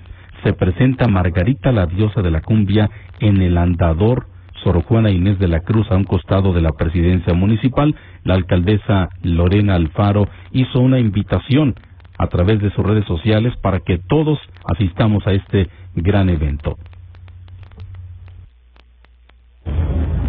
se 0.42 0.52
presenta 0.52 1.08
Margarita, 1.08 1.72
la 1.72 1.86
diosa 1.86 2.20
de 2.22 2.30
la 2.30 2.42
cumbia, 2.42 2.90
en 3.20 3.40
el 3.40 3.56
andador 3.56 4.26
Sor 4.64 4.82
Juana 4.82 5.10
Inés 5.10 5.38
de 5.38 5.46
la 5.46 5.60
Cruz 5.60 5.86
a 5.90 5.96
un 5.96 6.04
costado 6.04 6.54
de 6.54 6.62
la 6.62 6.72
presidencia 6.72 7.34
municipal. 7.34 7.94
La 8.24 8.34
alcaldesa 8.34 9.10
Lorena 9.22 9.74
Alfaro 9.74 10.26
hizo 10.52 10.80
una 10.80 10.98
invitación 10.98 11.74
a 12.18 12.26
través 12.28 12.60
de 12.60 12.70
sus 12.70 12.84
redes 12.84 13.04
sociales 13.04 13.52
para 13.60 13.80
que 13.80 13.98
todos 13.98 14.38
asistamos 14.64 15.26
a 15.26 15.32
este 15.32 15.68
gran 15.94 16.30
evento. 16.30 16.76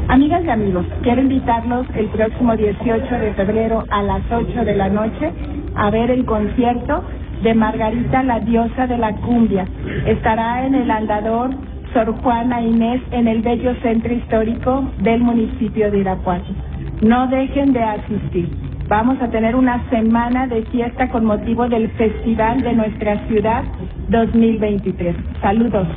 Amigas 0.08 0.44
y 0.46 0.50
amigos, 0.50 0.86
quiero 1.02 1.22
invitarlos 1.22 1.88
el 1.96 2.08
próximo 2.10 2.56
18 2.56 3.16
de 3.16 3.34
febrero 3.34 3.84
a 3.90 4.04
las 4.04 4.22
8 4.30 4.66
de 4.66 4.76
la 4.76 4.90
noche 4.90 5.32
a 5.76 5.90
ver 5.90 6.12
el 6.12 6.26
concierto 6.26 7.04
de 7.42 7.54
Margarita, 7.54 8.24
la 8.24 8.40
diosa 8.40 8.88
de 8.88 8.98
la 8.98 9.16
cumbia. 9.16 9.68
Estará 10.06 10.66
en 10.66 10.76
el 10.76 10.92
andador 10.92 11.52
Sor 11.96 12.14
Juana 12.22 12.62
Inés 12.62 13.02
en 13.12 13.26
el 13.30 13.42
bello 13.42 13.74
centro 13.82 14.14
histórico 14.14 14.84
del 15.00 15.22
municipio 15.22 15.90
de 15.90 16.00
Irapuato. 16.00 16.54
No 17.02 17.26
dejen 17.28 17.72
de 17.72 17.82
asistir. 17.82 18.50
Vamos 18.90 19.18
a 19.22 19.32
tener 19.32 19.56
una 19.56 19.90
semana 19.90 20.46
de 20.46 20.64
fiesta 20.66 21.10
con 21.10 21.24
motivo 21.24 21.70
del 21.70 21.90
Festival 21.92 22.62
de 22.64 22.74
nuestra 22.74 23.26
ciudad 23.30 23.64
2023. 24.10 25.16
Saludos. 25.40 25.88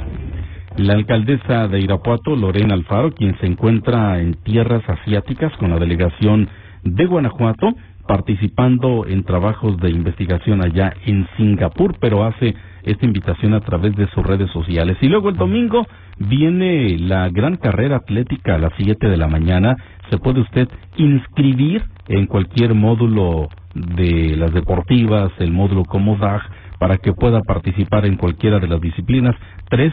La 0.76 0.92
alcaldesa 0.92 1.66
de 1.66 1.80
Irapuato, 1.80 2.36
Lorena 2.36 2.74
Alfaro, 2.74 3.10
quien 3.10 3.36
se 3.40 3.46
encuentra 3.46 4.20
en 4.20 4.34
tierras 4.44 4.88
asiáticas 4.88 5.52
con 5.56 5.70
la 5.70 5.80
delegación 5.80 6.48
de 6.84 7.06
Guanajuato, 7.06 7.74
participando 8.06 9.04
en 9.04 9.24
trabajos 9.24 9.76
de 9.78 9.90
investigación 9.90 10.64
allá 10.64 10.92
en 11.06 11.26
Singapur, 11.36 11.96
pero 11.98 12.22
hace 12.22 12.54
esta 12.90 13.06
invitación 13.06 13.54
a 13.54 13.60
través 13.60 13.94
de 13.96 14.08
sus 14.08 14.26
redes 14.26 14.50
sociales. 14.50 14.96
Y 15.00 15.08
luego 15.08 15.28
el 15.28 15.36
domingo 15.36 15.86
viene 16.18 16.98
la 16.98 17.28
gran 17.28 17.56
carrera 17.56 17.96
atlética 17.96 18.54
a 18.54 18.58
las 18.58 18.72
7 18.76 19.08
de 19.08 19.16
la 19.16 19.28
mañana. 19.28 19.76
Se 20.10 20.18
puede 20.18 20.40
usted 20.40 20.68
inscribir 20.96 21.84
en 22.08 22.26
cualquier 22.26 22.74
módulo 22.74 23.48
de 23.74 24.36
las 24.36 24.52
deportivas, 24.52 25.30
el 25.38 25.52
módulo 25.52 25.84
Comodag, 25.84 26.40
para 26.78 26.96
que 26.96 27.12
pueda 27.12 27.42
participar 27.42 28.06
en 28.06 28.16
cualquiera 28.16 28.58
de 28.58 28.68
las 28.68 28.80
disciplinas. 28.80 29.36
Tres 29.68 29.92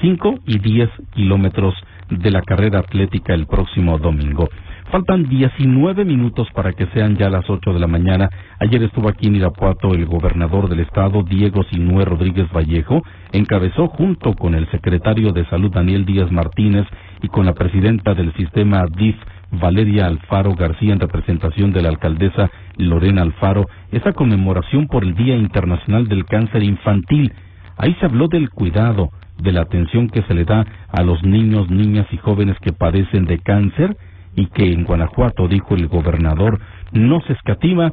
5 0.00 0.34
y 0.46 0.58
10 0.58 0.90
kilómetros 1.14 1.74
de 2.10 2.30
la 2.30 2.42
carrera 2.42 2.80
atlética 2.80 3.34
el 3.34 3.46
próximo 3.46 3.98
domingo. 3.98 4.48
Faltan 4.92 5.26
19 5.26 6.04
minutos 6.04 6.48
para 6.52 6.74
que 6.74 6.84
sean 6.88 7.16
ya 7.16 7.30
las 7.30 7.48
8 7.48 7.72
de 7.72 7.80
la 7.80 7.86
mañana. 7.86 8.28
Ayer 8.60 8.82
estuvo 8.82 9.08
aquí 9.08 9.26
en 9.28 9.36
Irapuato 9.36 9.94
el 9.94 10.04
gobernador 10.04 10.68
del 10.68 10.80
estado, 10.80 11.22
Diego 11.22 11.62
Sinué 11.70 12.04
Rodríguez 12.04 12.46
Vallejo, 12.54 13.00
encabezó 13.32 13.88
junto 13.88 14.34
con 14.34 14.54
el 14.54 14.70
secretario 14.70 15.32
de 15.32 15.46
Salud, 15.46 15.72
Daniel 15.72 16.04
Díaz 16.04 16.30
Martínez, 16.30 16.84
y 17.22 17.28
con 17.28 17.46
la 17.46 17.54
presidenta 17.54 18.12
del 18.12 18.34
sistema 18.34 18.84
DIF, 18.94 19.16
Valeria 19.52 20.08
Alfaro 20.08 20.54
García, 20.54 20.92
en 20.92 21.00
representación 21.00 21.72
de 21.72 21.80
la 21.80 21.88
alcaldesa 21.88 22.50
Lorena 22.76 23.22
Alfaro, 23.22 23.64
esa 23.92 24.12
conmemoración 24.12 24.88
por 24.88 25.04
el 25.04 25.14
Día 25.14 25.36
Internacional 25.36 26.06
del 26.06 26.26
Cáncer 26.26 26.62
Infantil. 26.62 27.32
Ahí 27.78 27.96
se 27.98 28.04
habló 28.04 28.28
del 28.28 28.50
cuidado, 28.50 29.08
de 29.38 29.52
la 29.52 29.62
atención 29.62 30.10
que 30.10 30.20
se 30.24 30.34
le 30.34 30.44
da 30.44 30.66
a 30.92 31.02
los 31.02 31.22
niños, 31.22 31.70
niñas 31.70 32.06
y 32.10 32.18
jóvenes 32.18 32.58
que 32.60 32.74
padecen 32.74 33.24
de 33.24 33.38
cáncer 33.38 33.96
y 34.34 34.46
que 34.46 34.72
en 34.72 34.84
Guanajuato, 34.84 35.48
dijo 35.48 35.74
el 35.74 35.88
gobernador, 35.88 36.58
no 36.92 37.20
se 37.22 37.32
escatima 37.34 37.92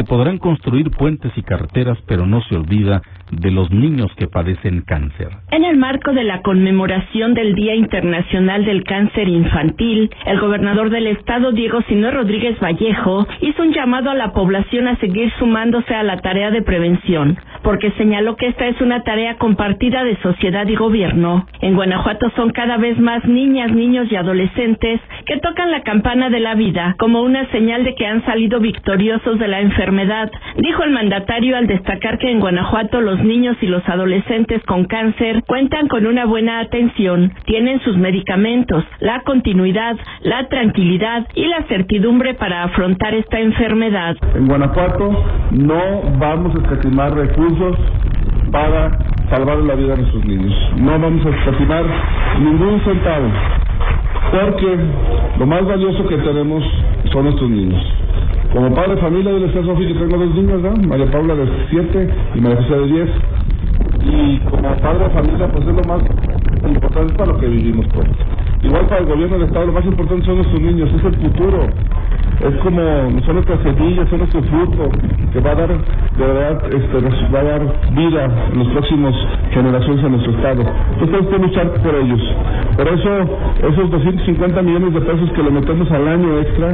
se 0.00 0.04
podrán 0.04 0.38
construir 0.38 0.90
puentes 0.90 1.30
y 1.36 1.42
carreteras, 1.42 1.98
pero 2.06 2.24
no 2.24 2.40
se 2.48 2.56
olvida 2.56 3.02
de 3.30 3.50
los 3.50 3.70
niños 3.70 4.10
que 4.16 4.28
padecen 4.28 4.80
cáncer. 4.80 5.28
En 5.50 5.62
el 5.62 5.76
marco 5.76 6.12
de 6.12 6.24
la 6.24 6.40
conmemoración 6.40 7.34
del 7.34 7.54
Día 7.54 7.74
Internacional 7.74 8.64
del 8.64 8.82
Cáncer 8.82 9.28
Infantil, 9.28 10.10
el 10.24 10.40
gobernador 10.40 10.88
del 10.88 11.06
estado, 11.06 11.52
Diego 11.52 11.82
Sinó 11.82 12.10
Rodríguez 12.10 12.58
Vallejo, 12.60 13.26
hizo 13.42 13.62
un 13.62 13.74
llamado 13.74 14.10
a 14.10 14.14
la 14.14 14.32
población 14.32 14.88
a 14.88 14.96
seguir 14.96 15.30
sumándose 15.38 15.94
a 15.94 16.02
la 16.02 16.16
tarea 16.16 16.50
de 16.50 16.62
prevención, 16.62 17.38
porque 17.62 17.92
señaló 17.98 18.36
que 18.36 18.48
esta 18.48 18.66
es 18.66 18.80
una 18.80 19.02
tarea 19.02 19.36
compartida 19.36 20.02
de 20.02 20.16
sociedad 20.22 20.66
y 20.66 20.76
gobierno. 20.76 21.46
En 21.60 21.74
Guanajuato 21.74 22.32
son 22.36 22.50
cada 22.50 22.78
vez 22.78 22.98
más 22.98 23.22
niñas, 23.26 23.70
niños 23.70 24.10
y 24.10 24.16
adolescentes 24.16 24.98
que 25.26 25.36
tocan 25.36 25.70
la 25.70 25.82
campana 25.82 26.30
de 26.30 26.40
la 26.40 26.54
vida 26.54 26.96
como 26.98 27.22
una 27.22 27.46
señal 27.50 27.84
de 27.84 27.94
que 27.94 28.06
han 28.06 28.24
salido 28.24 28.60
victoriosos 28.60 29.38
de 29.38 29.46
la 29.46 29.60
enfermedad 29.60 29.89
enfermedad, 29.90 30.30
dijo 30.56 30.84
el 30.84 30.90
mandatario 30.92 31.56
al 31.56 31.66
destacar 31.66 32.18
que 32.18 32.30
en 32.30 32.40
Guanajuato 32.40 33.00
los 33.00 33.22
niños 33.24 33.56
y 33.60 33.66
los 33.66 33.86
adolescentes 33.88 34.62
con 34.64 34.84
cáncer 34.84 35.42
cuentan 35.46 35.88
con 35.88 36.06
una 36.06 36.26
buena 36.26 36.60
atención, 36.60 37.32
tienen 37.44 37.80
sus 37.80 37.96
medicamentos, 37.96 38.84
la 39.00 39.20
continuidad, 39.22 39.96
la 40.22 40.48
tranquilidad 40.48 41.26
y 41.34 41.46
la 41.46 41.62
certidumbre 41.64 42.34
para 42.34 42.62
afrontar 42.64 43.14
esta 43.14 43.40
enfermedad. 43.40 44.16
En 44.34 44.46
Guanajuato 44.46 45.24
no 45.52 46.02
vamos 46.18 46.54
a 46.54 46.58
escatimar 46.58 47.12
recursos 47.12 47.76
para 48.52 48.96
salvar 49.30 49.58
la 49.58 49.74
vida 49.76 49.94
de 49.94 50.02
nuestros 50.02 50.24
niños. 50.24 50.52
No 50.78 50.98
vamos 50.98 51.24
a 51.24 51.28
escatimar 51.30 51.84
ningún 52.40 52.80
centavo, 52.80 53.28
porque 54.32 54.76
lo 55.38 55.46
más 55.46 55.64
valioso 55.66 56.06
que 56.08 56.16
tenemos 56.18 56.64
son 57.12 57.24
nuestros 57.24 57.48
niños. 57.48 57.80
Como 58.52 58.74
padre 58.74 58.96
de 58.96 59.00
familia, 59.00 59.30
yo 59.30 59.38
le 59.38 59.46
decía 59.46 59.60
a 59.60 59.76
que 59.76 59.94
tengo 59.94 60.18
dos 60.18 60.34
niños, 60.34 60.60
¿no? 60.60 60.88
María 60.88 61.06
Paula 61.06 61.36
de 61.36 61.48
7 61.70 62.08
y 62.34 62.40
María 62.40 62.56
José 62.56 62.74
de 62.74 62.86
10. 62.86 63.10
Y 64.02 64.38
como 64.50 64.76
padre 64.76 65.04
de 65.04 65.10
familia, 65.10 65.48
pues 65.52 65.66
es 65.68 65.74
lo 65.74 65.84
más 65.84 66.02
importante 66.68 67.14
para 67.14 67.32
lo 67.32 67.38
que 67.38 67.46
vivimos 67.46 67.88
todos. 67.90 68.08
Igual 68.62 68.86
para 68.86 69.00
el 69.00 69.06
gobierno 69.06 69.38
del 69.38 69.46
Estado, 69.46 69.66
lo 69.66 69.72
más 69.72 69.84
importante 69.84 70.26
son 70.26 70.36
nuestros 70.36 70.60
niños, 70.60 70.90
es 70.92 71.04
el 71.04 71.14
futuro 71.14 71.66
es 72.40 72.56
como 72.62 72.80
son 73.26 73.34
nuestras 73.34 73.60
semillas, 73.60 74.08
son 74.08 74.18
nuestro 74.20 74.42
fruto 74.42 74.90
que 75.32 75.40
va 75.40 75.50
a 75.50 75.54
dar, 75.54 75.68
de 75.68 76.26
verdad, 76.26 76.62
este, 76.72 77.28
va 77.32 77.40
a 77.40 77.44
dar 77.44 77.62
vida 77.92 78.24
en 78.52 78.58
las 78.58 78.68
próximas 78.68 79.14
generaciones 79.52 80.04
a 80.04 80.08
nuestro 80.08 80.32
estado. 80.32 80.62
Entonces 80.92 81.08
tenemos 81.10 81.30
que 81.30 81.38
luchar 81.38 81.70
por 81.82 81.94
ellos. 81.94 82.20
Por 82.76 82.88
eso, 82.88 83.38
esos 83.68 83.90
250 83.90 84.62
millones 84.62 84.94
de 84.94 85.00
pesos 85.02 85.30
que 85.32 85.42
le 85.42 85.50
metemos 85.50 85.90
al 85.90 86.08
año 86.08 86.38
extra, 86.40 86.72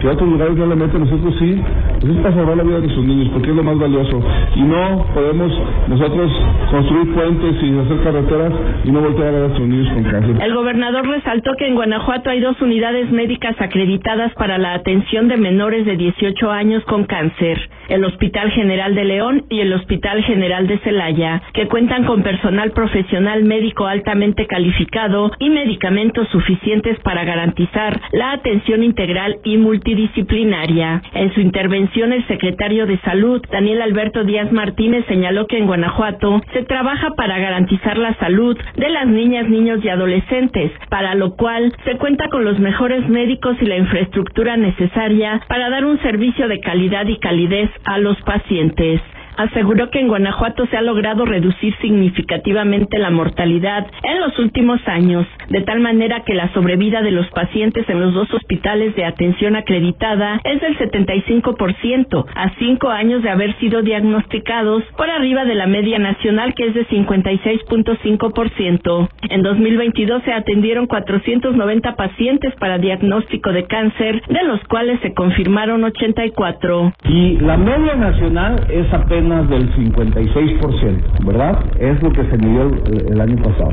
que 0.00 0.08
otros 0.08 0.28
lugares 0.28 0.56
no 0.56 0.66
le 0.66 0.76
meten, 0.76 1.00
nosotros 1.00 1.34
sí, 1.38 1.62
pues 2.00 2.12
es 2.12 2.18
para 2.18 2.34
salvar 2.34 2.56
la 2.58 2.62
vida 2.62 2.74
de 2.74 2.80
nuestros 2.82 3.06
niños, 3.06 3.28
porque 3.32 3.50
es 3.50 3.56
lo 3.56 3.62
más 3.62 3.78
valioso. 3.78 4.20
Y 4.54 4.62
no 4.62 5.06
podemos 5.14 5.52
nosotros 5.88 6.30
construir 6.70 7.14
puentes 7.14 7.56
y 7.62 7.78
hacer 7.78 8.04
carreteras 8.04 8.52
y 8.84 8.90
no 8.90 9.00
voltear 9.00 9.28
a 9.28 9.30
ver 9.30 9.36
a 9.36 9.46
nuestros 9.48 9.68
niños 9.68 9.92
con 9.94 10.02
cáncer. 10.04 10.36
El 10.42 10.54
gobernador 10.54 11.06
resaltó 11.08 11.52
que 11.58 11.66
en 11.68 11.74
Guanajuato 11.74 12.28
hay 12.28 12.40
dos 12.40 12.60
unidades 12.60 13.10
médicas 13.10 13.56
acreditadas 13.58 14.34
para 14.34 14.58
la 14.58 14.74
atención 14.74 15.05
de 15.06 15.36
menores 15.36 15.86
de 15.86 15.96
18 15.96 16.50
años 16.50 16.82
con 16.84 17.04
cáncer, 17.04 17.70
el 17.88 18.04
Hospital 18.04 18.50
General 18.50 18.92
de 18.92 19.04
León 19.04 19.44
y 19.48 19.60
el 19.60 19.72
Hospital 19.72 20.22
General 20.24 20.66
de 20.66 20.78
Celaya, 20.80 21.42
que 21.54 21.68
cuentan 21.68 22.04
con 22.04 22.24
personal 22.24 22.72
profesional 22.72 23.44
médico 23.44 23.86
altamente 23.86 24.48
calificado 24.48 25.30
y 25.38 25.48
medicamentos 25.48 26.28
suficientes 26.30 26.98
para 27.04 27.24
garantizar 27.24 28.00
la 28.10 28.32
atención 28.32 28.82
integral 28.82 29.36
y 29.44 29.58
multidisciplinaria. 29.58 31.02
En 31.14 31.32
su 31.34 31.40
intervención, 31.40 32.12
el 32.12 32.26
secretario 32.26 32.84
de 32.86 32.98
Salud, 32.98 33.40
Daniel 33.50 33.82
Alberto 33.82 34.24
Díaz 34.24 34.50
Martínez, 34.50 35.06
señaló 35.06 35.46
que 35.46 35.58
en 35.58 35.66
Guanajuato 35.66 36.42
se 36.52 36.64
trabaja 36.64 37.10
para 37.16 37.38
garantizar 37.38 37.96
la 37.96 38.14
salud 38.16 38.58
de 38.76 38.88
las 38.90 39.06
niñas, 39.06 39.48
niños 39.48 39.78
y 39.84 39.88
adolescentes, 39.88 40.72
para 40.90 41.14
lo 41.14 41.36
cual 41.36 41.72
se 41.84 41.96
cuenta 41.96 42.28
con 42.28 42.44
los 42.44 42.58
mejores 42.58 43.08
médicos 43.08 43.56
y 43.60 43.66
la 43.66 43.76
infraestructura 43.76 44.56
necesaria 44.56 44.95
para 45.48 45.70
dar 45.70 45.84
un 45.86 46.00
servicio 46.02 46.48
de 46.48 46.60
calidad 46.60 47.06
y 47.06 47.18
calidez 47.18 47.70
a 47.84 47.98
los 47.98 48.20
pacientes 48.22 49.00
aseguró 49.36 49.90
que 49.90 50.00
en 50.00 50.08
Guanajuato 50.08 50.66
se 50.66 50.76
ha 50.76 50.82
logrado 50.82 51.24
reducir 51.24 51.72
significativamente 51.80 52.98
la 52.98 53.10
mortalidad 53.10 53.86
en 54.02 54.20
los 54.20 54.36
últimos 54.38 54.80
años, 54.86 55.26
de 55.48 55.62
tal 55.62 55.80
manera 55.80 56.22
que 56.24 56.34
la 56.34 56.52
sobrevida 56.52 57.00
de 57.02 57.10
los 57.10 57.26
pacientes 57.30 57.88
en 57.88 58.00
los 58.00 58.14
dos 58.14 58.32
hospitales 58.32 58.94
de 58.96 59.04
atención 59.04 59.56
acreditada 59.56 60.40
es 60.44 60.60
del 60.60 60.78
75%, 60.78 62.24
a 62.34 62.50
cinco 62.58 62.88
años 62.88 63.22
de 63.22 63.30
haber 63.30 63.56
sido 63.58 63.82
diagnosticados 63.82 64.82
por 64.96 65.10
arriba 65.10 65.44
de 65.44 65.54
la 65.54 65.66
media 65.66 65.98
nacional 65.98 66.54
que 66.54 66.68
es 66.68 66.74
de 66.74 66.86
56.5%. 66.88 69.08
En 69.30 69.42
2022 69.42 70.22
se 70.22 70.32
atendieron 70.32 70.86
490 70.86 71.96
pacientes 71.96 72.54
para 72.56 72.78
diagnóstico 72.78 73.52
de 73.52 73.66
cáncer, 73.66 74.22
de 74.28 74.42
los 74.44 74.60
cuales 74.64 74.98
se 75.00 75.12
confirmaron 75.14 75.84
84. 75.84 76.94
Y 77.04 77.36
la 77.38 77.58
media 77.58 77.96
nacional 77.96 78.66
es 78.70 78.92
apenas 78.92 79.25
apenas 79.26 79.48
del 79.48 79.74
56%, 79.74 81.24
¿verdad? 81.24 81.58
Es 81.80 82.00
lo 82.02 82.12
que 82.12 82.24
se 82.24 82.38
midió 82.38 82.62
el, 82.62 83.12
el 83.12 83.20
año 83.20 83.36
pasado. 83.42 83.72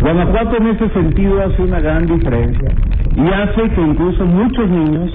Guanajuato 0.00 0.56
en 0.58 0.66
ese 0.68 0.88
sentido 0.90 1.42
hace 1.42 1.62
una 1.62 1.80
gran 1.80 2.06
diferencia 2.06 2.70
y 3.16 3.26
hace 3.28 3.68
que 3.70 3.80
incluso 3.80 4.24
muchos 4.24 4.68
niños 4.68 5.10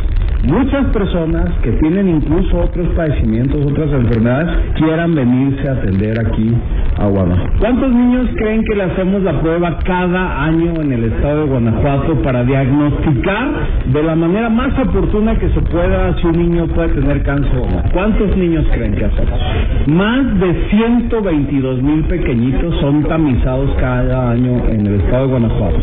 muchas 0.45 0.85
personas 0.87 1.49
que 1.63 1.71
tienen 1.73 2.07
incluso 2.09 2.57
otros 2.59 2.87
padecimientos, 2.95 3.59
otras 3.65 3.91
enfermedades, 3.91 4.73
quieran 4.75 5.15
venirse 5.15 5.67
a 5.67 5.73
atender 5.73 6.19
aquí 6.19 6.53
a 6.99 7.07
Guanajuato. 7.07 7.53
¿Cuántos 7.59 7.91
niños 7.91 8.27
creen 8.37 8.63
que 8.63 8.75
le 8.75 8.83
hacemos 8.83 9.23
la 9.23 9.39
prueba 9.41 9.77
cada 9.83 10.43
año 10.43 10.81
en 10.81 10.91
el 10.93 11.03
estado 11.05 11.41
de 11.41 11.49
Guanajuato 11.49 12.21
para 12.21 12.43
diagnosticar 12.43 13.47
de 13.85 14.03
la 14.03 14.15
manera 14.15 14.49
más 14.49 14.77
oportuna 14.79 15.35
que 15.35 15.49
se 15.49 15.61
pueda 15.61 16.15
si 16.17 16.27
un 16.27 16.37
niño 16.37 16.67
puede 16.67 16.89
tener 16.89 17.23
cáncer 17.23 17.57
o 17.57 17.69
no? 17.69 17.83
¿Cuántos 17.91 18.35
niños 18.37 18.65
creen 18.71 18.95
que 18.95 19.05
hacemos? 19.05 19.39
Más 19.87 20.39
de 20.39 20.69
122 20.69 21.81
mil 21.81 22.03
pequeñitos 22.03 22.79
son 22.79 23.03
tamizados 23.03 23.69
cada 23.79 24.31
año 24.31 24.61
en 24.69 24.85
el 24.85 25.01
estado 25.01 25.25
de 25.25 25.31
Guanajuato. 25.31 25.77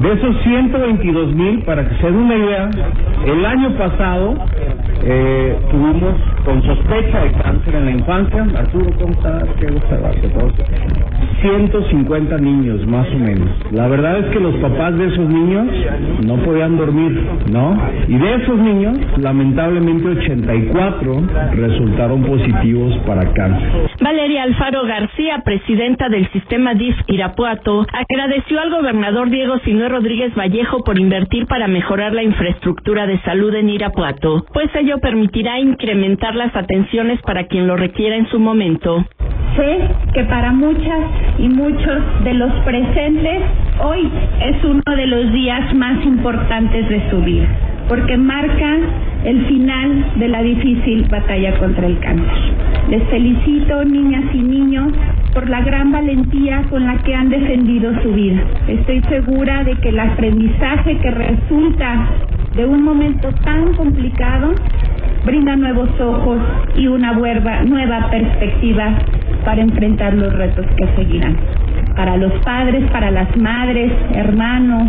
De 0.00 0.12
esos 0.12 0.36
122 0.42 1.34
mil, 1.34 1.62
para 1.64 1.88
que 1.88 1.94
se 1.96 2.06
den 2.06 2.16
una 2.16 2.36
idea, 2.36 2.70
el 3.26 3.44
año 3.44 3.70
pasado 3.70 3.81
eh, 5.04 5.58
tuvimos 5.70 6.14
con 6.44 6.62
sospecha 6.62 7.24
de 7.24 7.32
cáncer 7.32 7.74
en 7.74 7.84
la 7.86 7.90
infancia, 7.90 8.46
Arturo, 8.56 8.90
¿cómo 9.00 9.12
estás? 9.12 9.44
Qué 9.58 9.66
gusto 9.66 9.88
verte, 9.90 10.28
150 11.40 12.38
niños 12.38 12.86
más 12.86 13.08
o 13.08 13.18
menos. 13.18 13.48
La 13.72 13.88
verdad 13.88 14.18
es 14.20 14.26
que 14.26 14.38
los 14.38 14.54
papás 14.56 14.96
de 14.96 15.06
esos 15.06 15.28
niños 15.28 15.66
no 16.24 16.36
podían 16.44 16.76
dormir, 16.76 17.20
¿no? 17.50 17.76
Y 18.06 18.16
de 18.16 18.34
esos 18.36 18.56
niños, 18.56 18.98
lamentablemente 19.18 20.08
84 20.08 21.22
resultaron 21.54 22.22
positivos 22.22 22.96
para 23.04 23.32
cáncer. 23.32 23.68
Valeria 24.00 24.44
Alfaro 24.44 24.84
García, 24.86 25.42
presidenta 25.44 26.08
del 26.08 26.30
sistema 26.30 26.74
DIF 26.74 26.94
Irapuato, 27.08 27.84
agradeció 27.92 28.60
al 28.60 28.70
gobernador 28.70 29.28
Diego 29.30 29.58
Sinue 29.64 29.88
Rodríguez 29.88 30.32
Vallejo 30.36 30.84
por 30.84 30.98
invertir 30.98 31.46
para 31.46 31.66
mejorar 31.66 32.12
la 32.12 32.22
infraestructura 32.22 33.08
de 33.08 33.20
salud 33.22 33.52
en 33.54 33.71
Pues 34.52 34.68
ello 34.74 34.98
permitirá 34.98 35.58
incrementar 35.58 36.34
las 36.34 36.54
atenciones 36.54 37.20
para 37.22 37.46
quien 37.46 37.66
lo 37.66 37.76
requiera 37.76 38.16
en 38.16 38.26
su 38.28 38.38
momento. 38.38 39.04
Sé 39.56 39.88
que 40.14 40.24
para 40.24 40.52
muchas 40.52 41.00
y 41.38 41.48
muchos 41.48 42.24
de 42.24 42.34
los 42.34 42.52
presentes 42.64 43.42
hoy 43.82 44.10
es 44.40 44.64
uno 44.64 44.82
de 44.96 45.06
los 45.06 45.32
días 45.32 45.74
más 45.74 46.04
importantes 46.04 46.88
de 46.88 47.10
su 47.10 47.20
vida, 47.22 47.48
porque 47.92 48.16
marca 48.16 48.78
el 49.22 49.44
final 49.48 50.18
de 50.18 50.28
la 50.28 50.42
difícil 50.42 51.06
batalla 51.10 51.58
contra 51.58 51.86
el 51.86 51.98
cáncer. 51.98 52.38
Les 52.88 53.02
felicito, 53.10 53.84
niñas 53.84 54.24
y 54.32 54.38
niños, 54.38 54.94
por 55.34 55.46
la 55.50 55.60
gran 55.60 55.92
valentía 55.92 56.62
con 56.70 56.86
la 56.86 56.96
que 57.02 57.14
han 57.14 57.28
defendido 57.28 57.92
su 58.02 58.14
vida. 58.14 58.44
Estoy 58.66 59.02
segura 59.10 59.64
de 59.64 59.74
que 59.74 59.90
el 59.90 60.00
aprendizaje 60.00 60.96
que 61.00 61.10
resulta 61.10 62.08
de 62.56 62.64
un 62.64 62.82
momento 62.82 63.30
tan 63.44 63.74
complicado 63.74 64.54
brinda 65.26 65.54
nuevos 65.56 65.90
ojos 66.00 66.38
y 66.74 66.86
una 66.86 67.12
nueva 67.12 68.10
perspectiva 68.10 68.96
para 69.44 69.60
enfrentar 69.60 70.14
los 70.14 70.32
retos 70.32 70.64
que 70.78 70.86
seguirán. 70.96 71.36
Para 71.96 72.16
los 72.16 72.32
padres, 72.44 72.90
para 72.90 73.10
las 73.10 73.36
madres, 73.36 73.92
hermanos, 74.14 74.88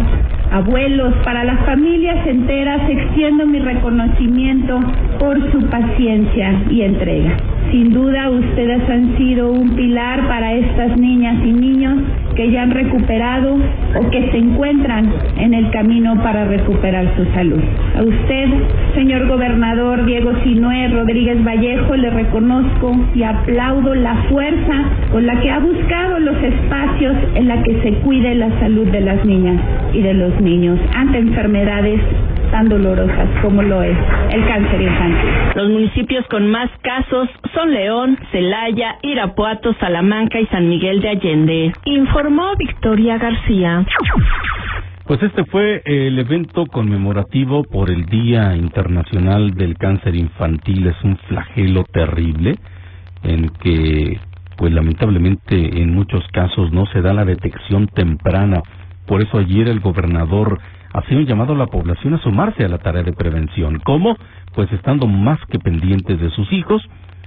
abuelos, 0.52 1.14
para 1.24 1.44
las 1.44 1.60
familias 1.66 2.26
enteras, 2.28 2.82
extiendo 2.90 3.46
mi 3.46 3.60
reconocimiento 3.60 4.80
por 5.20 5.52
su 5.52 5.62
paciencia 5.68 6.62
y 6.70 6.82
entrega. 6.82 7.38
Sin 7.72 7.92
duda 7.92 8.30
ustedes 8.30 8.88
han 8.88 9.18
sido 9.18 9.52
un 9.52 9.72
pilar 9.76 10.28
para 10.28 10.54
estas 10.54 10.96
niñas 10.96 11.44
y 11.44 11.52
niños 11.52 12.04
que 12.36 12.52
ya 12.52 12.64
han 12.64 12.72
recuperado 12.72 13.56
o 13.56 14.10
que 14.12 14.32
se 14.32 14.38
encuentran 14.38 15.12
en 15.38 15.54
el 15.54 15.72
camino 15.72 16.22
para 16.22 16.46
recuperar 16.46 17.16
su 17.16 17.26
salud. 17.34 17.62
A 17.98 18.04
usted, 18.04 18.50
señor 18.94 19.28
gobernador 19.28 20.06
Diego 20.06 20.34
Sinué 20.44 20.88
Rodríguez 20.90 21.44
Vallejo, 21.44 21.96
le 21.96 22.12
reconozco 22.12 22.96
y 23.16 23.24
aplaudo 23.24 23.96
la 23.96 24.16
fuerza 24.30 24.90
con 25.12 25.26
la 25.26 25.40
que 25.40 25.50
ha 25.50 25.60
buscado 25.60 26.20
los 26.20 26.38
espacios 26.44 26.93
en 27.02 27.48
la 27.48 27.62
que 27.64 27.82
se 27.82 27.94
cuide 28.02 28.36
la 28.36 28.50
salud 28.60 28.88
de 28.88 29.02
las 29.02 29.26
niñas 29.26 29.60
y 29.94 30.02
de 30.02 30.14
los 30.14 30.40
niños 30.40 30.80
ante 30.96 31.18
enfermedades 31.18 32.00
tan 32.52 32.70
dolorosas 32.70 33.28
como 33.42 33.64
lo 33.64 33.82
es 33.82 33.98
el 34.32 34.46
cáncer 34.46 34.80
infantil. 34.80 35.30
Los 35.56 35.70
municipios 35.70 36.26
con 36.28 36.52
más 36.52 36.70
casos 36.82 37.30
son 37.54 37.74
León, 37.74 38.18
Celaya, 38.32 38.98
Irapuato, 39.02 39.74
Salamanca 39.80 40.40
y 40.40 40.46
San 40.48 40.70
Miguel 40.70 41.02
de 41.02 41.10
Allende. 41.10 41.74
Informó 41.86 42.56
Victoria 42.58 43.18
García. 43.18 43.84
Pues 45.06 45.22
este 45.24 45.44
fue 45.46 45.82
el 45.86 46.18
evento 46.20 46.66
conmemorativo 46.68 47.64
por 47.64 47.90
el 47.90 48.06
Día 48.06 48.56
Internacional 48.56 49.52
del 49.56 49.76
Cáncer 49.78 50.16
Infantil. 50.16 50.88
Es 50.88 51.04
un 51.04 51.18
flagelo 51.28 51.84
terrible 51.92 52.56
en 53.24 53.50
que, 53.50 54.20
pues 54.64 54.74
lamentablemente, 54.74 55.82
en 55.82 55.94
muchos 55.94 56.26
casos 56.32 56.72
no 56.72 56.86
se 56.86 57.02
da 57.02 57.12
la 57.12 57.26
detección 57.26 57.88
temprana. 57.88 58.62
Por 59.06 59.22
eso 59.22 59.38
ayer 59.38 59.68
el 59.68 59.82
gobernador 59.82 60.58
hacía 60.94 61.18
un 61.18 61.26
llamado 61.26 61.52
a 61.52 61.58
la 61.58 61.68
población 61.68 62.14
a 62.14 62.20
sumarse 62.20 62.64
a 62.64 62.70
la 62.70 62.78
tarea 62.78 63.04
de 63.04 63.12
prevención. 63.12 63.82
¿Cómo? 63.84 64.16
Pues 64.56 64.72
estando 64.72 65.06
más 65.06 65.38
que 65.50 65.60
pendientes 65.60 66.18
de 66.18 66.30
sus 66.30 66.50
hijos. 66.54 66.82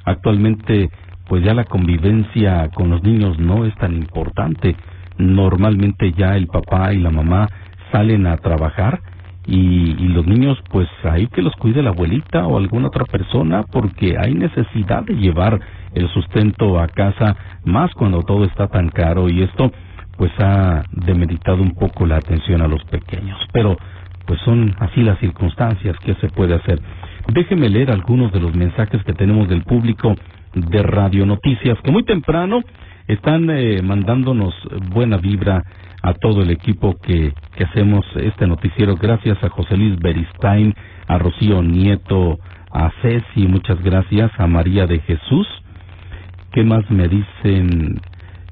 Actualmente, 0.06 0.88
pues 1.28 1.44
ya 1.44 1.52
la 1.52 1.64
convivencia 1.64 2.70
con 2.74 2.88
los 2.88 3.02
niños 3.02 3.38
no 3.38 3.66
es 3.66 3.74
tan 3.74 3.92
importante. 3.96 4.74
Normalmente 5.18 6.12
ya 6.12 6.38
el 6.38 6.46
papá 6.46 6.94
y 6.94 7.00
la 7.00 7.10
mamá 7.10 7.50
salen 7.92 8.26
a 8.26 8.38
trabajar 8.38 9.02
y, 9.46 9.58
y, 9.58 10.08
los 10.08 10.26
niños 10.26 10.58
pues 10.72 10.88
hay 11.04 11.26
que 11.26 11.42
los 11.42 11.54
cuide 11.56 11.82
la 11.82 11.90
abuelita 11.90 12.46
o 12.46 12.56
alguna 12.56 12.88
otra 12.88 13.04
persona 13.04 13.62
porque 13.70 14.16
hay 14.18 14.34
necesidad 14.34 15.04
de 15.04 15.14
llevar 15.16 15.60
el 15.96 16.08
sustento 16.10 16.78
a 16.78 16.88
casa 16.88 17.36
más 17.64 17.92
cuando 17.94 18.22
todo 18.22 18.44
está 18.44 18.68
tan 18.68 18.88
caro 18.88 19.28
y 19.28 19.42
esto 19.42 19.72
pues 20.16 20.32
ha 20.38 20.84
demeritado 20.92 21.62
un 21.62 21.74
poco 21.74 22.06
la 22.06 22.16
atención 22.16 22.62
a 22.62 22.68
los 22.68 22.82
pequeños 22.84 23.38
pero 23.52 23.76
pues 24.26 24.40
son 24.44 24.74
así 24.78 25.02
las 25.02 25.18
circunstancias 25.18 25.96
que 26.04 26.14
se 26.16 26.28
puede 26.28 26.54
hacer 26.54 26.80
déjeme 27.32 27.68
leer 27.68 27.90
algunos 27.90 28.32
de 28.32 28.40
los 28.40 28.54
mensajes 28.54 29.02
que 29.04 29.12
tenemos 29.12 29.48
del 29.48 29.62
público 29.62 30.14
de 30.54 30.82
Radio 30.82 31.26
Noticias 31.26 31.78
que 31.82 31.90
muy 31.90 32.04
temprano 32.04 32.62
están 33.08 33.48
eh, 33.50 33.82
mandándonos 33.82 34.54
buena 34.90 35.16
vibra 35.18 35.64
a 36.02 36.14
todo 36.14 36.42
el 36.42 36.50
equipo 36.50 36.96
que, 37.00 37.32
que 37.56 37.64
hacemos 37.64 38.04
este 38.16 38.46
noticiero. 38.46 38.96
Gracias 38.96 39.42
a 39.42 39.48
José 39.48 39.76
Luis 39.76 39.98
Beristain, 39.98 40.74
a 41.06 41.18
Rocío 41.18 41.62
Nieto, 41.62 42.38
a 42.70 42.90
Ceci, 43.02 43.46
muchas 43.48 43.82
gracias, 43.82 44.30
a 44.38 44.46
María 44.46 44.86
de 44.86 45.00
Jesús. 45.00 45.46
¿Qué 46.56 46.64
más 46.64 46.90
me 46.90 47.06
dicen? 47.06 48.00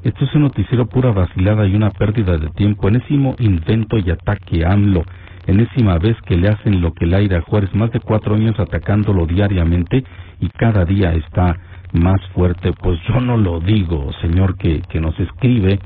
Esto 0.02 0.26
es 0.26 0.34
un 0.34 0.42
noticiero 0.42 0.84
pura 0.84 1.11
vacilada 1.12 1.66
y 1.66 1.74
una 1.74 1.88
pérdida 1.88 2.36
de 2.36 2.50
tiempo. 2.50 2.86
Enésimo 2.86 3.34
invento 3.38 3.96
y 3.96 4.11
ataque 4.11 4.62
AMLO. 4.62 5.05
Enésima 5.46 5.96
vez 5.96 6.14
que 6.26 6.36
le 6.36 6.50
hacen 6.50 6.82
lo 6.82 6.92
que 6.92 7.07
Laira 7.07 7.40
Juárez, 7.40 7.74
más 7.74 7.90
de 7.92 8.00
cuatro 8.00 8.34
años 8.34 8.61
atacándolo 8.61 9.24
diariamente 9.24 10.05
y 10.38 10.50
cada 10.50 10.84
día 10.84 11.14
está 11.14 11.57
más 11.94 12.20
fuerte. 12.34 12.74
Pues 12.74 13.00
yo 13.09 13.22
no 13.22 13.38
lo 13.38 13.59
digo, 13.61 14.11
señor 14.20 14.59
que, 14.59 14.82
que 14.82 15.00
nos 15.00 15.18
escribe 15.18 15.78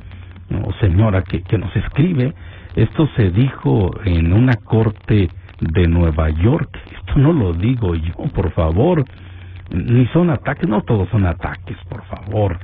o 0.50 0.72
señora 0.80 1.22
que, 1.22 1.42
que 1.42 1.56
nos 1.56 1.70
escribe, 1.76 2.34
esto 2.74 3.08
se 3.14 3.30
dijo 3.30 3.92
en 4.04 4.32
una 4.32 4.54
corte 4.54 5.28
de 5.60 5.86
Nueva 5.86 6.30
York, 6.30 6.80
esto 6.98 7.16
no 7.16 7.32
lo 7.32 7.52
digo 7.52 7.94
yo, 7.94 8.14
por 8.34 8.50
favor, 8.54 9.04
ni 9.70 10.06
son 10.08 10.30
ataques, 10.30 10.68
no 10.68 10.82
todos 10.82 11.08
son 11.10 11.26
ataques, 11.26 11.76
por 11.88 12.02
favor. 12.04 12.58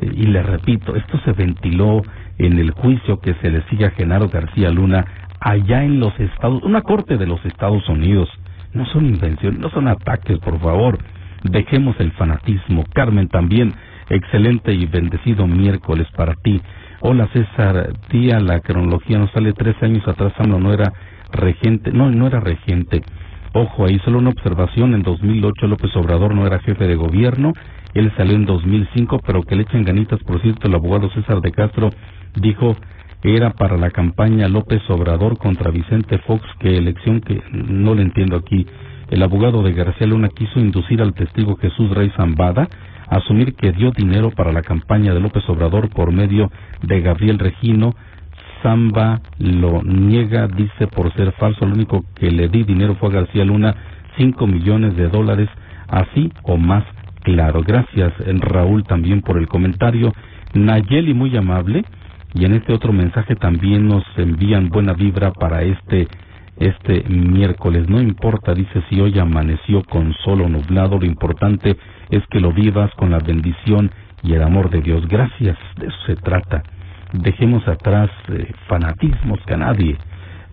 Y 0.00 0.26
le 0.26 0.42
repito, 0.42 0.96
esto 0.96 1.18
se 1.24 1.32
ventiló 1.32 2.02
en 2.38 2.58
el 2.58 2.72
juicio 2.72 3.20
que 3.20 3.34
se 3.34 3.50
le 3.50 3.62
sigue 3.68 3.86
a 3.86 3.90
Genaro 3.90 4.28
García 4.28 4.70
Luna 4.70 5.04
allá 5.40 5.84
en 5.84 6.00
los 6.00 6.18
Estados, 6.18 6.62
una 6.62 6.82
corte 6.82 7.16
de 7.16 7.26
los 7.26 7.44
Estados 7.44 7.88
Unidos. 7.88 8.28
No 8.72 8.84
son 8.86 9.06
invenciones, 9.06 9.60
no 9.60 9.70
son 9.70 9.88
ataques, 9.88 10.38
por 10.38 10.58
favor. 10.58 10.98
Dejemos 11.44 11.94
el 12.00 12.10
fanatismo. 12.12 12.84
Carmen 12.92 13.28
también, 13.28 13.72
excelente 14.08 14.72
y 14.72 14.86
bendecido 14.86 15.46
miércoles 15.46 16.08
para 16.16 16.34
ti. 16.34 16.60
Hola 17.00 17.28
César, 17.32 17.92
tía, 18.08 18.40
la 18.40 18.60
cronología 18.60 19.18
nos 19.18 19.30
sale 19.32 19.52
tres 19.52 19.76
años 19.82 20.06
atrás, 20.08 20.32
AMLO 20.38 20.58
no 20.58 20.72
era 20.72 20.92
regente, 21.32 21.92
no, 21.92 22.10
no 22.10 22.26
era 22.26 22.40
regente. 22.40 23.02
Ojo, 23.56 23.86
ahí 23.86 24.00
solo 24.04 24.18
una 24.18 24.30
observación, 24.30 24.94
en 24.94 25.02
2008 25.02 25.68
López 25.68 25.94
Obrador 25.94 26.34
no 26.34 26.44
era 26.44 26.58
jefe 26.58 26.88
de 26.88 26.96
gobierno, 26.96 27.52
él 27.94 28.12
salió 28.16 28.34
en 28.34 28.46
2005, 28.46 29.20
pero 29.24 29.42
que 29.42 29.54
le 29.54 29.62
echen 29.62 29.84
ganitas, 29.84 30.18
por 30.24 30.42
cierto, 30.42 30.66
el 30.66 30.74
abogado 30.74 31.08
César 31.10 31.40
de 31.40 31.52
Castro 31.52 31.90
dijo 32.34 32.76
era 33.22 33.52
para 33.52 33.76
la 33.76 33.90
campaña 33.90 34.48
López 34.48 34.82
Obrador 34.90 35.38
contra 35.38 35.70
Vicente 35.70 36.18
Fox, 36.18 36.44
que 36.58 36.76
elección 36.76 37.20
que 37.20 37.42
no 37.52 37.94
le 37.94 38.02
entiendo 38.02 38.36
aquí. 38.36 38.66
El 39.08 39.22
abogado 39.22 39.62
de 39.62 39.72
García 39.72 40.08
Luna 40.08 40.28
quiso 40.28 40.58
inducir 40.58 41.00
al 41.00 41.14
testigo 41.14 41.56
Jesús 41.56 41.90
Rey 41.90 42.10
Zambada 42.16 42.68
asumir 43.08 43.54
que 43.54 43.72
dio 43.72 43.92
dinero 43.92 44.30
para 44.30 44.52
la 44.52 44.62
campaña 44.62 45.14
de 45.14 45.20
López 45.20 45.48
Obrador 45.48 45.90
por 45.90 46.12
medio 46.12 46.50
de 46.82 47.00
Gabriel 47.00 47.38
Regino. 47.38 47.94
Zamba 48.64 49.20
lo 49.38 49.82
niega, 49.82 50.48
dice 50.48 50.86
por 50.86 51.12
ser 51.12 51.32
falso, 51.32 51.66
lo 51.66 51.74
único 51.74 52.02
que 52.14 52.30
le 52.30 52.48
di 52.48 52.64
dinero 52.64 52.94
fue 52.94 53.10
a 53.10 53.12
García 53.12 53.44
Luna, 53.44 53.74
5 54.16 54.46
millones 54.46 54.96
de 54.96 55.08
dólares, 55.08 55.50
así 55.86 56.32
o 56.44 56.56
más 56.56 56.82
claro. 57.22 57.62
Gracias, 57.62 58.14
Raúl, 58.40 58.84
también 58.84 59.20
por 59.20 59.36
el 59.36 59.48
comentario. 59.48 60.14
Nayeli, 60.54 61.12
muy 61.12 61.36
amable. 61.36 61.84
Y 62.32 62.46
en 62.46 62.54
este 62.54 62.72
otro 62.72 62.92
mensaje 62.92 63.36
también 63.36 63.86
nos 63.86 64.02
envían 64.16 64.70
buena 64.70 64.94
vibra 64.94 65.30
para 65.32 65.62
este 65.62 66.08
este 66.56 67.04
miércoles. 67.08 67.88
No 67.88 68.00
importa, 68.00 68.54
dice, 68.54 68.82
si 68.88 69.00
hoy 69.00 69.18
amaneció 69.18 69.82
con 69.84 70.14
solo 70.24 70.48
nublado, 70.48 70.98
lo 70.98 71.04
importante 71.04 71.76
es 72.10 72.22
que 72.30 72.40
lo 72.40 72.52
vivas 72.52 72.90
con 72.96 73.10
la 73.10 73.18
bendición 73.18 73.90
y 74.22 74.32
el 74.32 74.42
amor 74.42 74.70
de 74.70 74.80
Dios. 74.80 75.06
Gracias, 75.06 75.58
de 75.76 75.86
eso 75.86 75.96
se 76.06 76.16
trata. 76.16 76.62
Dejemos 77.14 77.66
atrás 77.68 78.10
eh, 78.28 78.52
fanatismos 78.66 79.38
que 79.46 79.54
a 79.54 79.56
nadie 79.56 79.96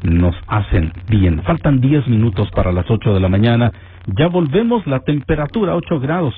nos 0.03 0.35
hacen 0.47 0.93
bien. 1.09 1.41
Faltan 1.43 1.81
10 1.81 2.07
minutos 2.07 2.49
para 2.51 2.71
las 2.71 2.89
8 2.89 3.15
de 3.15 3.19
la 3.19 3.29
mañana. 3.29 3.71
Ya 4.05 4.27
volvemos, 4.27 4.85
la 4.85 4.99
temperatura 4.99 5.75
8 5.75 5.99
grados. 5.99 6.35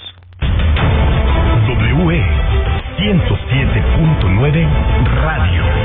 WE 2.06 2.24
107.9 2.98 4.68
Radio. 5.24 5.83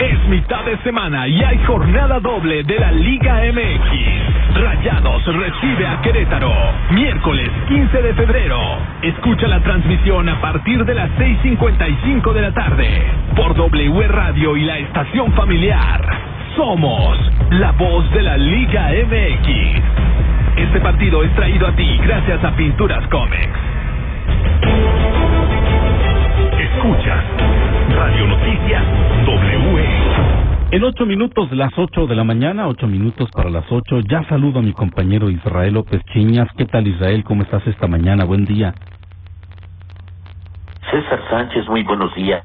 Es 0.00 0.28
mitad 0.28 0.64
de 0.64 0.78
semana 0.78 1.28
y 1.28 1.42
hay 1.42 1.58
jornada 1.66 2.20
doble 2.20 2.62
de 2.62 2.78
la 2.78 2.90
Liga 2.90 3.42
MX. 3.52 4.58
Rayados 4.58 5.26
recibe 5.26 5.86
a 5.86 6.00
Querétaro. 6.00 6.50
Miércoles 6.92 7.50
15 7.68 8.00
de 8.00 8.14
febrero. 8.14 8.58
Escucha 9.02 9.46
la 9.46 9.60
transmisión 9.60 10.26
a 10.30 10.40
partir 10.40 10.86
de 10.86 10.94
las 10.94 11.10
6.55 11.18 12.32
de 12.32 12.40
la 12.40 12.52
tarde. 12.52 12.88
Por 13.36 13.54
W 13.54 14.08
Radio 14.08 14.56
y 14.56 14.64
la 14.64 14.78
estación 14.78 15.32
familiar. 15.34 16.00
Somos 16.56 17.18
la 17.50 17.72
voz 17.72 18.10
de 18.12 18.22
la 18.22 18.38
Liga 18.38 18.92
MX. 19.04 19.82
Este 20.56 20.80
partido 20.80 21.22
es 21.24 21.34
traído 21.34 21.66
a 21.66 21.72
ti 21.72 21.98
gracias 22.02 22.42
a 22.42 22.56
Pinturas 22.56 23.06
Comex. 23.08 23.50
Escuchas 26.58 27.24
Radio 27.96 28.26
Noticias 28.26 28.84
W. 29.26 29.79
En 30.72 30.84
ocho 30.84 31.04
minutos, 31.04 31.50
las 31.50 31.76
ocho 31.76 32.06
de 32.06 32.14
la 32.14 32.22
mañana, 32.22 32.68
ocho 32.68 32.86
minutos 32.86 33.28
para 33.32 33.50
las 33.50 33.64
ocho. 33.72 33.98
Ya 34.08 34.22
saludo 34.28 34.60
a 34.60 34.62
mi 34.62 34.72
compañero 34.72 35.28
Israel 35.28 35.74
López 35.74 36.00
Chiñas. 36.12 36.46
¿Qué 36.56 36.64
tal, 36.64 36.86
Israel? 36.86 37.24
¿Cómo 37.24 37.42
estás 37.42 37.66
esta 37.66 37.88
mañana? 37.88 38.24
Buen 38.24 38.44
día. 38.44 38.72
César 40.88 41.20
Sánchez, 41.28 41.66
muy 41.68 41.82
buenos 41.82 42.14
días. 42.14 42.44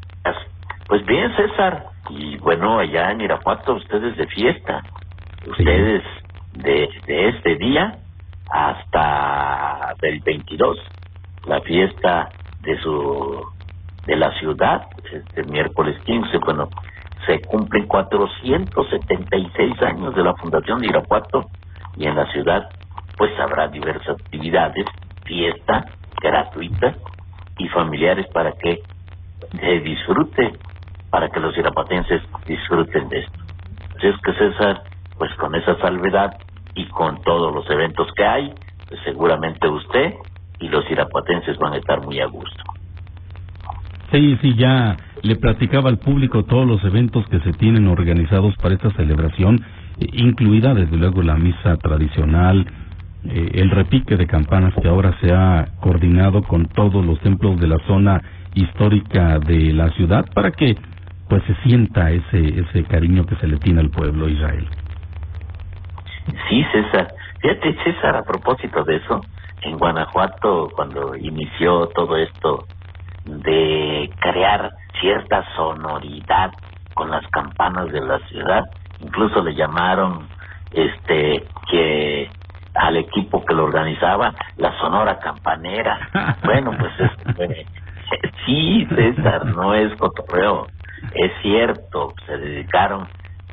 Pues 0.88 1.05
bien, 1.05 1.36
César. 1.36 1.86
Y 2.09 2.38
bueno, 2.38 2.80
allá 2.80 3.11
en 3.11 3.21
Irapuato, 3.21 3.76
ustedes 3.76 4.17
de 4.17 4.26
fiesta. 4.26 4.82
Ustedes 5.45 6.01
de, 6.53 6.89
de 7.05 7.30
este 7.30 7.57
día 7.57 7.99
hasta 8.49 9.93
del 10.01 10.19
22, 10.21 10.80
la 11.45 11.61
fiesta 11.61 12.30
de 12.61 12.76
su 12.80 13.45
de 14.07 14.15
la 14.15 14.32
ciudad, 14.39 14.88
este 15.11 15.43
miércoles 15.43 15.95
15, 16.05 16.38
bueno, 16.39 16.69
se 17.26 17.41
cumplen 17.41 17.88
476 17.88 19.82
años 19.82 20.15
de 20.15 20.23
la 20.23 20.34
fundación 20.36 20.82
de 20.82 20.88
Irapuato 20.88 21.49
y 21.95 22.05
en 22.07 22.15
la 22.15 22.32
ciudad 22.32 22.69
pues 23.17 23.32
habrá 23.39 23.67
diversas 23.67 24.15
actividades, 24.19 24.86
fiesta 25.23 25.86
gratuita 26.21 26.95
y 27.57 27.67
familiares 27.69 28.28
para 28.34 28.51
que 28.53 28.82
se 29.51 29.80
disfrute, 29.80 30.53
para 31.09 31.30
que 31.30 31.39
los 31.39 31.57
irapatenses 31.57 32.21
disfruten 32.45 33.07
de 33.09 33.19
esto. 33.19 33.39
Así 33.95 34.07
es 34.07 34.15
que 34.21 34.34
César, 34.34 34.84
pues 35.17 35.34
con 35.36 35.55
esa 35.55 35.78
salvedad 35.80 36.38
y 36.73 36.86
con 36.88 37.21
todos 37.21 37.53
los 37.53 37.69
eventos 37.69 38.07
que 38.15 38.26
hay, 38.26 38.53
pues 38.88 38.99
seguramente 39.05 39.67
usted 39.69 40.13
y 40.59 40.67
los 40.67 40.89
irapatenses 40.91 41.57
van 41.57 41.73
a 41.73 41.78
estar 41.78 42.01
muy 42.01 42.19
a 42.19 42.26
gusto. 42.26 42.63
Sí, 44.11 44.38
sí, 44.41 44.55
ya 44.55 44.97
le 45.24 45.36
platicaba 45.36 45.89
al 45.89 45.97
público 45.97 46.43
todos 46.43 46.68
los 46.68 46.84
eventos 46.84 47.28
que 47.28 47.39
se 47.39 47.53
tienen 47.53 47.88
organizados 47.88 48.55
para 48.57 48.76
esta 48.76 48.91
celebración, 48.91 49.63
incluida 49.99 50.74
desde 50.74 50.97
luego 50.97 51.22
la 51.22 51.36
misa 51.36 51.78
tradicional, 51.78 52.66
eh, 53.28 53.51
el 53.55 53.72
repique 53.72 54.18
de 54.18 54.28
campanas 54.28 54.74
que 54.82 54.88
ahora 54.88 55.18
se 55.22 55.34
ha 55.34 55.68
coordinado 55.80 56.43
con 56.43 56.68
todos 56.68 57.03
los 57.05 57.20
templos 57.22 57.59
de 57.59 57.68
la 57.68 57.80
zona 57.88 58.22
histórica 58.53 59.39
de 59.39 59.74
la 59.74 59.89
ciudad 59.91 60.26
para 60.34 60.51
que 60.51 60.78
pues 61.28 61.43
se 61.43 61.55
sienta 61.68 62.11
ese 62.11 62.59
ese 62.61 62.84
cariño 62.84 63.26
que 63.26 63.36
se 63.38 63.47
le 63.47 63.57
tiene 63.57 63.82
al 63.82 63.89
pueblo 63.89 64.30
Israel. 64.30 64.68
Sí, 66.49 66.63
César. 66.72 67.07
Fíjate, 67.41 67.76
César, 67.84 68.16
a 68.16 68.24
propósito 68.24 68.84
de 68.84 68.97
eso, 68.97 69.22
en 69.61 69.78
Guanajuato, 69.78 70.70
cuando 70.76 71.16
inició 71.16 71.88
todo 71.95 72.18
esto 72.18 72.66
de 73.26 74.09
crear 74.20 74.72
cierta 75.00 75.43
sonoridad 75.56 76.52
con 76.93 77.12
las 77.12 77.26
campanas 77.28 77.91
de 77.91 78.02
la 78.02 78.20
ciudad, 78.28 78.64
incluso 79.00 79.41
le 79.43 79.54
llamaron 79.54 80.28
este 80.72 81.46
que 81.70 82.30
al 82.74 82.98
equipo 82.98 83.43
que 83.46 83.54
lo 83.54 83.66
organizaba 83.66 84.34
la 84.58 84.78
sonora 84.80 85.20
campanera. 85.20 86.10
Bueno, 86.43 86.72
pues 86.78 86.91
este, 87.00 87.66
sí, 88.46 88.88
César, 88.96 89.46
no 89.46 89.74
es 89.74 89.93
cotorreo, 89.96 90.68
es 91.14 91.32
cierto, 91.41 92.14
se 92.26 92.38
dedicaron 92.38 93.08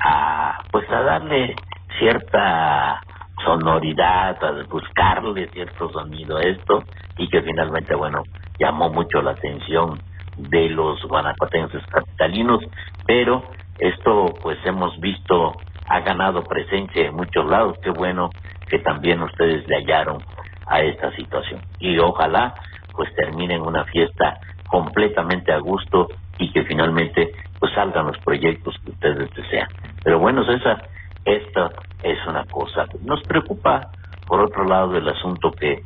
a 0.04 0.58
pues 0.70 0.88
a 0.90 1.02
darle 1.02 1.54
cierta 1.98 3.00
sonoridad, 3.44 4.42
a 4.44 4.64
buscarle 4.68 5.48
cierto 5.48 5.90
sonido 5.90 6.36
a 6.36 6.42
esto 6.42 6.84
y 7.16 7.28
que 7.28 7.42
finalmente, 7.42 7.94
bueno, 7.94 8.22
llamó 8.58 8.90
mucho 8.90 9.22
la 9.22 9.32
atención 9.32 10.00
de 10.36 10.68
los 10.70 11.02
guanajuatenses 11.04 11.84
capitalinos, 11.86 12.60
pero 13.06 13.42
esto 13.78 14.34
pues 14.42 14.58
hemos 14.64 14.98
visto 15.00 15.54
ha 15.88 16.00
ganado 16.00 16.42
presencia 16.44 17.06
en 17.06 17.14
muchos 17.14 17.46
lados, 17.46 17.76
qué 17.82 17.90
bueno 17.90 18.30
que 18.68 18.78
también 18.78 19.22
ustedes 19.22 19.66
le 19.68 19.76
hallaron 19.76 20.22
a 20.66 20.80
esta 20.80 21.14
situación 21.16 21.60
y 21.78 21.98
ojalá 21.98 22.54
pues 22.92 23.14
terminen 23.14 23.60
una 23.62 23.84
fiesta 23.84 24.38
completamente 24.68 25.52
a 25.52 25.58
gusto 25.58 26.08
y 26.38 26.50
que 26.52 26.64
finalmente 26.64 27.32
pues 27.58 27.72
salgan 27.74 28.06
los 28.06 28.18
proyectos 28.18 28.74
que 28.84 28.90
ustedes 28.90 29.30
desean. 29.34 29.68
Pero 30.02 30.18
bueno, 30.18 30.44
César, 30.44 30.88
esta 31.24 31.70
es 32.02 32.18
una 32.26 32.44
cosa. 32.46 32.86
Nos 33.02 33.22
preocupa, 33.22 33.90
por 34.26 34.40
otro 34.40 34.64
lado, 34.64 34.96
el 34.96 35.08
asunto 35.08 35.52
que 35.52 35.82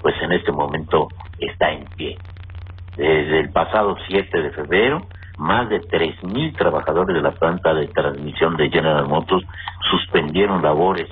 pues 0.00 0.14
en 0.22 0.32
este 0.32 0.50
momento 0.52 1.08
está 1.38 1.70
en 1.70 1.84
pie. 1.96 2.16
Desde 3.00 3.40
el 3.40 3.48
pasado 3.48 3.96
7 4.08 4.42
de 4.42 4.50
febrero, 4.50 5.06
más 5.38 5.70
de 5.70 5.80
3.000 5.80 6.54
trabajadores 6.54 7.16
de 7.16 7.22
la 7.22 7.30
planta 7.30 7.72
de 7.72 7.86
transmisión 7.86 8.58
de 8.58 8.68
General 8.68 9.08
Motors 9.08 9.42
suspendieron 9.90 10.60
labores 10.60 11.08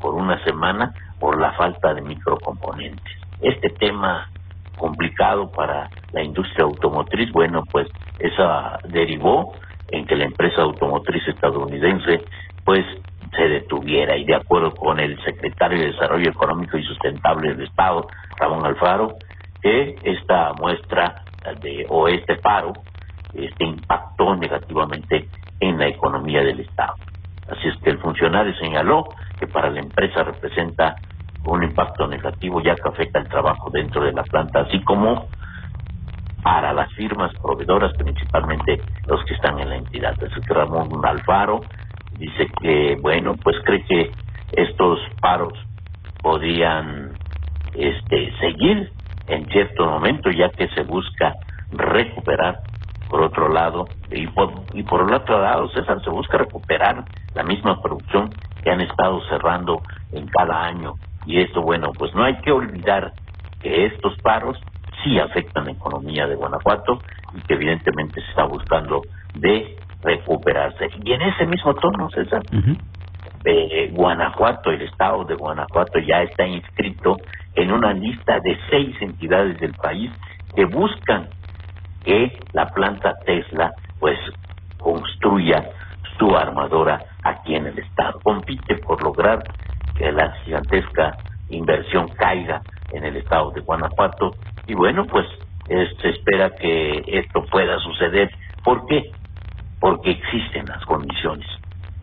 por 0.00 0.14
una 0.14 0.40
semana 0.44 0.94
por 1.18 1.40
la 1.40 1.50
falta 1.54 1.94
de 1.94 2.02
microcomponentes. 2.02 3.18
Este 3.40 3.70
tema 3.70 4.30
complicado 4.78 5.50
para 5.50 5.90
la 6.12 6.22
industria 6.22 6.62
automotriz, 6.62 7.32
bueno, 7.32 7.64
pues 7.72 7.88
esa 8.20 8.78
derivó 8.88 9.52
en 9.88 10.06
que 10.06 10.14
la 10.14 10.26
empresa 10.26 10.62
automotriz 10.62 11.26
estadounidense 11.26 12.22
pues 12.64 12.86
se 13.36 13.48
detuviera 13.48 14.16
y 14.16 14.26
de 14.26 14.36
acuerdo 14.36 14.72
con 14.76 15.00
el 15.00 15.20
secretario 15.24 15.76
de 15.76 15.86
Desarrollo 15.86 16.30
Económico 16.30 16.78
y 16.78 16.84
Sustentable 16.84 17.48
del 17.48 17.66
Estado, 17.66 18.06
Ramón 18.38 18.64
Alfaro, 18.64 19.16
que 19.62 19.96
esta 20.02 20.52
muestra 20.54 21.22
de 21.60 21.86
o 21.88 22.08
este 22.08 22.36
paro 22.36 22.72
este 23.34 23.64
impactó 23.64 24.34
negativamente 24.34 25.28
en 25.60 25.78
la 25.78 25.88
economía 25.88 26.42
del 26.42 26.60
Estado. 26.60 26.94
Así 27.48 27.68
es 27.68 27.76
que 27.78 27.90
el 27.90 27.98
funcionario 27.98 28.54
señaló 28.56 29.04
que 29.38 29.46
para 29.46 29.70
la 29.70 29.80
empresa 29.80 30.24
representa 30.24 30.96
un 31.44 31.62
impacto 31.62 32.08
negativo 32.08 32.60
ya 32.60 32.74
que 32.74 32.88
afecta 32.88 33.20
el 33.20 33.28
trabajo 33.28 33.70
dentro 33.70 34.02
de 34.02 34.12
la 34.12 34.24
planta, 34.24 34.60
así 34.60 34.80
como 34.82 35.28
para 36.42 36.72
las 36.72 36.92
firmas 36.94 37.32
proveedoras, 37.42 37.92
principalmente 37.96 38.80
los 39.06 39.24
que 39.24 39.34
están 39.34 39.58
en 39.60 39.68
la 39.68 39.76
entidad. 39.76 40.14
Así 40.22 40.40
que 40.40 40.54
Ramón 40.54 40.88
Alfaro 41.04 41.60
dice 42.18 42.46
que, 42.60 42.96
bueno, 43.00 43.34
pues 43.42 43.56
cree 43.64 43.84
que 43.84 44.12
estos 44.52 44.98
paros 45.20 45.52
podrían 46.22 47.12
este, 47.74 48.32
seguir 48.38 48.90
en 49.28 49.46
cierto 49.46 49.86
momento, 49.86 50.30
ya 50.30 50.50
que 50.50 50.68
se 50.68 50.82
busca 50.82 51.34
recuperar 51.70 52.60
por 53.08 53.22
otro 53.22 53.48
lado, 53.48 53.86
y 54.10 54.26
por, 54.26 54.50
el 54.74 55.14
otro 55.14 55.40
lado, 55.40 55.68
César, 55.68 56.02
se 56.02 56.10
busca 56.10 56.38
recuperar 56.38 57.04
la 57.34 57.42
misma 57.44 57.80
producción 57.80 58.30
que 58.62 58.70
han 58.70 58.80
estado 58.80 59.20
cerrando 59.28 59.80
en 60.12 60.26
cada 60.26 60.64
año. 60.64 60.94
Y 61.24 61.40
esto, 61.40 61.62
bueno, 61.62 61.92
pues 61.96 62.14
no 62.14 62.24
hay 62.24 62.36
que 62.38 62.50
olvidar 62.50 63.12
que 63.60 63.86
estos 63.86 64.16
paros 64.22 64.58
sí 65.02 65.18
afectan 65.18 65.66
la 65.66 65.72
economía 65.72 66.26
de 66.26 66.34
Guanajuato 66.34 66.98
y 67.34 67.40
que 67.42 67.54
evidentemente 67.54 68.20
se 68.20 68.30
está 68.30 68.44
buscando 68.44 69.02
de 69.34 69.76
recuperarse. 70.02 70.88
Y 71.04 71.12
en 71.12 71.22
ese 71.22 71.46
mismo 71.46 71.74
tono, 71.74 72.08
César, 72.10 72.42
eh, 73.48 73.90
Guanajuato, 73.92 74.70
el 74.70 74.82
estado 74.82 75.24
de 75.24 75.34
Guanajuato 75.34 75.98
ya 76.00 76.22
está 76.22 76.46
inscrito 76.46 77.16
en 77.54 77.70
una 77.72 77.92
lista 77.92 78.40
de 78.40 78.58
seis 78.70 78.96
entidades 79.00 79.58
del 79.60 79.72
país 79.74 80.10
que 80.54 80.64
buscan 80.64 81.28
que 82.04 82.38
la 82.52 82.68
planta 82.70 83.14
Tesla 83.24 83.72
pues 83.98 84.18
construya 84.78 85.70
su 86.18 86.36
armadora 86.36 87.00
aquí 87.22 87.54
en 87.54 87.66
el 87.66 87.78
estado. 87.78 88.20
Compite 88.22 88.76
por 88.76 89.02
lograr 89.02 89.42
que 89.96 90.10
la 90.12 90.32
gigantesca 90.44 91.16
inversión 91.50 92.08
caiga 92.08 92.62
en 92.92 93.04
el 93.04 93.16
estado 93.16 93.50
de 93.52 93.60
Guanajuato 93.60 94.34
y 94.66 94.74
bueno 94.74 95.04
pues 95.06 95.26
se 95.68 96.08
espera 96.10 96.50
que 96.50 97.02
esto 97.06 97.44
pueda 97.46 97.78
suceder. 97.80 98.30
¿Por 98.64 98.86
qué? 98.86 99.10
Porque 99.80 100.10
existen 100.10 100.66
las 100.66 100.84
condiciones, 100.84 101.46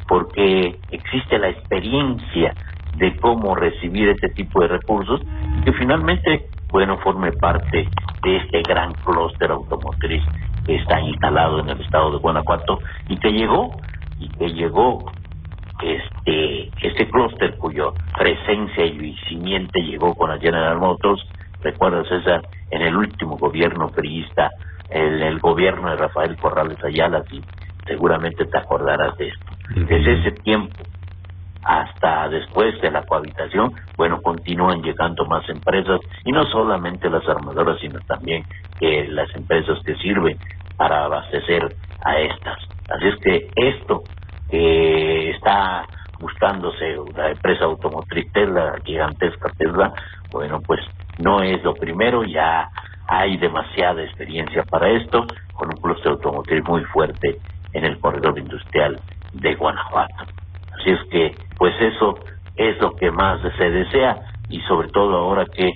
porque 0.08 0.80
existe 0.92 1.38
la 1.40 1.50
experiencia 1.50 2.54
de 2.98 3.16
cómo 3.18 3.56
recibir 3.56 4.10
este 4.10 4.30
tipo 4.30 4.62
de 4.62 4.68
recursos 4.68 5.22
que 5.66 5.74
finalmente 5.74 6.48
bueno 6.70 6.98
forme 7.00 7.32
parte 7.32 7.88
de 8.24 8.38
este 8.38 8.62
gran 8.62 8.94
clúster 8.94 9.52
automotriz 9.52 10.24
que 10.66 10.76
está 10.76 11.02
instalado 11.02 11.60
en 11.60 11.70
el 11.70 11.82
estado 11.82 12.12
de 12.12 12.18
Guanajuato 12.20 12.80
y 13.10 13.18
que 13.18 13.32
llegó 13.32 13.72
y 14.20 14.30
que 14.30 14.50
llegó 14.50 15.12
este 15.82 16.70
este 16.82 17.10
clúster 17.10 17.58
cuyo 17.58 17.94
presencia 18.18 18.86
y 18.86 19.16
cimiento 19.28 19.80
llegó 19.80 20.14
con 20.14 20.30
la 20.30 20.40
General 20.40 20.78
Motors 20.78 21.22
recuerdas 21.62 22.08
César 22.08 22.42
en 22.70 22.82
el 22.82 22.96
último 22.96 23.38
gobierno 23.38 23.90
priista 23.90 24.52
en 24.90 25.22
el 25.22 25.40
gobierno 25.40 25.90
de 25.90 25.96
Rafael 25.96 26.38
Corrales 26.38 26.82
Ayala 26.84 27.24
y 27.32 27.42
seguramente 27.88 28.46
te 28.46 28.58
acordarás 28.58 29.18
de 29.18 29.30
esto 29.30 29.53
desde 29.70 30.20
ese 30.20 30.32
tiempo 30.44 30.84
hasta 31.64 32.28
después 32.30 32.80
de 32.82 32.92
la 32.92 33.04
cohabitación, 33.04 33.72
bueno, 33.96 34.22
continúan 34.22 34.82
llegando 34.82 35.26
más 35.26 35.48
empresas 35.50 36.00
y 36.26 36.32
no 36.32 36.46
solamente 36.46 37.10
las 37.10 37.28
armadoras, 37.28 37.80
sino 37.80 38.00
también 38.02 38.44
que 38.80 39.08
las 39.08 39.34
empresas 39.36 39.80
que 39.86 39.96
sirven 39.96 40.38
para 40.76 41.06
abastecer 41.06 41.76
a 42.04 42.20
estas. 42.20 42.58
Así 42.90 43.08
es 43.08 43.16
que 43.18 43.50
esto 43.56 44.04
que 44.50 45.32
está 45.32 45.86
buscándose 46.20 46.98
la 47.16 47.32
empresa 47.32 47.66
automotriz 47.66 48.32
Tesla, 48.32 48.76
gigantesca 48.84 49.50
Tesla, 49.58 49.94
bueno, 50.32 50.62
pues 50.62 50.82
no 51.20 51.42
es 51.42 51.64
lo 51.64 51.74
primero, 51.74 52.24
ya 52.24 52.70
hay 53.08 53.38
demasiada 53.38 54.04
experiencia 54.04 54.64
para 54.64 54.90
esto, 54.90 55.26
con 55.54 55.70
un 55.70 55.82
clúster 55.82 56.12
automotriz 56.12 56.64
muy 56.66 56.84
fuerte 56.86 57.38
en 57.74 57.86
el 57.86 58.00
corredor 58.00 58.38
industrial 58.38 59.00
de 59.34 59.56
Guanajuato. 59.56 60.26
Así 60.80 60.92
es 60.92 61.04
que, 61.10 61.36
pues 61.58 61.74
eso 61.82 62.20
es 62.56 62.80
lo 62.80 62.96
que 62.96 63.12
más 63.12 63.40
se 63.58 63.70
desea 63.70 64.18
y 64.50 64.60
sobre 64.62 64.90
todo 64.90 65.18
ahora 65.18 65.46
que, 65.46 65.72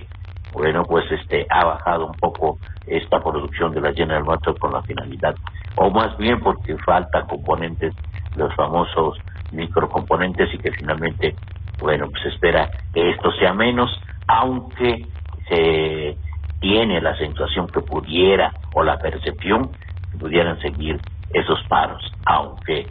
bueno, 0.54 0.84
pues 0.86 1.06
este 1.12 1.46
ha 1.50 1.66
bajado 1.66 2.08
un 2.08 2.14
poco 2.14 2.58
esta 2.86 3.22
producción 3.22 3.74
de 3.74 3.82
la 3.82 3.94
General 3.94 4.24
Motors 4.24 4.60
con 4.60 4.74
la 4.74 4.82
finalidad, 4.84 5.36
o 5.76 5.90
más 5.90 6.18
bien 6.18 6.40
porque 6.40 6.78
falta 6.78 7.24
componentes, 7.24 7.94
los 8.36 8.54
famosos 8.56 9.18
microcomponentes 9.52 10.54
y 10.54 10.58
que 10.58 10.72
finalmente, 10.72 11.36
bueno, 11.80 12.08
pues 12.10 12.34
espera 12.34 12.70
que 12.94 13.10
esto 13.12 13.32
sea 13.34 13.54
menos, 13.54 13.90
aunque 14.28 15.06
se 15.50 16.18
tiene 16.60 17.02
la 17.02 17.16
sensación 17.18 17.68
que 17.68 17.82
pudiera 17.82 18.52
o 18.74 18.84
la 18.84 18.98
percepción 18.98 19.72
que 20.12 20.18
pudieran 20.18 20.60
seguir 20.60 21.00
esos 21.34 21.62
paros, 21.68 22.02
aunque 22.26 22.88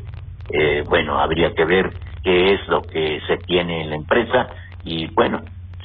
eh, 0.51 0.85
bueno, 0.89 1.19
habría 1.19 1.55
que 1.55 1.65
ver 1.65 1.93
qué 2.23 2.55
es 2.55 2.69
lo 2.69 2.83
que 2.83 3.21
se 3.27 3.39
tiene 3.39 3.83
en 3.83 3.91
la 3.91 3.97
empresa 3.97 4.49
y 4.85 5.07
bueno, 5.09 5.43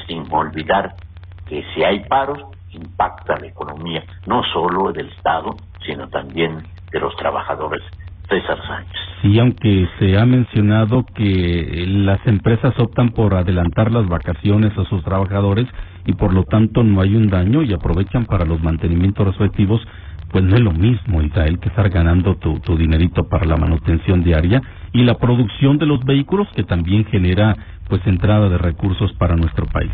sin 0.08 0.26
olvidar 0.32 0.94
que 1.48 1.64
si 1.74 1.84
hay 1.84 2.02
paros, 2.06 2.40
impacta 2.72 3.38
la 3.40 3.48
economía, 3.48 4.04
no 4.26 4.44
solo 4.54 4.92
del 4.94 5.10
Estado, 5.10 5.56
sino 5.86 6.08
también 6.08 6.64
de 6.92 7.00
los 7.00 7.16
trabajadores. 7.16 7.82
César 8.32 8.58
Sánchez. 8.66 9.02
Sí, 9.22 9.38
aunque 9.40 9.88
se 10.00 10.18
ha 10.18 10.26
mencionado 10.26 11.06
que 11.14 11.86
las 11.86 12.26
empresas 12.26 12.74
optan 12.80 13.10
por 13.10 13.36
adelantar 13.36 13.92
las 13.92 14.08
vacaciones 14.08 14.76
a 14.78 14.86
sus 14.86 15.04
trabajadores 15.04 15.68
y 16.06 16.14
por 16.14 16.34
lo 16.34 16.44
tanto 16.46 16.82
no 16.84 17.02
hay 17.02 17.16
un 17.16 17.30
daño 17.30 17.62
y 17.62 17.74
aprovechan 17.74 18.26
para 18.26 18.46
los 18.46 18.64
mantenimientos 18.64 19.28
respectivos, 19.28 19.82
pues 20.32 20.44
no 20.44 20.56
es 20.56 20.62
lo 20.62 20.72
mismo, 20.72 21.22
Israel, 21.22 21.60
que 21.60 21.70
estar 21.70 21.90
ganando 21.90 22.36
tu, 22.36 22.60
tu 22.60 22.78
dinerito 22.78 23.28
para 23.28 23.46
la 23.46 23.58
manutención 23.58 24.24
diaria 24.24 24.62
y 24.94 25.04
la 25.04 25.16
producción 25.16 25.78
de 25.78 25.86
los 25.86 26.04
vehículos 26.04 26.48
que 26.56 26.64
también 26.64 27.06
genera 27.06 27.56
pues 27.90 28.06
entrada 28.08 28.48
de 28.50 28.58
recursos 28.58 29.12
para 29.14 29.36
nuestro 29.36 29.66
país. 29.66 29.92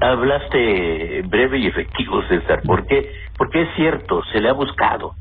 hablaste 0.00 1.22
breve 1.28 1.58
y 1.58 1.66
efectivo, 1.66 2.22
César, 2.28 2.62
porque 2.64 3.10
porque 3.36 3.62
es 3.62 3.68
cierto, 3.74 4.22
se 4.32 4.40
le 4.40 4.48
ha 4.48 4.52
buscado, 4.52 5.14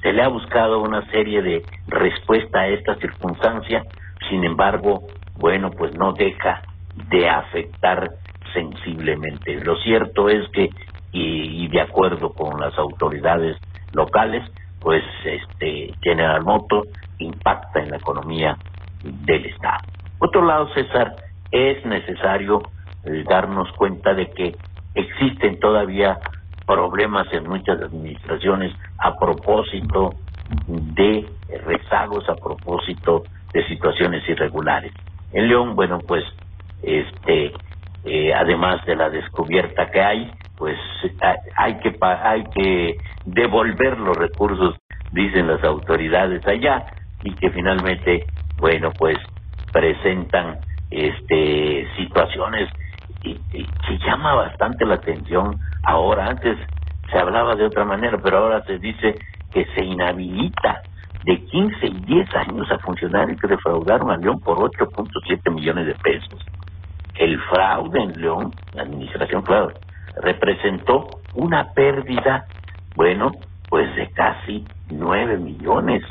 se 0.00 0.12
le 0.12 0.22
ha 0.22 0.28
buscado 0.28 0.80
una 0.80 1.04
serie 1.10 1.42
de 1.42 1.62
respuesta 1.88 2.60
a 2.60 2.68
esta 2.68 2.94
circunstancia, 2.96 3.82
sin 4.30 4.44
embargo, 4.44 5.02
bueno, 5.36 5.70
pues 5.70 5.94
no 5.98 6.12
deja 6.12 6.62
de 7.10 7.28
afectar 7.28 8.08
sensiblemente. 8.54 9.60
Lo 9.62 9.76
cierto 9.76 10.28
es 10.30 10.48
que 10.50 10.70
y, 11.12 11.68
de 11.68 11.80
acuerdo 11.80 12.32
con 12.32 12.60
las 12.60 12.76
autoridades 12.78 13.56
locales, 13.92 14.42
pues 14.80 15.02
este 15.24 15.92
General 16.00 16.42
Motors 16.42 16.88
impacta 17.18 17.80
en 17.80 17.90
la 17.90 17.96
economía 17.96 18.56
del 19.02 19.46
Estado. 19.46 19.84
Otro 20.18 20.44
lado, 20.44 20.72
César, 20.74 21.16
es 21.50 21.84
necesario 21.84 22.62
eh, 23.04 23.24
darnos 23.28 23.70
cuenta 23.72 24.14
de 24.14 24.30
que 24.30 24.56
existen 24.94 25.58
todavía 25.58 26.18
problemas 26.66 27.26
en 27.32 27.48
muchas 27.48 27.80
administraciones 27.82 28.72
a 28.98 29.16
propósito 29.18 30.14
de 30.66 31.28
rezagos, 31.64 32.28
a 32.28 32.36
propósito 32.36 33.24
de 33.52 33.66
situaciones 33.66 34.28
irregulares. 34.28 34.92
En 35.32 35.48
León, 35.48 35.74
bueno, 35.74 35.98
pues, 36.06 36.24
este, 36.82 37.52
eh, 38.04 38.32
además 38.34 38.84
de 38.86 38.96
la 38.96 39.10
descubierta 39.10 39.90
que 39.90 40.00
hay, 40.00 40.30
pues 40.60 40.76
hay 41.56 41.78
que 41.78 41.96
hay 42.02 42.44
que 42.54 42.98
devolver 43.24 43.98
los 43.98 44.14
recursos, 44.14 44.76
dicen 45.10 45.46
las 45.46 45.64
autoridades 45.64 46.46
allá, 46.46 46.84
y 47.22 47.32
que 47.32 47.48
finalmente, 47.48 48.26
bueno, 48.58 48.92
pues 48.98 49.16
presentan 49.72 50.58
este 50.90 51.88
situaciones 51.96 52.68
y, 53.22 53.36
que 53.54 53.98
llama 54.04 54.34
bastante 54.34 54.84
la 54.84 54.96
atención 54.96 55.58
ahora 55.84 56.26
antes 56.26 56.58
se 57.10 57.18
hablaba 57.18 57.54
de 57.54 57.64
otra 57.64 57.84
manera 57.84 58.18
pero 58.22 58.38
ahora 58.38 58.62
se 58.64 58.78
dice 58.78 59.14
que 59.52 59.64
se 59.74 59.84
inhabilita 59.84 60.82
de 61.24 61.42
15 61.44 61.86
y 61.86 62.00
10 62.00 62.34
años 62.34 62.70
a 62.70 62.78
funcionarios 62.78 63.40
que 63.40 63.46
defraudaron 63.46 64.10
a 64.10 64.16
León 64.16 64.40
por 64.40 64.58
8.7 64.58 65.52
millones 65.52 65.86
de 65.86 65.94
pesos. 65.94 66.44
El 67.14 67.38
fraude 67.42 68.02
en 68.02 68.20
León, 68.20 68.50
la 68.72 68.82
administración, 68.82 69.42
claro, 69.42 69.72
representó 70.20 71.20
una 71.34 71.72
pérdida, 71.72 72.46
bueno, 72.96 73.32
pues 73.68 73.94
de 73.96 74.08
casi 74.10 74.64
9 74.90 75.38
millones. 75.38 76.02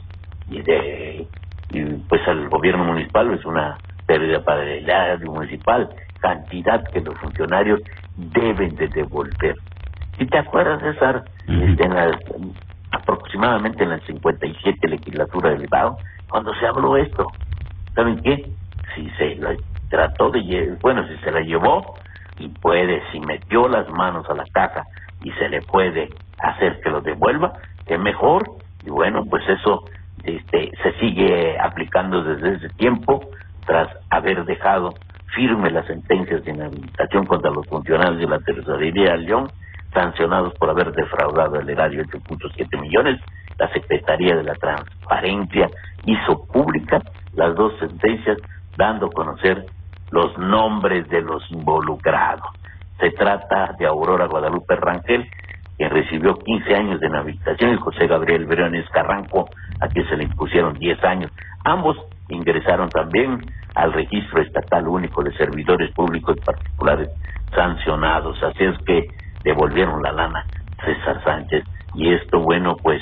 Y 0.50 0.62
de 0.62 1.28
y 1.72 1.84
pues 2.10 2.28
al 2.28 2.50
gobierno 2.50 2.84
municipal 2.84 3.32
es 3.34 3.46
una 3.46 3.78
pérdida 4.08 4.44
para 4.44 4.64
el 4.64 4.90
área 4.90 5.18
municipal, 5.24 5.88
cantidad 6.20 6.84
que 6.92 7.02
los 7.02 7.16
funcionarios 7.20 7.80
deben 8.18 8.76
de 8.76 8.88
devolver. 8.88 9.56
Si 10.18 10.26
te 10.26 10.38
acuerdas, 10.40 10.82
César, 10.82 11.24
este, 11.48 11.86
en 11.86 11.94
la, 11.94 12.18
aproximadamente 12.92 13.84
en 13.84 13.92
la 13.92 14.00
57 14.00 14.88
legislatura 14.88 15.52
del 15.52 15.64
Estado, 15.64 15.98
cuando 16.28 16.54
se 16.56 16.66
habló 16.66 16.98
esto, 16.98 17.28
¿saben 17.94 18.20
qué? 18.22 18.50
Si 18.96 19.10
se 19.12 19.36
la 19.36 19.56
trató 19.90 20.32
de, 20.32 20.76
bueno, 20.82 21.08
si 21.08 21.16
se 21.18 21.32
la 21.32 21.42
llevó 21.42 21.96
y 22.40 22.48
puede, 22.50 23.02
si 23.12 23.20
metió 23.20 23.68
las 23.68 23.88
manos 23.90 24.30
a 24.30 24.34
la 24.34 24.46
caja 24.54 24.84
y 25.24 25.32
se 25.34 25.50
le 25.50 25.62
puede 25.62 26.10
hacer 26.40 26.80
que 26.82 26.90
lo 26.90 27.02
devuelva, 27.02 27.54
es 27.86 28.00
mejor. 28.00 28.44
Y 28.86 28.90
bueno, 28.90 29.26
pues 29.30 29.44
eso 29.50 29.84
este, 30.24 30.72
se 30.82 30.94
sigue 31.00 31.60
aplicando 31.60 32.24
desde 32.24 32.56
ese 32.56 32.70
tiempo 32.76 33.22
tras 33.66 33.90
haber 34.10 34.46
dejado 34.46 34.94
firme 35.36 35.70
las 35.70 35.86
sentencias 35.86 36.44
de 36.44 36.52
inhabilitación 36.52 37.26
contra 37.26 37.52
los 37.52 37.66
funcionarios 37.68 38.20
de 38.20 38.28
la 38.28 38.40
Tesorería 38.40 39.12
de 39.12 39.18
León, 39.20 39.52
sancionados 39.94 40.54
por 40.56 40.70
haber 40.70 40.92
defraudado 40.92 41.60
el 41.60 41.70
erario 41.70 42.04
8.7 42.06 42.82
millones. 42.82 43.20
La 43.58 43.72
Secretaría 43.74 44.36
de 44.36 44.44
la 44.44 44.56
Transparencia 44.56 45.70
hizo 46.06 46.46
pública 46.48 47.02
las 47.34 47.56
dos 47.56 47.74
sentencias, 47.80 48.38
dando 48.78 49.08
a 49.08 49.12
conocer 49.12 49.66
los 50.12 50.38
nombres 50.38 51.08
de 51.10 51.22
los 51.22 51.44
involucrados. 51.52 52.48
Se 53.00 53.12
trata 53.12 53.76
de 53.78 53.86
Aurora 53.86 54.28
Guadalupe 54.28 54.76
Rangel, 54.76 55.30
quien 55.78 55.90
recibió 55.90 56.36
15 56.36 56.76
años 56.76 57.00
de 57.00 57.08
inhabilitación, 57.08 57.74
y 57.74 57.78
José 57.78 58.08
Gabriel 58.08 58.46
Briones 58.46 58.88
Carranco, 58.90 59.50
a 59.80 59.88
quien 59.88 60.08
se 60.10 60.18
le 60.18 60.26
impusieron 60.26 60.74
10 60.74 61.04
años. 61.04 61.32
Ambos 61.64 61.98
ingresaron 62.30 62.90
también 62.90 63.40
al 63.76 63.94
registro 63.94 64.42
estatal 64.42 64.88
único 64.88 65.24
de 65.24 65.36
servidores 65.38 65.92
públicos 65.94 66.36
y 66.38 66.46
particulares 66.46 67.10
sancionados. 67.56 68.42
Así 68.44 68.64
es 68.64 68.78
que 68.86 69.08
devolvieron 69.44 70.02
la 70.02 70.12
lana 70.12 70.46
César 70.84 71.24
Sánchez 71.24 71.64
y 71.96 72.14
esto 72.14 72.40
bueno 72.40 72.76
pues 72.82 73.02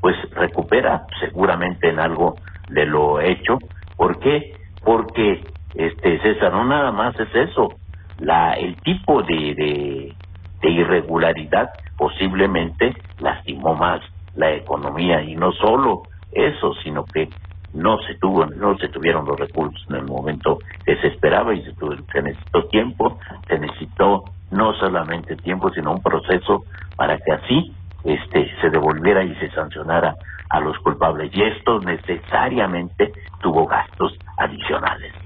pues 0.00 0.16
recupera 0.32 1.06
seguramente 1.20 1.88
en 1.88 1.98
algo 1.98 2.36
de 2.68 2.86
lo 2.86 3.20
hecho. 3.20 3.58
¿Por 3.96 4.18
qué? 4.20 4.54
Porque 4.84 5.42
este 5.76 6.18
César 6.20 6.52
no 6.52 6.64
nada 6.64 6.90
más 6.92 7.18
es 7.20 7.34
eso, 7.34 7.74
la 8.18 8.54
el 8.54 8.76
tipo 8.82 9.22
de, 9.22 10.14
de, 10.62 10.70
irregularidad 10.70 11.70
posiblemente 11.96 12.96
lastimó 13.20 13.74
más 13.76 14.00
la 14.34 14.52
economía 14.52 15.22
y 15.22 15.36
no 15.36 15.52
solo 15.52 16.02
eso, 16.32 16.74
sino 16.82 17.04
que 17.04 17.28
no 17.72 17.98
se 17.98 18.16
tuvo, 18.16 18.46
no 18.46 18.76
se 18.78 18.88
tuvieron 18.88 19.26
los 19.26 19.38
recursos 19.38 19.80
en 19.88 19.96
el 19.96 20.06
momento 20.06 20.58
que 20.84 20.96
se 20.96 21.06
esperaba 21.08 21.54
y 21.54 21.62
se, 21.62 21.72
tuvo, 21.74 21.94
se 22.12 22.22
necesitó 22.22 22.64
tiempo, 22.64 23.18
se 23.46 23.58
necesitó 23.58 24.24
no 24.50 24.74
solamente 24.74 25.36
tiempo, 25.36 25.70
sino 25.70 25.92
un 25.92 26.02
proceso 26.02 26.64
para 26.96 27.16
que 27.18 27.32
así 27.32 27.72
este 28.04 28.50
se 28.60 28.70
devolviera 28.70 29.22
y 29.22 29.34
se 29.36 29.50
sancionara 29.50 30.14
a 30.50 30.60
los 30.60 30.76
culpables. 30.78 31.30
Y 31.34 31.42
esto 31.42 31.80
necesariamente 31.80 33.12
tuvo 33.40 33.66
gastos 33.66 34.16
adicionales. 34.38 35.25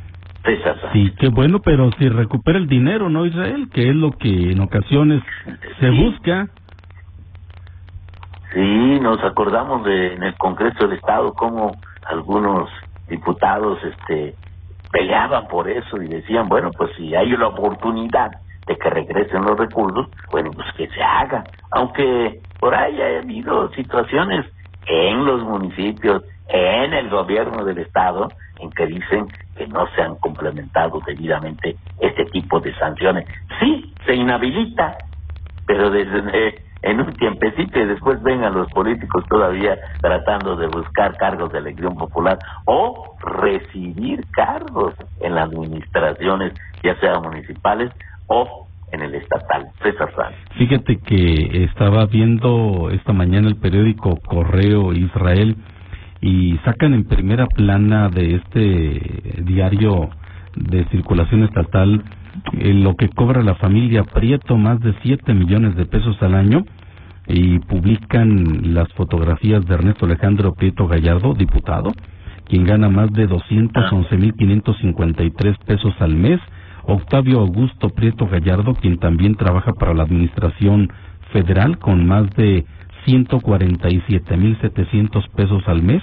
Sí, 0.93 1.15
qué 1.19 1.29
bueno, 1.29 1.61
pero 1.61 1.91
si 1.93 2.09
recupera 2.09 2.59
el 2.59 2.67
dinero, 2.67 3.09
¿no, 3.09 3.27
Israel? 3.27 3.69
Que 3.73 3.91
es 3.91 3.95
lo 3.95 4.17
que 4.17 4.53
en 4.53 4.61
ocasiones 4.61 5.23
se 5.79 5.91
busca. 5.91 6.49
Sí, 8.53 9.01
nos 9.01 9.23
acordamos 9.23 9.85
de 9.85 10.15
en 10.15 10.23
el 10.23 10.37
Congreso 10.37 10.87
del 10.87 10.97
Estado 10.97 11.35
cómo 11.35 11.81
algunos 12.05 12.69
diputados 13.07 13.79
este 13.85 14.37
peleaban 14.91 15.47
por 15.47 15.69
eso 15.69 16.03
y 16.03 16.09
decían, 16.09 16.49
bueno, 16.49 16.73
pues 16.77 16.91
si 16.97 17.15
hay 17.15 17.33
una 17.33 17.49
oportunidad 17.49 18.31
de 18.67 18.77
que 18.77 18.91
regresen 18.91 19.45
los 19.45 19.59
recursos, 19.59 20.09
bueno, 20.33 20.53
pues 20.55 20.67
que 20.77 20.89
se 20.89 21.03
haga. 21.03 21.47
Aunque 21.71 22.41
por 22.59 22.75
ahí 22.75 23.01
haya 23.01 23.21
habido 23.21 23.71
situaciones 23.73 24.47
en 24.87 25.25
los 25.25 25.43
municipios, 25.43 26.23
en 26.49 26.93
el 26.93 27.09
gobierno 27.09 27.65
del 27.65 27.79
Estado, 27.79 28.35
en 28.59 28.73
que 28.73 28.87
dicen 28.87 29.29
que 29.61 29.67
no 29.67 29.87
se 29.95 30.01
han 30.01 30.17
complementado 30.17 31.03
debidamente 31.07 31.77
este 32.01 32.25
tipo 32.27 32.61
de 32.61 32.75
sanciones. 32.77 33.27
Sí, 33.61 33.93
se 34.07 34.15
inhabilita, 34.15 34.97
pero 35.67 35.91
desde 35.91 36.63
en 36.83 36.99
un 36.99 37.13
tiempecito 37.13 37.79
y 37.79 37.85
después 37.85 38.23
vengan 38.23 38.55
los 38.55 38.73
políticos 38.73 39.23
todavía 39.29 39.77
tratando 40.01 40.57
de 40.57 40.67
buscar 40.69 41.15
cargos 41.19 41.53
de 41.53 41.59
elección 41.59 41.95
popular 41.95 42.39
o 42.65 43.17
recibir 43.21 44.25
cargos 44.31 44.95
en 45.21 45.35
las 45.35 45.51
administraciones, 45.51 46.55
ya 46.83 46.99
sea 47.01 47.21
municipales 47.21 47.93
o 48.29 48.67
en 48.93 49.03
el 49.03 49.15
estatal. 49.15 49.69
César. 49.83 50.33
Fíjate 50.57 50.97
que 51.01 51.65
estaba 51.65 52.07
viendo 52.07 52.89
esta 52.91 53.13
mañana 53.13 53.49
el 53.49 53.57
periódico 53.57 54.17
Correo 54.27 54.95
Israel 54.95 55.57
y 56.21 56.57
sacan 56.65 56.95
en 56.95 57.05
primera 57.05 57.47
plana 57.47 58.09
de 58.09 58.37
este 58.37 59.43
diario 59.45 60.11
de 60.57 60.85
circulación 60.87 61.45
estatal 61.45 62.03
eh, 62.59 62.75
lo 62.75 62.97
que 62.97 63.09
cobra 63.09 63.43
la 63.43 63.55
familia 63.57 64.05
Prieto, 64.05 64.57
más 64.57 64.81
de 64.81 64.95
7 65.03 65.35
millones 65.35 65.77
de 65.77 65.85
pesos 65.87 66.17
al 66.23 66.35
año, 66.35 66.65
y 67.27 67.59
publican 67.61 68.75
las 68.75 68.93
fotografías 68.95 69.65
de 69.67 69.75
Ernesto 69.75 70.07
Alejandro 70.07 70.55
Prieto 70.55 70.89
Gallardo, 70.89 71.35
diputado, 71.35 71.93
quien 72.47 72.65
gana 72.65 72.89
más 72.89 73.13
de 73.13 73.29
211.553 73.29 75.59
pesos 75.65 75.95
al 76.01 76.17
mes, 76.17 76.41
Octavio 76.85 77.41
Augusto 77.41 77.91
Prieto 77.91 78.27
Gallardo, 78.27 78.75
quien 78.75 78.99
también 78.99 79.35
trabaja 79.37 79.73
para 79.73 79.93
la 79.95 80.03
Administración 80.05 80.91
Federal 81.33 81.79
con 81.79 82.07
más 82.07 82.31
de 82.31 82.65
147.700 83.07 85.29
pesos 85.31 85.67
al 85.67 85.83
mes, 85.83 86.03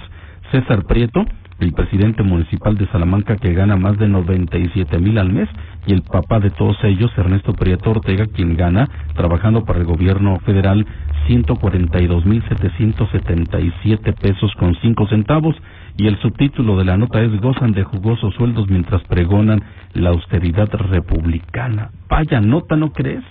César 0.50 0.84
Prieto, 0.84 1.24
el 1.60 1.72
presidente 1.72 2.22
municipal 2.22 2.76
de 2.76 2.86
Salamanca 2.88 3.36
que 3.36 3.52
gana 3.52 3.76
más 3.76 3.98
de 3.98 4.08
97 4.08 4.98
mil 4.98 5.18
al 5.18 5.32
mes 5.32 5.48
y 5.86 5.92
el 5.92 6.02
papá 6.02 6.38
de 6.38 6.50
todos 6.50 6.76
ellos, 6.84 7.10
Ernesto 7.16 7.52
Prieto 7.52 7.90
Ortega, 7.90 8.26
quien 8.26 8.56
gana, 8.56 8.88
trabajando 9.14 9.64
para 9.64 9.80
el 9.80 9.84
gobierno 9.84 10.38
federal, 10.40 10.86
142 11.26 12.24
mil 12.26 12.42
777 12.48 14.12
pesos 14.12 14.52
con 14.54 14.74
5 14.76 15.08
centavos 15.08 15.56
y 15.96 16.06
el 16.06 16.16
subtítulo 16.20 16.76
de 16.76 16.84
la 16.84 16.96
nota 16.96 17.20
es 17.20 17.40
gozan 17.40 17.72
de 17.72 17.82
jugosos 17.82 18.34
sueldos 18.34 18.68
mientras 18.68 19.02
pregonan 19.04 19.60
la 19.94 20.10
austeridad 20.10 20.68
republicana. 20.72 21.90
Vaya 22.08 22.40
nota, 22.40 22.76
¿no 22.76 22.92
crees? 22.92 23.24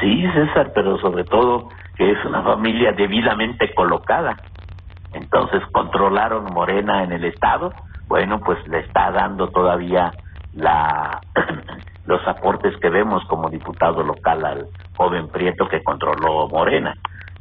Sí, 0.00 0.24
César, 0.32 0.72
pero 0.74 0.96
sobre 0.98 1.24
todo 1.24 1.68
que 1.96 2.10
es 2.10 2.24
una 2.24 2.42
familia 2.42 2.92
debidamente 2.92 3.72
colocada 3.74 4.36
entonces 5.14 5.62
controlaron 5.72 6.52
Morena 6.52 7.04
en 7.04 7.12
el 7.12 7.24
Estado, 7.24 7.72
bueno, 8.08 8.40
pues 8.40 8.58
le 8.68 8.80
está 8.80 9.10
dando 9.12 9.48
todavía 9.48 10.12
la 10.52 11.20
los 12.06 12.26
aportes 12.26 12.76
que 12.78 12.90
vemos 12.90 13.24
como 13.26 13.48
diputado 13.48 14.02
local 14.02 14.44
al 14.44 14.66
joven 14.96 15.28
Prieto 15.28 15.68
que 15.68 15.82
controló 15.82 16.48
Morena. 16.48 16.94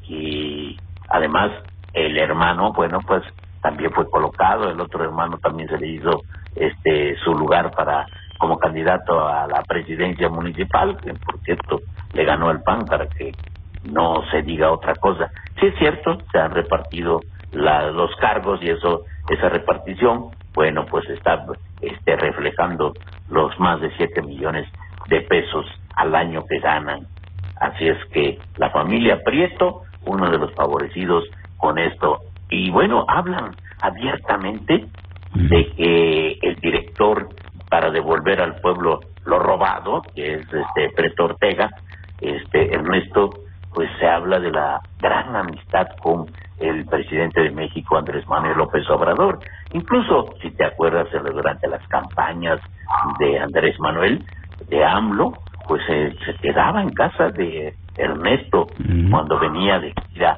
Y 0.04 0.78
además 1.10 1.52
el 1.94 2.18
hermano, 2.18 2.74
bueno, 2.74 3.00
pues 3.06 3.24
también 3.62 3.92
fue 3.92 4.10
colocado, 4.10 4.70
el 4.70 4.80
otro 4.80 5.04
hermano 5.04 5.38
también 5.40 5.68
se 5.68 5.78
le 5.78 5.88
hizo 5.88 6.22
este 6.56 7.16
su 7.24 7.34
lugar 7.34 7.72
para 7.72 8.06
como 8.38 8.58
candidato 8.58 9.28
a 9.28 9.48
la 9.48 9.64
presidencia 9.64 10.30
municipal, 10.30 10.98
que 10.98 11.14
por 11.14 11.40
cierto 11.40 11.80
le 12.14 12.26
ganó 12.26 12.52
el 12.52 12.62
PAN 12.62 12.86
para 12.86 13.08
que 13.08 13.32
no 13.84 14.24
se 14.32 14.42
diga 14.42 14.72
otra 14.72 14.96
cosa. 14.96 15.30
Sí 15.60 15.68
es 15.68 15.76
cierto, 15.78 16.18
se 16.32 16.40
han 16.40 16.52
repartido 16.52 17.22
la, 17.52 17.92
los 17.92 18.16
cargos 18.18 18.62
y 18.64 18.70
eso 18.70 19.06
esa 19.30 19.50
repartición, 19.50 20.32
bueno, 20.54 20.86
pues 20.86 21.08
está 21.10 21.46
este, 21.82 22.16
reflejando 22.16 22.94
los 23.30 23.58
más 23.60 23.80
de 23.82 23.92
7 23.98 24.22
millones 24.22 24.68
de 25.08 25.22
pesos 25.22 25.66
al 25.96 26.14
año 26.16 26.46
que 26.46 26.60
ganan. 26.60 27.08
Así 27.60 27.88
es 27.88 27.98
que 28.12 28.40
la 28.58 28.70
familia 28.72 29.22
Prieto, 29.24 29.84
uno 30.06 30.30
de 30.30 30.38
los 30.38 30.54
favorecidos 30.54 31.24
con 31.58 31.78
esto. 31.80 32.20
Y 32.50 32.70
bueno, 32.70 33.06
hablan 33.08 33.56
abiertamente 33.82 34.86
de 35.34 35.66
que 35.76 36.38
el 36.42 36.56
director 36.56 37.30
para 37.70 37.90
devolver 37.90 38.42
al 38.42 38.56
pueblo 38.62 39.00
lo 39.26 39.40
robado, 39.40 40.02
que 40.14 40.36
es 40.36 40.42
este 40.42 40.90
Preto 40.96 41.26
Ortega, 41.26 41.70
este 42.20 42.74
Ernesto, 42.74 43.30
pues 43.74 43.90
se 44.00 44.08
habla 44.08 44.40
de 44.40 44.52
la 44.52 44.80
gran 45.00 45.36
amistad 45.36 45.88
con 46.02 46.26
el 46.60 46.86
presidente 46.86 47.42
de 47.42 47.52
México, 47.52 47.98
Andrés 47.98 48.28
Manuel 48.28 48.58
López 48.58 48.90
Obrador. 48.90 49.40
Incluso, 49.74 50.34
si 50.42 50.52
te 50.52 50.66
acuerdas, 50.66 51.08
durante 51.12 51.68
las 51.68 51.86
campañas 51.88 52.60
de 53.20 53.40
Andrés 53.40 53.80
Manuel, 53.80 54.24
de 54.70 54.86
AMLO, 54.86 55.34
pues 55.68 55.82
se 55.86 56.34
quedaba 56.42 56.82
en 56.82 56.92
casa 56.92 57.30
de 57.30 57.74
Ernesto 57.98 58.68
cuando 59.10 59.40
venía 59.40 59.80
de 59.80 59.94
ir 60.14 60.26
a, 60.26 60.38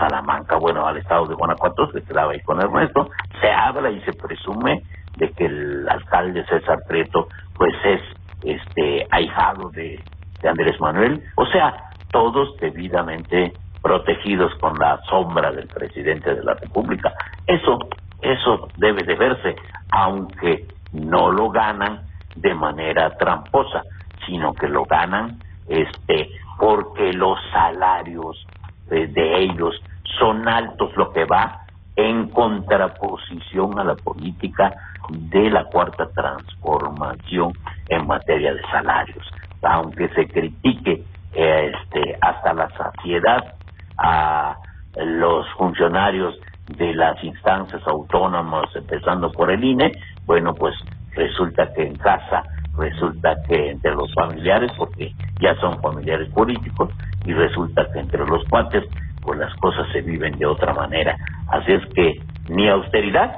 Salamanca, 0.00 0.56
bueno, 0.56 0.84
al 0.84 0.96
estado 0.96 1.26
de 1.26 1.34
Guanajuato, 1.34 1.92
se 1.92 2.02
quedaba 2.02 2.32
ahí 2.32 2.40
con 2.40 2.60
Ernesto. 2.60 3.08
Se 3.40 3.48
habla 3.48 3.88
y 3.88 4.00
se 4.00 4.12
presume 4.14 4.82
de 5.16 5.30
que 5.30 5.46
el 5.46 5.88
alcalde 5.88 6.44
César 6.46 6.78
Prieto, 6.88 7.28
pues 7.54 7.72
es 7.84 8.00
este 8.42 9.06
ahijado 9.12 9.70
de, 9.70 10.02
de 10.42 10.48
Andrés 10.48 10.80
Manuel. 10.80 11.22
O 11.36 11.46
sea, 11.46 11.72
todos 12.10 12.56
debidamente 12.58 13.52
protegidos 13.82 14.52
con 14.56 14.74
la 14.78 15.00
sombra 15.08 15.52
del 15.52 15.68
presidente 15.68 16.34
de 16.34 16.42
la 16.42 16.54
República. 16.54 17.12
Eso, 17.46 17.78
eso 18.20 18.68
debe 18.76 19.04
de 19.04 19.14
verse, 19.14 19.56
aunque 19.90 20.66
no 20.92 21.30
lo 21.30 21.50
ganan 21.50 22.00
de 22.34 22.54
manera 22.54 23.16
tramposa, 23.16 23.82
sino 24.26 24.52
que 24.54 24.68
lo 24.68 24.84
ganan 24.84 25.38
este 25.68 26.30
porque 26.58 27.12
los 27.12 27.38
salarios 27.52 28.46
de, 28.88 29.06
de 29.08 29.38
ellos 29.42 29.74
son 30.18 30.48
altos, 30.48 30.90
lo 30.96 31.12
que 31.12 31.24
va 31.24 31.60
en 31.96 32.28
contraposición 32.28 33.78
a 33.78 33.84
la 33.84 33.94
política 33.94 34.72
de 35.10 35.50
la 35.50 35.64
cuarta 35.64 36.08
transformación 36.14 37.52
en 37.88 38.06
materia 38.06 38.54
de 38.54 38.62
salarios. 38.62 39.26
Aunque 39.62 40.08
se 40.10 40.26
critique 40.26 41.04
este, 41.36 42.16
hasta 42.20 42.54
la 42.54 42.68
saciedad 42.70 43.54
a 43.98 44.56
los 44.96 45.46
funcionarios 45.58 46.34
de 46.68 46.94
las 46.94 47.22
instancias 47.22 47.82
autónomas, 47.86 48.64
empezando 48.74 49.30
por 49.30 49.50
el 49.50 49.62
INE, 49.62 49.92
bueno, 50.24 50.54
pues 50.54 50.74
resulta 51.12 51.72
que 51.72 51.86
en 51.86 51.96
casa, 51.96 52.42
resulta 52.76 53.36
que 53.48 53.70
entre 53.70 53.94
los 53.94 54.12
familiares, 54.14 54.72
porque 54.76 55.12
ya 55.40 55.54
son 55.56 55.80
familiares 55.80 56.28
políticos, 56.30 56.90
y 57.24 57.32
resulta 57.32 57.86
que 57.92 58.00
entre 58.00 58.26
los 58.26 58.44
cuates, 58.48 58.84
pues 59.22 59.38
las 59.38 59.54
cosas 59.56 59.86
se 59.92 60.00
viven 60.02 60.38
de 60.38 60.46
otra 60.46 60.72
manera. 60.72 61.16
Así 61.48 61.72
es 61.72 61.84
que 61.94 62.14
ni 62.48 62.68
austeridad, 62.68 63.34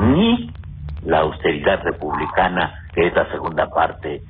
ni 0.00 0.50
la 1.04 1.20
austeridad 1.20 1.82
republicana, 1.82 2.72
que 2.94 3.06
es 3.08 3.14
la 3.14 3.30
segunda 3.30 3.68
parte 3.68 4.22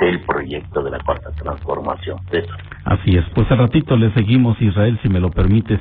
del 0.00 0.20
proyecto 0.20 0.82
de 0.82 0.90
la 0.90 0.98
cuarta 1.00 1.30
transformación. 1.32 2.18
Así 2.84 3.16
es, 3.16 3.24
pues 3.34 3.50
al 3.50 3.58
ratito 3.58 3.96
le 3.96 4.12
seguimos, 4.12 4.60
Israel, 4.60 4.98
si 5.02 5.08
me 5.08 5.20
lo 5.20 5.30
permites. 5.30 5.80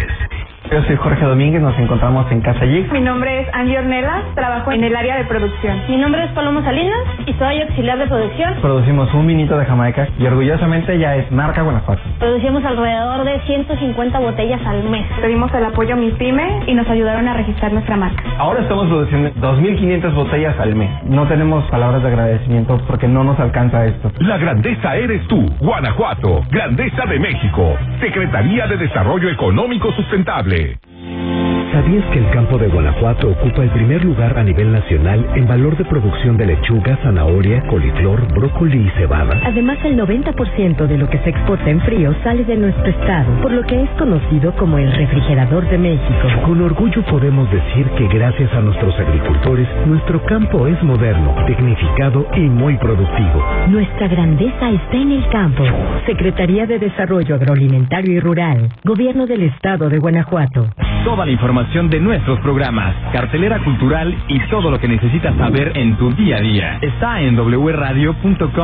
Yo 0.71 0.83
soy 0.83 0.97
Jorge 0.97 1.23
Domínguez, 1.23 1.61
nos 1.61 1.77
encontramos 1.79 2.29
en 2.29 2.41
Casa 2.41 2.65
Yig. 2.65 2.91
Mi 2.91 2.99
nombre 2.99 3.39
es 3.39 3.47
Angie 3.53 3.79
Ornelas, 3.79 4.23
trabajo 4.35 4.69
en 4.73 4.83
el 4.83 4.93
área 4.97 5.15
de 5.15 5.23
producción. 5.23 5.81
Mi 5.87 5.95
nombre 5.95 6.25
es 6.25 6.31
Paloma 6.31 6.61
Salinas 6.61 6.99
y 7.25 7.33
soy 7.35 7.61
auxiliar 7.61 7.97
de 7.97 8.05
producción. 8.05 8.53
Producimos 8.61 9.13
un 9.13 9.27
vinito 9.27 9.57
de 9.57 9.65
Jamaica 9.65 10.09
y 10.19 10.25
orgullosamente 10.25 10.99
ya 10.99 11.15
es 11.15 11.31
marca 11.31 11.61
Guanajuato. 11.61 12.01
Producimos 12.19 12.65
alrededor 12.65 13.23
de 13.23 13.39
150 13.45 14.19
botellas 14.19 14.59
al 14.65 14.83
mes. 14.83 15.05
Pedimos 15.21 15.53
el 15.53 15.63
apoyo 15.63 15.93
a 15.93 15.97
mi 15.97 16.11
pyme 16.11 16.59
y 16.67 16.73
nos 16.73 16.89
ayudaron 16.89 17.29
a 17.29 17.33
registrar 17.33 17.71
nuestra 17.71 17.95
marca. 17.95 18.21
Ahora 18.37 18.59
estamos 18.59 18.87
produciendo 18.87 19.29
2.500 19.39 20.13
botellas 20.13 20.59
al 20.59 20.75
mes. 20.75 20.89
No 21.05 21.27
tenemos 21.27 21.63
palabras 21.71 22.01
de 22.03 22.09
agradecimiento 22.09 22.77
porque 22.87 23.07
no 23.07 23.23
nos 23.23 23.39
alcanza 23.39 23.85
esto. 23.85 24.11
La 24.19 24.37
grandeza 24.37 24.97
eres 24.97 25.25
tú, 25.27 25.45
Guanajuato. 25.61 26.41
Grandeza 26.51 27.05
de 27.05 27.19
México. 27.19 27.73
Secretaría 28.01 28.67
de 28.67 28.75
Desarrollo 28.75 29.29
Económico 29.29 29.93
Sustentable. 29.93 30.56
Sempre. 30.57 31.46
¿Sabías 31.71 32.05
que 32.11 32.19
el 32.19 32.29
campo 32.29 32.57
de 32.57 32.69
Guanajuato 32.69 33.29
ocupa 33.29 33.61
el 33.61 33.69
primer 33.71 34.03
lugar 34.03 34.37
a 34.37 34.43
nivel 34.43 34.71
nacional 34.71 35.25
en 35.35 35.47
valor 35.47 35.75
de 35.75 35.83
producción 35.83 36.37
de 36.37 36.45
lechuga, 36.45 36.97
zanahoria, 37.03 37.61
coliflor, 37.67 38.25
brócoli 38.33 38.87
y 38.87 38.89
cebada? 38.91 39.37
Además, 39.43 39.77
el 39.83 39.97
90% 39.99 40.87
de 40.87 40.97
lo 40.97 41.09
que 41.09 41.19
se 41.19 41.29
exporta 41.29 41.69
en 41.69 41.81
frío 41.81 42.15
sale 42.23 42.45
de 42.45 42.55
nuestro 42.55 42.87
estado, 42.87 43.41
por 43.41 43.51
lo 43.51 43.63
que 43.63 43.83
es 43.83 43.89
conocido 43.91 44.55
como 44.55 44.77
el 44.77 44.91
refrigerador 44.93 45.67
de 45.69 45.77
México. 45.77 46.27
Con 46.45 46.61
orgullo 46.61 47.03
podemos 47.03 47.51
decir 47.51 47.85
que 47.97 48.07
gracias 48.07 48.53
a 48.53 48.61
nuestros 48.61 48.97
agricultores, 48.97 49.67
nuestro 49.85 50.23
campo 50.23 50.67
es 50.67 50.81
moderno, 50.83 51.35
tecnificado 51.47 52.27
y 52.33 52.41
muy 52.41 52.77
productivo. 52.77 53.43
Nuestra 53.67 54.07
grandeza 54.07 54.69
está 54.69 54.95
en 54.95 55.11
el 55.11 55.29
campo. 55.29 55.63
Secretaría 56.05 56.65
de 56.65 56.79
Desarrollo 56.79 57.35
Agroalimentario 57.35 58.13
y 58.13 58.19
Rural, 58.21 58.69
Gobierno 58.85 59.27
del 59.27 59.43
Estado 59.43 59.89
de 59.89 59.99
Guanajuato. 59.99 60.69
Toda 61.03 61.25
la 61.25 61.31
información 61.31 61.56
de 61.57 61.99
nuestros 61.99 62.39
programas, 62.41 62.95
cartelera 63.11 63.57
cultural 63.63 64.15
y 64.27 64.39
todo 64.47 64.69
lo 64.69 64.79
que 64.79 64.87
necesitas 64.87 65.35
saber 65.37 65.71
en 65.75 65.97
tu 65.97 66.11
día 66.11 66.37
a 66.37 66.39
día 66.39 66.77
está 66.81 67.19
en 67.19 67.35
wradio.com.mx. 67.35 68.55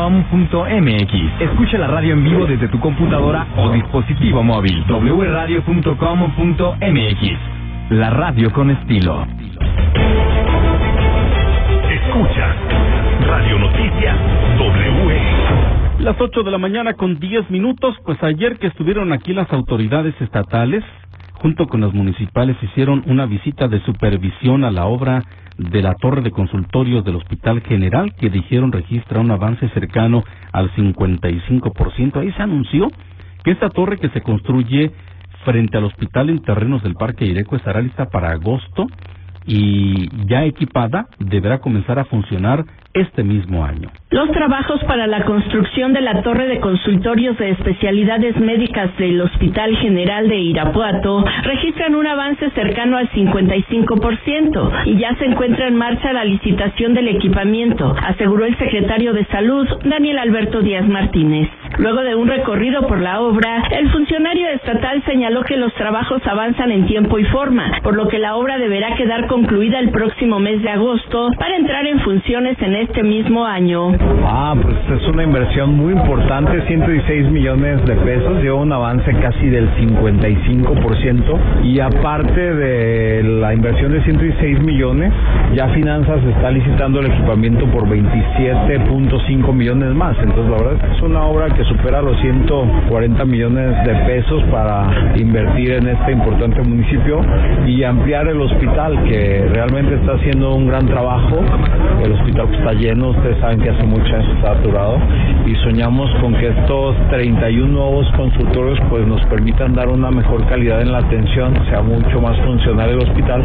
Escucha 1.42 1.80
la 1.80 1.88
radio 1.88 2.14
en 2.14 2.24
vivo 2.24 2.46
desde 2.46 2.68
tu 2.68 2.80
computadora 2.80 3.48
o 3.58 3.72
dispositivo 3.72 4.44
móvil. 4.44 4.86
wradio.com.mx. 4.88 5.90
La 7.90 8.12
radio 8.12 8.52
con 8.54 8.70
estilo. 8.70 9.26
Escucha 11.90 12.56
Radio 13.28 13.58
Noticias 13.58 14.18
W. 14.60 15.20
Las 16.00 16.16
8 16.20 16.44
de 16.44 16.52
la 16.52 16.58
mañana 16.60 16.94
con 16.94 17.20
10 17.20 17.50
minutos, 17.50 17.96
pues 18.06 18.22
ayer 18.22 18.60
que 18.60 18.68
estuvieron 18.68 19.14
aquí 19.14 19.34
las 19.34 19.52
autoridades 19.52 20.14
estatales, 20.22 20.84
junto 21.44 21.68
con 21.68 21.82
las 21.82 21.94
municipales, 21.94 22.56
hicieron 22.62 23.04
una 23.06 23.26
visita 23.26 23.68
de 23.68 23.82
supervisión 23.82 24.64
a 24.64 24.72
la 24.72 24.86
obra 24.86 25.22
de 25.58 25.82
la 25.82 25.94
torre 25.96 26.22
de 26.22 26.32
consultorios 26.32 27.04
del 27.04 27.18
Hospital 27.18 27.62
General, 27.64 28.16
que 28.16 28.30
dijeron 28.30 28.72
registra 28.72 29.20
un 29.20 29.30
avance 29.30 29.68
cercano 29.70 30.24
al 30.54 30.72
55%. 30.72 32.16
Ahí 32.16 32.32
se 32.32 32.42
anunció 32.42 32.90
que 33.44 33.52
esta 33.52 33.70
torre 33.70 33.98
que 33.98 34.08
se 34.10 34.22
construye 34.22 34.94
frente 35.44 35.78
al 35.78 35.84
hospital 35.84 36.30
en 36.30 36.42
terrenos 36.42 36.82
del 36.82 36.96
Parque 36.96 37.26
Ireco 37.26 37.58
estará 37.58 37.82
lista 37.82 38.06
para 38.06 38.32
agosto 38.32 38.88
y 39.46 40.08
ya 40.26 40.46
equipada 40.46 41.08
deberá 41.20 41.60
comenzar 41.60 42.00
a 42.00 42.06
funcionar 42.06 42.64
este 42.94 43.24
mismo 43.24 43.66
año. 43.66 43.90
Los 44.12 44.32
trabajos 44.32 44.84
para 44.84 45.08
la 45.08 45.26
construcción 45.26 45.94
de 45.94 46.02
la 46.02 46.22
torre 46.22 46.48
de 46.48 46.60
consultorios 46.60 47.38
de 47.40 47.50
especialidades 47.50 48.38
médicas 48.38 48.96
del 48.98 49.20
Hospital 49.22 49.76
General 49.78 50.28
de 50.30 50.38
Irapuato 50.38 51.26
registran 51.44 51.96
un 51.96 52.06
avance 52.06 52.50
cercano 52.52 52.98
al 52.98 53.10
55% 53.10 54.84
y 54.86 54.98
ya 55.00 55.16
se 55.16 55.26
encuentra 55.26 55.68
en 55.68 55.76
marcha 55.76 56.14
la 56.14 56.26
licitación 56.26 56.94
del 56.94 57.08
equipamiento, 57.08 57.96
aseguró 58.04 58.46
el 58.46 58.58
secretario 58.58 59.14
de 59.14 59.26
Salud, 59.26 59.68
Daniel 59.84 60.20
Alberto 60.20 60.62
Díaz 60.62 60.88
Martínez. 60.88 61.50
Luego 61.80 62.02
de 62.02 62.16
un 62.16 62.28
recorrido 62.28 62.86
por 62.86 63.02
la 63.02 63.20
obra, 63.22 63.64
el 63.72 63.90
funcionario 63.90 64.48
estatal 64.50 65.04
señaló 65.06 65.42
que 65.44 65.58
los 65.58 65.74
trabajos 65.74 66.22
avanzan 66.28 66.72
en 66.72 66.86
tiempo 66.86 67.18
y 67.18 67.26
forma, 67.26 67.80
por 67.82 67.96
lo 67.96 68.08
que 68.08 68.20
la 68.20 68.36
obra 68.36 68.60
deberá 68.60 68.96
quedar 68.96 69.26
concluida 69.26 69.80
el 69.80 69.90
próximo 69.90 70.40
mes 70.40 70.62
de 70.62 70.70
agosto 70.70 71.32
para 71.40 71.56
entrar 71.56 71.88
en 71.88 72.00
funciones 72.02 72.62
en 72.62 72.76
este 72.84 73.02
mismo 73.02 73.46
año. 73.46 73.94
Ah, 74.26 74.56
pues 74.62 74.76
es 75.02 75.08
una 75.08 75.24
inversión 75.24 75.76
muy 75.76 75.94
importante, 75.94 76.62
116 76.68 77.32
millones 77.32 77.84
de 77.86 77.96
pesos, 77.96 78.42
lleva 78.42 78.56
un 78.56 78.74
avance 78.74 79.12
casi 79.22 79.50
del 79.50 79.70
55% 79.76 81.64
y 81.64 81.80
aparte 81.80 82.54
de 82.54 83.24
la 83.24 83.54
inversión 83.54 83.94
de 83.94 84.04
116 84.04 84.60
millones, 84.64 85.14
ya 85.56 85.70
Finanzas 85.70 86.20
está 86.24 86.52
licitando 86.52 87.00
el 87.00 87.08
equipamiento 87.08 87.66
por 87.68 87.88
27.5 87.88 89.54
millones 89.54 89.96
más, 89.96 90.18
entonces 90.18 90.50
la 90.52 90.58
verdad 90.58 90.74
es 90.74 90.82
que 90.82 90.96
es 90.98 91.02
una 91.02 91.24
obra 91.24 91.50
que 91.56 91.64
supera 91.64 92.02
los 92.02 92.20
140 92.20 93.26
millones 93.26 93.84
de 93.86 93.96
pesos 94.06 94.44
para 94.52 95.16
invertir 95.16 95.72
en 95.72 95.88
este 95.88 96.12
importante 96.12 96.62
municipio 96.62 97.22
y 97.66 97.84
ampliar 97.84 98.28
el 98.28 98.42
hospital 98.42 99.04
que 99.06 99.48
realmente 99.54 99.96
está 99.96 100.14
haciendo 100.14 100.54
un 100.56 100.68
gran 100.68 100.86
trabajo, 100.86 101.40
el 102.04 102.12
hospital 102.12 102.54
está 102.54 102.73
lleno, 102.74 103.10
ustedes 103.10 103.38
saben 103.40 103.60
que 103.60 103.70
hace 103.70 103.84
mucho 103.84 104.04
está 104.04 104.54
saturado 104.56 104.98
y 105.46 105.56
soñamos 105.64 106.10
con 106.22 106.34
que 106.36 106.48
estos 106.48 106.96
31 107.10 107.68
nuevos 107.68 108.08
consultorios 108.16 108.80
pues 108.90 109.06
nos 109.08 109.22
permitan 109.26 109.74
dar 109.74 109.90
una 109.90 110.12
mejor 110.12 110.46
calidad 110.48 110.82
en 110.82 110.92
la 110.92 111.00
atención, 111.00 111.54
sea 111.70 111.82
mucho 111.82 112.22
más 112.22 112.38
funcional 112.46 112.90
el 112.90 112.98
hospital 112.98 113.44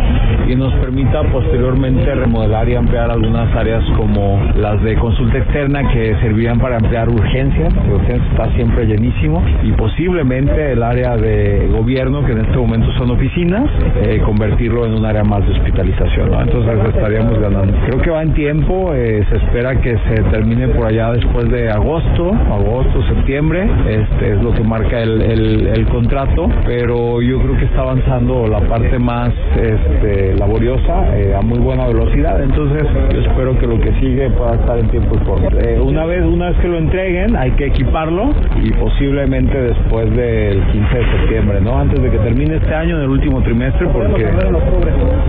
y 0.49 0.55
nos 0.55 0.73
permita 0.75 1.23
posteriormente 1.25 2.15
remodelar 2.15 2.69
y 2.69 2.75
ampliar 2.75 3.11
algunas 3.11 3.55
áreas 3.55 3.85
como 3.97 4.43
las 4.57 4.83
de 4.83 4.97
consulta 4.97 5.39
externa 5.39 5.89
que 5.93 6.15
servirían 6.21 6.59
para 6.59 6.77
ampliar 6.77 7.09
urgencias, 7.09 7.73
la 7.75 7.95
urgencia 7.95 8.31
está 8.31 8.53
siempre 8.55 8.87
llenísimo 8.87 9.43
y 9.63 9.73
posiblemente 9.73 10.73
el 10.73 10.83
área 10.83 11.17
de 11.17 11.69
gobierno 11.71 12.25
que 12.25 12.33
en 12.33 12.39
este 12.39 12.57
momento 12.57 12.93
son 12.97 13.11
oficinas, 13.11 13.71
eh, 14.03 14.21
convertirlo 14.25 14.87
en 14.87 14.95
un 14.95 15.05
área 15.05 15.25
más 15.25 15.47
de 15.47 15.53
hospitalización, 15.53 16.31
¿no? 16.31 16.43
entonces 16.43 16.95
estaríamos 16.95 17.39
ganando. 17.39 17.75
Creo 17.87 18.01
que 18.01 18.11
va 18.11 18.23
en 18.23 18.35
tiempo, 18.35 18.95
eh, 18.95 19.18
se 19.25 19.37
espera 19.37 19.75
que 19.81 19.97
se 20.09 20.23
termine 20.31 20.69
por 20.69 20.87
allá 20.87 21.13
después 21.13 21.49
de 21.51 21.71
agosto, 21.71 22.33
agosto, 22.51 23.03
septiembre, 23.09 23.69
este 23.89 24.33
es 24.33 24.43
lo 24.43 24.53
que 24.53 24.63
marca 24.63 25.01
el, 25.01 25.23
el, 25.23 25.87
contrato, 25.89 26.49
pero 26.67 27.23
yo 27.23 27.41
creo 27.41 27.57
que 27.57 27.65
está 27.65 27.81
avanzando 27.81 28.47
la 28.47 28.61
parte 28.61 28.99
más 28.99 29.31
este, 29.57 30.37
laboriosa 30.37 31.17
eh, 31.17 31.35
a 31.35 31.41
muy 31.41 31.59
buena 31.59 31.87
velocidad, 31.87 32.43
entonces 32.43 32.83
yo 33.13 33.21
espero 33.21 33.59
que 33.59 33.67
lo 33.67 33.81
que 33.81 33.93
sigue 34.01 34.31
pueda 34.31 34.55
estar 34.55 34.79
en 34.79 34.89
tiempo 34.89 35.17
y 35.17 35.25
forma. 35.25 35.49
Eh, 35.61 35.81
una 35.81 36.05
vez 36.05 36.25
una 36.25 36.51
vez 36.51 36.59
que 36.59 36.69
lo 36.69 36.79
entreguen 36.79 37.37
hay 37.37 37.51
que 37.53 37.67
equiparlo 37.67 38.31
y 38.63 38.71
posiblemente 38.73 39.61
después 39.61 40.15
del 40.15 40.63
15 40.73 40.99
de 40.99 41.05
septiembre, 41.19 41.61
¿no? 41.61 41.79
Antes 41.79 42.03
de 42.03 42.11
que 42.11 42.19
termine 42.19 42.57
este 42.57 42.75
año, 42.75 42.97
en 42.97 43.03
el 43.03 43.11
último 43.11 43.43
trimestre, 43.43 43.89
porque 43.89 44.27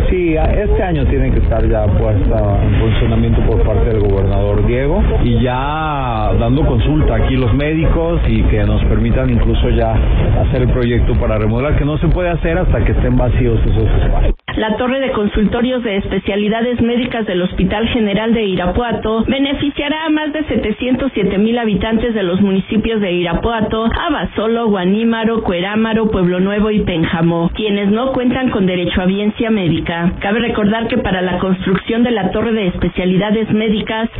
sí, 0.09 0.35
este 0.35 0.83
año 0.83 1.05
tiene 1.05 1.31
que 1.31 1.39
estar 1.39 1.65
ya 1.67 1.85
puesta 1.87 2.59
en 2.63 2.79
funcionamiento 2.79 3.41
por 3.41 3.63
parte 3.63 3.78
del 3.85 3.99
gobernador 3.99 4.65
Diego 4.65 5.01
y 5.23 5.41
ya 5.41 6.31
dando 6.39 6.65
consulta 6.65 7.15
aquí 7.15 7.35
los 7.35 7.53
médicos 7.53 8.21
y 8.27 8.43
que 8.43 8.63
nos 8.63 8.83
permitan 8.85 9.29
incluso 9.29 9.69
ya 9.69 9.93
hacer 10.41 10.63
el 10.63 10.69
proyecto 10.69 11.13
para 11.15 11.37
remodelar, 11.37 11.77
que 11.77 11.85
no 11.85 11.97
se 11.97 12.07
puede 12.07 12.29
hacer 12.29 12.57
hasta 12.57 12.83
que 12.83 12.91
estén 12.91 13.15
vacíos 13.15 13.59
esos 13.65 14.03
espacios. 14.03 14.35
La 14.57 14.75
torre 14.75 14.99
de 14.99 15.11
consultorios 15.11 15.83
de 15.83 15.97
especialidades 15.97 16.81
médicas 16.81 17.25
del 17.25 17.41
Hospital 17.43 17.87
General 17.89 18.33
de 18.33 18.43
Irapuato 18.43 19.23
beneficiará 19.25 20.05
a 20.05 20.09
más 20.09 20.33
de 20.33 20.43
707 20.43 21.37
mil 21.37 21.57
habitantes 21.57 22.13
de 22.13 22.23
los 22.23 22.41
municipios 22.41 22.99
de 22.99 23.11
Irapuato, 23.11 23.85
Abasolo, 23.85 24.67
Guanímaro, 24.67 25.43
Cuerámaro, 25.43 26.11
Pueblo 26.11 26.39
Nuevo 26.39 26.71
y 26.71 26.81
Pénjamo, 26.81 27.51
quienes 27.55 27.89
no 27.89 28.11
cuentan 28.11 28.49
con 28.49 28.65
derecho 28.65 29.01
a 29.01 29.05
biencia 29.05 29.49
médica. 29.49 30.13
Cabe 30.19 30.39
recordar 30.39 30.87
que 30.87 30.97
para 30.97 31.21
la 31.21 31.37
construcción 31.39 32.03
de 32.03 32.11
la 32.11 32.31
torre 32.31 32.51
de 32.51 32.67
especialidades 32.67 33.49
médicas 33.53 33.68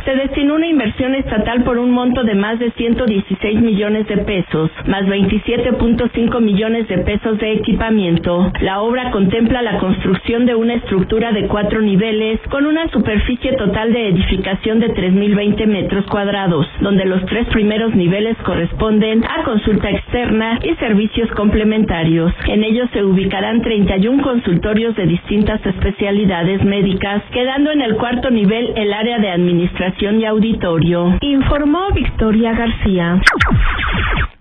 se 0.04 0.14
destinó 0.14 0.54
una 0.54 0.68
inversión 0.68 1.14
estatal 1.14 1.64
por 1.64 1.76
un 1.78 1.90
monto 1.90 2.22
de 2.22 2.34
más 2.34 2.58
de 2.60 2.70
116 2.70 3.60
millones 3.60 4.06
de 4.06 4.18
pesos, 4.18 4.70
más 4.86 5.04
27.5 5.06 6.40
millones 6.40 6.86
de 6.86 6.98
pesos 6.98 7.38
de 7.38 7.54
equipamiento. 7.54 8.52
La 8.60 8.80
obra 8.80 9.10
contempla 9.10 9.60
la 9.62 9.78
construcción 9.78 10.46
de 10.46 10.54
una 10.54 10.74
estructura 10.74 11.32
de 11.32 11.48
cuatro 11.48 11.80
niveles 11.82 12.38
con 12.48 12.64
una 12.64 12.88
superficie 12.90 13.54
total 13.54 13.92
de 13.92 14.08
edificación 14.08 14.78
de 14.78 14.94
3.020 14.94 15.66
metros 15.66 16.06
cuadrados, 16.06 16.66
donde 16.80 17.04
los 17.04 17.24
tres 17.26 17.48
primeros 17.48 17.94
niveles 17.94 18.36
corresponden 18.44 19.24
a 19.24 19.42
consulta 19.42 19.90
externa 19.90 20.60
y 20.62 20.76
servicios 20.76 21.28
complementarios. 21.32 22.32
En 22.46 22.62
ellos 22.62 22.88
se 22.92 23.02
ubicarán 23.02 23.62
31 23.62 24.22
consultorios 24.22 24.94
de 24.94 25.06
distintas 25.06 25.64
especialidades 25.66 26.64
médicas, 26.64 27.22
quedando 27.32 27.72
en 27.72 27.82
el 27.82 27.96
cuarto 27.96 28.30
nivel 28.30 28.72
el 28.76 28.92
área 28.92 29.18
de 29.18 29.29
administración 29.30 30.20
y 30.20 30.26
auditorio. 30.26 31.18
Informó 31.20 31.90
Victoria 31.92 32.52
García. 32.52 33.20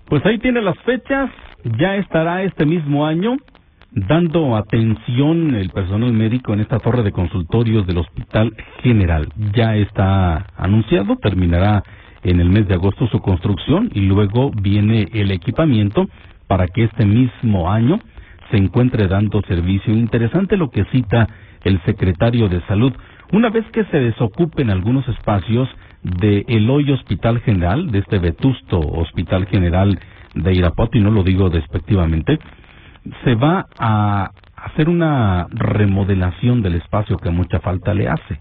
Pues 0.06 0.26
ahí 0.26 0.40
tiene 0.40 0.62
las 0.62 0.78
fechas, 0.80 1.30
ya 1.78 1.96
estará 1.96 2.44
este 2.44 2.66
mismo 2.66 3.06
año 3.06 3.38
dando 3.92 4.56
atención 4.56 5.56
el 5.56 5.70
personal 5.70 6.14
médico 6.14 6.54
en 6.54 6.60
esta 6.62 6.80
torre 6.80 7.04
de 7.04 7.12
consultorios 7.12 7.88
del 7.88 8.00
Hospital 8.00 8.56
General. 8.82 9.28
Ya 9.54 9.76
está 9.76 10.48
anunciado, 10.58 11.16
terminará 11.18 11.84
en 12.24 12.40
el 12.40 12.50
mes 12.50 12.68
de 12.68 12.76
agosto 12.76 13.08
su 13.08 13.20
construcción 13.20 13.90
y 13.94 14.02
luego 14.02 14.52
viene 14.52 15.08
el 15.14 15.32
equipamiento 15.32 16.08
para 16.48 16.68
que 16.68 16.84
este 16.84 17.06
mismo 17.06 17.72
año 17.72 18.00
se 18.52 18.58
encuentre 18.58 19.08
dando 19.08 19.42
servicio. 19.44 19.94
Interesante 19.94 20.58
lo 20.58 20.70
que 20.70 20.86
cita 20.86 21.28
el 21.64 21.82
secretario 21.84 22.50
de 22.50 22.62
Salud. 22.62 22.94
Una 23.32 23.50
vez 23.50 23.64
que 23.72 23.84
se 23.86 24.00
desocupen 24.00 24.72
algunos 24.72 25.08
espacios 25.08 25.70
de 26.02 26.46
el 26.48 26.68
hoy 26.68 26.92
Hospital 26.92 27.40
General, 27.42 27.92
de 27.92 28.00
este 28.00 28.18
vetusto 28.18 28.80
Hospital 28.80 29.46
General 29.46 30.00
de 30.34 30.54
Irapuato, 30.54 30.98
y 30.98 31.02
no 31.02 31.12
lo 31.12 31.22
digo 31.22 31.52
despectivamente, 31.52 32.40
se 33.24 33.36
va 33.36 33.68
a 33.78 34.32
hacer 34.56 34.90
una 34.90 35.46
remodelación 35.52 36.64
del 36.64 36.76
espacio 36.76 37.18
que 37.18 37.30
mucha 37.30 37.60
falta 37.60 37.94
le 37.94 38.08
hace. 38.08 38.40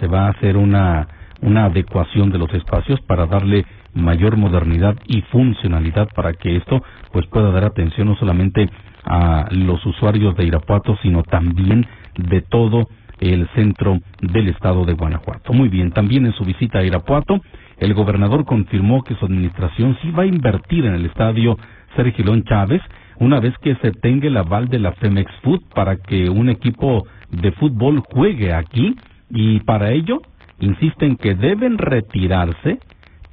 Se 0.00 0.08
va 0.08 0.26
a 0.26 0.30
hacer 0.30 0.56
una, 0.56 1.06
una 1.40 1.66
adecuación 1.66 2.30
de 2.30 2.38
los 2.38 2.52
espacios 2.54 3.00
para 3.02 3.26
darle 3.26 3.64
mayor 3.94 4.36
modernidad 4.36 4.96
y 5.06 5.22
funcionalidad 5.30 6.08
para 6.12 6.32
que 6.32 6.56
esto 6.56 6.82
pues 7.12 7.24
pueda 7.28 7.52
dar 7.52 7.64
atención 7.64 8.08
no 8.08 8.16
solamente 8.16 8.68
a 9.04 9.46
los 9.52 9.86
usuarios 9.86 10.34
de 10.36 10.44
Irapuato, 10.44 10.98
sino 11.02 11.22
también 11.22 11.86
de 12.16 12.40
todo 12.40 12.88
el 13.20 13.48
centro 13.54 13.98
del 14.20 14.48
estado 14.48 14.84
de 14.84 14.94
Guanajuato. 14.94 15.52
Muy 15.52 15.68
bien, 15.68 15.92
también 15.92 16.26
en 16.26 16.32
su 16.32 16.44
visita 16.44 16.78
a 16.78 16.84
Irapuato, 16.84 17.40
el 17.78 17.94
gobernador 17.94 18.44
confirmó 18.44 19.02
que 19.02 19.14
su 19.16 19.24
administración 19.24 19.96
sí 20.02 20.10
va 20.10 20.24
a 20.24 20.26
invertir 20.26 20.86
en 20.86 20.94
el 20.94 21.06
estadio 21.06 21.56
Sergio 21.96 22.24
León 22.24 22.44
Chávez 22.44 22.82
una 23.18 23.40
vez 23.40 23.54
que 23.58 23.76
se 23.76 23.92
tenga 23.92 24.26
el 24.26 24.36
aval 24.36 24.68
de 24.68 24.78
la 24.78 24.92
Femex 24.92 25.30
Food 25.42 25.62
para 25.74 25.96
que 25.96 26.28
un 26.28 26.48
equipo 26.48 27.06
de 27.30 27.52
fútbol 27.52 28.02
juegue 28.12 28.52
aquí 28.52 28.94
y 29.30 29.60
para 29.60 29.92
ello 29.92 30.20
insisten 30.60 31.16
que 31.16 31.34
deben 31.34 31.78
retirarse 31.78 32.78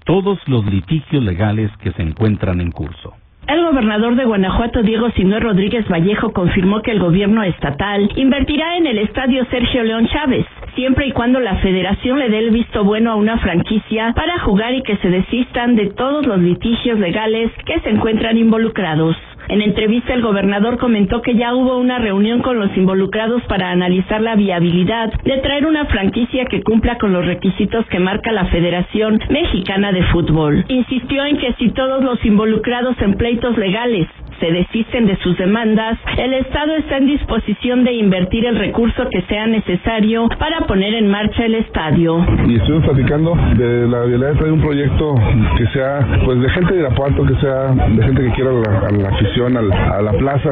todos 0.05 0.39
los 0.47 0.65
litigios 0.65 1.23
legales 1.23 1.71
que 1.77 1.91
se 1.93 2.01
encuentran 2.01 2.61
en 2.61 2.71
curso. 2.71 3.13
El 3.52 3.65
gobernador 3.65 4.15
de 4.15 4.23
Guanajuato, 4.23 4.82
Diego 4.82 5.10
Sinué 5.10 5.41
Rodríguez 5.41 5.86
Vallejo, 5.90 6.32
confirmó 6.32 6.82
que 6.82 6.91
el 6.91 7.02
gobierno 7.02 7.44
estatal 7.44 8.10
invertirá 8.15 8.78
en 8.78 8.88
el 8.88 8.98
estadio 8.99 9.44
Sergio 9.52 9.84
León 9.84 10.07
Chávez, 10.07 10.45
siempre 10.73 11.07
y 11.07 11.11
cuando 11.11 11.41
la 11.41 11.57
federación 11.57 12.18
le 12.18 12.30
dé 12.30 12.40
el 12.40 12.52
visto 12.52 12.86
bueno 12.86 13.11
a 13.11 13.15
una 13.15 13.40
franquicia 13.40 14.14
para 14.15 14.40
jugar 14.40 14.73
y 14.73 14.84
que 14.84 14.95
se 14.95 15.10
desistan 15.10 15.76
de 15.76 15.88
todos 15.88 16.26
los 16.26 16.40
litigios 16.40 16.98
legales 16.98 17.52
que 17.65 17.82
se 17.82 17.90
encuentran 17.90 18.38
involucrados. 18.38 19.18
En 19.52 19.61
entrevista, 19.61 20.14
el 20.14 20.22
gobernador 20.22 20.78
comentó 20.78 21.22
que 21.22 21.36
ya 21.36 21.53
hubo 21.53 21.78
una 21.78 21.99
reunión 21.99 22.41
con 22.41 22.57
los 22.57 22.69
involucrados 22.78 23.44
para 23.49 23.69
analizar 23.69 24.22
la 24.22 24.38
viabilidad 24.38 25.11
de 25.26 25.40
traer 25.40 25.65
una 25.65 25.84
franquicia 25.88 26.45
que 26.45 26.64
cumpla 26.64 26.98
con 26.98 27.11
los 27.11 27.26
requisitos 27.26 27.86
que 27.88 27.99
marca 27.99 28.32
la 28.32 28.45
Federación 28.45 29.19
Mexicana 29.30 29.91
de 29.91 30.03
Fútbol. 30.03 30.64
Insistió 30.69 31.26
en 31.26 31.38
que 31.38 31.52
si 31.60 31.69
todos 31.72 32.02
los 32.02 32.23
involucrados 32.23 32.95
en 33.02 33.15
pleitos 33.15 33.57
legales 33.57 34.07
se 34.41 34.51
desisten 34.51 35.05
de 35.05 35.15
sus 35.18 35.38
demandas, 35.38 35.99
el 36.18 36.34
Estado 36.34 36.76
está 36.76 36.97
en 36.97 37.05
disposición 37.05 37.84
de 37.84 37.93
invertir 37.93 38.45
el 38.45 38.57
recurso 38.57 39.07
que 39.11 39.22
sea 39.22 39.45
necesario 39.45 40.27
para 40.39 40.61
poner 40.61 40.95
en 40.95 41.07
marcha 41.09 41.45
el 41.45 41.55
estadio. 41.55 42.26
Y 42.47 42.55
estuvimos 42.55 42.85
platicando 42.85 43.35
de 43.55 43.88
la 43.88 43.99
viabilidad 43.99 44.31
de 44.31 44.39
traer 44.39 44.53
un 44.53 44.61
proyecto 44.61 45.15
que 45.57 45.68
sea 45.68 45.99
pues 46.26 46.41
de 46.41 46.49
gente 46.49 46.73
de 46.73 46.80
Irapuato, 46.80 47.23
que 47.23 47.35
sea 47.35 47.72
de 47.72 48.03
gente 48.03 48.23
que 48.23 48.31
quiera 48.31 48.49
a 48.49 48.91
la, 48.91 49.09
afición, 49.09 49.57
a 49.57 50.01
la, 50.01 50.11
plaza, 50.13 50.49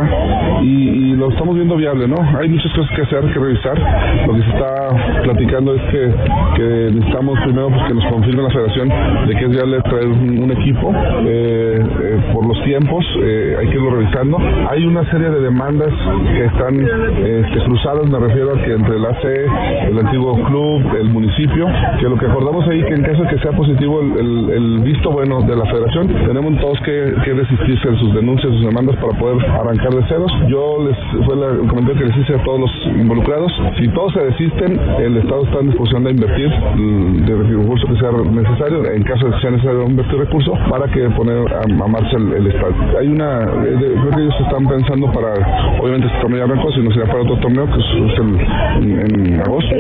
y, 0.62 1.10
lo 1.20 1.32
estamos 1.32 1.56
viendo 1.56 1.76
viable, 1.76 2.08
¿no? 2.08 2.16
Hay 2.40 2.48
muchas 2.48 2.72
cosas 2.74 2.96
que 2.96 3.02
hacer, 3.02 3.34
que 3.34 3.40
revisar. 3.40 3.78
Lo 4.26 4.36
que 4.36 4.42
se 4.44 4.50
está 4.52 5.22
platicando 5.24 5.76
es 5.76 5.82
que, 5.92 6.94
necesitamos 6.94 7.40
primero 7.42 7.70
pues, 7.70 7.84
que 7.88 7.94
nos 7.94 8.06
confirme 8.06 8.44
la 8.44 8.50
federación 8.52 8.90
de 9.28 9.36
que 9.36 9.46
es 9.46 9.50
viable 9.50 9.82
traer 9.82 10.08
un, 10.08 10.52
equipo. 10.52 10.94
Eh, 11.26 11.80
eh, 11.80 12.34
por 12.34 12.48
los 12.48 12.64
tiempos, 12.64 13.06
eh, 13.22 13.58
hay 13.60 13.68
que 13.68 13.79
revisando. 13.90 14.38
Hay 14.70 14.86
una 14.86 15.10
serie 15.12 15.30
de 15.30 15.42
demandas 15.42 15.94
que 16.34 16.46
están 16.46 16.76
este, 16.76 17.60
cruzadas, 17.66 18.10
me 18.10 18.20
refiero 18.20 18.56
a 18.56 18.62
que 18.64 18.74
entre 18.74 18.96
el 18.98 20.00
antiguo 20.00 20.34
club, 20.46 20.96
el 21.00 21.10
municipio, 21.10 21.68
que 22.00 22.10
lo 22.10 22.18
que 22.18 22.26
acordamos 22.26 22.68
ahí 22.68 22.84
que 22.84 22.94
en 22.94 23.04
caso 23.04 23.24
de 23.24 23.30
que 23.30 23.40
sea 23.40 23.52
positivo 23.52 24.02
el, 24.02 24.80
visto 24.80 25.12
bueno 25.12 25.42
de 25.42 25.56
la 25.56 25.66
federación, 25.66 26.08
tenemos 26.08 26.60
todos 26.60 26.80
que, 26.82 27.14
que 27.24 27.34
resistirse 27.34 27.96
sus 28.00 28.14
denuncias, 28.16 28.52
sus 28.54 28.66
demandas 28.66 28.96
para 28.98 29.18
poder 29.20 29.46
arrancar 29.50 29.94
de 29.94 30.08
ceros. 30.08 30.32
Yo 30.48 30.88
les 30.88 31.26
fue 31.26 31.36
el 31.36 31.68
comentario 31.68 32.00
que 32.00 32.06
les 32.06 32.18
hice 32.18 32.36
a 32.36 32.44
todos 32.44 32.62
los 32.62 32.72
involucrados. 32.96 33.52
Si 33.78 33.88
todos 33.90 34.14
se 34.14 34.24
desisten, 34.26 34.80
el 35.00 35.18
Estado 35.18 35.44
está 35.44 35.60
en 35.60 35.68
disposición 35.68 36.04
de 36.04 36.12
invertir 36.12 36.50
de 36.50 37.36
recurso 37.36 37.88
que 37.88 38.00
sea 38.00 38.12
necesario, 38.12 38.86
en 38.92 39.04
caso 39.04 39.28
de 39.28 39.32
que 39.34 39.42
sea 39.42 39.52
necesario 39.52 39.84
invertir 39.88 40.20
recursos, 40.20 40.58
para 40.70 40.88
que 40.88 41.10
poner 41.12 41.46
a, 41.54 41.88
marcha 41.88 42.18
el 42.18 42.48
Estado. 42.48 42.74
Hay 43.00 43.08
una 43.08 43.46
creo 43.78 44.10
que 44.12 44.22
ellos 44.22 44.36
están 44.40 44.68
pensando 44.68 45.12
para, 45.12 45.34
obviamente 45.80 46.08
este 46.08 46.20
torneo 46.20 46.40
ya 46.40 46.46
arrancó, 46.46 46.72
sino 46.72 46.92
será 46.92 47.06
para 47.08 47.22
otro 47.22 47.38
torneo 47.38 47.66
que 47.66 47.80
es, 47.80 48.20
en, 48.20 49.42
agosto. 49.42 49.76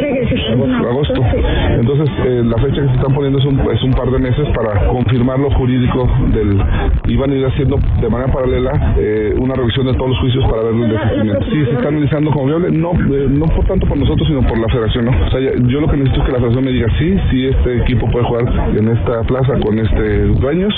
agosto. 0.89 1.21
Entonces, 1.79 2.09
eh, 2.25 2.41
la 2.45 2.57
fecha 2.57 2.81
que 2.81 2.87
se 2.87 2.95
están 2.95 3.13
poniendo 3.13 3.39
es 3.39 3.45
un, 3.45 3.59
es 3.59 3.83
un 3.83 3.91
par 3.91 4.09
de 4.11 4.19
meses 4.19 4.47
para 4.55 4.87
confirmar 4.87 5.39
lo 5.39 5.51
jurídico 5.51 6.09
del... 6.33 6.61
Iban 7.07 7.31
a 7.31 7.35
ir 7.35 7.45
haciendo 7.45 7.79
de 8.01 8.09
manera 8.09 8.31
paralela 8.31 8.95
eh, 8.97 9.33
una 9.37 9.55
revisión 9.55 9.87
de 9.87 9.93
todos 9.93 10.09
los 10.09 10.19
juicios 10.19 10.45
para 10.49 10.63
ver 10.63 10.73
el 10.73 10.89
desistimiento. 10.89 11.45
Sí, 11.45 11.65
se 11.65 11.71
está 11.71 11.87
analizando 11.87 12.31
como 12.31 12.45
viable, 12.45 12.71
no, 12.71 12.91
eh, 12.91 13.27
no 13.29 13.45
por 13.45 13.65
tanto 13.65 13.87
por 13.87 13.97
nosotros, 13.97 14.27
sino 14.27 14.41
por 14.41 14.57
la 14.57 14.67
federación, 14.67 15.05
¿no? 15.05 15.11
O 15.11 15.29
sea, 15.29 15.39
yo 15.39 15.81
lo 15.81 15.87
que 15.87 15.97
necesito 15.97 16.21
es 16.21 16.27
que 16.27 16.31
la 16.33 16.39
federación 16.39 16.65
me 16.65 16.71
diga, 16.71 16.87
sí, 16.97 17.17
sí, 17.31 17.47
este 17.47 17.77
equipo 17.81 18.09
puede 18.11 18.25
jugar 18.25 18.45
en 18.77 18.87
esta 18.89 19.21
plaza 19.23 19.53
con 19.63 19.79
este 19.79 20.25
dueños 20.39 20.73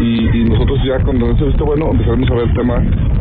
y, 0.00 0.38
y 0.38 0.44
nosotros 0.44 0.78
ya 0.84 1.02
cuando 1.04 1.30
esto 1.30 1.46
visto 1.46 1.64
bueno 1.64 1.90
empezaremos 1.90 2.30
a 2.30 2.34
ver 2.38 2.48
el 2.48 2.54
tema 2.54 2.76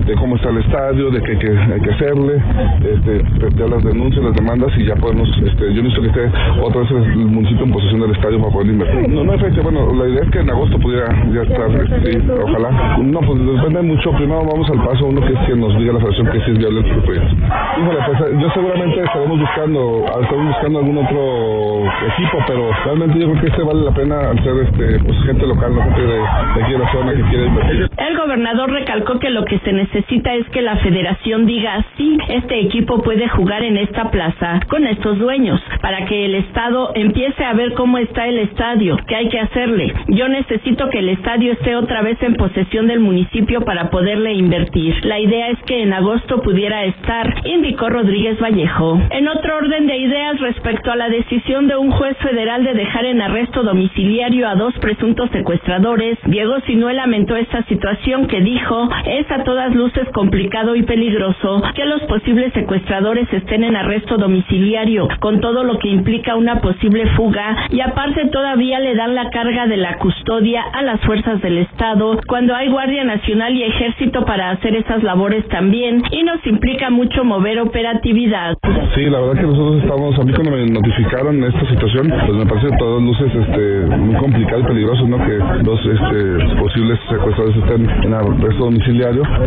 de 0.06 0.16
cómo 0.16 0.36
está 0.36 0.50
el 0.50 0.58
estadio, 0.58 1.10
de 1.12 1.22
qué 1.22 1.32
hay 1.32 1.38
que, 1.38 1.50
hay 1.50 1.82
que 1.82 1.92
hacerle, 1.92 2.36
este, 2.80 3.12
de 3.56 3.70
las 3.70 3.84
denuncias, 3.84 4.24
las 4.24 4.36
demandas 4.36 4.72
y 4.78 4.86
ya 4.86 4.96
podemos, 4.96 5.28
este, 5.44 5.74
yo 5.74 5.84
necesito 5.84 6.02
que 6.02 6.08
esté 6.08 6.32
otra 6.62 6.82
vez 6.82 6.92
el 6.92 7.18
municipio 7.18 7.66
en 7.66 7.72
posesión 7.72 8.02
del 8.02 8.12
estadio 8.12 8.40
para 8.40 8.54
poder 8.54 8.68
invertir. 8.68 9.10
No, 9.10 9.24
no 9.24 9.32
hay 9.34 9.40
fecha, 9.40 9.62
bueno, 9.62 9.94
la 9.94 10.08
idea 10.08 10.24
es 10.24 10.32
que 10.32 10.40
en 10.40 10.50
agosto 10.50 10.80
pudiera 10.80 11.08
ya 11.34 11.42
estar, 11.42 11.70
sí, 12.06 12.18
ojalá. 12.42 12.98
No, 13.00 13.20
pues 13.20 13.40
depende 13.46 13.82
mucho, 13.82 14.12
primero 14.14 14.46
vamos 14.46 14.70
al 14.70 14.84
paso 14.86 15.06
uno 15.08 15.22
que 15.22 15.34
es 15.34 15.40
que 15.48 15.56
nos 15.56 15.78
diga 15.78 15.94
la 15.94 16.00
federación 16.00 16.28
que 16.28 16.40
sí 16.42 16.52
es 16.52 16.58
viable 16.60 16.80
el 16.80 17.04
proyecto. 17.04 17.36
Híjole, 17.82 18.00
pues 18.06 18.18
yo 18.40 18.50
seguramente 18.54 19.04
estaremos 19.04 19.40
buscando, 19.40 20.06
estaremos 20.22 20.48
buscando 20.48 20.80
algún 20.80 20.98
otro 20.98 21.84
equipo, 22.14 22.38
pero 22.48 22.72
realmente 22.86 23.20
yo 23.20 23.32
creo 23.32 23.42
que 23.42 23.48
este 23.48 23.64
vale 23.64 23.82
la 23.84 23.92
pena 23.92 24.20
al 24.30 24.44
ser 24.44 24.56
este, 24.64 25.00
pues 25.04 25.18
gente 25.26 25.48
local, 25.48 25.76
no 25.76 25.82
gente 25.84 26.02
de, 26.02 26.18
de 26.18 26.64
aquí 26.64 26.72
de 26.72 26.80
la 26.80 26.92
zona 26.92 27.14
que 27.14 27.24
quiere 27.24 27.48
invertir. 27.48 27.90
El 27.98 28.18
gobernador 28.18 28.72
recalcó 28.72 29.07
que 29.16 29.30
lo 29.30 29.46
que 29.46 29.60
se 29.60 29.72
necesita 29.72 30.36
es 30.36 30.48
que 30.50 30.62
la 30.62 30.76
federación 30.78 31.46
diga 31.46 31.86
sí, 31.96 32.18
este 32.28 32.60
equipo 32.60 33.02
puede 33.02 33.28
jugar 33.30 33.64
en 33.64 33.78
esta 33.78 34.12
plaza 34.12 34.60
con 34.68 34.86
estos 34.86 35.18
dueños, 35.18 35.62
para 35.82 36.06
que 36.06 36.26
el 36.26 36.36
Estado 36.36 36.92
empiece 36.94 37.44
a 37.44 37.54
ver 37.54 37.74
cómo 37.74 37.98
está 37.98 38.28
el 38.28 38.40
estadio, 38.40 38.98
qué 39.08 39.16
hay 39.16 39.30
que 39.30 39.40
hacerle. 39.40 39.94
Yo 40.08 40.28
necesito 40.28 40.90
que 40.90 41.00
el 41.00 41.10
estadio 41.10 41.54
esté 41.54 41.76
otra 41.76 42.02
vez 42.02 42.22
en 42.22 42.36
posesión 42.36 42.88
del 42.88 43.00
municipio 43.00 43.62
para 43.62 43.90
poderle 43.90 44.34
invertir. 44.34 44.94
La 45.06 45.20
idea 45.20 45.50
es 45.50 45.60
que 45.64 45.82
en 45.82 45.94
agosto 45.94 46.42
pudiera 46.42 46.84
estar, 46.86 47.34
indicó 47.46 47.90
Rodríguez 47.90 48.40
Vallejo. 48.42 49.02
En 49.12 49.28
otro 49.28 49.58
orden 49.58 49.88
de 49.88 49.98
ideas 49.98 50.40
respecto 50.40 50.92
a 50.92 50.96
la 50.96 51.10
decisión 51.10 51.68
de 51.68 51.78
un 51.78 51.92
juez 51.92 52.18
federal 52.18 52.64
de 52.64 52.74
dejar 52.74 53.06
en 53.06 53.22
arresto 53.22 53.64
domiciliario 53.64 54.48
a 54.48 54.56
dos 54.56 54.74
presuntos 54.80 55.30
secuestradores, 55.32 56.18
Diego 56.26 56.60
Sinué 56.66 56.94
lamentó 56.94 57.36
esta 57.36 57.64
situación 57.64 58.28
que 58.28 58.42
dijo 58.42 58.90
es 59.06 59.30
a 59.32 59.44
todas 59.44 59.74
luces 59.76 60.08
complicado 60.14 60.76
y 60.76 60.84
peligroso 60.84 61.62
que 61.76 61.86
los 61.86 62.02
posibles 62.04 62.54
secuestradores 62.54 63.32
estén 63.32 63.64
en 63.64 63.76
arresto 63.76 64.18
domiciliario, 64.18 65.08
con 65.20 65.40
todo 65.40 65.64
lo 65.64 65.78
que 65.80 65.90
implica 65.90 66.36
una 66.36 66.60
posible 66.62 67.06
fuga, 67.16 67.68
y 67.70 67.82
aparte 67.82 68.28
todavía 68.28 68.80
le 68.80 68.96
dan 68.96 69.16
la 69.16 69.30
carga 69.30 69.68
de 69.68 69.78
la 69.78 69.98
custodia 69.98 70.64
a 70.74 70.82
las 70.82 71.00
fuerzas 71.02 71.42
del 71.42 71.60
Estado, 71.60 72.20
cuando 72.28 72.56
hay 72.56 72.70
Guardia 72.70 73.04
Nacional 73.04 73.56
y 73.56 73.64
Ejército 73.64 74.26
para 74.26 74.52
hacer 74.52 74.76
esas 74.76 75.04
labores 75.04 75.48
también, 75.50 76.02
y 76.12 76.24
nos 76.24 76.46
implica 76.46 76.90
mucho 76.90 77.24
mover 77.24 77.60
operatividad. 77.60 78.58
Sí, 78.96 79.06
la 79.06 79.20
verdad 79.20 79.42
que 79.42 79.48
nosotros 79.48 79.84
estamos, 79.84 80.20
a 80.20 80.24
mí 80.24 80.34
cuando 80.34 80.52
me 80.52 80.66
notificaron 80.66 81.44
esta 81.44 81.70
situación, 81.70 82.12
pues 82.26 82.38
me 82.38 82.46
parece 82.46 82.74
a 82.74 82.78
todas 82.78 83.04
luces 83.04 83.32
este, 83.36 83.96
muy 83.96 84.16
complicado 84.16 84.62
y 84.62 84.64
peligroso, 84.64 85.08
¿no? 85.08 85.18
Que 85.24 85.38
dos 85.64 85.80
este, 85.86 86.56
posibles 86.56 87.00
secuestradores 87.10 87.58
estén 87.58 87.90
en 88.04 88.14
arresto 88.14 88.66
domiciliario 88.66 88.87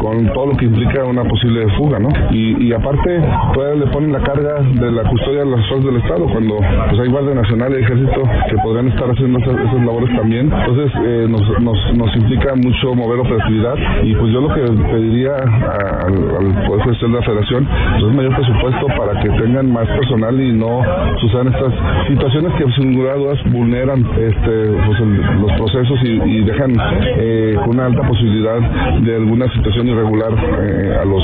con 0.00 0.26
todo 0.32 0.46
lo 0.46 0.56
que 0.56 0.66
implica 0.66 1.04
una 1.04 1.24
posible 1.24 1.66
fuga, 1.76 1.98
¿no? 1.98 2.08
Y, 2.30 2.72
aparte, 2.72 3.20
todavía 3.54 3.84
le 3.84 3.90
ponen 3.92 4.12
la 4.12 4.20
carga 4.20 4.60
de 4.60 4.92
la 4.92 5.02
custodia 5.08 5.42
a 5.42 5.44
las 5.44 5.66
fuerzas 5.68 5.86
del 5.86 5.96
Estado, 6.02 6.26
cuando 6.26 6.56
pues 6.56 7.00
hay 7.00 7.08
Guardia 7.08 7.34
Nacional 7.34 7.72
y 7.72 7.82
Ejército 7.82 8.22
que 8.48 8.56
podrían 8.58 8.88
estar 8.88 9.10
haciendo 9.10 9.38
esas, 9.38 9.84
labores 9.84 10.14
también. 10.16 10.52
Entonces, 10.52 10.92
eh, 11.04 11.26
nos, 11.28 11.42
nos, 11.60 11.96
nos, 11.96 12.16
implica 12.16 12.54
mucho 12.54 12.94
mover 12.94 13.20
operatividad 13.20 13.74
y 14.02 14.14
pues 14.14 14.32
yo 14.32 14.40
lo 14.40 14.54
que 14.54 14.60
pediría 14.92 15.36
al, 15.36 16.14
al 16.36 16.66
Poder 16.66 16.82
Judicial 16.84 17.12
de 17.12 17.18
la 17.18 17.24
Federación 17.24 17.66
pues, 17.66 18.10
es 18.10 18.16
mayor 18.16 18.36
presupuesto 18.36 18.86
para 18.98 19.20
que 19.20 19.28
tengan 19.30 19.72
más 19.72 19.86
personal 19.88 20.40
y 20.40 20.52
no 20.52 20.82
sucedan 21.20 21.48
estas 21.48 21.72
situaciones 22.08 22.52
que 22.54 22.70
sin 22.72 22.94
duda 22.94 23.14
vulneran 23.46 24.00
este, 24.18 24.70
pues, 24.86 25.00
los 25.40 25.52
procesos 25.52 25.98
y, 26.04 26.08
y 26.08 26.44
dejan 26.44 26.72
eh, 27.16 27.56
una 27.66 27.86
alta 27.86 28.06
posibilidad 28.06 28.60
de 29.00 29.18
alguna 29.30 29.48
situación 29.52 29.86
irregular 29.86 30.32
eh, 30.32 30.98
a 31.00 31.04
los 31.04 31.22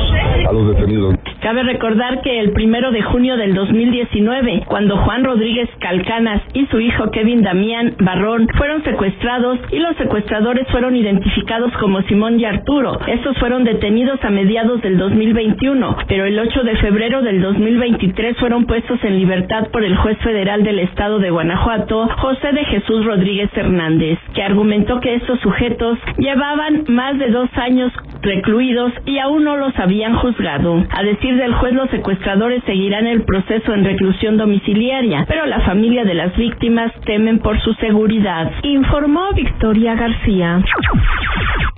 a 0.49 0.53
los 0.53 0.69
detenidos. 0.69 1.17
Cabe 1.41 1.65
recordar 1.65 2.23
que 2.23 2.41
el 2.41 2.53
primero 2.53 2.91
de 2.93 3.03
junio 3.03 3.37
del 3.37 3.55
2019, 3.55 4.65
cuando 4.67 4.97
Juan 4.99 5.25
Rodríguez 5.25 5.69
Calcanas 5.81 6.41
y 6.55 6.67
su 6.67 6.81
hijo 6.81 7.11
Kevin 7.11 7.43
Damián 7.43 7.95
Barrón 7.99 8.49
fueron 8.57 8.83
secuestrados 8.85 9.59
y 9.71 9.79
los 9.79 9.97
secuestradores 9.97 10.67
fueron 10.71 10.95
identificados 10.97 11.73
como 11.81 12.01
Simón 12.03 12.39
y 12.39 12.45
Arturo. 12.45 12.99
Estos 13.07 13.37
fueron 13.39 13.65
detenidos 13.65 14.23
a 14.25 14.31
mediados 14.31 14.81
del 14.83 14.99
2021, 14.99 15.97
pero 16.09 16.27
el 16.27 16.39
8 16.39 16.63
de 16.63 16.77
febrero 16.77 17.23
del 17.23 17.41
2023 17.43 18.37
fueron 18.39 18.67
puestos 18.67 19.03
en 19.03 19.19
libertad 19.19 19.69
por 19.73 19.85
el 19.85 19.97
juez 19.97 20.19
federal 20.19 20.63
del 20.63 20.79
estado 20.79 21.19
de 21.19 21.31
Guanajuato, 21.31 22.09
José 22.19 22.53
de 22.53 22.65
Jesús 22.67 23.05
Rodríguez 23.05 23.51
Hernández, 23.55 24.19
que 24.35 24.43
argumentó 24.43 25.01
que 25.01 25.15
estos 25.17 25.41
sujetos 25.41 25.99
llevaban 26.19 26.85
más 26.89 27.19
de 27.19 27.31
dos 27.31 27.51
años 27.55 27.93
recluidos 28.23 28.93
y 29.05 29.19
aún 29.19 29.45
no 29.45 29.57
los 29.57 29.79
habían 29.79 30.17
juzgado. 30.17 30.85
A 30.91 31.03
decir 31.03 31.37
del 31.37 31.55
juez, 31.55 31.75
los 31.75 31.91
secuestradores 31.91 32.63
seguirán 32.65 33.07
el 33.07 33.23
proceso 33.23 33.75
en 33.75 33.85
reclusión 33.85 34.37
domiciliaria, 34.37 35.25
pero 35.29 35.47
la 35.47 35.61
familia 35.61 36.05
de 36.05 36.15
las 36.15 36.37
víctimas 36.37 36.93
temen 37.05 37.39
por 37.39 37.61
su 37.61 37.73
seguridad, 37.75 38.53
informó 38.63 39.33
Victoria 39.35 39.95
García. 39.95 40.63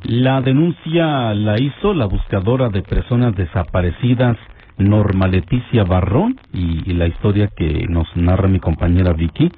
La 0.04 0.40
denuncia 0.40 1.34
la 1.34 1.60
hizo 1.60 1.92
la 1.92 2.06
buscadora 2.06 2.68
de 2.70 2.82
personas 2.82 3.34
desaparecidas 3.36 4.36
Norma 4.78 5.26
Leticia 5.26 5.84
Barrón 5.84 6.36
y, 6.52 6.92
la 6.94 7.06
historia 7.06 7.48
que 7.54 7.86
nos 7.88 8.06
narra 8.16 8.48
mi 8.48 8.60
compañera 8.60 9.12
Vicky 9.12 9.50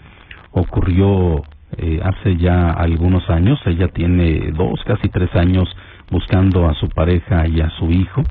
ocurrió 0.53 1.43
eh, 1.77 2.01
hace 2.03 2.37
ya 2.37 2.71
algunos 2.71 3.29
años. 3.31 3.61
Ella 3.67 3.89
tiene 3.89 4.51
dos, 4.53 4.81
casi 4.85 5.09
tres 5.09 5.35
años 5.35 5.69
buscando 6.11 6.69
a 6.69 6.75
su 6.75 6.89
pareja 6.89 7.47
y 7.49 7.61
a 7.61 7.71
su 7.79 7.91
hijo. 7.91 8.23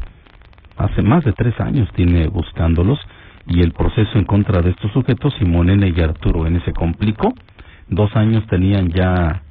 Hace 0.78 1.02
más 1.02 1.24
de 1.24 1.34
tres 1.34 1.60
años 1.60 1.90
tiene 1.94 2.28
buscándolos 2.28 3.00
y 3.48 3.62
el 3.62 3.72
proceso 3.72 4.18
en 4.18 4.26
contra 4.26 4.62
de 4.62 4.72
estos 4.72 4.92
sujetos, 4.92 5.34
Simón 5.40 5.84
y 5.84 6.02
Arturo 6.02 6.46
N. 6.46 6.60
se 6.66 6.74
complicó. 6.74 7.34
Dos 7.88 8.16
años 8.16 8.46
tenían 8.48 8.90
ya 8.90 9.42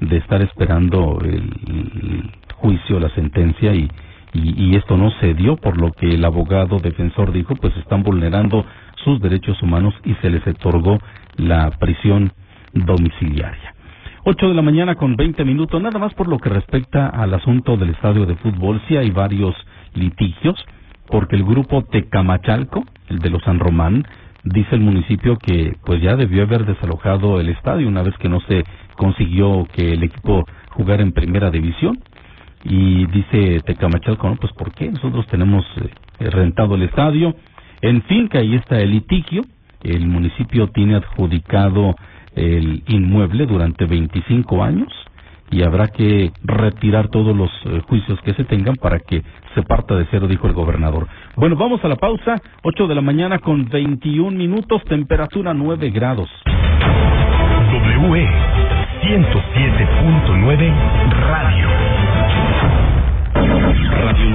de 0.00 0.16
estar 0.18 0.40
esperando 0.42 1.18
el 1.22 2.30
juicio, 2.54 3.00
la 3.00 3.08
sentencia 3.10 3.74
y 3.74 3.90
y, 4.32 4.76
esto 4.76 4.96
no 4.96 5.10
se 5.20 5.34
dio, 5.34 5.56
por 5.56 5.78
lo 5.78 5.92
que 5.92 6.08
el 6.08 6.24
abogado 6.24 6.78
defensor 6.78 7.32
dijo, 7.32 7.54
pues 7.56 7.76
están 7.76 8.02
vulnerando 8.02 8.64
sus 9.02 9.20
derechos 9.20 9.60
humanos 9.62 9.94
y 10.04 10.14
se 10.16 10.30
les 10.30 10.46
otorgó 10.46 10.98
la 11.36 11.70
prisión 11.78 12.32
domiciliaria. 12.72 13.74
Ocho 14.24 14.48
de 14.48 14.54
la 14.54 14.62
mañana 14.62 14.96
con 14.96 15.16
veinte 15.16 15.44
minutos, 15.44 15.80
nada 15.80 15.98
más 15.98 16.12
por 16.14 16.28
lo 16.28 16.38
que 16.38 16.48
respecta 16.48 17.08
al 17.08 17.32
asunto 17.34 17.76
del 17.76 17.90
estadio 17.90 18.26
de 18.26 18.34
fútbol, 18.36 18.80
sí 18.88 18.96
hay 18.96 19.10
varios 19.10 19.54
litigios, 19.94 20.56
porque 21.06 21.36
el 21.36 21.44
grupo 21.44 21.84
Tecamachalco, 21.84 22.84
el 23.08 23.20
de 23.20 23.30
los 23.30 23.42
San 23.44 23.60
Román, 23.60 24.04
dice 24.44 24.74
el 24.74 24.80
municipio 24.80 25.36
que 25.36 25.76
pues 25.84 26.02
ya 26.02 26.16
debió 26.16 26.42
haber 26.42 26.66
desalojado 26.66 27.40
el 27.40 27.48
estadio 27.48 27.86
una 27.88 28.02
vez 28.02 28.14
que 28.18 28.28
no 28.28 28.40
se 28.40 28.64
consiguió 28.96 29.66
que 29.72 29.92
el 29.92 30.02
equipo 30.02 30.44
jugara 30.70 31.02
en 31.02 31.12
primera 31.12 31.50
división. 31.50 31.98
Y 32.64 33.06
dice 33.06 33.60
Tecamachalco, 33.64 34.28
no, 34.28 34.36
pues 34.36 34.52
¿por 34.52 34.72
qué? 34.72 34.90
Nosotros 34.90 35.26
tenemos 35.28 35.64
eh, 35.76 36.28
rentado 36.30 36.74
el 36.74 36.82
estadio. 36.82 37.36
En 37.80 38.02
fin, 38.02 38.28
que 38.28 38.38
ahí 38.38 38.56
está 38.56 38.80
el 38.80 38.90
litigio. 38.90 39.42
El 39.82 40.08
municipio 40.08 40.66
tiene 40.68 40.96
adjudicado 40.96 41.94
el 42.38 42.82
inmueble 42.86 43.46
durante 43.46 43.84
25 43.86 44.62
años 44.62 44.88
y 45.50 45.62
habrá 45.62 45.88
que 45.88 46.30
retirar 46.44 47.08
todos 47.08 47.34
los 47.34 47.50
eh, 47.64 47.80
juicios 47.88 48.20
que 48.22 48.34
se 48.34 48.44
tengan 48.44 48.76
para 48.76 49.00
que 49.00 49.22
se 49.54 49.62
parta 49.62 49.94
de 49.96 50.06
cero, 50.10 50.26
dijo 50.28 50.46
el 50.46 50.52
gobernador. 50.52 51.08
Bueno, 51.36 51.56
vamos 51.56 51.82
a 51.84 51.88
la 51.88 51.96
pausa, 51.96 52.36
8 52.62 52.86
de 52.86 52.94
la 52.94 53.00
mañana 53.00 53.38
con 53.38 53.68
21 53.68 54.36
minutos, 54.36 54.82
temperatura 54.84 55.54
9 55.54 55.90
grados. 55.90 56.28
WE 58.10 58.28
107.9 59.02 60.72
Radio. 61.28 61.97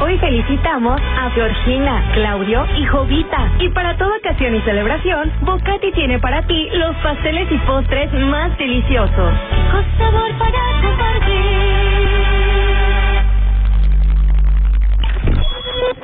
Hoy 0.02 0.18
felicitamos 0.18 1.00
a 1.02 1.30
Georgina, 1.32 2.04
Claudio 2.14 2.66
y 2.78 2.86
Jovita. 2.86 3.52
Y 3.60 3.70
para 3.70 3.96
toda 3.98 4.18
ocasión 4.18 4.54
y 4.54 4.62
celebración, 4.62 5.32
Bocati 5.42 5.92
tiene 5.94 6.20
para 6.20 6.42
ti 6.46 6.70
los 6.74 6.96
pasteles 6.98 7.50
y 7.50 7.58
postres 7.60 8.12
más 8.14 8.58
deliciosos. 8.58 9.34
Con 9.72 9.98
sabor 9.98 10.32
para 10.38 10.60
compartir. 10.82 11.95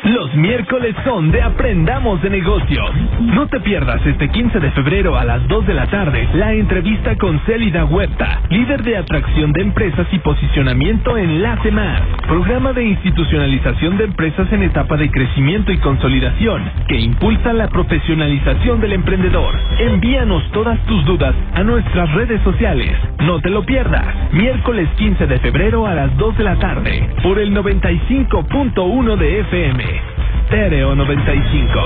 Los 0.03 0.35
miércoles 0.35 0.95
son 1.05 1.31
de 1.31 1.41
Aprendamos 1.41 2.21
de 2.21 2.29
Negocios. 2.31 2.91
No 3.19 3.47
te 3.47 3.59
pierdas 3.59 4.05
este 4.05 4.29
15 4.29 4.59
de 4.59 4.71
febrero 4.71 5.15
a 5.15 5.23
las 5.23 5.47
2 5.47 5.67
de 5.67 5.73
la 5.73 5.87
tarde 5.87 6.27
la 6.33 6.53
entrevista 6.53 7.15
con 7.17 7.39
Célida 7.45 7.85
Huerta, 7.85 8.41
líder 8.49 8.83
de 8.83 8.97
atracción 8.97 9.53
de 9.53 9.61
empresas 9.61 10.07
y 10.11 10.19
posicionamiento 10.19 11.17
en 11.17 11.41
La 11.41 11.55
Más, 11.71 12.01
programa 12.27 12.73
de 12.73 12.83
institucionalización 12.83 13.97
de 13.97 14.05
empresas 14.05 14.51
en 14.51 14.63
etapa 14.63 14.97
de 14.97 15.11
crecimiento 15.11 15.71
y 15.71 15.77
consolidación 15.77 16.63
que 16.87 16.99
impulsa 16.99 17.53
la 17.53 17.67
profesionalización 17.67 18.81
del 18.81 18.93
emprendedor. 18.93 19.55
Envíanos 19.79 20.43
todas 20.51 20.83
tus 20.87 21.05
dudas 21.05 21.35
a 21.53 21.63
nuestras 21.63 22.11
redes 22.13 22.41
sociales. 22.41 22.97
No 23.19 23.39
te 23.39 23.49
lo 23.49 23.63
pierdas. 23.63 24.33
Miércoles 24.33 24.89
15 24.97 25.27
de 25.27 25.39
febrero 25.39 25.85
a 25.85 25.93
las 25.93 26.17
2 26.17 26.37
de 26.37 26.43
la 26.43 26.55
tarde 26.57 27.09
por 27.21 27.39
el 27.39 27.55
95.1 27.55 29.15
de 29.17 29.39
FM. 29.41 29.60
Stereo 30.47 30.95
95. 30.95 31.79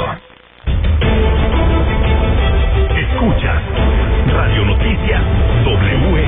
Escuchas 2.95 3.61
Radio 4.27 4.65
Noticias 4.65 5.21
W. 5.65 6.25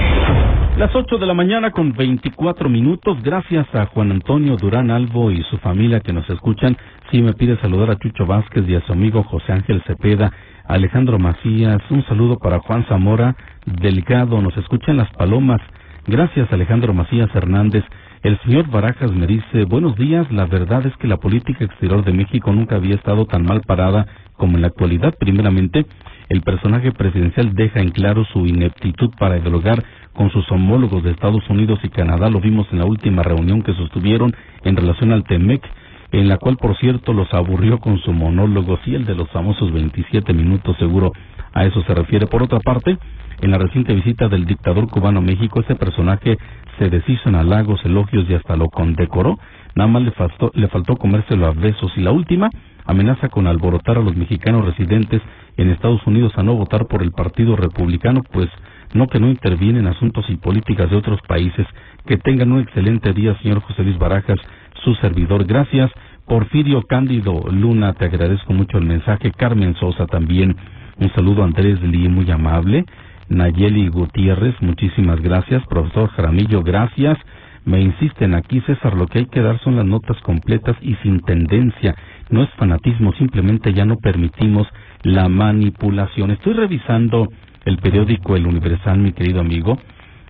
Las 0.78 0.94
8 0.94 1.18
de 1.18 1.26
la 1.26 1.34
mañana 1.34 1.72
con 1.72 1.94
24 1.94 2.68
minutos. 2.68 3.24
Gracias 3.24 3.66
a 3.74 3.86
Juan 3.86 4.12
Antonio 4.12 4.58
Durán 4.58 4.92
Albo 4.92 5.32
y 5.32 5.42
su 5.44 5.58
familia 5.60 6.02
que 6.02 6.12
nos 6.12 6.30
escuchan. 6.30 6.76
Sí, 7.12 7.22
me 7.22 7.32
pide 7.32 7.56
saludar 7.62 7.92
a 7.92 7.98
Chucho 7.98 8.26
Vázquez 8.26 8.68
y 8.68 8.76
a 8.76 8.86
su 8.86 8.92
amigo 8.92 9.24
José 9.24 9.54
Ángel 9.54 9.82
Cepeda, 9.88 10.30
Alejandro 10.66 11.18
Macías. 11.18 11.80
Un 11.90 12.06
saludo 12.08 12.40
para 12.40 12.60
Juan 12.60 12.86
Zamora 12.90 13.38
Delgado. 13.66 14.42
Nos 14.42 14.58
escuchan 14.58 14.98
las 14.98 15.10
palomas. 15.14 15.62
Gracias, 16.08 16.52
Alejandro 16.52 16.94
Macías 16.94 17.34
Hernández. 17.34 17.86
El 18.28 18.38
señor 18.42 18.70
Barajas 18.70 19.10
me 19.14 19.26
dice, 19.26 19.64
buenos 19.64 19.96
días, 19.96 20.30
la 20.34 20.46
verdad 20.48 20.86
es 20.86 20.94
que 20.98 21.08
la 21.08 21.16
política 21.16 21.64
exterior 21.64 22.04
de 22.04 22.12
México 22.12 22.52
nunca 22.52 22.76
había 22.76 22.96
estado 22.96 23.26
tan 23.26 23.46
mal 23.46 23.62
parada 23.62 24.06
como 24.34 24.58
en 24.58 24.64
la 24.64 24.68
actualidad. 24.68 25.16
Primeramente, 25.18 25.86
el 26.28 26.42
personaje 26.42 26.92
presidencial 26.92 27.56
deja 27.56 27.80
en 27.80 27.92
claro 27.92 28.26
su 28.26 28.46
ineptitud 28.46 29.12
para 29.18 29.40
dialogar 29.40 29.82
con 30.12 30.30
sus 30.30 30.44
homólogos 30.52 31.06
de 31.06 31.12
Estados 31.12 31.50
Unidos 31.50 31.80
y 31.84 31.88
Canadá. 31.88 32.30
Lo 32.30 32.42
vimos 32.42 32.68
en 32.74 32.80
la 32.80 32.86
última 32.86 33.24
reunión 33.24 33.62
que 33.64 33.74
sostuvieron 33.76 34.36
en 34.66 34.76
relación 34.76 35.14
al 35.14 35.24
TEMEC, 35.24 35.64
en 36.12 36.28
la 36.28 36.38
cual, 36.38 36.58
por 36.58 36.76
cierto, 36.80 37.14
los 37.14 37.34
aburrió 37.34 37.80
con 37.80 37.98
su 38.00 38.12
monólogo, 38.12 38.78
sí, 38.84 38.94
el 38.94 39.06
de 39.06 39.16
los 39.16 39.30
famosos 39.30 39.72
27 39.72 40.34
minutos, 40.34 40.76
seguro 40.80 41.14
a 41.54 41.64
eso 41.64 41.82
se 41.84 41.94
refiere. 41.94 42.28
Por 42.28 42.44
otra 42.44 42.60
parte, 42.60 42.98
en 43.42 43.52
la 43.52 43.58
reciente 43.58 43.94
visita 43.94 44.28
del 44.28 44.46
dictador 44.46 44.90
cubano 44.90 45.20
a 45.20 45.22
México, 45.22 45.60
ese 45.60 45.76
personaje 45.76 46.38
se 46.80 46.90
deshizo 46.90 47.30
en 47.30 47.36
halagos, 47.36 47.84
elogios 47.86 48.30
y 48.30 48.34
hasta 48.34 48.56
lo 48.56 48.70
condecoró. 48.70 49.38
Nada 49.76 49.90
más 49.90 50.04
le 50.04 50.12
faltó, 50.12 50.52
le 50.56 50.68
faltó 50.68 50.96
comérselo 50.96 51.46
a 51.46 51.52
besos. 51.52 51.92
Y 51.96 52.02
la 52.02 52.12
última, 52.12 52.50
amenaza 52.86 53.30
con 53.30 53.48
alborotar 53.48 53.98
a 53.98 54.02
los 54.02 54.16
mexicanos 54.16 54.66
residentes 54.66 55.22
en 55.58 55.70
Estados 55.70 56.06
Unidos 56.08 56.34
a 56.36 56.44
no 56.44 56.56
votar 56.56 56.88
por 56.88 57.04
el 57.04 57.12
Partido 57.12 57.56
Republicano, 57.56 58.22
pues 58.32 58.50
no 58.94 59.08
que 59.08 59.20
no 59.20 59.28
interviene 59.28 59.80
en 59.80 59.88
asuntos 59.88 60.26
y 60.30 60.38
políticas 60.38 60.90
de 60.90 60.96
otros 60.96 61.20
países. 61.28 61.68
Que 62.06 62.18
tengan 62.18 62.52
un 62.52 62.62
excelente 62.62 63.14
día, 63.14 63.38
señor 63.42 63.62
José 63.62 63.84
Luis 63.84 63.98
Barajas, 64.00 64.40
su 64.84 64.96
servidor. 64.96 65.46
Gracias. 65.46 65.92
Porfirio 66.26 66.82
Cándido 66.82 67.40
Luna, 67.52 67.94
te 67.94 68.06
agradezco 68.06 68.52
mucho 68.54 68.78
el 68.78 68.86
mensaje. 68.86 69.32
Carmen 69.32 69.76
Sosa 69.76 70.08
también. 70.08 70.56
Un 71.00 71.14
saludo 71.14 71.44
a 71.44 71.46
Andrés 71.46 71.82
Lee, 71.82 72.10
muy 72.10 72.30
amable. 72.32 72.86
Nayeli 73.30 73.90
Gutiérrez, 73.90 74.56
muchísimas 74.62 75.22
gracias. 75.22 75.66
Profesor 75.68 76.10
Jaramillo, 76.10 76.64
gracias. 76.64 77.18
Me 77.66 77.82
insisten 77.82 78.34
aquí, 78.34 78.62
César, 78.62 78.96
lo 78.96 79.08
que 79.08 79.20
hay 79.20 79.26
que 79.26 79.42
dar 79.42 79.60
son 79.60 79.76
las 79.76 79.86
notas 79.86 80.18
completas 80.22 80.78
y 80.82 80.96
sin 81.04 81.20
tendencia. 81.20 81.96
No 82.30 82.44
es 82.44 82.50
fanatismo, 82.52 83.12
simplemente 83.14 83.74
ya 83.74 83.86
no 83.86 83.98
permitimos 83.98 84.68
la 85.04 85.28
manipulación. 85.28 86.32
Estoy 86.32 86.54
revisando 86.54 87.28
el 87.66 87.78
periódico 87.80 88.38
El 88.38 88.48
Universal, 88.48 89.00
mi 89.00 89.12
querido 89.12 89.42
amigo, 89.42 89.78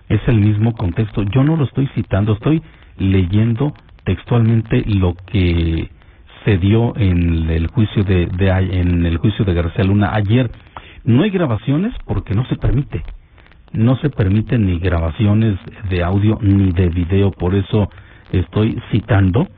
es 0.08 0.20
el 0.26 0.40
mismo 0.40 0.72
contexto. 0.72 1.22
Yo 1.22 1.44
no 1.44 1.56
lo 1.56 1.64
estoy 1.64 1.86
citando, 1.94 2.32
estoy 2.32 2.60
leyendo 2.96 3.72
textualmente 4.04 4.82
lo 4.86 5.14
que 5.30 5.90
se 6.44 6.58
dio 6.58 6.96
en 6.96 7.48
el 7.50 7.68
juicio 7.68 8.02
de, 8.02 8.24
en 8.24 9.06
el 9.06 9.18
juicio 9.18 9.44
de 9.44 9.54
García 9.54 9.84
Luna 9.84 10.10
ayer. 10.12 10.50
No 11.08 11.22
hay 11.22 11.30
grabaciones 11.30 11.94
porque 12.04 12.34
no 12.34 12.44
se 12.48 12.56
permite. 12.56 13.02
No 13.72 13.96
se 13.96 14.10
permiten 14.10 14.66
ni 14.66 14.78
grabaciones 14.78 15.58
de 15.88 16.04
audio 16.04 16.38
ni 16.42 16.70
de 16.72 16.90
video, 16.90 17.30
por 17.30 17.54
eso 17.54 17.88
estoy 18.30 18.78
citando 18.92 19.48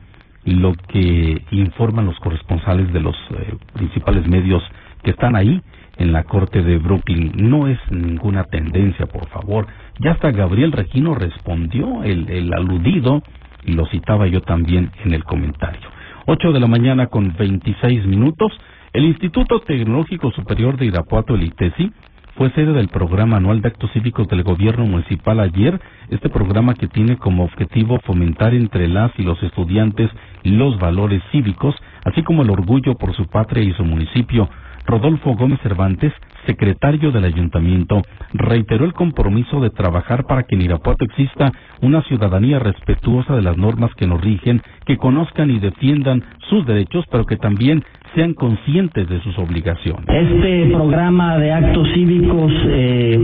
lo 0.45 0.71
que 0.87 1.43
informan 1.51 2.05
los 2.05 2.17
corresponsales 2.21 2.93
de 2.93 3.01
los 3.01 3.17
eh, 3.31 3.53
principales 3.73 4.25
medios 4.29 4.63
que 5.03 5.11
están 5.11 5.35
ahí 5.35 5.61
en 5.97 6.13
la 6.13 6.23
corte 6.23 6.63
de 6.63 6.77
Brooklyn. 6.77 7.33
No 7.35 7.67
es 7.67 7.79
ninguna 7.91 8.45
tendencia, 8.45 9.07
por 9.07 9.27
favor. 9.27 9.67
Ya 9.99 10.11
hasta 10.11 10.31
Gabriel 10.31 10.71
Regino 10.71 11.15
respondió, 11.15 12.05
el, 12.05 12.29
el 12.29 12.53
aludido, 12.53 13.23
y 13.65 13.73
lo 13.73 13.85
citaba 13.87 14.25
yo 14.25 14.39
también 14.39 14.89
en 15.03 15.13
el 15.13 15.25
comentario. 15.25 15.89
Ocho 16.27 16.53
de 16.53 16.61
la 16.61 16.67
mañana 16.67 17.07
con 17.07 17.35
veintiséis 17.37 18.05
minutos. 18.05 18.53
El 18.93 19.05
Instituto 19.05 19.61
Tecnológico 19.61 20.31
Superior 20.31 20.75
de 20.75 20.87
Irapuato, 20.87 21.35
el 21.35 21.43
ITESI, 21.43 21.93
fue 22.35 22.51
sede 22.51 22.73
del 22.73 22.89
programa 22.89 23.37
anual 23.37 23.61
de 23.61 23.69
actos 23.69 23.89
cívicos 23.93 24.27
del 24.27 24.43
gobierno 24.43 24.85
municipal 24.85 25.39
ayer, 25.39 25.79
este 26.09 26.27
programa 26.27 26.73
que 26.73 26.89
tiene 26.89 27.15
como 27.15 27.45
objetivo 27.45 27.99
fomentar 28.03 28.53
entre 28.53 28.89
las 28.89 29.17
y 29.17 29.23
los 29.23 29.41
estudiantes 29.43 30.09
los 30.43 30.77
valores 30.77 31.23
cívicos, 31.31 31.73
así 32.03 32.21
como 32.23 32.43
el 32.43 32.49
orgullo 32.49 32.95
por 32.95 33.15
su 33.15 33.27
patria 33.27 33.63
y 33.63 33.71
su 33.75 33.85
municipio, 33.85 34.49
Rodolfo 34.85 35.35
Gómez 35.35 35.59
Cervantes, 35.61 36.11
secretario 36.45 37.11
del 37.11 37.23
ayuntamiento, 37.23 38.01
reiteró 38.33 38.85
el 38.85 38.93
compromiso 38.93 39.61
de 39.61 39.69
trabajar 39.69 40.25
para 40.25 40.43
que 40.43 40.55
en 40.55 40.63
Irapuato 40.63 41.05
exista 41.05 41.51
una 41.81 42.01
ciudadanía 42.03 42.59
respetuosa 42.59 43.35
de 43.35 43.41
las 43.41 43.57
normas 43.57 43.93
que 43.95 44.07
nos 44.07 44.19
rigen, 44.19 44.61
que 44.85 44.97
conozcan 44.97 45.49
y 45.51 45.59
defiendan 45.59 46.23
sus 46.49 46.65
derechos, 46.65 47.05
pero 47.11 47.25
que 47.25 47.37
también 47.37 47.83
sean 48.15 48.33
conscientes 48.33 49.07
de 49.07 49.21
sus 49.21 49.37
obligaciones. 49.39 50.05
Este 50.07 50.65
programa 50.73 51.37
de 51.37 51.51
actos 51.51 51.87
cívicos 51.93 52.51
eh, 52.67 53.17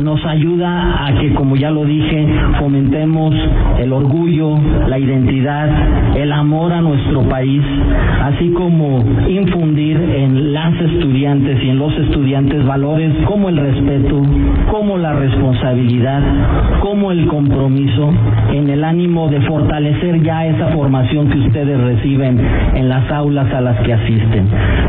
nos 0.00 0.24
ayuda 0.24 1.06
a 1.06 1.20
que, 1.20 1.34
como 1.34 1.56
ya 1.56 1.70
lo 1.70 1.84
dije, 1.84 2.26
fomentemos 2.58 3.34
el 3.78 3.92
orgullo, 3.92 4.56
la 4.86 4.98
identidad, 4.98 6.16
el 6.16 6.30
amor 6.32 6.72
a 6.72 6.80
nuestro 6.80 7.28
país, 7.28 7.62
así 8.22 8.50
como 8.50 9.04
infundir 9.28 9.96
en 9.96 10.52
las 10.52 10.80
estudiantes 10.80 11.62
y 11.64 11.70
en 11.70 11.78
los 11.78 11.92
estudiantes 11.98 12.64
valores 12.64 13.12
como 13.26 13.48
el 13.48 13.56
respeto, 13.56 14.22
como 14.70 14.96
la 14.96 15.12
responsabilidad, 15.14 16.22
como 16.80 17.10
el 17.10 17.26
compromiso, 17.26 18.12
en 18.52 18.70
el 18.70 18.84
ánimo 18.84 19.28
de 19.28 19.40
fortalecer 19.42 20.22
ya 20.22 20.46
esa 20.46 20.68
formación 20.68 21.28
que 21.28 21.38
ustedes 21.38 21.80
reciben 21.80 22.40
en 22.74 22.88
las 22.88 23.10
aulas 23.10 23.52
a 23.52 23.60
las 23.60 23.80
que 23.82 23.92
asisten. 23.92 24.19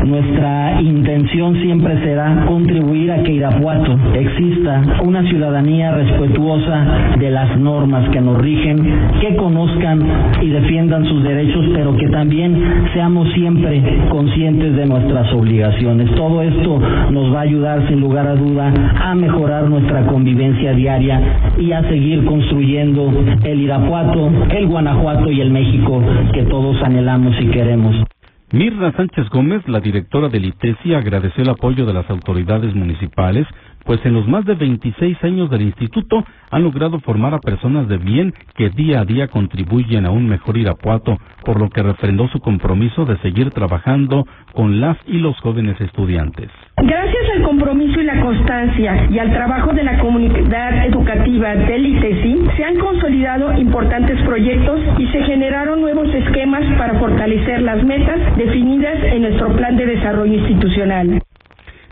Nuestra 0.06 0.80
intención 0.82 1.54
siempre 1.62 1.98
será 2.02 2.44
contribuir 2.46 3.12
a 3.12 3.22
que 3.22 3.32
Irapuato 3.32 3.96
exista 4.14 4.82
una 5.04 5.22
ciudadanía 5.28 5.92
respetuosa 5.92 7.16
de 7.18 7.30
las 7.30 7.56
normas 7.58 8.08
que 8.10 8.20
nos 8.20 8.38
rigen, 8.38 8.76
que 9.20 9.36
conozcan 9.36 10.00
y 10.42 10.48
defiendan 10.48 11.04
sus 11.06 11.22
derechos, 11.22 11.64
pero 11.74 11.96
que 11.96 12.08
también 12.08 12.88
seamos 12.92 13.32
siempre 13.32 13.82
conscientes 14.10 14.76
de 14.76 14.86
nuestras 14.86 15.32
obligaciones. 15.32 16.10
Todo 16.14 16.42
esto 16.42 16.80
nos 17.10 17.32
va 17.32 17.40
a 17.40 17.42
ayudar 17.42 17.86
sin 17.88 18.00
lugar 18.00 18.26
a 18.26 18.34
duda 18.34 18.72
a 19.00 19.14
mejorar 19.14 19.68
nuestra 19.68 20.06
convivencia 20.06 20.72
diaria 20.72 21.20
y 21.58 21.72
a 21.72 21.82
seguir 21.88 22.24
construyendo 22.24 23.12
el 23.44 23.60
Irapuato, 23.60 24.30
el 24.50 24.66
Guanajuato 24.66 25.30
y 25.30 25.40
el 25.40 25.50
México 25.50 26.02
que 26.32 26.42
todos 26.44 26.82
anhelamos 26.82 27.34
y 27.40 27.46
queremos. 27.46 28.11
Mirna 28.52 28.92
Sánchez 28.92 29.30
Gómez, 29.30 29.66
la 29.66 29.80
directora 29.80 30.28
del 30.28 30.44
ITESI, 30.44 30.92
agradeció 30.92 31.42
el 31.42 31.48
apoyo 31.48 31.86
de 31.86 31.94
las 31.94 32.08
autoridades 32.10 32.74
municipales, 32.74 33.46
pues 33.84 34.00
en 34.04 34.14
los 34.14 34.26
más 34.28 34.44
de 34.44 34.54
26 34.54 35.22
años 35.24 35.50
del 35.50 35.62
instituto 35.62 36.24
han 36.50 36.62
logrado 36.62 37.00
formar 37.00 37.34
a 37.34 37.38
personas 37.38 37.88
de 37.88 37.98
bien 37.98 38.32
que 38.54 38.70
día 38.70 39.00
a 39.00 39.04
día 39.04 39.28
contribuyen 39.28 40.06
a 40.06 40.10
un 40.10 40.28
mejor 40.28 40.56
Irapuato, 40.56 41.16
por 41.44 41.60
lo 41.60 41.70
que 41.70 41.82
refrendó 41.82 42.28
su 42.28 42.40
compromiso 42.40 43.04
de 43.04 43.18
seguir 43.18 43.50
trabajando 43.50 44.24
con 44.52 44.80
las 44.80 44.96
y 45.06 45.18
los 45.18 45.38
jóvenes 45.40 45.80
estudiantes. 45.80 46.50
Gracias 46.76 47.22
al 47.36 47.42
compromiso 47.42 48.00
y 48.00 48.04
la 48.04 48.20
constancia 48.20 49.08
y 49.10 49.18
al 49.18 49.32
trabajo 49.32 49.72
de 49.72 49.84
la 49.84 49.98
comunidad 49.98 50.86
educativa 50.86 51.54
del 51.54 51.86
ITESI, 51.86 52.46
se 52.56 52.64
han 52.64 52.78
consolidado 52.78 53.56
importantes 53.58 54.20
proyectos 54.22 54.80
y 54.98 55.06
se 55.08 55.22
generaron 55.24 55.80
nuevos 55.80 56.08
esquemas 56.14 56.62
para 56.78 56.98
fortalecer 56.98 57.62
las 57.62 57.82
metas 57.84 58.36
definidas 58.36 58.96
en 59.04 59.22
nuestro 59.22 59.54
plan 59.56 59.76
de 59.76 59.86
desarrollo 59.86 60.34
institucional. 60.34 61.22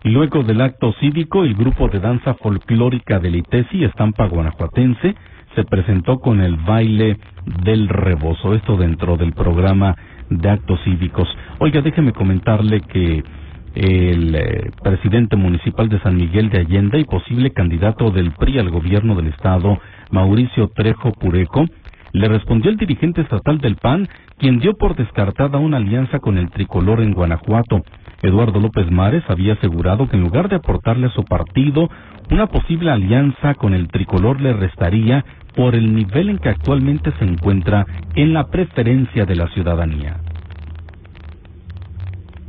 Luego 0.02 0.42
del 0.42 0.62
acto 0.62 0.94
cívico, 0.98 1.44
el 1.44 1.54
grupo 1.54 1.88
de 1.88 2.00
danza 2.00 2.34
folclórica 2.34 3.18
del 3.18 3.36
ITESI, 3.36 3.84
estampa 3.84 4.26
guanajuatense, 4.28 5.14
se 5.54 5.64
presentó 5.64 6.20
con 6.20 6.40
el 6.40 6.56
baile 6.56 7.18
del 7.64 7.86
rebozo, 7.88 8.54
esto 8.54 8.76
dentro 8.76 9.18
del 9.18 9.32
programa 9.32 9.94
de 10.30 10.48
actos 10.48 10.80
cívicos. 10.84 11.28
Oiga, 11.58 11.82
déjeme 11.82 12.12
comentarle 12.12 12.80
que 12.80 13.22
el 13.74 14.34
eh, 14.34 14.70
presidente 14.82 15.36
municipal 15.36 15.88
de 15.88 16.00
San 16.00 16.16
Miguel 16.16 16.48
de 16.48 16.60
Allende 16.60 16.98
y 16.98 17.04
posible 17.04 17.50
candidato 17.52 18.10
del 18.10 18.32
PRI 18.32 18.58
al 18.58 18.70
gobierno 18.70 19.14
del 19.14 19.28
estado, 19.28 19.78
Mauricio 20.10 20.68
Trejo 20.68 21.12
Pureco, 21.12 21.66
le 22.12 22.28
respondió 22.28 22.70
el 22.70 22.76
dirigente 22.76 23.20
estatal 23.20 23.58
del 23.58 23.76
PAN, 23.76 24.08
quien 24.38 24.58
dio 24.58 24.74
por 24.74 24.96
descartada 24.96 25.58
una 25.58 25.76
alianza 25.76 26.18
con 26.18 26.38
el 26.38 26.50
tricolor 26.50 27.00
en 27.02 27.12
Guanajuato. 27.12 27.82
Eduardo 28.22 28.60
López 28.60 28.90
Mares 28.90 29.24
había 29.28 29.54
asegurado 29.54 30.08
que 30.08 30.16
en 30.16 30.22
lugar 30.22 30.48
de 30.48 30.56
aportarle 30.56 31.06
a 31.06 31.14
su 31.14 31.24
partido 31.24 31.88
una 32.30 32.46
posible 32.46 32.90
alianza 32.90 33.54
con 33.54 33.74
el 33.74 33.88
tricolor 33.88 34.40
le 34.40 34.52
restaría 34.52 35.24
por 35.56 35.74
el 35.74 35.94
nivel 35.94 36.28
en 36.28 36.38
que 36.38 36.50
actualmente 36.50 37.12
se 37.18 37.24
encuentra 37.24 37.86
en 38.14 38.32
la 38.32 38.46
preferencia 38.48 39.24
de 39.24 39.36
la 39.36 39.48
ciudadanía. 39.48 40.18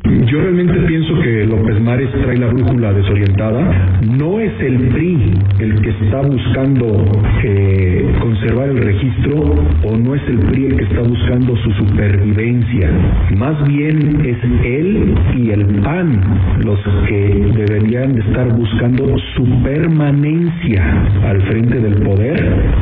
Yo 0.03 0.41
realmente 0.41 0.79
pienso 0.87 1.13
que 1.21 1.45
López 1.45 1.79
Mares 1.79 2.09
trae 2.11 2.37
la 2.37 2.47
brújula 2.47 2.91
desorientada. 2.93 3.99
No 4.17 4.39
es 4.39 4.51
el 4.59 4.89
PRI 4.89 5.33
el 5.59 5.81
que 5.81 5.89
está 5.89 6.21
buscando 6.21 7.05
eh, 7.43 8.11
conservar 8.19 8.69
el 8.69 8.77
registro 8.77 9.39
o 9.83 9.97
no 9.97 10.15
es 10.15 10.21
el 10.27 10.39
PRI 10.39 10.65
el 10.65 10.77
que 10.77 10.83
está 10.85 11.01
buscando 11.01 11.55
su 11.57 11.71
supervivencia. 11.73 12.89
Más 13.37 13.63
bien 13.67 14.21
es 14.25 14.37
él 14.65 15.15
y 15.37 15.51
el 15.51 15.65
PAN 15.81 16.19
los 16.65 16.79
que 17.07 17.51
deberían 17.55 18.13
de 18.13 18.21
estar 18.21 18.51
buscando 18.53 19.15
su 19.35 19.63
permanencia 19.63 20.83
al 21.29 21.41
frente 21.43 21.79
del 21.79 22.01
poder 22.01 22.39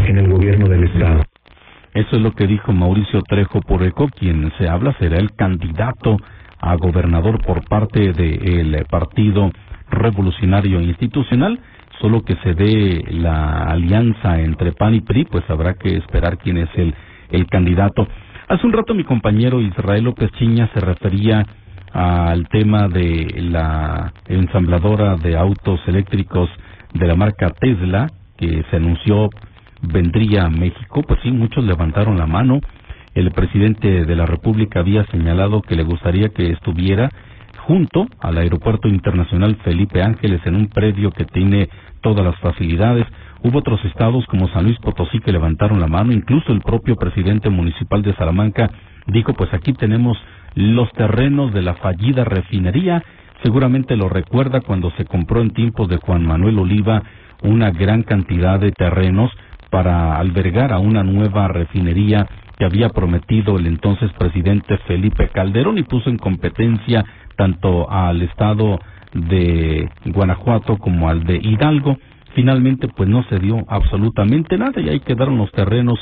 en 0.07 0.17
el 0.17 0.29
gobierno 0.29 0.67
del 0.67 0.85
Estado. 0.85 1.23
Eso 1.93 2.15
es 2.15 2.21
lo 2.21 2.31
que 2.31 2.47
dijo 2.47 2.71
Mauricio 2.71 3.21
Trejo 3.23 3.61
Poreco, 3.61 4.07
quien 4.07 4.51
se 4.57 4.69
habla 4.69 4.95
será 4.99 5.17
el 5.17 5.31
candidato 5.31 6.17
a 6.59 6.75
gobernador 6.75 7.43
por 7.45 7.67
parte 7.67 8.13
del 8.13 8.85
Partido 8.89 9.51
Revolucionario 9.89 10.81
Institucional, 10.81 11.59
solo 11.99 12.21
que 12.21 12.35
se 12.37 12.53
dé 12.53 13.03
la 13.09 13.63
alianza 13.63 14.39
entre 14.39 14.71
PAN 14.71 14.95
y 14.95 15.01
PRI, 15.01 15.25
pues 15.25 15.43
habrá 15.49 15.73
que 15.73 15.97
esperar 15.97 16.37
quién 16.37 16.57
es 16.57 16.69
el, 16.75 16.93
el 17.31 17.47
candidato. 17.47 18.07
Hace 18.47 18.65
un 18.65 18.73
rato 18.73 18.93
mi 18.93 19.03
compañero 19.03 19.61
Israel 19.61 20.05
López 20.05 20.31
Chiña 20.37 20.69
se 20.73 20.79
refería 20.79 21.45
al 21.91 22.47
tema 22.49 22.87
de 22.87 23.27
la 23.49 24.13
ensambladora 24.27 25.15
de 25.15 25.37
autos 25.37 25.79
eléctricos 25.87 26.49
de 26.93 27.07
la 27.07 27.15
marca 27.15 27.49
Tesla, 27.59 28.07
que 28.37 28.63
se 28.69 28.77
anunció 28.77 29.29
vendría 29.81 30.45
a 30.45 30.49
México, 30.49 31.01
pues 31.07 31.19
sí, 31.23 31.31
muchos 31.31 31.63
levantaron 31.63 32.17
la 32.17 32.25
mano, 32.25 32.59
el 33.13 33.31
presidente 33.31 34.05
de 34.05 34.15
la 34.15 34.25
República 34.25 34.79
había 34.79 35.05
señalado 35.05 35.61
que 35.61 35.75
le 35.75 35.83
gustaría 35.83 36.29
que 36.29 36.51
estuviera 36.51 37.09
junto 37.65 38.07
al 38.19 38.37
Aeropuerto 38.37 38.87
Internacional 38.87 39.55
Felipe 39.63 40.01
Ángeles 40.01 40.41
en 40.45 40.55
un 40.55 40.69
predio 40.69 41.11
que 41.11 41.25
tiene 41.25 41.69
todas 42.01 42.25
las 42.25 42.35
facilidades. 42.39 43.05
Hubo 43.43 43.59
otros 43.59 43.83
estados 43.85 44.25
como 44.25 44.47
San 44.49 44.63
Luis 44.63 44.77
Potosí 44.79 45.19
que 45.19 45.31
levantaron 45.31 45.79
la 45.79 45.87
mano, 45.87 46.11
incluso 46.11 46.51
el 46.51 46.61
propio 46.61 46.95
presidente 46.95 47.49
municipal 47.49 48.01
de 48.01 48.15
Salamanca 48.15 48.69
dijo, 49.07 49.33
pues 49.33 49.53
aquí 49.53 49.73
tenemos 49.73 50.17
los 50.55 50.91
terrenos 50.93 51.53
de 51.53 51.61
la 51.61 51.75
fallida 51.75 52.23
refinería. 52.23 53.03
Seguramente 53.43 53.95
lo 53.95 54.09
recuerda 54.09 54.61
cuando 54.61 54.91
se 54.97 55.05
compró 55.05 55.41
en 55.41 55.51
tiempos 55.51 55.87
de 55.89 55.97
Juan 55.97 56.25
Manuel 56.25 56.59
Oliva 56.59 57.03
una 57.43 57.71
gran 57.71 58.03
cantidad 58.03 58.59
de 58.59 58.71
terrenos 58.71 59.31
para 59.69 60.17
albergar 60.17 60.73
a 60.73 60.79
una 60.79 61.03
nueva 61.03 61.47
refinería 61.47 62.27
que 62.59 62.65
había 62.65 62.89
prometido 62.89 63.57
el 63.57 63.65
entonces 63.65 64.11
presidente 64.19 64.77
Felipe 64.79 65.29
Calderón 65.29 65.77
y 65.77 65.83
puso 65.83 66.09
en 66.09 66.17
competencia 66.17 67.05
tanto 67.37 67.89
al 67.89 68.21
estado 68.21 68.79
de 69.13 69.89
Guanajuato 70.05 70.77
como 70.77 71.09
al 71.09 71.23
de 71.23 71.37
Hidalgo. 71.37 71.97
Finalmente, 72.35 72.89
pues 72.89 73.07
no 73.07 73.23
se 73.23 73.39
dio 73.39 73.63
absolutamente 73.69 74.57
nada 74.57 74.81
y 74.81 74.89
ahí 74.89 74.99
quedaron 74.99 75.37
los 75.37 75.49
terrenos 75.53 75.97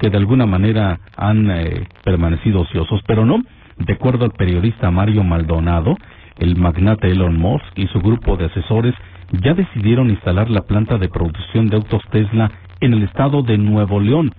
que 0.00 0.10
de 0.10 0.16
alguna 0.16 0.44
manera 0.44 0.98
han 1.16 1.50
eh, 1.50 1.86
permanecido 2.04 2.62
ociosos, 2.62 3.00
pero 3.06 3.24
no. 3.24 3.42
De 3.78 3.92
acuerdo 3.92 4.24
al 4.24 4.32
periodista 4.32 4.90
Mario 4.90 5.22
Maldonado, 5.22 5.96
el 6.38 6.56
magnate 6.56 7.12
Elon 7.12 7.36
Musk 7.38 7.64
y 7.76 7.86
su 7.88 8.00
grupo 8.00 8.36
de 8.36 8.46
asesores 8.46 8.94
ya 9.32 9.54
decidieron 9.54 10.10
instalar 10.10 10.50
la 10.50 10.62
planta 10.62 10.98
de 10.98 11.08
producción 11.08 11.68
de 11.68 11.76
autos 11.76 12.02
Tesla 12.10 12.50
en 12.80 12.92
el 12.92 13.04
estado 13.04 13.42
de 13.42 13.58
Nuevo 13.58 14.00
León, 14.00 14.32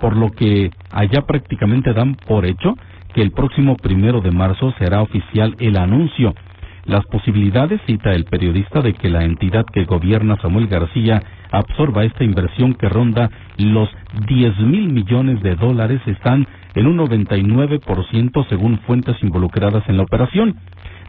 por 0.00 0.16
lo 0.16 0.30
que 0.30 0.70
allá 0.90 1.22
prácticamente 1.22 1.92
dan 1.92 2.14
por 2.14 2.44
hecho 2.46 2.74
que 3.14 3.22
el 3.22 3.32
próximo 3.32 3.76
primero 3.76 4.20
de 4.20 4.30
marzo 4.30 4.72
será 4.78 5.02
oficial 5.02 5.54
el 5.58 5.76
anuncio. 5.76 6.34
Las 6.84 7.04
posibilidades, 7.06 7.80
cita 7.86 8.12
el 8.12 8.24
periodista, 8.24 8.80
de 8.80 8.94
que 8.94 9.10
la 9.10 9.24
entidad 9.24 9.66
que 9.72 9.84
gobierna 9.84 10.38
Samuel 10.40 10.68
García 10.68 11.22
absorba 11.50 12.04
esta 12.04 12.24
inversión 12.24 12.74
que 12.74 12.88
ronda 12.88 13.30
los 13.58 13.90
10 14.26 14.58
mil 14.60 14.90
millones 14.90 15.42
de 15.42 15.54
dólares 15.54 16.00
están 16.06 16.46
en 16.74 16.86
un 16.86 16.96
99% 16.96 18.48
según 18.48 18.78
fuentes 18.80 19.16
involucradas 19.22 19.86
en 19.88 19.98
la 19.98 20.04
operación. 20.04 20.56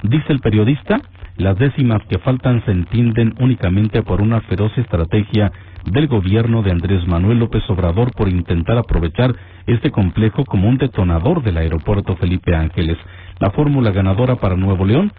Dice 0.03 0.34
el 0.34 0.40
periodista, 0.40 0.99
las 1.38 1.57
décimas 1.57 2.02
que 2.10 2.20
faltan 2.20 2.64
se 2.66 2.72
entienden 2.72 3.34
únicamente 3.40 4.02
por 4.02 4.22
una 4.22 4.41
feroz 4.41 4.78
estrategia 4.78 5.52
del 5.85 6.07
gobierno 6.07 6.61
de 6.61 6.72
Andrés 6.72 7.07
Manuel 7.07 7.39
López 7.39 7.64
Obrador 7.69 8.11
por 8.14 8.30
intentar 8.30 8.77
aprovechar 8.77 9.35
este 9.68 9.91
complejo 9.91 10.45
como 10.45 10.68
un 10.68 10.77
detonador 10.77 11.43
del 11.43 11.57
aeropuerto 11.57 12.15
Felipe 12.15 12.56
Ángeles. 12.56 12.97
La 13.39 13.51
fórmula 13.51 13.91
ganadora 13.91 14.35
para 14.35 14.56
Nuevo 14.56 14.85
León 14.85 15.11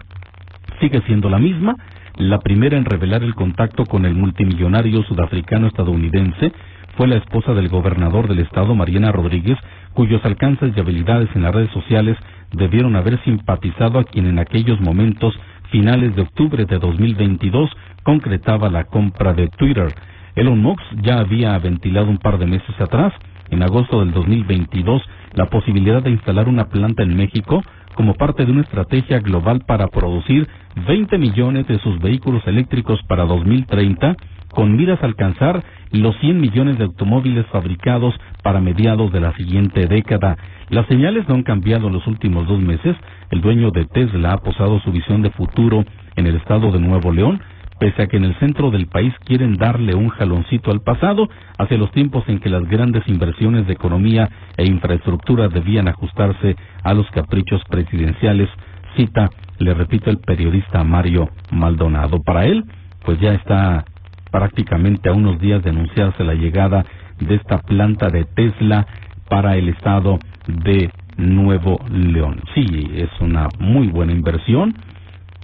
sigue 0.81 1.03
siendo 1.07 1.29
la 1.29 1.39
misma, 1.39 1.77
la 2.17 2.39
primera 2.39 2.77
en 2.77 2.85
revelar 2.85 3.23
el 3.23 3.35
contacto 3.35 3.87
con 3.87 4.05
el 4.05 4.15
multimillonario 4.15 5.03
sudafricano 5.05 5.69
estadounidense 5.69 6.53
fue 6.97 7.07
la 7.07 7.17
esposa 7.17 7.55
del 7.55 7.69
gobernador 7.69 8.29
del 8.29 8.41
estado, 8.41 8.75
Mariana 8.75 9.13
Rodríguez, 9.13 9.57
cuyos 9.95 10.25
alcances 10.25 10.73
y 10.77 10.81
habilidades 10.81 11.29
en 11.35 11.43
las 11.43 11.55
redes 11.55 11.71
sociales 11.71 12.17
debieron 12.53 12.97
haber 12.97 13.23
simpatizado 13.25 13.99
a 13.99 14.05
quien 14.05 14.27
en 14.27 14.39
aquellos 14.39 14.81
momentos 14.81 15.35
finales 15.71 16.15
de 16.17 16.23
octubre 16.23 16.65
de 16.67 16.79
2022 16.79 17.71
concretaba 18.03 18.69
la 18.69 18.85
compra 18.85 19.33
de 19.33 19.49
Twitter. 19.49 19.95
Elon 20.35 20.61
Musk 20.61 20.81
ya 21.03 21.19
había 21.19 21.59
ventilado 21.59 22.09
un 22.09 22.19
par 22.19 22.39
de 22.39 22.47
meses 22.47 22.81
atrás, 22.81 23.13
en 23.51 23.63
agosto 23.63 24.01
del 24.01 24.13
2022, 24.13 25.03
la 25.35 25.47
posibilidad 25.47 26.03
de 26.03 26.11
instalar 26.11 26.49
una 26.49 26.69
planta 26.69 27.03
en 27.03 27.17
México 27.17 27.63
como 27.95 28.15
parte 28.15 28.47
de 28.47 28.53
una 28.53 28.63
estrategia 28.63 29.19
global 29.19 29.63
para 29.67 29.89
producir 29.89 30.49
20 30.87 31.19
millones 31.19 31.67
de 31.67 31.79
sus 31.81 31.99
vehículos 31.99 32.47
eléctricos 32.47 33.01
para 33.09 33.25
2030, 33.25 34.17
con 34.51 34.77
miras 34.77 35.03
a 35.03 35.07
alcanzar 35.07 35.63
los 35.93 36.17
100 36.19 36.41
millones 36.41 36.79
de 36.79 36.85
automóviles 36.85 37.47
fabricados 37.47 38.15
para 38.43 38.61
mediados 38.61 39.13
de 39.13 39.21
la 39.21 39.33
siguiente 39.35 39.87
década. 39.87 40.37
Las 40.69 40.87
señales 40.87 41.29
no 41.29 41.35
han 41.35 41.43
cambiado 41.43 41.89
en 41.89 41.95
los 41.95 42.07
últimos 42.07 42.47
dos 42.47 42.61
meses. 42.61 42.97
El 43.31 43.41
dueño 43.41 43.71
de 43.71 43.85
Tesla 43.87 44.33
ha 44.33 44.39
posado 44.39 44.81
su 44.81 44.93
visión 44.93 45.23
de 45.23 45.31
futuro 45.31 45.85
en 46.17 46.27
el 46.27 46.37
estado 46.37 46.71
de 46.71 46.81
Nuevo 46.81 47.13
León, 47.13 47.41
pese 47.81 48.03
a 48.03 48.07
que 48.09 48.19
en 48.19 48.25
el 48.25 48.39
centro 48.39 48.71
del 48.71 48.87
país 48.89 49.13
quieren 49.25 49.57
darle 49.57 49.95
un 49.95 50.11
jaloncito 50.11 50.71
al 50.71 50.83
pasado, 50.83 51.29
hacia 51.59 51.79
los 51.79 51.91
tiempos 51.93 52.23
en 52.29 52.39
que 52.39 52.51
las 52.51 52.63
grandes 52.69 53.03
inversiones 53.09 53.67
de 53.67 53.73
economía 53.73 54.29
e 54.59 54.67
infraestructura 54.67 55.49
debían 55.49 55.89
ajustarse 55.89 56.57
a 56.85 56.93
los 56.93 57.11
caprichos 57.11 57.63
presidenciales, 57.71 58.51
cita, 58.97 59.31
le 59.59 59.73
repito 59.73 60.11
el 60.11 60.19
periodista 60.19 60.85
Mario 60.85 61.31
Maldonado. 61.51 62.23
Para 62.23 62.45
él, 62.45 62.65
pues 63.03 63.19
ya 63.19 63.33
está 63.33 63.87
prácticamente 64.31 65.09
a 65.09 65.15
unos 65.15 65.41
días 65.41 65.63
de 65.65 65.71
anunciarse 65.71 66.23
la 66.23 66.35
llegada 66.35 66.85
de 67.19 67.35
esta 67.35 67.59
planta 67.63 68.11
de 68.11 68.27
Tesla 68.27 68.87
para 69.31 69.57
el 69.57 69.71
estado 69.71 70.19
de 70.47 70.91
Nuevo 71.17 71.81
León. 71.91 72.43
Sí, 72.55 72.67
es 72.95 73.11
una 73.21 73.49
muy 73.59 73.89
buena 73.89 74.13
inversión 74.13 74.75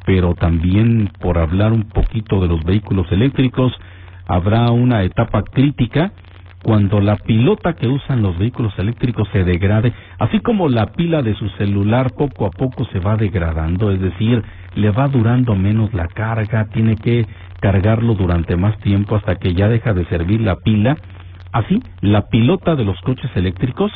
pero 0.07 0.35
también 0.35 1.11
por 1.21 1.37
hablar 1.37 1.73
un 1.73 1.83
poquito 1.83 2.41
de 2.41 2.49
los 2.49 2.65
vehículos 2.65 3.11
eléctricos, 3.11 3.73
habrá 4.27 4.71
una 4.71 5.03
etapa 5.03 5.43
crítica 5.43 6.13
cuando 6.63 7.01
la 7.01 7.17
pilota 7.17 7.75
que 7.75 7.87
usan 7.87 8.23
los 8.23 8.39
vehículos 8.39 8.73
eléctricos 8.79 9.29
se 9.33 9.45
degrade, 9.45 9.93
así 10.19 10.41
como 10.41 10.69
la 10.69 10.87
pila 10.93 11.23
de 11.23 11.35
su 11.35 11.49
celular 11.51 12.13
poco 12.17 12.47
a 12.47 12.51
poco 12.51 12.85
se 12.87 12.99
va 12.99 13.17
degradando, 13.17 13.91
es 13.91 14.01
decir, 14.01 14.43
le 14.75 14.91
va 14.91 15.09
durando 15.09 15.55
menos 15.55 15.93
la 15.93 16.09
carga, 16.09 16.67
tiene 16.73 16.97
que 16.97 17.27
cargarlo 17.61 18.15
durante 18.15 18.57
más 18.57 18.79
tiempo 18.79 19.17
hasta 19.17 19.37
que 19.37 19.55
ya 19.55 19.69
deja 19.69 19.93
de 19.93 20.07
servir 20.07 20.41
la 20.41 20.57
pila. 20.57 20.97
Así, 21.53 21.83
la 22.01 22.23
pilota 22.29 22.75
de 22.75 22.85
los 22.85 23.01
coches 23.01 23.31
eléctricos 23.35 23.93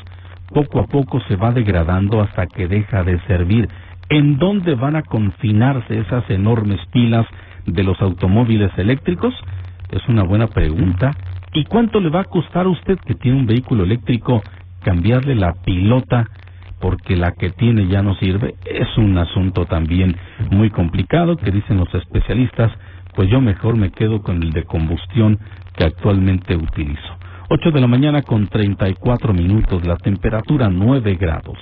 poco 0.52 0.80
a 0.80 0.86
poco 0.86 1.20
se 1.28 1.36
va 1.36 1.52
degradando 1.52 2.20
hasta 2.20 2.46
que 2.46 2.66
deja 2.66 3.04
de 3.04 3.18
servir. 3.26 3.68
¿En 4.10 4.38
dónde 4.38 4.74
van 4.74 4.96
a 4.96 5.02
confinarse 5.02 6.00
esas 6.00 6.28
enormes 6.30 6.80
pilas 6.92 7.24
de 7.64 7.84
los 7.84 8.00
automóviles 8.02 8.72
eléctricos? 8.76 9.32
Es 9.92 10.02
una 10.08 10.24
buena 10.24 10.48
pregunta. 10.48 11.12
¿Y 11.52 11.64
cuánto 11.66 12.00
le 12.00 12.10
va 12.10 12.22
a 12.22 12.24
costar 12.24 12.66
a 12.66 12.70
usted 12.70 12.98
que 13.06 13.14
tiene 13.14 13.38
un 13.38 13.46
vehículo 13.46 13.84
eléctrico 13.84 14.42
cambiarle 14.82 15.36
la 15.36 15.54
pilota 15.64 16.26
porque 16.80 17.14
la 17.14 17.32
que 17.32 17.50
tiene 17.50 17.86
ya 17.86 18.02
no 18.02 18.16
sirve, 18.16 18.56
es 18.64 18.88
un 18.96 19.16
asunto 19.16 19.66
también 19.66 20.16
muy 20.50 20.70
complicado 20.70 21.36
que 21.36 21.52
dicen 21.52 21.76
los 21.76 21.94
especialistas, 21.94 22.72
pues 23.14 23.28
yo 23.30 23.40
mejor 23.40 23.76
me 23.76 23.92
quedo 23.92 24.22
con 24.22 24.42
el 24.42 24.50
de 24.50 24.64
combustión 24.64 25.38
que 25.76 25.84
actualmente 25.84 26.56
utilizo. 26.56 27.16
8 27.48 27.70
de 27.70 27.80
la 27.80 27.86
mañana 27.86 28.22
con 28.22 28.48
34 28.48 29.32
minutos, 29.34 29.86
la 29.86 29.96
temperatura 29.96 30.68
9 30.68 31.14
grados. 31.14 31.58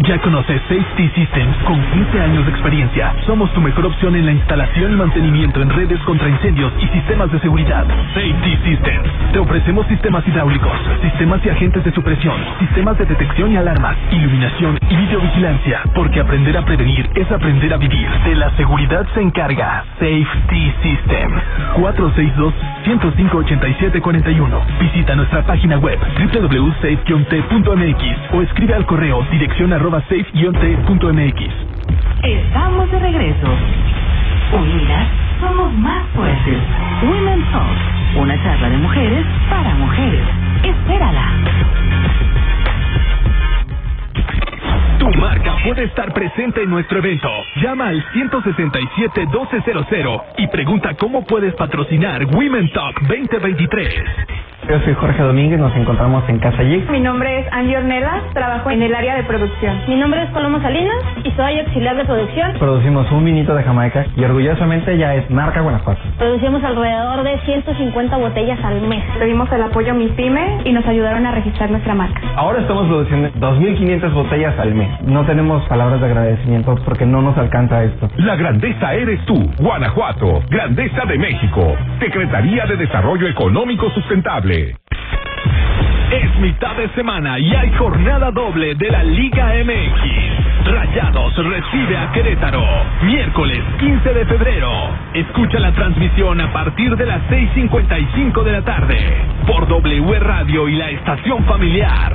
Ya 0.00 0.18
conoces 0.20 0.60
Safety 0.68 1.08
Systems 1.14 1.56
con 1.64 1.80
15 1.80 2.20
años 2.20 2.44
de 2.44 2.50
experiencia. 2.52 3.14
Somos 3.24 3.50
tu 3.54 3.62
mejor 3.62 3.86
opción 3.86 4.14
en 4.14 4.26
la 4.26 4.32
instalación 4.32 4.92
y 4.92 4.96
mantenimiento 4.96 5.62
en 5.62 5.70
redes 5.70 5.98
contra 6.02 6.28
incendios 6.28 6.70
y 6.80 6.88
sistemas 6.88 7.32
de 7.32 7.40
seguridad. 7.40 7.86
Safety 8.12 8.58
Systems. 8.64 9.08
Te 9.32 9.38
ofrecemos 9.38 9.86
sistemas 9.86 10.28
hidráulicos, 10.28 10.70
sistemas 11.00 11.40
y 11.46 11.48
agentes 11.48 11.82
de 11.82 11.92
supresión, 11.92 12.36
sistemas 12.58 12.98
de 12.98 13.06
detección 13.06 13.52
y 13.52 13.56
alarmas, 13.56 13.96
iluminación 14.12 14.78
y 14.88 14.96
videovigilancia. 14.96 15.80
Porque 15.94 16.20
aprender 16.20 16.58
a 16.58 16.64
prevenir 16.64 17.08
es 17.14 17.32
aprender 17.32 17.72
a 17.72 17.78
vivir. 17.78 18.06
De 18.24 18.34
la 18.34 18.50
seguridad 18.56 19.06
se 19.14 19.22
encarga 19.22 19.82
Safety 19.98 20.74
Systems. 20.82 21.42
462-105-8741. 21.78 24.78
Visita 24.78 25.16
nuestra 25.16 25.42
página 25.42 25.78
web 25.78 25.98
www.safe-t.mx 26.18 28.34
o 28.34 28.42
escribe 28.42 28.74
al 28.74 28.84
correo 28.84 29.24
dirección 29.30 29.72
arroba 29.72 29.85
safe-t.mx. 29.90 31.40
Estamos 32.22 32.90
de 32.90 32.98
regreso. 32.98 33.46
Unidas 34.52 35.06
somos 35.40 35.72
más 35.74 36.04
fuertes. 36.08 36.58
Women 37.02 37.44
Talk, 37.52 37.76
una 38.20 38.42
charla 38.42 38.68
de 38.70 38.78
mujeres 38.78 39.24
para 39.48 39.74
mujeres. 39.74 40.26
Espérala. 40.64 41.22
Tu 44.98 45.08
marca 45.20 45.54
puede 45.64 45.84
estar 45.84 46.12
presente 46.12 46.62
en 46.62 46.70
nuestro 46.70 46.98
evento. 46.98 47.28
Llama 47.62 47.86
al 47.88 48.04
167-1200 48.12 50.22
y 50.38 50.48
pregunta 50.48 50.94
cómo 50.94 51.24
puedes 51.24 51.54
patrocinar 51.54 52.24
Women 52.24 52.72
Talk 52.72 53.00
2023. 53.02 53.94
Yo 54.68 54.80
soy 54.80 54.94
Jorge 54.94 55.22
Domínguez, 55.22 55.60
nos 55.60 55.74
encontramos 55.76 56.28
en 56.28 56.40
Casa 56.40 56.60
Geek. 56.60 56.90
Mi 56.90 56.98
nombre 56.98 57.38
es 57.38 57.46
Angie 57.52 57.78
Ornelas, 57.78 58.20
trabajo 58.34 58.68
en 58.68 58.82
el 58.82 58.92
área 58.96 59.14
de 59.14 59.22
producción. 59.22 59.80
Mi 59.86 59.94
nombre 59.94 60.24
es 60.24 60.30
Paloma 60.30 60.60
Salinas 60.60 60.96
y 61.22 61.30
soy 61.30 61.60
auxiliar 61.60 61.94
de 61.96 62.04
producción. 62.04 62.52
Producimos 62.58 63.08
un 63.12 63.24
vinito 63.24 63.54
de 63.54 63.62
Jamaica 63.62 64.06
y 64.16 64.24
orgullosamente 64.24 64.98
ya 64.98 65.14
es 65.14 65.30
marca 65.30 65.60
Guanajuato. 65.60 66.00
Producimos 66.18 66.64
alrededor 66.64 67.22
de 67.22 67.38
150 67.42 68.16
botellas 68.16 68.58
al 68.64 68.80
mes. 68.80 69.04
Pedimos 69.20 69.50
el 69.52 69.62
apoyo 69.62 69.92
a 69.92 69.94
mi 69.94 70.08
pyme 70.08 70.58
y 70.64 70.72
nos 70.72 70.84
ayudaron 70.84 71.24
a 71.26 71.30
registrar 71.30 71.70
nuestra 71.70 71.94
marca. 71.94 72.20
Ahora 72.34 72.60
estamos 72.60 72.88
produciendo 72.88 73.28
2.500 73.38 74.12
botellas 74.14 74.58
al 74.58 74.74
mes. 74.74 75.00
No 75.02 75.24
tenemos 75.26 75.62
palabras 75.68 76.00
de 76.00 76.06
agradecimiento 76.06 76.74
porque 76.84 77.06
no 77.06 77.22
nos 77.22 77.38
alcanza 77.38 77.84
esto. 77.84 78.10
La 78.16 78.34
grandeza 78.34 78.94
eres 78.94 79.24
tú, 79.26 79.48
Guanajuato, 79.60 80.42
Grandeza 80.50 81.04
de 81.04 81.18
México, 81.18 81.76
Secretaría 82.00 82.66
de 82.66 82.76
Desarrollo 82.76 83.28
Económico 83.28 83.88
Sustentable. 83.90 84.55
Es 84.56 86.38
mitad 86.40 86.74
de 86.76 86.88
semana 86.94 87.38
y 87.38 87.54
hay 87.54 87.70
jornada 87.72 88.30
doble 88.30 88.74
de 88.74 88.90
la 88.90 89.02
Liga 89.04 89.52
MX. 89.62 90.72
Rayados 90.72 91.36
recibe 91.36 91.98
a 91.98 92.10
Querétaro. 92.12 92.64
Miércoles 93.02 93.62
15 93.78 94.14
de 94.14 94.24
febrero. 94.24 94.70
Escucha 95.12 95.58
la 95.58 95.72
transmisión 95.72 96.40
a 96.40 96.50
partir 96.54 96.96
de 96.96 97.04
las 97.04 97.20
6.55 97.28 98.44
de 98.44 98.52
la 98.52 98.62
tarde. 98.62 98.96
Por 99.46 99.68
W 99.68 100.18
Radio 100.20 100.68
y 100.68 100.76
la 100.76 100.90
estación 100.90 101.44
familiar. 101.44 102.14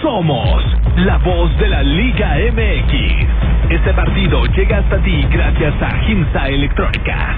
Somos 0.00 0.64
la 0.96 1.18
voz 1.18 1.56
de 1.58 1.68
la 1.68 1.82
Liga 1.82 2.36
MX. 2.52 3.70
Este 3.70 3.92
partido 3.94 4.44
llega 4.46 4.78
hasta 4.78 4.96
ti 4.98 5.26
gracias 5.28 5.74
a 5.82 5.90
Gimsa 6.02 6.48
Electrónica. 6.48 7.34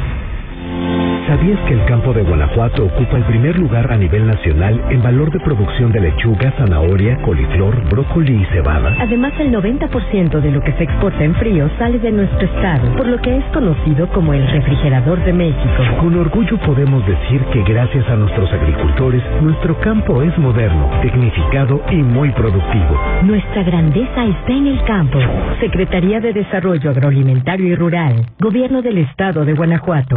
¿Sabías 1.27 1.59
que 1.69 1.75
el 1.75 1.85
campo 1.85 2.13
de 2.13 2.23
Guanajuato 2.23 2.85
ocupa 2.85 3.17
el 3.17 3.25
primer 3.25 3.57
lugar 3.57 3.93
a 3.93 3.97
nivel 3.97 4.27
nacional 4.27 4.83
en 4.91 5.03
valor 5.03 5.31
de 5.31 5.39
producción 5.39 5.93
de 5.93 6.01
lechuga, 6.01 6.53
zanahoria, 6.59 7.17
coliflor, 7.23 7.81
brócoli 7.89 8.43
y 8.43 8.45
cebada? 8.47 8.93
Además, 8.99 9.33
el 9.39 9.53
90% 9.53 10.41
de 10.41 10.51
lo 10.51 10.61
que 10.63 10.73
se 10.73 10.85
exporta 10.85 11.23
en 11.23 11.35
frío 11.37 11.71
sale 11.79 12.01
de 12.01 12.11
nuestro 12.11 12.47
estado, 12.47 12.97
por 12.97 13.07
lo 13.07 13.19
que 13.19 13.37
es 13.37 13.45
conocido 13.53 14.09
como 14.09 14.35
el 14.35 14.47
refrigerador 14.49 15.23
de 15.25 15.33
México. 15.33 15.83
Con 16.01 16.17
orgullo 16.17 16.59
podemos 16.59 17.07
decir 17.07 17.41
que 17.53 17.63
gracias 17.63 18.09
a 18.09 18.17
nuestros 18.17 18.53
agricultores, 18.53 19.23
nuestro 19.41 19.79
campo 19.79 20.23
es 20.23 20.37
moderno, 20.39 20.91
tecnificado 21.03 21.83
y 21.91 21.97
muy 21.97 22.31
productivo. 22.31 23.01
Nuestra 23.23 23.63
grandeza 23.63 24.25
está 24.25 24.53
en 24.53 24.67
el 24.67 24.85
campo. 24.85 25.19
Secretaría 25.61 26.19
de 26.19 26.33
Desarrollo 26.33 26.91
Agroalimentario 26.91 27.69
y 27.69 27.75
Rural, 27.77 28.27
Gobierno 28.41 28.83
del 28.83 28.99
Estado 28.99 29.45
de 29.45 29.55
Guanajuato. 29.55 30.17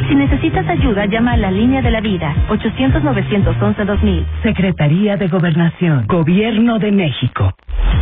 Si 0.11 0.15
necesitas 0.15 0.67
ayuda, 0.67 1.05
llama 1.05 1.31
a 1.31 1.37
la 1.37 1.49
línea 1.49 1.81
de 1.81 1.89
la 1.89 2.01
vida, 2.01 2.35
800-911-2000. 2.49 4.25
Secretaría 4.43 5.15
de 5.15 5.29
Gobernación, 5.29 6.05
Gobierno 6.07 6.79
de 6.79 6.91
México. 6.91 7.53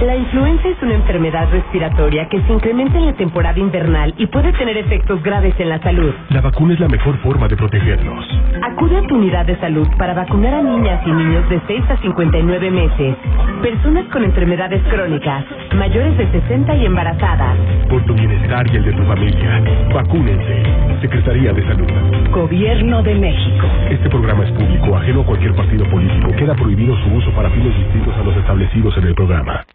La 0.03 0.15
influenza 0.15 0.69
es 0.69 0.81
una 0.81 0.95
enfermedad 0.95 1.51
respiratoria 1.51 2.27
que 2.29 2.41
se 2.41 2.53
incrementa 2.53 2.97
en 2.97 3.05
la 3.05 3.13
temporada 3.13 3.59
invernal 3.59 4.15
y 4.17 4.25
puede 4.25 4.53
tener 4.53 4.77
efectos 4.77 5.21
graves 5.21 5.53
en 5.59 5.69
la 5.69 5.79
salud. 5.83 6.11
La 6.29 6.41
vacuna 6.41 6.73
es 6.73 6.79
la 6.79 6.87
mejor 6.87 7.15
forma 7.17 7.47
de 7.47 7.55
protegernos. 7.55 8.25
Acude 8.63 8.97
a 8.97 9.01
tu 9.03 9.15
unidad 9.15 9.45
de 9.45 9.59
salud 9.59 9.87
para 9.99 10.15
vacunar 10.15 10.55
a 10.55 10.61
niñas 10.63 11.05
y 11.05 11.11
niños 11.11 11.47
de 11.49 11.61
6 11.67 11.83
a 11.89 11.97
59 11.97 12.71
meses, 12.71 13.15
personas 13.61 14.05
con 14.05 14.23
enfermedades 14.23 14.81
crónicas, 14.89 15.45
mayores 15.75 16.17
de 16.17 16.31
60 16.31 16.75
y 16.75 16.85
embarazadas. 16.85 17.55
Por 17.87 18.03
tu 18.05 18.15
bienestar 18.15 18.65
y 18.73 18.77
el 18.77 18.85
de 18.85 18.93
tu 18.93 19.03
familia, 19.03 19.61
vacúnense. 19.93 20.63
Secretaría 21.01 21.53
de 21.53 21.67
Salud. 21.67 21.98
Gobierno 22.31 23.01
de 23.03 23.15
México. 23.15 23.67
Este 23.89 24.09
programa 24.09 24.43
es 24.45 24.51
público, 24.51 24.95
ajeno 24.95 25.21
a 25.21 25.25
cualquier 25.25 25.55
partido 25.55 25.85
político. 25.89 26.31
Queda 26.35 26.55
prohibido 26.55 26.95
su 26.97 27.09
uso 27.15 27.31
para 27.31 27.49
fines 27.49 27.75
distintos 27.77 28.15
a 28.15 28.23
los 28.23 28.35
establecidos 28.37 28.97
en 28.97 29.03
el 29.05 29.15
programa. 29.15 29.65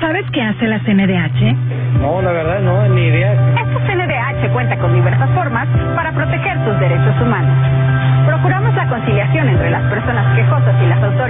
¿Sabes 0.00 0.24
qué 0.32 0.40
hace 0.40 0.66
la 0.66 0.78
CNDH? 0.80 2.00
No, 2.00 2.22
la 2.22 2.32
verdad 2.32 2.60
no, 2.60 2.88
ni 2.88 3.02
idea. 3.02 3.32
Esta 3.32 3.86
CNDH 3.86 4.52
cuenta 4.52 4.78
con 4.78 4.94
diversas 4.94 5.28
formas 5.30 5.68
para 5.94 6.12
proteger 6.12 6.64
tus 6.64 6.80
derechos 6.80 7.20
humanos. 7.20 7.54
Procuramos 8.26 8.74
la 8.74 8.88
conciliación 8.88 9.48
entre 9.48 9.70
las 9.70 9.82
personas 9.90 10.36
quejosas 10.36 10.69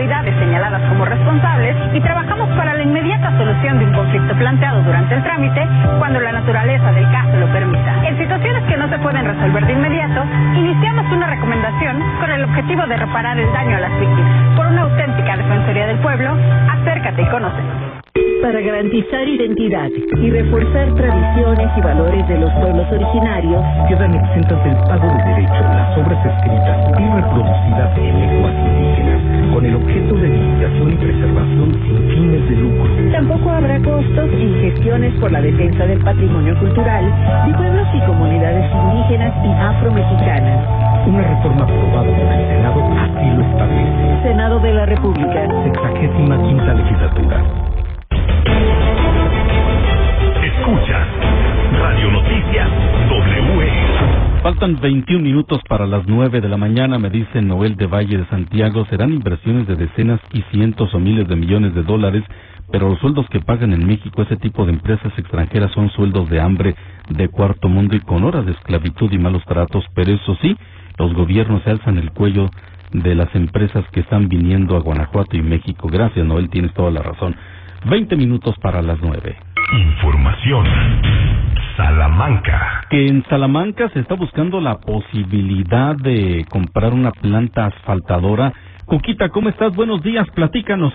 autoridades 0.01 0.35
señaladas 0.39 0.81
como 0.89 1.05
responsables 1.05 1.77
y 1.93 2.01
trabajamos 2.01 2.49
para 2.57 2.73
la 2.73 2.83
inmediata 2.83 3.37
solución 3.37 3.79
de 3.79 3.85
un 3.85 3.93
conflicto 3.93 4.35
planteado 4.35 4.83
durante 4.83 5.15
el 5.15 5.23
trámite 5.23 5.61
cuando 5.99 6.21
la 6.21 6.33
naturaleza 6.33 6.91
del 6.93 7.05
caso 7.13 7.37
lo 7.37 7.47
permita. 7.53 8.09
En 8.09 8.17
situaciones 8.17 8.65
que 8.65 8.79
no 8.79 8.89
se 8.89 8.99
pueden 8.99 9.27
resolver 9.27 9.67
de 9.67 9.73
inmediato, 9.75 10.25
iniciamos 10.57 11.05
una 11.13 11.27
recomendación 11.27 12.03
con 12.19 12.31
el 12.31 12.45
objetivo 12.45 12.87
de 12.87 12.97
reparar 12.97 13.39
el 13.39 13.53
daño 13.53 13.77
a 13.77 13.81
las 13.81 14.01
víctimas. 14.01 14.57
Por 14.57 14.67
una 14.69 14.83
auténtica 14.83 15.37
Defensoría 15.37 15.87
del 15.87 15.99
Pueblo, 15.99 16.35
acércate 16.81 17.21
y 17.21 17.27
conócenos. 17.27 18.01
Para 18.41 18.59
garantizar 18.59 19.29
identidad 19.29 19.91
y 20.17 20.31
reforzar 20.31 20.95
tradiciones 20.95 21.69
y 21.77 21.81
valores 21.83 22.27
de 22.27 22.39
los 22.39 22.51
pueblos 22.55 22.87
originarios, 22.91 23.63
quedan 23.87 24.15
exentas 24.15 24.65
del 24.65 24.77
pago 24.89 25.09
de 25.13 25.25
derechos 25.25 25.61
las 25.61 25.99
obras 25.99 26.25
escritas 26.25 26.89
y 26.99 27.05
reproducidas 27.05 27.99
en 27.99 28.21
lenguas 28.21 28.70
de 30.17 30.29
divulgación 30.29 30.93
y 30.93 30.97
preservación 30.97 31.73
sin 31.73 32.11
fines 32.11 32.51
de 32.51 32.57
lucro. 32.57 32.91
Tampoco 33.13 33.51
habrá 33.51 33.79
costos 33.81 34.29
en 34.33 34.61
gestiones 34.61 35.15
por 35.21 35.31
la 35.31 35.41
defensa 35.41 35.87
del 35.87 36.01
patrimonio 36.01 36.59
cultural 36.59 37.05
de 37.47 37.55
pueblos 37.55 37.87
y 37.95 38.01
comunidades 38.07 38.71
indígenas 38.75 39.33
y 39.45 39.53
afromexicanas. 39.53 41.07
Una 41.07 41.23
reforma 41.23 41.63
aprobada 41.63 42.11
por 42.11 42.33
el 42.33 42.47
Senado 42.49 42.81
así 42.99 43.31
lo 43.37 43.43
establece. 43.45 44.23
Senado 44.23 44.59
de 44.59 44.75
la 44.75 44.87
República. 44.87 45.47
Sexagésima 45.65 46.43
quinta 46.43 46.75
legislatura. 46.75 47.45
Escucha 50.43 51.07
Radio 51.81 52.11
Noticias. 52.11 52.69
Faltan 54.43 54.81
21 54.81 55.23
minutos 55.23 55.61
para 55.69 55.87
las 55.87 56.07
9 56.07 56.41
de 56.41 56.49
la 56.49 56.57
mañana, 56.57 56.99
me 56.99 57.11
dice 57.11 57.43
Noel 57.43 57.77
de 57.77 57.87
Valle 57.87 58.17
de 58.17 58.27
Santiago. 58.29 58.87
Serán 58.87 59.13
inversiones 59.13 59.67
de 59.67 59.77
decenas 59.77 60.19
y 60.33 60.41
cientos 60.51 60.95
o 60.95 60.99
miles 60.99 61.29
de 61.29 61.37
millones 61.37 61.75
de 61.75 61.83
dólares, 61.83 62.25
pero 62.73 62.89
los 62.89 62.99
sueldos 63.01 63.27
que 63.29 63.41
pagan 63.41 63.75
en 63.75 63.87
México 63.87 64.23
ese 64.23 64.39
tipo 64.39 64.65
de 64.65 64.73
empresas 64.73 65.13
extranjeras 65.19 65.71
son 65.73 65.91
sueldos 65.91 66.31
de 66.31 66.41
hambre 66.41 66.75
de 67.11 67.29
cuarto 67.29 67.69
mundo 67.69 67.95
y 67.95 68.01
con 68.01 68.25
horas 68.25 68.47
de 68.47 68.53
esclavitud 68.53 69.13
y 69.13 69.19
malos 69.19 69.45
tratos, 69.45 69.85
pero 69.95 70.11
eso 70.11 70.35
sí, 70.41 70.57
los 70.99 71.13
gobiernos 71.13 71.63
se 71.65 71.73
alzan 71.73 71.99
el 71.99 72.11
cuello 72.11 72.49
de 72.93 73.15
las 73.15 73.35
empresas 73.35 73.85
que 73.93 74.01
están 74.01 74.31
viniendo 74.31 74.75
a 74.75 74.81
Guanajuato 74.81 75.37
y 75.37 75.43
México. 75.43 75.87
Gracias, 75.93 76.25
Noel, 76.25 76.49
tienes 76.49 76.73
toda 76.73 76.91
la 76.91 77.03
razón. 77.03 77.37
20 77.85 78.17
minutos 78.17 78.57
para 78.63 78.81
las 78.81 78.99
9. 79.03 79.37
Información. 79.73 80.65
Salamanca. 81.81 82.85
Que 82.91 83.09
en 83.09 83.25
Salamanca 83.31 83.89
se 83.95 84.01
está 84.01 84.15
buscando 84.15 84.61
la 84.61 84.77
posibilidad 84.81 85.97
de 85.97 86.47
comprar 86.51 86.93
una 86.93 87.13
planta 87.13 87.67
asfaltadora. 87.69 88.53
Coquita, 88.85 89.31
¿cómo 89.31 89.49
estás? 89.49 89.75
Buenos 89.75 90.03
días, 90.03 90.29
platícanos. 90.35 90.93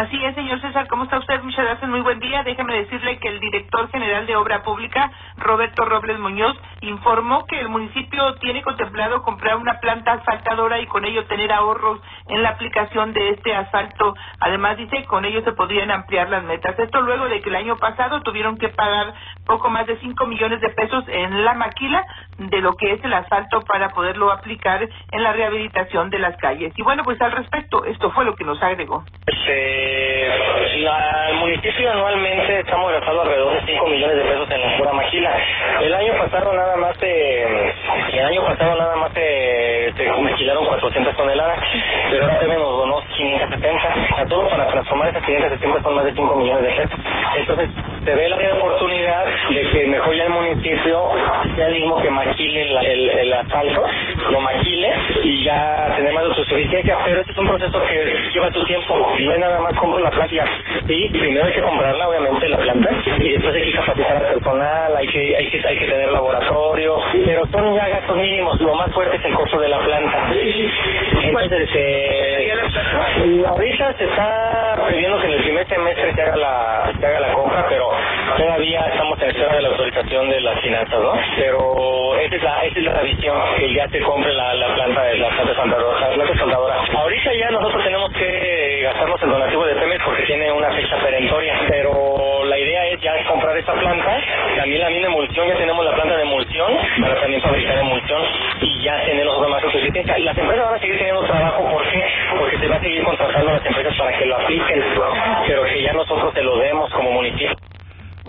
Así 0.00 0.16
es, 0.24 0.34
señor 0.34 0.58
César. 0.62 0.88
¿Cómo 0.88 1.04
está 1.04 1.18
usted? 1.18 1.42
Muchas 1.42 1.62
gracias. 1.62 1.90
Muy 1.90 2.00
buen 2.00 2.20
día. 2.20 2.42
Déjeme 2.42 2.72
decirle 2.74 3.18
que 3.18 3.28
el 3.28 3.38
director 3.38 3.90
general 3.90 4.24
de 4.26 4.34
Obra 4.34 4.62
Pública, 4.62 5.10
Roberto 5.36 5.84
Robles 5.84 6.18
Muñoz, 6.18 6.56
informó 6.80 7.44
que 7.44 7.60
el 7.60 7.68
municipio 7.68 8.34
tiene 8.36 8.62
contemplado 8.62 9.20
comprar 9.20 9.56
una 9.56 9.78
planta 9.78 10.12
asfaltadora 10.12 10.80
y 10.80 10.86
con 10.86 11.04
ello 11.04 11.26
tener 11.26 11.52
ahorros 11.52 12.00
en 12.28 12.42
la 12.42 12.48
aplicación 12.48 13.12
de 13.12 13.28
este 13.28 13.54
asfalto. 13.54 14.14
Además, 14.38 14.78
dice, 14.78 15.04
con 15.04 15.26
ello 15.26 15.42
se 15.42 15.52
podrían 15.52 15.90
ampliar 15.90 16.30
las 16.30 16.44
metas. 16.44 16.78
Esto 16.78 17.02
luego 17.02 17.28
de 17.28 17.42
que 17.42 17.50
el 17.50 17.56
año 17.56 17.76
pasado 17.76 18.22
tuvieron 18.22 18.56
que 18.56 18.70
pagar 18.70 19.12
poco 19.44 19.68
más 19.68 19.86
de 19.86 19.98
5 19.98 20.26
millones 20.26 20.62
de 20.62 20.70
pesos 20.70 21.04
en 21.08 21.44
la 21.44 21.52
maquila 21.52 22.06
de 22.38 22.62
lo 22.62 22.72
que 22.72 22.92
es 22.92 23.04
el 23.04 23.12
asfalto 23.12 23.60
para 23.66 23.90
poderlo 23.90 24.32
aplicar 24.32 24.88
en 25.12 25.22
la 25.22 25.34
rehabilitación 25.34 26.08
de 26.08 26.20
las 26.20 26.38
calles. 26.38 26.72
Y 26.78 26.82
bueno, 26.82 27.04
pues 27.04 27.20
al 27.20 27.32
respecto, 27.32 27.84
esto 27.84 28.10
fue 28.12 28.24
lo 28.24 28.34
que 28.34 28.44
nos 28.44 28.62
agregó. 28.62 29.04
Este, 29.90 30.78
la, 30.78 31.30
el 31.30 31.36
municipio 31.36 31.90
anualmente 31.90 32.60
estamos 32.60 32.92
gastando 32.92 33.22
alrededor 33.22 33.54
de 33.54 33.72
5 33.72 33.86
millones 33.88 34.16
de 34.16 34.22
pesos 34.22 34.50
en 34.50 34.60
la 34.60 34.76
pura 34.78 34.92
maquila. 34.92 35.36
El 35.80 35.94
año 35.94 36.12
pasado 36.16 36.52
nada 36.52 36.76
más 36.76 36.96
eh, 37.02 37.72
el 38.12 38.24
año 38.24 38.44
pasado 38.44 38.76
nada 38.76 38.96
más 38.96 39.10
eh, 39.16 39.92
se 39.96 40.08
maquilaron 40.22 40.64
400 40.66 41.16
toneladas, 41.16 41.58
pero 42.10 42.24
ahora 42.24 42.38
también 42.38 42.60
nos 42.60 42.70
donó 42.70 43.02
570. 43.16 44.20
A 44.20 44.26
todo 44.26 44.48
para 44.48 44.68
transformar 44.68 45.08
esas 45.08 45.24
570 45.24 45.82
son 45.82 45.94
más 45.94 46.04
de 46.04 46.14
5 46.14 46.36
millones 46.36 46.62
de 46.62 46.82
pesos. 46.82 47.00
Entonces 47.36 47.68
se 48.04 48.14
ve 48.14 48.28
la 48.28 48.36
oportunidad 48.56 49.24
de 49.50 49.62
que 49.70 49.86
mejor 49.86 50.14
ya 50.16 50.24
el 50.24 50.30
municipio 50.30 51.02
sea 51.56 51.66
el 51.66 51.74
mismo 51.74 52.00
que 52.00 52.10
maquile 52.10 52.64
la- 52.72 52.82
el, 52.82 53.08
el 53.10 53.32
asfalto, 53.34 53.84
lo 54.30 54.40
maquile 54.40 54.92
y 55.24 55.44
ya 55.44 55.94
tener 55.96 56.12
más 56.12 56.24
autosuficiencia, 56.24 56.96
pero 57.04 57.20
este 57.20 57.32
es 57.32 57.38
un 57.38 57.48
proceso 57.48 57.82
que 57.88 58.16
lleva 58.32 58.50
su 58.52 58.64
tiempo, 58.64 58.96
no 59.20 59.32
es 59.32 59.38
nada 59.38 59.60
más 59.60 59.74
compro 59.74 60.00
la 60.00 60.10
planta, 60.10 60.44
sí, 60.86 61.08
primero 61.12 61.46
hay 61.46 61.52
que 61.52 61.62
comprarla 61.62 62.08
obviamente 62.08 62.48
la 62.48 62.58
planta 62.58 62.90
y 63.18 63.28
después 63.32 63.54
hay 63.54 63.62
que 63.70 63.72
capacitar 63.78 64.16
al 64.16 64.32
personal, 64.34 64.96
hay 64.96 65.06
que, 65.08 65.36
hay 65.36 65.46
que, 65.50 65.68
hay 65.68 65.78
que 65.78 65.86
tener 65.86 66.10
laboratorio, 66.12 66.96
pero 67.24 67.46
son 67.52 67.74
ya 67.74 67.88
gastos 67.88 68.16
mínimos, 68.16 68.60
lo 68.60 68.74
más 68.74 68.90
fuerte 68.92 69.16
es 69.16 69.24
el 69.24 69.34
costo 69.34 69.58
de 69.60 69.68
la 69.68 69.78
planta. 69.80 70.32
Entonces, 71.22 71.68
eh, 71.74 72.52
ahorita 73.46 73.94
se 73.98 74.04
está 74.04 74.76
previendo 74.86 75.20
que 75.20 75.26
en 75.26 75.32
el 75.32 75.42
primer 75.42 75.66
semestre 75.68 76.14
se 76.14 76.22
haga 76.22 76.36
la, 76.36 76.92
se 76.98 77.06
haga 77.06 77.20
la 77.20 77.32
compra, 77.34 77.66
pero 77.68 77.89
todavía 78.36 78.80
estamos 78.88 79.20
en 79.22 79.28
espera 79.28 79.56
de 79.56 79.62
la 79.62 79.68
autorización 79.68 80.30
de 80.30 80.40
las 80.40 80.60
finanzas, 80.60 81.00
¿no? 81.00 81.12
Pero 81.36 82.16
esa 82.20 82.36
es 82.36 82.42
la, 82.42 82.64
esa 82.64 82.78
es 82.78 82.84
la 82.84 83.02
visión, 83.02 83.36
que 83.58 83.72
ya 83.74 83.88
se 83.88 84.00
compre 84.00 84.32
la, 84.32 84.54
la 84.54 84.74
planta 84.74 85.02
de 85.04 85.16
la 85.18 85.28
planta 85.28 85.54
soldadora. 85.54 86.00
La 86.00 86.14
planta. 86.14 87.00
Ahorita 87.00 87.32
ya 87.34 87.50
nosotros 87.50 87.84
tenemos 87.84 88.10
que 88.12 88.80
gastarnos 88.82 89.22
el 89.22 89.30
donativo 89.30 89.64
de 89.66 89.74
Pemex 89.74 90.04
porque 90.04 90.22
tiene 90.22 90.52
una 90.52 90.70
fecha 90.70 90.96
perentoria, 90.98 91.54
pero 91.68 92.44
la 92.44 92.58
idea 92.58 92.86
es 92.88 93.00
ya 93.00 93.24
comprar 93.24 93.56
esta 93.56 93.72
planta, 93.74 94.20
también 94.56 94.80
la 94.80 94.90
misma 94.90 95.06
emulsión, 95.08 95.48
ya 95.48 95.54
tenemos 95.56 95.84
la 95.84 95.94
planta 95.94 96.16
de 96.16 96.22
emulsión 96.22 96.72
para 97.00 97.20
también 97.20 97.40
fabricar 97.42 97.78
emulsión 97.78 98.22
y 98.60 98.82
ya 98.82 99.04
tener 99.04 99.24
nosotros 99.24 99.50
más 99.50 99.62
autosuficiencia. 99.62 100.18
Y 100.18 100.22
las 100.22 100.36
empresas 100.36 100.64
van 100.66 100.74
a 100.74 100.78
seguir 100.78 100.98
teniendo 100.98 101.22
trabajo, 101.22 101.70
¿por 101.70 101.82
qué? 101.90 102.04
Porque 102.38 102.58
se 102.58 102.68
va 102.68 102.76
a 102.76 102.80
seguir 102.80 103.02
contratando 103.04 103.52
las 103.52 103.66
empresas 103.66 103.96
para 103.96 104.18
que 104.18 104.26
lo 104.26 104.36
apliquen, 104.36 104.84
pero 105.46 105.64
que 105.64 105.82
ya 105.82 105.92
nosotros 105.92 106.34
se 106.34 106.42
lo 106.42 106.56
demos 106.58 106.90
como 106.92 107.10
municipio. 107.12 107.56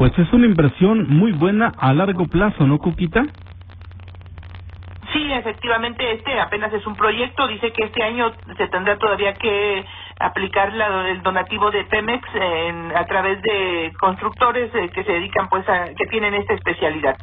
Pues 0.02 0.18
es 0.18 0.34
una 0.34 0.48
inversión 0.48 1.10
muy 1.10 1.32
buena 1.32 1.76
a 1.78 1.94
largo 1.94 2.28
plazo, 2.28 2.66
¿no, 2.66 2.80
Coquita? 2.80 3.24
Sí, 5.14 5.32
efectivamente, 5.34 6.12
este 6.14 6.40
apenas 6.40 6.74
es 6.74 6.86
un 6.88 6.96
proyecto. 6.96 7.48
Dice 7.48 7.74
que 7.74 7.86
este 7.86 8.04
año 8.04 8.36
se 8.58 8.68
tendrá 8.70 8.98
todavía 8.98 9.38
que 9.38 9.86
aplicar 10.20 10.74
la- 10.74 11.10
el 11.10 11.22
donativo 11.24 11.72
de 11.72 11.86
Pemex 11.86 12.28
en- 12.36 12.96
a 12.96 13.06
través 13.06 13.42
de 13.44 13.94
constructores 14.00 14.74
eh, 14.76 14.92
que 14.94 15.04
se 15.04 15.14
dedican, 15.14 15.50
pues, 15.50 15.68
a, 15.70 15.90
que 15.98 16.08
tienen 16.08 16.34
esta 16.36 16.56
especialidad. 16.56 17.18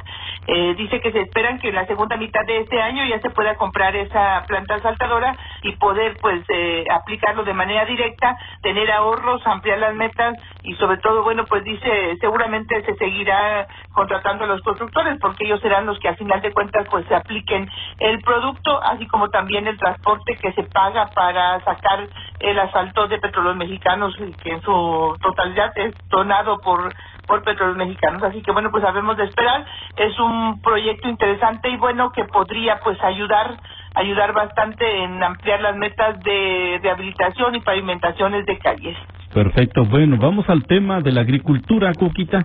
Eh, 0.47 0.75
dice 0.77 1.01
que 1.01 1.11
se 1.11 1.21
esperan 1.21 1.59
que 1.59 1.69
en 1.69 1.75
la 1.75 1.87
segunda 1.87 2.17
mitad 2.17 2.45
de 2.47 2.59
este 2.59 2.81
año 2.81 3.05
ya 3.05 3.19
se 3.21 3.31
pueda 3.31 3.55
comprar 3.55 3.95
esa 3.95 4.45
planta 4.47 4.81
saltadora 4.81 5.37
y 5.63 5.73
poder, 5.77 6.17
pues, 6.21 6.43
eh, 6.49 6.85
aplicarlo 6.91 7.43
de 7.43 7.53
manera 7.53 7.85
directa, 7.85 8.37
tener 8.61 8.91
ahorros, 8.91 9.45
ampliar 9.47 9.79
las 9.79 9.95
metas 9.95 10.35
y, 10.63 10.75
sobre 10.75 10.97
todo, 10.97 11.23
bueno, 11.23 11.45
pues 11.47 11.63
dice, 11.63 12.17
seguramente 12.19 12.83
se 12.83 12.95
seguirá 12.95 13.67
contratando 13.93 14.43
a 14.43 14.47
los 14.47 14.61
constructores 14.61 15.17
porque 15.21 15.45
ellos 15.45 15.61
serán 15.61 15.85
los 15.85 15.99
que, 15.99 16.09
al 16.09 16.17
final 16.17 16.41
de 16.41 16.53
cuentas, 16.53 16.87
pues, 16.91 17.05
se 17.07 17.15
apliquen 17.15 17.69
el 17.99 18.21
producto, 18.23 18.81
así 18.83 19.07
como 19.07 19.29
también 19.29 19.67
el 19.67 19.77
transporte 19.77 20.37
que 20.41 20.53
se 20.53 20.63
paga 20.63 21.11
para 21.13 21.63
sacar 21.63 22.07
el 22.39 22.59
asalto 22.59 23.07
de 23.07 23.19
petróleos 23.19 23.55
mexicanos, 23.55 24.15
que 24.41 24.51
en 24.51 24.61
su 24.61 25.17
totalidad 25.21 25.71
es 25.77 25.95
donado 26.09 26.59
por 26.59 26.93
por 27.29 27.43
petróleos 27.43 27.77
mexicanos. 27.77 28.23
Así 28.23 28.41
que 28.41 28.51
bueno, 28.51 28.71
pues 28.71 28.83
sabemos 28.83 29.15
de 29.15 29.25
esperar. 29.25 29.63
Es 29.95 30.17
un 30.19 30.61
proyecto 30.61 31.07
interesante 31.07 31.69
y 31.69 31.77
bueno 31.77 32.11
que 32.11 32.25
podría 32.25 32.79
pues 32.83 33.01
ayudar 33.03 33.55
ayudar 33.93 34.33
bastante 34.33 35.03
en 35.03 35.23
ampliar 35.23 35.61
las 35.61 35.75
metas 35.75 36.21
de 36.23 36.79
rehabilitación 36.81 37.55
y 37.55 37.61
pavimentaciones 37.61 38.45
de 38.45 38.57
calles. 38.59 38.97
Perfecto, 39.33 39.85
bueno, 39.85 40.17
vamos 40.17 40.49
al 40.49 40.65
tema 40.65 41.01
de 41.01 41.11
la 41.11 41.21
agricultura, 41.21 41.93
Coquita. 41.93 42.43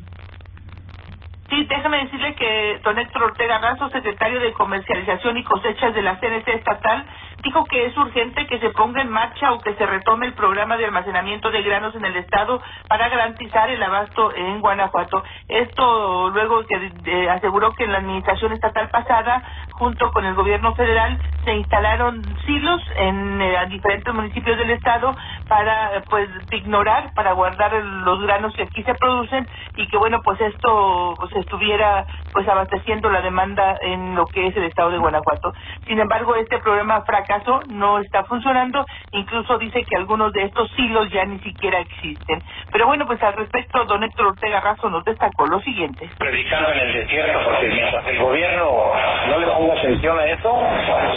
Sí, 1.49 1.67
déjame 1.69 2.05
decirle 2.05 2.35
que 2.35 2.81
don 2.85 2.99
Héctor 2.99 3.23
Ortega 3.25 3.59
Razo, 3.59 3.89
secretario 3.91 4.41
de 4.41 4.53
Comercialización 4.53 5.37
y 5.39 5.45
Cosechas 5.45 5.95
de 5.95 6.03
la 6.03 6.19
CNC 6.19 6.49
estatal, 6.49 7.07
dijo 7.45 7.65
que 7.67 7.87
es 7.87 7.97
urgente 7.97 8.47
que 8.47 8.59
se 8.59 8.71
ponga 8.71 9.03
en 9.03 9.11
marcha 9.11 9.53
o 9.53 9.61
que 9.61 9.75
se 9.75 9.87
retome 9.87 10.27
el 10.27 10.33
programa 10.33 10.77
de 10.77 10.87
almacenamiento 10.87 11.51
de 11.51 11.63
granos 11.63 11.95
en 11.95 12.05
el 12.05 12.17
estado 12.17 12.61
para 12.89 13.09
garantizar 13.09 13.69
el 13.71 13.83
abasto 13.83 14.35
en 14.35 14.61
Guanajuato. 14.61 15.23
Esto 15.49 16.31
luego 16.31 16.65
que 16.67 16.91
eh, 17.05 17.29
aseguró 17.29 17.73
que 17.73 17.85
en 17.85 17.93
la 17.93 17.99
administración 17.99 18.53
estatal 18.53 18.89
pasada, 18.89 19.43
junto 19.73 20.11
con 20.11 20.25
el 20.25 20.35
gobierno 20.35 20.75
federal, 20.75 21.21
se 21.45 21.55
instalaron 21.55 22.23
silos 22.47 22.81
en 22.97 23.43
eh, 23.43 23.67
diferentes 23.69 24.13
municipios 24.15 24.57
del 24.57 24.71
estado 24.71 25.15
para 25.47 26.03
pues 26.09 26.29
ignorar, 26.51 27.13
para 27.15 27.33
guardar 27.33 27.75
los 27.75 28.23
granos 28.23 28.55
que 28.57 28.63
aquí 28.63 28.83
se 28.85 28.95
producen 28.95 29.47
y 29.77 29.87
que 29.89 29.99
bueno 29.99 30.23
pues 30.25 30.41
esto 30.41 31.15
pues 31.19 31.37
estuviera 31.37 32.07
pues 32.33 32.49
abasteciendo 32.49 33.11
la 33.11 33.21
demanda 33.21 33.77
en 33.83 34.15
lo 34.15 34.25
que 34.27 34.47
es 34.47 34.57
el 34.57 34.65
estado 34.65 34.91
de 34.91 34.99
Guanajuato. 34.99 35.53
Sin 35.87 35.99
embargo, 35.99 36.35
este 36.37 36.59
programa 36.61 37.03
fracasó 37.03 37.34
caso 37.39 37.61
no 37.69 37.99
está 37.99 38.25
funcionando, 38.25 38.85
incluso 39.13 39.59
dice 39.59 39.83
que 39.89 39.97
algunos 39.97 40.33
de 40.33 40.45
estos 40.45 40.71
silos 40.77 41.11
ya 41.11 41.25
ni 41.25 41.39
siquiera 41.41 41.81
existen. 41.81 42.43
Pero 42.73 42.87
bueno, 42.87 43.07
pues 43.07 43.23
al 43.23 43.35
respecto, 43.35 43.85
don 43.85 44.03
Héctor 44.05 44.27
Ortega 44.29 44.61
Razo 44.61 44.89
nos 44.89 45.05
destacó 45.05 45.47
lo 45.47 45.61
siguiente. 45.61 46.09
Predicando 46.19 46.71
en 46.73 46.79
el 46.79 46.93
desierto, 46.93 47.41
porque 47.45 47.69
mientras 47.69 48.07
el 48.07 48.19
gobierno 48.19 48.93
no 49.29 49.39
le 49.39 49.47
ponga 49.47 49.75
atención 49.75 50.19
a 50.19 50.25
eso, 50.27 50.63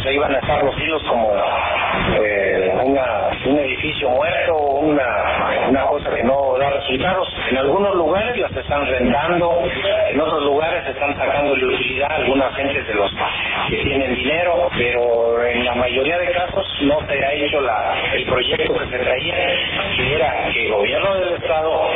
se 0.04 0.14
iban 0.14 0.34
a 0.34 0.40
estar 0.40 0.64
los 0.64 0.76
silos 0.76 1.04
como 1.04 1.32
eh, 2.20 2.82
una, 2.84 3.27
un 3.48 3.60
edificio 3.60 4.10
muerto, 4.10 4.58
una, 4.58 5.68
una 5.70 5.86
cosa 5.86 6.10
que 6.14 6.24
no 6.24 6.58
da 6.58 6.70
resultados. 6.70 7.28
En 7.50 7.58
algunos 7.58 7.96
lugares 7.96 8.38
las 8.38 8.52
están 8.56 8.86
rentando, 8.86 9.64
en 10.10 10.20
otros 10.20 10.44
lugares 10.44 10.88
están 10.88 11.16
sacando 11.18 11.56
de 11.56 11.66
utilidad 11.66 12.12
algunas 12.12 12.54
gentes 12.56 12.88
de 12.88 12.94
los 12.94 13.12
que 13.70 13.78
tienen 13.78 14.16
dinero, 14.16 14.70
pero 14.78 15.44
en 15.46 15.66
la 15.66 15.76
mayoría 15.76 16.18
de 16.18 16.32
casos 16.32 16.66
no 16.82 17.00
se 17.08 17.26
ha 17.26 17.34
hecho 17.34 17.62
la, 17.62 17.96
el 18.14 18.26
proyecto 18.26 18.74
que 18.74 18.90
se 18.90 19.00
traía, 19.00 19.36
que 19.96 20.16
era 20.16 20.50
que 20.52 20.66
el 20.66 20.72
gobierno 20.74 21.16
del 21.16 21.34
Estado 21.36 21.90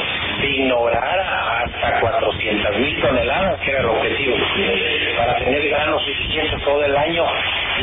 ignorara 0.44 1.64
hasta 1.64 2.00
400 2.00 2.78
mil 2.78 3.02
toneladas, 3.02 3.60
que 3.62 3.72
era 3.72 3.80
el 3.82 3.90
objetivo, 3.90 4.36
para 5.18 5.36
tener 5.38 5.70
granos 5.70 6.02
suficientes 6.04 6.64
todo 6.64 6.84
el 6.84 6.96
año 6.96 7.26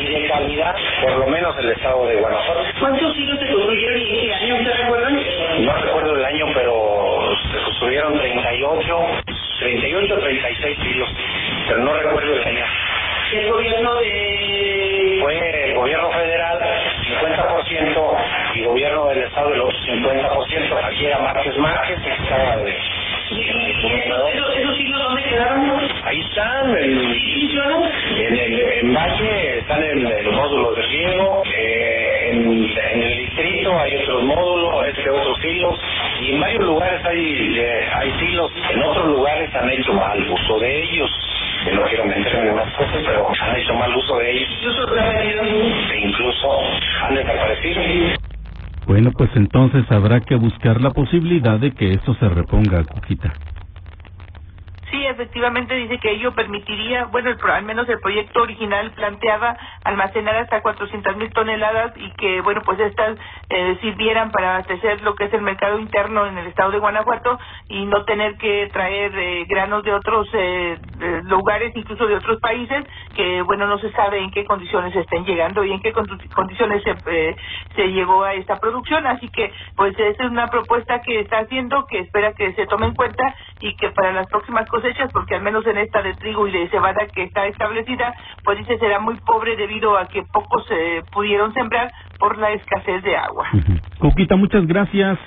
y 0.01 0.07
de 0.07 0.27
calidad, 0.27 0.75
por 1.01 1.17
lo 1.17 1.27
menos 1.27 1.57
el 1.57 1.69
Estado 1.69 2.07
de 2.07 2.15
Guanajuato. 2.15 2.63
¿Cuántos 2.79 3.17
hilos 3.17 3.39
se 3.39 3.53
construyeron 3.53 4.01
y 4.01 4.09
en 4.09 4.21
qué 4.21 4.33
año 4.33 4.57
se 4.63 4.83
recuerdan? 4.83 5.19
No 5.59 5.73
recuerdo 5.73 6.15
el 6.15 6.25
año, 6.25 6.45
pero 6.53 7.35
se 7.51 7.57
construyeron 7.63 8.17
38, 8.17 8.99
38 9.59 10.13
o 10.13 10.17
36 10.19 10.77
hilos, 10.79 11.09
pero 11.67 11.79
no 11.79 11.93
recuerdo 11.93 12.33
el 12.33 12.47
año. 12.47 12.65
¿El 13.33 13.51
gobierno 13.51 13.95
de...? 13.95 15.19
Fue 15.21 15.65
el 15.65 15.75
gobierno 15.75 16.09
federal 16.11 16.59
50% 17.21 18.17
y 18.55 18.63
gobierno 18.63 19.07
del 19.07 19.23
estado 19.23 19.53
el 19.53 19.61
otro 19.61 19.77
50%. 19.77 20.85
Aquí 20.85 21.05
era 21.05 21.19
Márquez 21.19 21.57
Márquez, 21.57 21.99
que 22.01 22.09
estaba 22.09 22.57
de... 22.57 22.88
¿Y 23.31 23.41
esos, 23.41 24.79
hilos 24.79 25.03
dónde 25.03 25.23
quedaron? 25.23 25.79
Ahí 26.03 26.19
están, 26.21 26.75
en, 26.75 26.97
el, 28.39 28.59
en 28.81 28.93
Valle 28.93 29.59
están 29.59 29.83
en 29.83 30.07
el 30.07 30.31
módulo 30.31 30.73
de 30.73 30.81
riego, 30.81 31.43
eh, 31.55 32.31
en, 32.31 32.63
en 32.63 33.03
el 33.03 33.17
distrito 33.19 33.79
hay 33.79 33.95
otros 33.97 34.23
módulos, 34.23 34.87
este 34.87 35.09
otros 35.11 35.45
hilos, 35.45 35.79
y 36.21 36.31
en 36.33 36.41
varios 36.41 36.63
lugares 36.63 37.05
hay, 37.05 37.59
eh, 37.59 37.89
hay 37.93 38.11
silos, 38.19 38.51
en 38.71 38.83
otros 38.83 39.05
lugares 39.05 39.55
han 39.55 39.69
hecho 39.69 39.93
mal 39.93 40.31
uso 40.31 40.59
de 40.59 40.83
ellos. 40.83 41.11
Que 41.65 41.71
no 41.73 41.83
quiero 41.83 42.05
meterme 42.05 42.47
en 42.47 42.53
unas 42.53 42.73
cosas, 42.73 43.03
pero 43.05 43.27
han 43.41 43.55
hecho 43.57 43.73
mal 43.73 43.93
uso 43.95 44.17
de 44.17 44.31
ellos. 44.31 44.49
E 45.91 45.99
incluso 45.99 46.61
han 47.03 47.15
desaparecido. 47.15 48.28
Bueno, 48.89 49.13
pues 49.13 49.31
entonces 49.37 49.85
habrá 49.91 50.21
que 50.25 50.35
buscar 50.35 50.81
la 50.81 50.93
posibilidad 50.93 51.59
de 51.61 51.73
que 51.75 51.93
esto 51.95 52.15
se 52.15 52.29
reponga, 52.29 52.83
Cuquita. 52.85 53.39
Sí, 54.91 55.05
efectivamente 55.05 55.75
dice 55.75 55.99
que 55.99 56.11
ello 56.11 56.33
permitiría, 56.33 57.05
bueno, 57.05 57.29
el, 57.29 57.37
al 57.51 57.63
menos 57.63 57.87
el 57.89 57.99
proyecto 57.99 58.41
original 58.41 58.91
planteaba 58.93 59.55
almacenar 59.83 60.35
hasta 60.37 60.61
400 60.61 61.15
mil 61.17 61.31
toneladas 61.33 61.93
y 61.95 62.11
que, 62.15 62.41
bueno, 62.41 62.63
pues 62.65 62.79
estas 62.79 63.17
eh, 63.49 63.77
sirvieran 63.81 64.31
para 64.31 64.55
abastecer 64.55 65.01
lo 65.03 65.15
que 65.15 65.25
es 65.25 65.33
el 65.33 65.41
mercado 65.43 65.79
interno 65.79 66.25
en 66.25 66.39
el 66.39 66.47
estado 66.47 66.71
de 66.71 66.79
Guanajuato 66.79 67.39
y 67.67 67.85
no 67.85 68.03
tener 68.05 68.37
que 68.37 68.69
traer 68.73 69.13
eh, 69.17 69.45
granos 69.47 69.83
de 69.83 69.93
otros 69.93 70.27
eh, 70.33 70.79
lugares, 71.25 71.71
incluso 71.75 72.07
de 72.07 72.15
otros 72.15 72.39
países, 72.39 72.83
que, 73.13 73.43
bueno, 73.43 73.67
no 73.67 73.77
se 73.79 73.91
sabe 73.91 74.19
en 74.19 74.31
qué 74.31 74.45
condiciones 74.45 74.95
estén 74.95 75.25
llegando 75.25 75.63
y 75.63 75.71
en 75.71 75.81
qué 75.81 75.93
condiciones 75.93 76.83
se, 76.83 76.95
eh, 77.11 77.35
se 77.75 77.87
llegó 77.91 78.23
a 78.23 78.33
esta 78.33 78.59
producción. 78.59 79.05
Así 79.05 79.29
que, 79.29 79.53
pues, 79.75 79.93
esa 79.99 80.23
es 80.23 80.31
una 80.31 80.49
propuesta 80.49 81.01
que 81.03 81.19
está 81.19 81.39
haciendo, 81.39 81.85
que 81.87 81.99
espera 81.99 82.33
que 82.33 82.53
se 82.53 82.65
tome 82.67 82.87
en 82.87 82.95
cuenta 82.95 83.35
y 83.61 83.75
que 83.75 83.89
para 83.91 84.11
las 84.13 84.27
próximas 84.29 84.67
cosechas, 84.67 85.09
porque 85.11 85.35
al 85.35 85.41
menos 85.41 85.65
en 85.67 85.77
esta 85.77 86.01
de 86.01 86.13
trigo 86.15 86.47
y 86.47 86.51
de 86.51 86.69
cebada 86.69 87.07
que 87.13 87.23
está 87.23 87.45
establecida, 87.47 88.13
pues 88.43 88.57
dice 88.57 88.77
será 88.77 88.99
muy 88.99 89.17
pobre 89.25 89.55
debido 89.55 89.97
a 89.97 90.07
que 90.07 90.23
pocos 90.23 90.65
se 90.67 91.03
pudieron 91.11 91.53
sembrar 91.53 91.91
por 92.17 92.37
la 92.37 92.51
escasez 92.51 93.03
de 93.03 93.17
agua. 93.17 93.47
Cuquita, 93.99 94.35
muchas 94.35 94.65
gracias. 94.65 95.19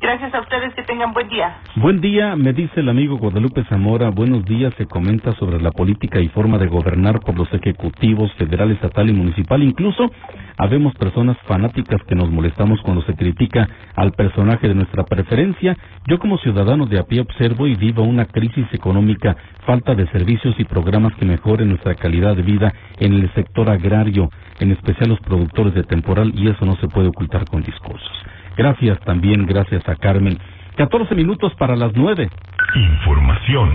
Gracias 0.00 0.32
a 0.32 0.40
ustedes, 0.40 0.72
que 0.74 0.82
tengan 0.84 1.12
buen 1.12 1.28
día. 1.28 1.58
Buen 1.76 2.00
día, 2.00 2.34
me 2.34 2.54
dice 2.54 2.80
el 2.80 2.88
amigo 2.88 3.18
Guadalupe 3.18 3.64
Zamora. 3.64 4.08
Buenos 4.08 4.46
días, 4.46 4.72
se 4.78 4.86
comenta 4.86 5.34
sobre 5.34 5.60
la 5.60 5.72
política 5.72 6.18
y 6.20 6.28
forma 6.28 6.56
de 6.56 6.68
gobernar 6.68 7.20
por 7.20 7.36
los 7.36 7.52
ejecutivos 7.52 8.32
federal, 8.38 8.70
estatal 8.70 9.10
y 9.10 9.12
municipal. 9.12 9.62
Incluso 9.62 10.10
habemos 10.56 10.94
personas 10.94 11.36
fanáticas 11.46 12.02
que 12.08 12.14
nos 12.14 12.30
molestamos 12.30 12.80
cuando 12.80 13.02
se 13.02 13.14
critica 13.14 13.68
al 13.94 14.12
personaje 14.12 14.68
de 14.68 14.74
nuestra 14.74 15.04
preferencia. 15.04 15.76
Yo 16.06 16.18
como 16.18 16.38
ciudadano 16.38 16.86
de 16.86 16.98
a 16.98 17.04
pie 17.04 17.20
observo 17.20 17.66
y 17.66 17.74
vivo 17.74 18.02
una 18.02 18.24
crisis 18.24 18.72
económica, 18.72 19.36
falta 19.66 19.94
de 19.94 20.06
servicios 20.12 20.54
y 20.58 20.64
programas 20.64 21.14
que 21.16 21.26
mejoren 21.26 21.68
nuestra 21.68 21.94
calidad 21.94 22.34
de 22.36 22.42
vida 22.42 22.72
en 22.98 23.12
el 23.12 23.30
sector 23.34 23.68
agrario, 23.68 24.30
en 24.60 24.70
especial 24.70 25.10
los 25.10 25.20
productores 25.20 25.74
de 25.74 25.82
temporal, 25.82 26.32
y 26.34 26.48
eso 26.48 26.64
no 26.64 26.76
se 26.76 26.88
puede 26.88 27.08
ocultar 27.08 27.44
con 27.44 27.62
discursos. 27.62 28.10
Gracias 28.56 28.98
también, 29.00 29.46
gracias 29.46 29.88
a 29.88 29.96
Carmen. 29.96 30.38
14 30.76 31.14
minutos 31.14 31.54
para 31.56 31.76
las 31.76 31.92
9. 31.94 32.28
Información. 32.74 33.70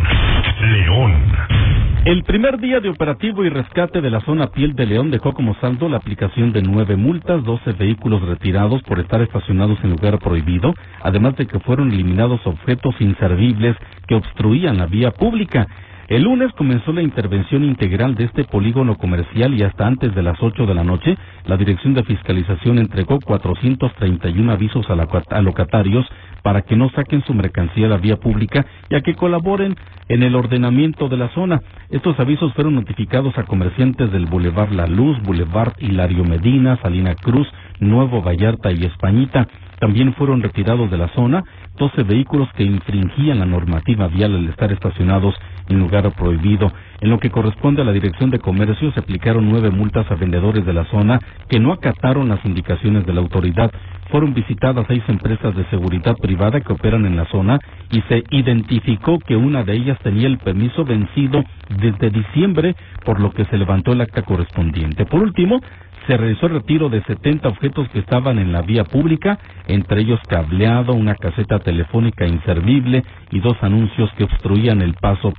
León. 0.61 1.14
El 2.06 2.23
primer 2.23 2.60
día 2.60 2.80
de 2.80 2.89
operativo 2.89 3.43
y 3.43 3.49
rescate 3.49 3.99
de 3.99 4.11
la 4.11 4.22
zona 4.22 4.47
Piel 4.47 4.76
de 4.76 4.85
León 4.85 5.10
dejó 5.10 5.34
como 5.34 5.56
saldo 5.56 5.89
la 5.89 5.97
aplicación 5.97 6.53
de 6.53 6.61
nueve 6.61 6.95
multas, 6.95 7.43
12 7.43 7.73
vehículos 7.73 8.22
retirados 8.22 8.84
por 8.84 8.99
estar 8.99 9.22
estacionados 9.22 9.80
en 9.84 9.89
lugar 9.89 10.19
prohibido, 10.19 10.73
además 11.02 11.35
de 11.35 11.47
que 11.47 11.60
fueron 11.60 11.91
eliminados 11.91 12.45
objetos 12.45 12.93
inservibles 12.99 13.76
que 14.07 14.14
obstruían 14.14 14.77
la 14.77 14.85
vía 14.85 15.10
pública. 15.11 15.68
El 16.07 16.22
lunes 16.22 16.52
comenzó 16.53 16.94
la 16.94 17.02
intervención 17.02 17.64
integral 17.64 18.14
de 18.14 18.26
este 18.26 18.44
polígono 18.44 18.95
comercial 18.95 19.56
y 19.56 19.64
hasta 19.64 19.88
antes 19.88 20.14
de 20.14 20.22
las 20.22 20.38
8 20.40 20.68
de 20.68 20.76
la 20.76 20.84
noche, 20.84 21.18
la 21.48 21.57
Dirección 21.57 21.95
de 21.95 22.03
Fiscalización 22.03 22.77
entregó 22.77 23.19
431 23.19 24.52
avisos 24.52 24.86
a, 24.88 25.41
locatarios 25.41 26.06
para 26.44 26.61
que 26.61 26.76
no 26.76 26.91
saquen 26.91 27.23
su 27.23 27.34
mercancía 27.34 27.88
a 27.88 27.90
la 27.90 27.98
vía 27.98 28.18
pública 28.18 28.68
y 28.88 28.94
a 28.94 29.02
que 29.02 29.15
colaboren 29.15 29.76
en 30.07 30.22
el 30.22 30.36
ordenamiento 30.36 31.10
de 31.10 31.18
la 31.18 31.30
zona. 31.30 31.61
Estos 31.90 32.19
avisos 32.19 32.53
fueron 32.53 32.76
notificados 32.76 33.36
a 33.40 33.44
comerciantes 33.44 34.11
del 34.11 34.27
Boulevard 34.27 34.73
La 34.73 34.86
Luz, 34.86 35.19
Boulevard 35.23 35.73
Hilario 35.80 36.23
Medina, 36.23 36.77
Salina 36.84 37.15
Cruz, 37.15 37.48
Nuevo 37.80 38.22
Vallarta 38.22 38.72
y 38.72 38.84
Españita. 38.84 39.48
También 39.80 40.14
fueron 40.14 40.44
retirados 40.44 40.91
de 40.91 40.98
la 40.98 41.07
zona 41.15 41.44
12 41.77 42.03
vehículos 42.03 42.48
que 42.56 42.64
infringían 42.64 43.40
la 43.40 43.45
normativa 43.45 44.07
vial 44.07 44.36
al 44.36 44.48
estar 44.48 44.72
estacionados 44.72 45.36
en 45.69 45.79
lugar 45.79 46.11
prohibido. 46.13 46.71
En 47.01 47.09
lo 47.09 47.19
que 47.19 47.29
corresponde 47.29 47.81
a 47.81 47.85
la 47.85 47.91
Dirección 47.91 48.29
de 48.29 48.39
Comercio, 48.39 48.91
se 48.91 48.99
aplicaron 48.99 49.49
nueve 49.49 49.69
multas 49.69 50.09
a 50.09 50.15
vendedores 50.15 50.65
de 50.65 50.73
la 50.73 50.85
zona 50.85 51.19
que 51.49 51.59
no 51.59 51.73
acataron 51.73 52.29
las 52.29 52.43
indicaciones 52.45 53.05
de 53.05 53.13
la 53.13 53.21
autoridad. 53.21 53.71
Fueron 54.09 54.33
visitadas 54.33 54.85
seis 54.87 55.03
empresas 55.07 55.55
de 55.55 55.65
seguridad 55.65 56.15
privada 56.17 56.61
que 56.61 56.73
operan 56.73 57.05
en 57.05 57.15
la 57.15 57.25
zona 57.25 57.59
y 57.91 58.01
se 58.01 58.23
identificó 58.29 59.19
que 59.19 59.35
una 59.35 59.63
de 59.63 59.73
ellas 59.73 59.99
tenía 60.03 60.27
el 60.27 60.37
permiso 60.37 60.85
vencido 60.85 61.43
desde 61.69 62.09
diciembre, 62.09 62.75
por 63.03 63.19
lo 63.19 63.31
que 63.31 63.45
se 63.45 63.57
levantó 63.57 63.93
el 63.93 64.01
acta 64.01 64.21
correspondiente. 64.21 65.05
Por 65.05 65.21
último, 65.21 65.59
se 66.07 66.17
realizó 66.17 66.45
el 66.45 66.53
retiro 66.53 66.89
de 66.89 67.01
70 67.03 67.47
objetos 67.49 67.89
que 67.89 67.99
estaban 67.99 68.37
en 68.37 68.51
la 68.51 68.61
vía 68.61 68.83
pública, 68.83 69.39
entre 69.67 70.01
ellos 70.01 70.19
cableado, 70.27 70.93
una 70.93 71.15
caseta 71.15 71.59
telefónica 71.59 72.27
inservible 72.27 73.03
y 73.31 73.39
dos 73.39 73.57
anuncios 73.61 74.11
que 74.13 74.25
obstruían 74.25 74.81
el 74.81 74.93
paso 74.93 75.31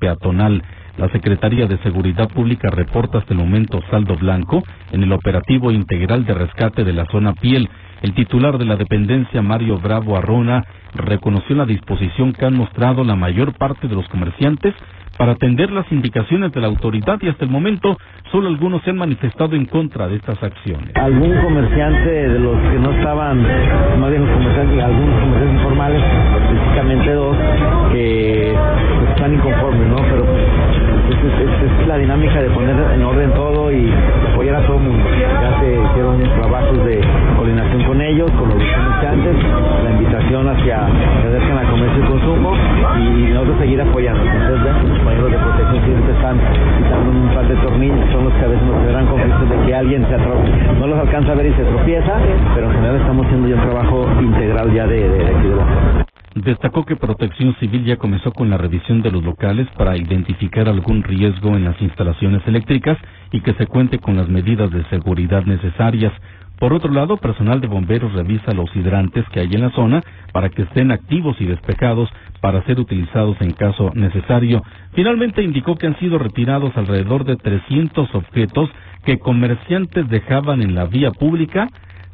La 0.98 1.08
Secretaría 1.10 1.66
de 1.66 1.78
Seguridad 1.78 2.28
Pública 2.28 2.70
reporta 2.70 3.18
hasta 3.18 3.34
el 3.34 3.38
momento 3.40 3.80
saldo 3.90 4.16
blanco 4.16 4.62
en 4.92 5.02
el 5.02 5.12
operativo 5.12 5.70
integral 5.70 6.24
de 6.24 6.34
rescate 6.34 6.84
de 6.84 6.92
la 6.92 7.04
zona 7.06 7.34
piel. 7.34 7.68
El 8.02 8.14
titular 8.14 8.56
de 8.56 8.64
la 8.64 8.76
dependencia, 8.76 9.42
Mario 9.42 9.78
Bravo 9.78 10.16
Arrona, 10.16 10.64
reconoció 10.94 11.54
la 11.54 11.66
disposición 11.66 12.32
que 12.32 12.46
han 12.46 12.56
mostrado 12.56 13.04
la 13.04 13.14
mayor 13.14 13.52
parte 13.58 13.88
de 13.88 13.94
los 13.94 14.08
comerciantes 14.08 14.74
para 15.18 15.32
atender 15.32 15.70
las 15.70 15.90
indicaciones 15.90 16.52
de 16.52 16.60
la 16.60 16.66
autoridad 16.66 17.18
y 17.20 17.28
hasta 17.28 17.44
el 17.44 17.50
momento 17.50 17.96
solo 18.30 18.48
algunos 18.48 18.82
se 18.82 18.90
han 18.90 18.96
manifestado 18.96 19.56
en 19.56 19.66
contra 19.66 20.08
de 20.08 20.16
estas 20.16 20.42
acciones. 20.42 20.94
algún 20.96 21.34
comerciante 21.42 22.28
de 22.28 22.38
los 22.38 22.58
que 22.70 22.78
no 22.78 22.90
estaban, 22.92 23.42
no 24.00 24.10
digo 24.10 24.26
comerciantes, 24.26 24.82
algunos 24.82 25.20
comerciantes 25.20 25.62
informales, 25.62 26.02
específicamente 26.02 27.12
dos, 27.14 27.36
que 27.92 28.54
están 29.26 29.34
inconformes, 29.34 29.88
¿no? 29.88 29.96
Pero 29.96 30.24
pues, 30.24 31.80
es, 31.80 31.86
la 31.86 31.98
dinámica 31.98 32.40
de 32.40 32.50
poner 32.50 32.76
en 32.94 33.02
orden 33.02 33.32
todo 33.34 33.72
y 33.72 33.90
apoyar 34.32 34.56
a 34.56 34.66
todo 34.66 34.76
el 34.76 34.82
mundo. 34.84 35.04
Ya 35.18 35.60
se 35.60 35.72
hicieron 35.72 36.22
trabajos 36.40 36.84
de 36.84 37.00
coordinación 37.36 37.84
con 37.84 38.00
ellos, 38.00 38.30
con 38.32 38.48
los 38.50 38.58
comerciantes, 38.58 39.36
la 39.84 39.90
invitación 39.90 40.48
hacia 40.48 40.86
que 40.86 41.22
se 41.22 41.28
acerquen 41.28 41.58
al 41.58 41.70
comercio 41.70 42.02
y 42.02 42.06
consumo 42.06 42.52
y 42.98 43.32
nosotros 43.32 43.58
seguir 43.58 43.80
apoyando. 43.80 44.22
Entonces, 44.22 44.64
ven, 44.64 44.88
los 44.88 44.98
compañeros 44.98 45.30
de 45.32 45.38
protección 45.38 46.02
que 46.06 46.12
están 46.12 46.40
quitando 46.78 47.10
un 47.10 47.34
par 47.34 47.48
de 47.48 47.56
tornillos, 47.56 48.12
son 48.12 48.24
los 48.24 48.32
que 48.34 48.44
a 48.44 48.48
veces 48.48 48.66
nos 48.66 48.80
generan 48.80 49.06
conflictos 49.06 49.50
de 49.50 49.66
que 49.66 49.74
alguien 49.74 50.06
no 50.80 50.86
los 50.86 50.98
alcanza 50.98 51.32
a 51.32 51.34
ver 51.34 51.46
y 51.46 51.52
se 51.54 51.64
tropieza, 51.64 52.12
pero 52.54 52.66
en 52.68 52.74
general 52.74 52.96
estamos 52.96 53.26
haciendo 53.26 53.48
ya 53.48 53.54
un 53.56 53.62
trabajo 53.62 54.06
integral 54.20 54.72
ya 54.72 54.86
de, 54.86 55.08
de, 55.08 55.18
de. 55.18 56.05
Destacó 56.36 56.84
que 56.84 56.96
Protección 56.96 57.56
Civil 57.60 57.86
ya 57.86 57.96
comenzó 57.96 58.30
con 58.30 58.50
la 58.50 58.58
revisión 58.58 59.00
de 59.00 59.10
los 59.10 59.24
locales 59.24 59.66
para 59.78 59.96
identificar 59.96 60.68
algún 60.68 61.02
riesgo 61.02 61.56
en 61.56 61.64
las 61.64 61.80
instalaciones 61.80 62.46
eléctricas 62.46 62.98
y 63.32 63.40
que 63.40 63.54
se 63.54 63.66
cuente 63.66 63.98
con 63.98 64.16
las 64.16 64.28
medidas 64.28 64.70
de 64.70 64.84
seguridad 64.90 65.46
necesarias. 65.46 66.12
Por 66.58 66.74
otro 66.74 66.92
lado, 66.92 67.16
personal 67.16 67.62
de 67.62 67.68
bomberos 67.68 68.12
revisa 68.12 68.52
los 68.52 68.68
hidrantes 68.76 69.24
que 69.32 69.40
hay 69.40 69.48
en 69.50 69.62
la 69.62 69.70
zona 69.70 70.02
para 70.34 70.50
que 70.50 70.62
estén 70.62 70.90
activos 70.90 71.40
y 71.40 71.46
despejados 71.46 72.10
para 72.42 72.62
ser 72.64 72.80
utilizados 72.80 73.38
en 73.40 73.52
caso 73.52 73.92
necesario. 73.94 74.62
Finalmente 74.92 75.42
indicó 75.42 75.76
que 75.76 75.86
han 75.86 75.98
sido 75.98 76.18
retirados 76.18 76.76
alrededor 76.76 77.24
de 77.24 77.36
300 77.36 78.14
objetos 78.14 78.68
que 79.06 79.18
comerciantes 79.18 80.06
dejaban 80.10 80.60
en 80.60 80.74
la 80.74 80.84
vía 80.84 81.12
pública 81.12 81.66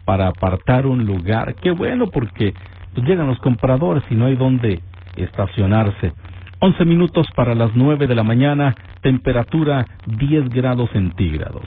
para 0.05 0.29
apartar 0.29 0.87
un 0.87 1.07
lugar. 1.07 1.57
Qué 1.61 1.73
bueno 1.73 2.07
porque 2.09 2.55
pues, 2.95 3.07
llegan 3.07 3.27
los 3.27 3.39
compradores 3.39 4.03
y 4.11 4.15
no 4.15 4.27
hay 4.27 4.37
dónde 4.37 4.81
estacionarse. 5.17 6.13
11 6.61 6.85
minutos 6.85 7.27
para 7.35 7.55
las 7.55 7.71
9 7.75 8.07
de 8.07 8.15
la 8.15 8.23
mañana, 8.23 8.75
temperatura 9.01 9.85
10 10.07 10.49
grados 10.51 10.91
centígrados. 10.91 11.65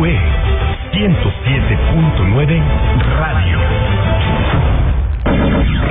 WE 0.00 0.18
107.9 0.92 2.62
Radio. 3.18 3.87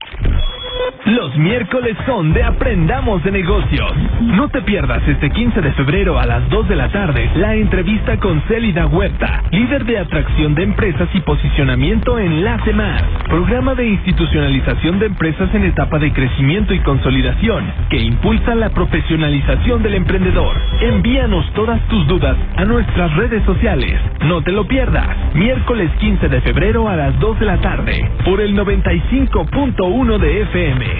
Los 1.06 1.36
miércoles 1.36 1.96
son 2.06 2.32
de 2.32 2.44
Aprendamos 2.44 3.24
de 3.24 3.32
Negocios. 3.32 3.92
No 4.20 4.48
te 4.48 4.62
pierdas 4.62 5.02
este 5.08 5.30
15 5.30 5.60
de 5.60 5.72
febrero 5.72 6.16
a 6.16 6.26
las 6.26 6.48
2 6.48 6.68
de 6.68 6.76
la 6.76 6.90
tarde 6.90 7.28
la 7.34 7.56
entrevista 7.56 8.18
con 8.18 8.40
Célida 8.42 8.86
Huerta, 8.86 9.42
líder 9.50 9.84
de 9.84 9.98
atracción 9.98 10.54
de 10.54 10.62
empresas 10.62 11.08
y 11.12 11.20
posicionamiento 11.20 12.20
en 12.20 12.44
La 12.44 12.56
Más, 12.74 13.02
programa 13.28 13.74
de 13.74 13.88
institucionalización 13.88 15.00
de 15.00 15.06
empresas 15.06 15.52
en 15.54 15.64
etapa 15.64 15.98
de 15.98 16.12
crecimiento 16.12 16.72
y 16.72 16.78
consolidación 16.80 17.64
que 17.90 17.98
impulsa 17.98 18.54
la 18.54 18.70
profesionalización 18.70 19.82
del 19.82 19.94
emprendedor. 19.94 20.56
Envíanos 20.82 21.52
todas 21.54 21.80
tus 21.88 22.06
dudas 22.06 22.36
a 22.56 22.64
nuestras 22.64 23.12
redes 23.16 23.42
sociales. 23.44 24.00
No 24.26 24.42
te 24.42 24.52
lo 24.52 24.68
pierdas. 24.68 25.34
Miércoles 25.34 25.90
15 25.98 26.28
de 26.28 26.40
febrero 26.42 26.88
a 26.88 26.94
las 26.94 27.18
2 27.18 27.40
de 27.40 27.46
la 27.46 27.60
tarde 27.60 28.08
por 28.24 28.40
el 28.40 28.56
95.1 28.56 30.18
de 30.18 30.42
FM. 30.42 30.91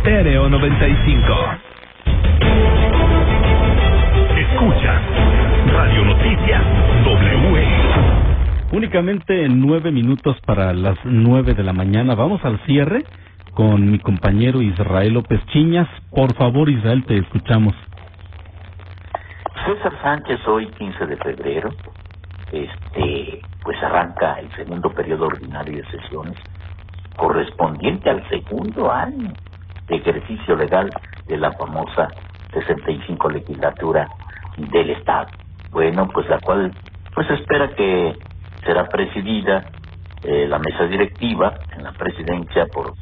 Stereo 0.00 0.48
95. 0.48 1.22
Escucha 4.36 5.00
Radio 5.72 6.04
Noticias 6.04 6.62
W. 7.04 7.64
Únicamente 8.72 9.48
nueve 9.48 9.90
minutos 9.92 10.36
para 10.46 10.72
las 10.72 10.98
nueve 11.04 11.54
de 11.54 11.62
la 11.62 11.72
mañana. 11.72 12.14
Vamos 12.14 12.44
al 12.44 12.58
cierre 12.66 13.04
con 13.54 13.90
mi 13.90 13.98
compañero 13.98 14.60
Israel 14.60 15.14
López 15.14 15.40
Chiñas. 15.46 15.88
Por 16.10 16.34
favor, 16.34 16.68
Israel, 16.68 17.04
te 17.06 17.18
escuchamos. 17.18 17.74
César 19.64 19.92
Sánchez, 20.02 20.46
hoy 20.46 20.66
15 20.66 21.06
de 21.06 21.16
febrero, 21.16 21.70
este, 22.52 23.40
pues 23.62 23.82
arranca 23.82 24.38
el 24.40 24.50
segundo 24.52 24.90
periodo 24.90 25.26
ordinario 25.26 25.78
de 25.78 25.84
sesiones 25.90 26.36
correspondiente 27.16 28.10
al 28.10 28.26
segundo 28.28 28.90
año 28.90 29.32
de 29.86 29.96
ejercicio 29.96 30.56
legal 30.56 30.90
de 31.26 31.36
la 31.36 31.52
famosa 31.52 32.08
65 32.52 33.30
legislatura 33.30 34.08
del 34.56 34.90
Estado. 34.90 35.28
Bueno, 35.70 36.08
pues 36.08 36.28
la 36.28 36.38
cual 36.40 36.72
pues 37.14 37.28
espera 37.30 37.68
que 37.74 38.16
será 38.64 38.88
presidida 38.88 39.64
eh, 40.22 40.46
la 40.48 40.58
mesa 40.58 40.84
directiva 40.84 41.54
en 41.76 41.84
la 41.84 41.92
presidencia 41.92 42.66
por 42.66 42.94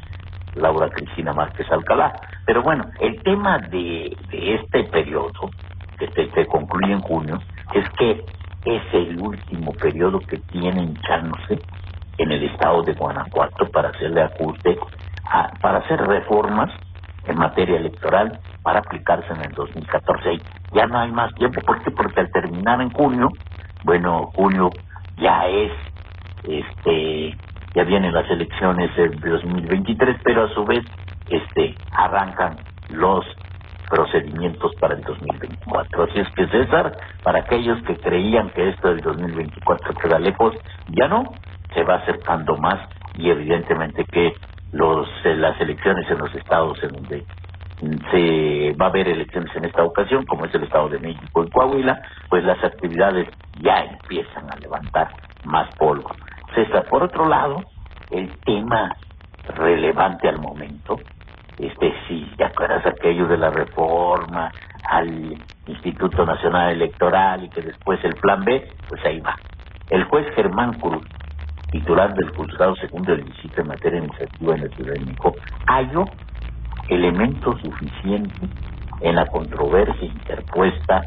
Laura 0.55 0.89
Cristina 0.89 1.33
Márquez 1.33 1.69
Alcalá. 1.71 2.13
Pero 2.45 2.61
bueno, 2.61 2.85
el 2.99 3.21
tema 3.23 3.59
de, 3.59 4.15
de 4.29 4.55
este 4.55 4.83
periodo, 4.85 5.49
que, 5.97 6.07
se, 6.09 6.29
que 6.29 6.45
concluye 6.45 6.91
en 6.91 7.01
junio, 7.01 7.39
es 7.73 7.89
que 7.91 8.23
es 8.65 8.81
el 8.93 9.19
último 9.19 9.71
periodo 9.73 10.19
que 10.19 10.37
tiene 10.37 10.83
hinchándose 10.83 11.59
en 12.17 12.31
el 12.31 12.43
estado 12.43 12.83
de 12.83 12.93
Guanajuato 12.93 13.69
para 13.71 13.89
hacerle 13.89 14.21
ajuste, 14.21 14.77
a, 15.25 15.49
para 15.61 15.79
hacer 15.79 15.99
reformas 15.99 16.71
en 17.25 17.37
materia 17.37 17.77
electoral 17.77 18.39
para 18.61 18.79
aplicarse 18.79 19.31
en 19.33 19.41
el 19.41 19.51
2014. 19.53 20.39
Ya 20.73 20.85
no 20.87 20.99
hay 20.99 21.11
más 21.11 21.33
tiempo, 21.35 21.61
¿por 21.61 21.81
qué? 21.83 21.91
Porque 21.91 22.21
al 22.21 22.31
terminar 22.31 22.81
en 22.81 22.91
junio, 22.91 23.29
bueno, 23.83 24.31
junio 24.35 24.69
ya 25.17 25.47
es, 25.47 25.71
este, 26.43 27.37
ya 27.75 27.83
vienen 27.83 28.13
las 28.13 28.29
elecciones 28.29 28.95
del 28.95 29.19
2023, 29.19 30.17
pero 30.23 30.45
a 30.45 30.49
su 30.49 30.65
vez, 30.65 30.83
este, 31.29 31.75
arrancan 31.91 32.57
los 32.89 33.25
procedimientos 33.89 34.71
para 34.79 34.95
el 34.95 35.03
2024. 35.03 36.03
Así 36.03 36.19
es 36.19 36.29
que 36.35 36.47
César, 36.47 36.93
para 37.23 37.39
aquellos 37.39 37.81
que 37.83 37.97
creían 37.97 38.49
que 38.51 38.69
esto 38.69 38.89
del 38.89 39.01
2024 39.01 39.93
queda 39.95 40.19
lejos, 40.19 40.55
ya 40.89 41.07
no, 41.07 41.23
se 41.73 41.83
va 41.83 41.95
acercando 41.95 42.57
más 42.57 42.79
y 43.17 43.29
evidentemente 43.29 44.05
que 44.05 44.33
los 44.71 45.07
eh, 45.23 45.35
las 45.35 45.59
elecciones 45.61 46.09
en 46.09 46.17
los 46.17 46.33
estados 46.35 46.81
en 46.83 46.89
donde 46.89 47.25
se 48.11 48.75
va 48.79 48.85
a 48.85 48.89
haber 48.89 49.07
elecciones 49.09 49.53
en 49.55 49.65
esta 49.65 49.83
ocasión, 49.83 50.25
como 50.25 50.45
es 50.45 50.55
el 50.55 50.63
Estado 50.63 50.89
de 50.89 50.99
México 50.99 51.43
y 51.43 51.49
Coahuila, 51.49 52.01
pues 52.29 52.43
las 52.43 52.63
actividades 52.63 53.27
ya 53.61 53.83
empiezan 53.83 54.49
a 54.51 54.55
levantar 54.55 55.09
más 55.43 55.73
polvo. 55.75 56.09
César, 56.55 56.85
por 56.89 57.03
otro 57.03 57.27
lado, 57.27 57.61
el 58.11 58.31
tema 58.45 58.95
relevante 59.55 60.29
al 60.29 60.39
momento, 60.39 60.97
este 61.57 61.93
sí, 62.07 62.31
¿te 62.37 62.45
acuerdas 62.45 62.85
aquello 62.85 63.27
de 63.27 63.37
la 63.37 63.49
reforma 63.49 64.51
al 64.89 65.35
Instituto 65.67 66.25
Nacional 66.25 66.71
Electoral 66.71 67.43
y 67.43 67.49
que 67.49 67.61
después 67.61 68.03
el 68.03 68.15
plan 68.15 68.43
B? 68.43 68.65
Pues 68.87 69.03
ahí 69.05 69.19
va. 69.19 69.35
El 69.89 70.05
juez 70.05 70.25
Germán 70.35 70.73
Cruz 70.73 71.05
titular 71.73 72.13
del 72.13 72.29
juzgado 72.35 72.75
segundo 72.75 73.11
del 73.11 73.25
distrito 73.25 73.61
en 73.61 73.67
materia 73.67 73.97
administrativa 73.97 74.55
en 74.55 74.61
la 74.61 74.75
Ciudad 74.75 74.93
de 74.93 74.99
México, 74.99 75.35
halló 75.65 76.05
elementos 76.87 77.59
suficientes 77.61 78.49
en 79.01 79.15
la 79.15 79.25
controversia 79.25 80.05
interpuesta 80.05 81.01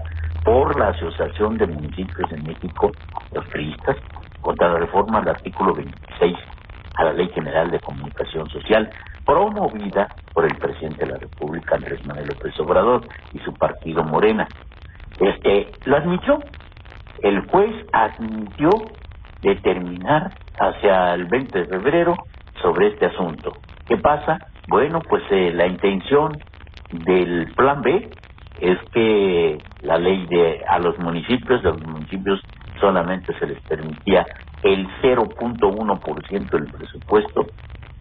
por 0.44 0.76
la 0.78 0.88
Asociación 0.88 1.56
de 1.56 1.68
Municipios 1.68 2.28
de 2.30 2.42
México, 2.42 2.90
los 3.32 3.46
priistas, 3.46 3.96
contra 4.40 4.72
la 4.72 4.80
reforma 4.80 5.20
del 5.20 5.28
artículo 5.30 5.72
26 5.72 6.36
a 6.96 7.04
la 7.04 7.12
Ley 7.12 7.28
General 7.28 7.70
de 7.70 7.78
Comunicación 7.80 8.48
Social, 8.50 8.90
promovida 9.24 10.08
por 10.32 10.46
el 10.46 10.56
presidente 10.56 11.04
de 11.04 11.12
la 11.12 11.18
República, 11.18 11.76
Andrés 11.76 12.04
Manuel 12.06 12.26
López 12.26 12.58
Obrador, 12.58 13.06
y 13.32 13.38
su 13.40 13.54
partido 13.54 14.02
Morena. 14.02 14.48
Este, 15.20 15.70
lo 15.84 15.96
admitió. 15.96 16.40
El 17.22 17.40
juez 17.46 17.74
admitió 17.92 18.70
determinar 19.42 20.32
hacia 20.58 21.14
el 21.14 21.26
20 21.26 21.58
de 21.60 21.66
febrero 21.66 22.26
sobre 22.62 22.88
este 22.88 23.06
asunto. 23.06 23.62
¿Qué 23.86 23.98
pasa? 23.98 24.40
Bueno, 24.66 25.02
pues 25.08 25.22
eh, 25.30 25.52
la 25.54 25.66
intención 25.66 26.42
del 26.90 27.54
plan 27.56 27.82
B 27.82 28.14
es 28.56 28.78
que 28.92 29.62
la 29.82 29.98
ley 29.98 30.26
de 30.28 30.64
a 30.68 30.78
los 30.78 30.98
municipios, 30.98 31.62
de 31.62 31.70
los 31.72 31.82
municipios 31.82 32.40
solamente 32.80 33.34
se 33.38 33.46
les 33.46 33.62
permitía 33.64 34.26
el 34.62 34.88
0.1% 35.02 36.50
del 36.50 36.70
presupuesto 36.70 37.48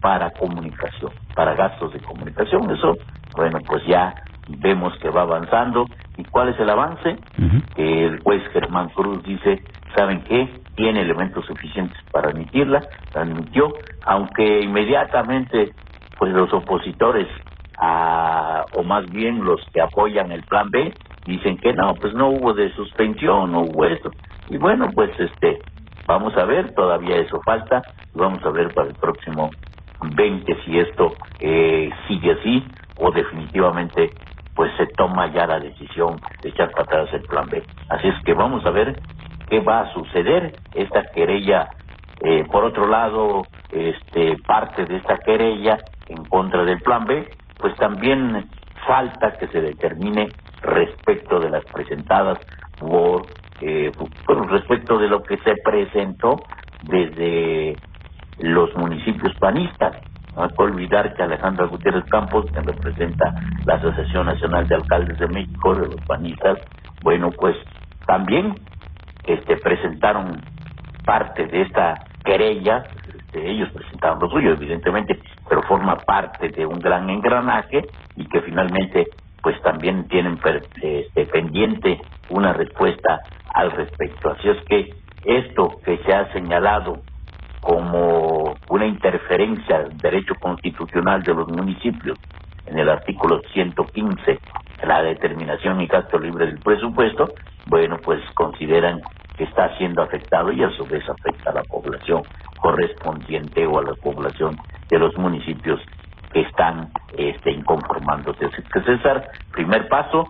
para 0.02 0.32
comunicación, 0.32 1.14
para 1.36 1.56
gastos 1.56 1.94
de 1.94 2.02
comunicación. 2.02 2.72
Eso, 2.72 2.96
bueno, 3.36 3.60
pues 3.68 3.84
ya 3.88 4.16
vemos 4.48 4.98
que 5.00 5.10
va 5.10 5.22
avanzando. 5.22 5.88
¿Y 6.18 6.24
cuál 6.26 6.50
es 6.50 6.60
el 6.60 6.70
avance? 6.70 7.18
El 7.76 8.20
juez 8.22 8.42
Germán 8.54 8.90
Cruz 8.90 9.24
dice, 9.24 9.62
¿saben 9.96 10.22
qué? 10.26 10.50
Tiene 10.76 11.02
elementos 11.02 11.46
suficientes 11.46 11.98
para 12.12 12.30
admitirla, 12.30 12.84
la 13.14 13.22
admitió, 13.22 13.74
aunque 14.06 14.62
inmediatamente 14.62 15.72
pues 16.18 16.32
los 16.34 16.52
opositores 16.54 17.28
a, 17.78 18.66
o 18.74 18.84
más 18.84 19.10
bien 19.10 19.44
los 19.44 19.62
que 19.74 19.82
apoyan 19.82 20.32
el 20.32 20.44
plan 20.44 20.70
B 20.70 20.94
dicen 21.26 21.58
que 21.58 21.74
no, 21.74 21.96
pues 21.96 22.14
no 22.14 22.30
hubo 22.30 22.54
de 22.54 22.72
suspensión, 22.74 23.52
no 23.52 23.62
hubo 23.62 23.86
esto. 23.86 24.12
Y 24.50 24.58
bueno, 24.58 24.90
pues 24.94 25.12
este, 25.20 25.60
vamos 26.06 26.36
a 26.38 26.46
ver, 26.46 26.74
todavía 26.74 27.18
eso 27.18 27.42
falta, 27.44 27.82
vamos 28.14 28.44
a 28.46 28.52
ver 28.52 28.74
para 28.74 28.90
el 28.90 28.96
próximo 28.96 29.50
20 30.02 30.58
si 30.64 30.80
esto 30.80 31.14
eh, 31.40 31.90
sigue 32.08 32.34
así 32.34 32.64
o 32.98 33.12
definitivamente 33.12 34.12
pues 34.56 34.72
se 34.78 34.88
toma 34.88 35.28
ya 35.28 35.46
la 35.46 35.60
decisión 35.60 36.20
de 36.42 36.50
echar 36.50 36.72
para 36.72 36.84
atrás 36.84 37.10
el 37.14 37.24
plan 37.24 37.48
B. 37.50 37.62
Así 37.90 38.08
es 38.08 38.16
que 38.24 38.34
vamos 38.34 38.66
a 38.66 38.72
ver 38.72 39.00
qué 39.50 39.60
va 39.60 39.82
a 39.82 39.94
suceder. 39.94 40.54
Esta 40.74 41.04
querella, 41.14 41.70
eh, 42.22 42.46
por 42.52 42.64
otro 42.64 42.88
lado, 42.88 43.44
este 43.72 44.38
parte 44.48 44.86
de 44.86 44.98
esta 44.98 45.18
querella 45.18 45.78
en 46.08 46.24
contra 46.26 46.64
del 46.64 46.80
plan 46.82 47.06
B, 47.06 47.28
pues 47.58 47.76
también 47.76 48.50
falta 48.88 49.38
que 49.38 49.48
se 49.48 49.62
determine 49.62 50.30
respecto 50.62 51.40
de 51.40 51.50
las 51.50 51.66
presentadas 51.66 52.40
por 52.80 53.26
eh, 53.62 53.92
respecto 54.50 54.98
de 54.98 55.08
lo 55.08 55.24
que 55.24 55.38
se 55.38 55.56
presentó 55.64 56.36
desde 56.84 57.76
los 58.40 58.76
municipios 58.76 59.34
panistas. 59.40 59.98
No 60.36 60.44
hay 60.44 60.50
que 60.50 60.64
olvidar 60.64 61.14
que 61.14 61.24
Alejandra 61.24 61.66
Gutiérrez 61.68 62.06
Campos, 62.06 62.46
que 62.52 62.62
representa 62.62 63.34
la 63.66 63.76
Asociación 63.76 64.26
Nacional 64.26 64.68
de 64.68 64.76
Alcaldes 64.76 65.18
de 65.18 65.28
México, 65.28 65.76
de 65.76 65.88
los 65.88 66.02
panistas, 66.08 66.60
bueno, 67.04 67.30
pues 67.32 67.56
también 68.06 68.56
este 69.26 69.58
presentaron 69.58 70.42
parte 71.06 71.46
de 71.48 71.62
esta 71.62 71.96
querella, 72.24 72.84
este, 73.08 73.50
ellos 73.50 73.70
presentaron 73.72 74.20
lo 74.20 74.30
suyo, 74.30 74.52
evidentemente, 74.52 75.20
pero 75.48 75.62
forma 75.64 75.98
parte 75.98 76.50
de 76.50 76.66
un 76.66 76.80
gran 76.80 77.10
engranaje 77.10 77.86
y 78.16 78.28
que 78.28 78.42
finalmente 78.42 79.06
pues 79.42 79.62
también 79.62 80.08
tienen 80.08 80.40
este, 80.82 81.26
pendiente 81.28 82.02
una 82.30 82.54
respuesta 82.54 83.20
al 83.54 83.72
respecto. 83.72 84.32
Así 84.32 84.50
es 84.50 84.58
que 84.66 84.90
esto 85.24 85.78
que 85.86 86.00
se 86.00 86.14
ha 86.14 86.32
señalado 86.34 86.98
como 87.66 88.54
una 88.70 88.86
interferencia 88.86 89.80
del 89.80 89.98
derecho 89.98 90.36
constitucional 90.36 91.24
de 91.24 91.34
los 91.34 91.48
municipios 91.48 92.16
en 92.68 92.78
el 92.78 92.88
artículo 92.88 93.42
115, 93.54 94.40
la 94.84 95.02
determinación 95.02 95.82
y 95.82 95.88
gasto 95.88 96.20
libre 96.20 96.46
del 96.46 96.60
presupuesto, 96.60 97.34
bueno, 97.66 97.98
pues 98.04 98.22
consideran 98.36 99.02
que 99.36 99.46
está 99.46 99.76
siendo 99.80 100.04
afectado 100.04 100.52
y 100.52 100.64
a 100.64 100.70
su 100.78 100.86
vez 100.86 101.10
afecta 101.10 101.50
a 101.50 101.54
la 101.56 101.64
población 101.64 102.22
correspondiente 102.60 103.66
o 103.66 103.80
a 103.80 103.84
la 103.84 103.96
población 103.96 104.60
de 104.88 105.00
los 105.00 105.18
municipios 105.18 105.82
que 106.34 106.42
están 106.42 106.92
este, 107.18 107.50
inconformándose. 107.50 108.48
Que 108.72 108.82
César, 108.82 109.28
primer 109.52 109.88
paso, 109.88 110.28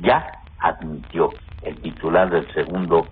ya 0.00 0.26
admitió 0.60 1.28
el 1.64 1.76
titular 1.82 2.30
del 2.30 2.50
segundo 2.54 3.06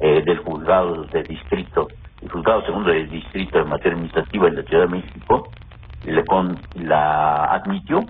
eh, 0.00 0.22
del 0.24 0.38
juzgado 0.38 1.04
de 1.04 1.22
distrito 1.22 1.86
el 2.22 2.30
juzgado 2.30 2.64
segundo 2.64 2.90
del 2.90 3.10
distrito 3.10 3.58
de 3.58 3.64
materia 3.64 3.92
administrativa 3.92 4.48
en 4.48 4.56
la 4.56 4.62
Ciudad 4.62 4.84
de 4.84 4.96
México 4.96 5.50
le 6.04 6.24
con, 6.24 6.58
la 6.74 7.44
admitió 7.52 8.00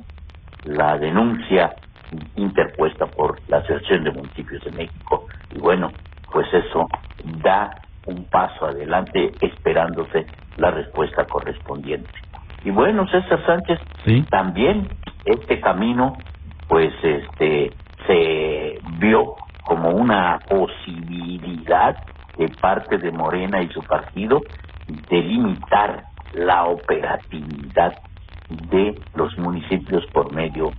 la 0.64 0.98
denuncia 0.98 1.74
interpuesta 2.36 3.06
por 3.06 3.40
la 3.48 3.58
Asociación 3.58 4.04
de 4.04 4.10
Municipios 4.12 4.62
de 4.64 4.72
México 4.72 5.26
y 5.54 5.58
bueno, 5.58 5.90
pues 6.30 6.46
eso 6.52 6.86
da 7.42 7.70
un 8.06 8.24
paso 8.24 8.66
adelante 8.66 9.32
esperándose 9.40 10.26
la 10.56 10.70
respuesta 10.70 11.24
correspondiente. 11.24 12.10
Y 12.64 12.70
bueno, 12.70 13.06
César 13.08 13.44
Sánchez, 13.46 13.80
también 14.30 14.88
este 15.24 15.60
camino 15.60 16.14
pues 16.68 16.92
este 17.02 17.72
se 18.06 18.78
vio 18.98 19.34
como 19.64 19.90
una 19.90 20.38
posibilidad 20.48 21.96
de 22.36 22.48
parte 22.60 22.98
de 22.98 23.10
Morena 23.10 23.62
y 23.62 23.68
su 23.68 23.82
partido 23.82 24.40
de 24.86 25.22
limitar 25.22 26.04
la 26.34 26.64
operatividad 26.64 27.94
de 28.70 29.00
los 29.14 29.36
municipios 29.38 30.04
por 30.12 30.32
medio 30.32 30.72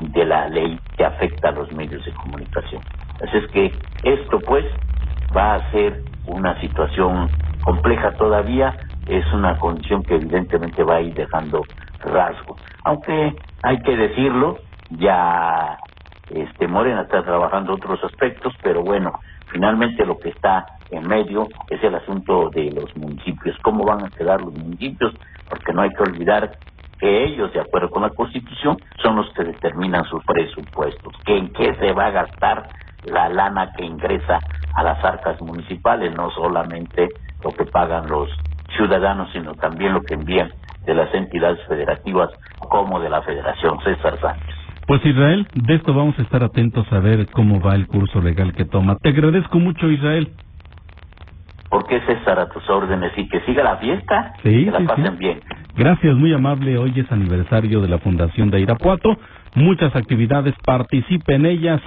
de 0.00 0.24
la 0.24 0.48
ley 0.48 0.78
que 0.96 1.04
afecta 1.04 1.48
a 1.48 1.52
los 1.52 1.70
medios 1.72 2.04
de 2.04 2.12
comunicación. 2.12 2.82
Así 3.22 3.36
es 3.36 3.50
que 3.50 3.72
esto 4.04 4.40
pues 4.40 4.64
va 5.36 5.54
a 5.54 5.70
ser 5.70 6.02
una 6.26 6.58
situación 6.60 7.28
compleja 7.62 8.12
todavía, 8.12 8.74
es 9.06 9.24
una 9.32 9.58
condición 9.58 10.02
que 10.02 10.16
evidentemente 10.16 10.82
va 10.82 10.96
a 10.96 11.00
ir 11.02 11.14
dejando 11.14 11.62
rasgos. 12.00 12.60
Aunque 12.84 13.34
hay 13.62 13.78
que 13.80 13.96
decirlo, 13.96 14.56
ya 14.90 15.76
este 16.30 16.66
Morena 16.68 17.02
está 17.02 17.22
trabajando 17.22 17.74
otros 17.74 18.02
aspectos, 18.04 18.54
pero 18.62 18.82
bueno, 18.82 19.12
finalmente 19.50 20.04
lo 20.04 20.18
que 20.18 20.30
está 20.30 20.66
en 20.90 21.06
medio 21.06 21.46
es 21.68 21.82
el 21.82 21.94
asunto 21.94 22.50
de 22.50 22.70
los 22.72 22.94
municipios, 22.96 23.56
cómo 23.62 23.84
van 23.84 24.04
a 24.04 24.10
quedar 24.10 24.40
los 24.40 24.52
municipios, 24.54 25.14
porque 25.48 25.72
no 25.72 25.82
hay 25.82 25.90
que 25.90 26.02
olvidar 26.02 26.50
que 26.98 27.24
ellos, 27.24 27.52
de 27.52 27.60
acuerdo 27.60 27.88
con 27.90 28.02
la 28.02 28.10
Constitución, 28.10 28.76
son 29.02 29.16
los 29.16 29.32
que 29.32 29.44
determinan 29.44 30.04
sus 30.04 30.22
presupuestos, 30.24 31.14
que 31.24 31.36
en 31.36 31.52
qué 31.52 31.74
se 31.76 31.92
va 31.92 32.06
a 32.06 32.10
gastar 32.10 32.68
la 33.04 33.28
lana 33.28 33.72
que 33.76 33.84
ingresa 33.84 34.38
a 34.74 34.82
las 34.82 35.02
arcas 35.02 35.40
municipales, 35.40 36.14
no 36.14 36.30
solamente 36.30 37.08
lo 37.42 37.50
que 37.52 37.64
pagan 37.64 38.08
los 38.08 38.28
ciudadanos, 38.76 39.30
sino 39.32 39.54
también 39.54 39.94
lo 39.94 40.02
que 40.02 40.14
envían 40.14 40.52
de 40.84 40.94
las 40.94 41.12
entidades 41.14 41.58
federativas 41.66 42.30
como 42.58 43.00
de 43.00 43.08
la 43.08 43.22
Federación 43.22 43.80
César 43.82 44.18
Sánchez. 44.20 44.59
Pues 44.90 45.06
Israel, 45.06 45.46
de 45.54 45.76
esto 45.76 45.94
vamos 45.94 46.18
a 46.18 46.22
estar 46.22 46.42
atentos 46.42 46.84
a 46.92 46.98
ver 46.98 47.28
cómo 47.28 47.60
va 47.60 47.76
el 47.76 47.86
curso 47.86 48.20
legal 48.20 48.52
que 48.54 48.64
toma. 48.64 48.96
Te 48.96 49.10
agradezco 49.10 49.60
mucho, 49.60 49.88
Israel. 49.88 50.32
¿Por 51.68 51.86
qué 51.86 52.00
César 52.00 52.40
a 52.40 52.48
tus 52.48 52.68
órdenes 52.68 53.12
y 53.16 53.28
que 53.28 53.38
siga 53.42 53.62
la 53.62 53.76
fiesta? 53.76 54.34
Sí, 54.42 54.64
que 54.64 54.70
la 54.72 54.84
pasen 54.84 55.16
bien. 55.16 55.42
Gracias, 55.76 56.16
muy 56.16 56.32
amable. 56.34 56.76
Hoy 56.76 56.92
es 56.98 57.12
aniversario 57.12 57.80
de 57.82 57.88
la 57.88 58.00
Fundación 58.00 58.50
de 58.50 58.62
Irapuato. 58.62 59.16
Muchas 59.54 59.94
actividades, 59.94 60.56
participe 60.64 61.36
en 61.36 61.46
ellas. 61.46 61.80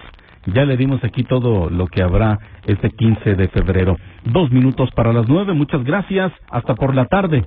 Ya 0.45 0.63
le 0.63 0.77
dimos 0.77 1.03
aquí 1.03 1.25
todo 1.25 1.69
lo 1.69 1.87
que 1.87 2.03
habrá 2.03 2.37
este 2.63 2.89
15 2.89 3.35
de 3.35 3.49
febrero. 3.49 3.97
Dos 4.23 4.49
minutos 4.49 4.89
para 4.95 5.11
las 5.11 5.27
nueve. 5.27 5.51
Muchas 5.51 5.83
gracias. 5.83 6.31
Hasta 6.49 6.75
por 6.75 6.95
la 6.95 7.07
tarde. 7.07 7.43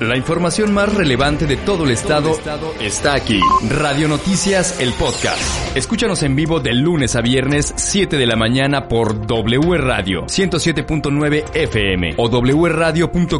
La 0.00 0.16
información 0.16 0.74
más 0.74 0.94
relevante 0.94 1.46
de 1.46 1.56
todo 1.56 1.84
el 1.84 1.90
estado 1.90 2.32
está 2.80 3.14
aquí. 3.14 3.40
Radio 3.70 4.08
Noticias, 4.08 4.78
el 4.78 4.92
podcast. 4.92 5.74
Escúchanos 5.74 6.22
en 6.22 6.36
vivo 6.36 6.60
de 6.60 6.74
lunes 6.74 7.16
a 7.16 7.22
viernes, 7.22 7.72
7 7.76 8.18
de 8.18 8.26
la 8.26 8.36
mañana 8.36 8.88
por 8.88 9.26
W 9.26 9.78
Radio 9.78 10.26
107.9 10.26 11.44
FM 11.54 12.14
o 12.18 12.28
wradio.com.mx. 12.28 13.38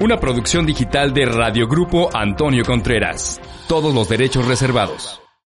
Una 0.00 0.16
producción 0.16 0.64
digital 0.64 1.12
de 1.12 1.26
Radio 1.26 1.68
Grupo 1.68 2.08
Antonio 2.14 2.64
Contreras. 2.64 3.38
Todos 3.68 3.94
los 3.94 4.08
derechos 4.08 4.46
reservados. 4.46 5.20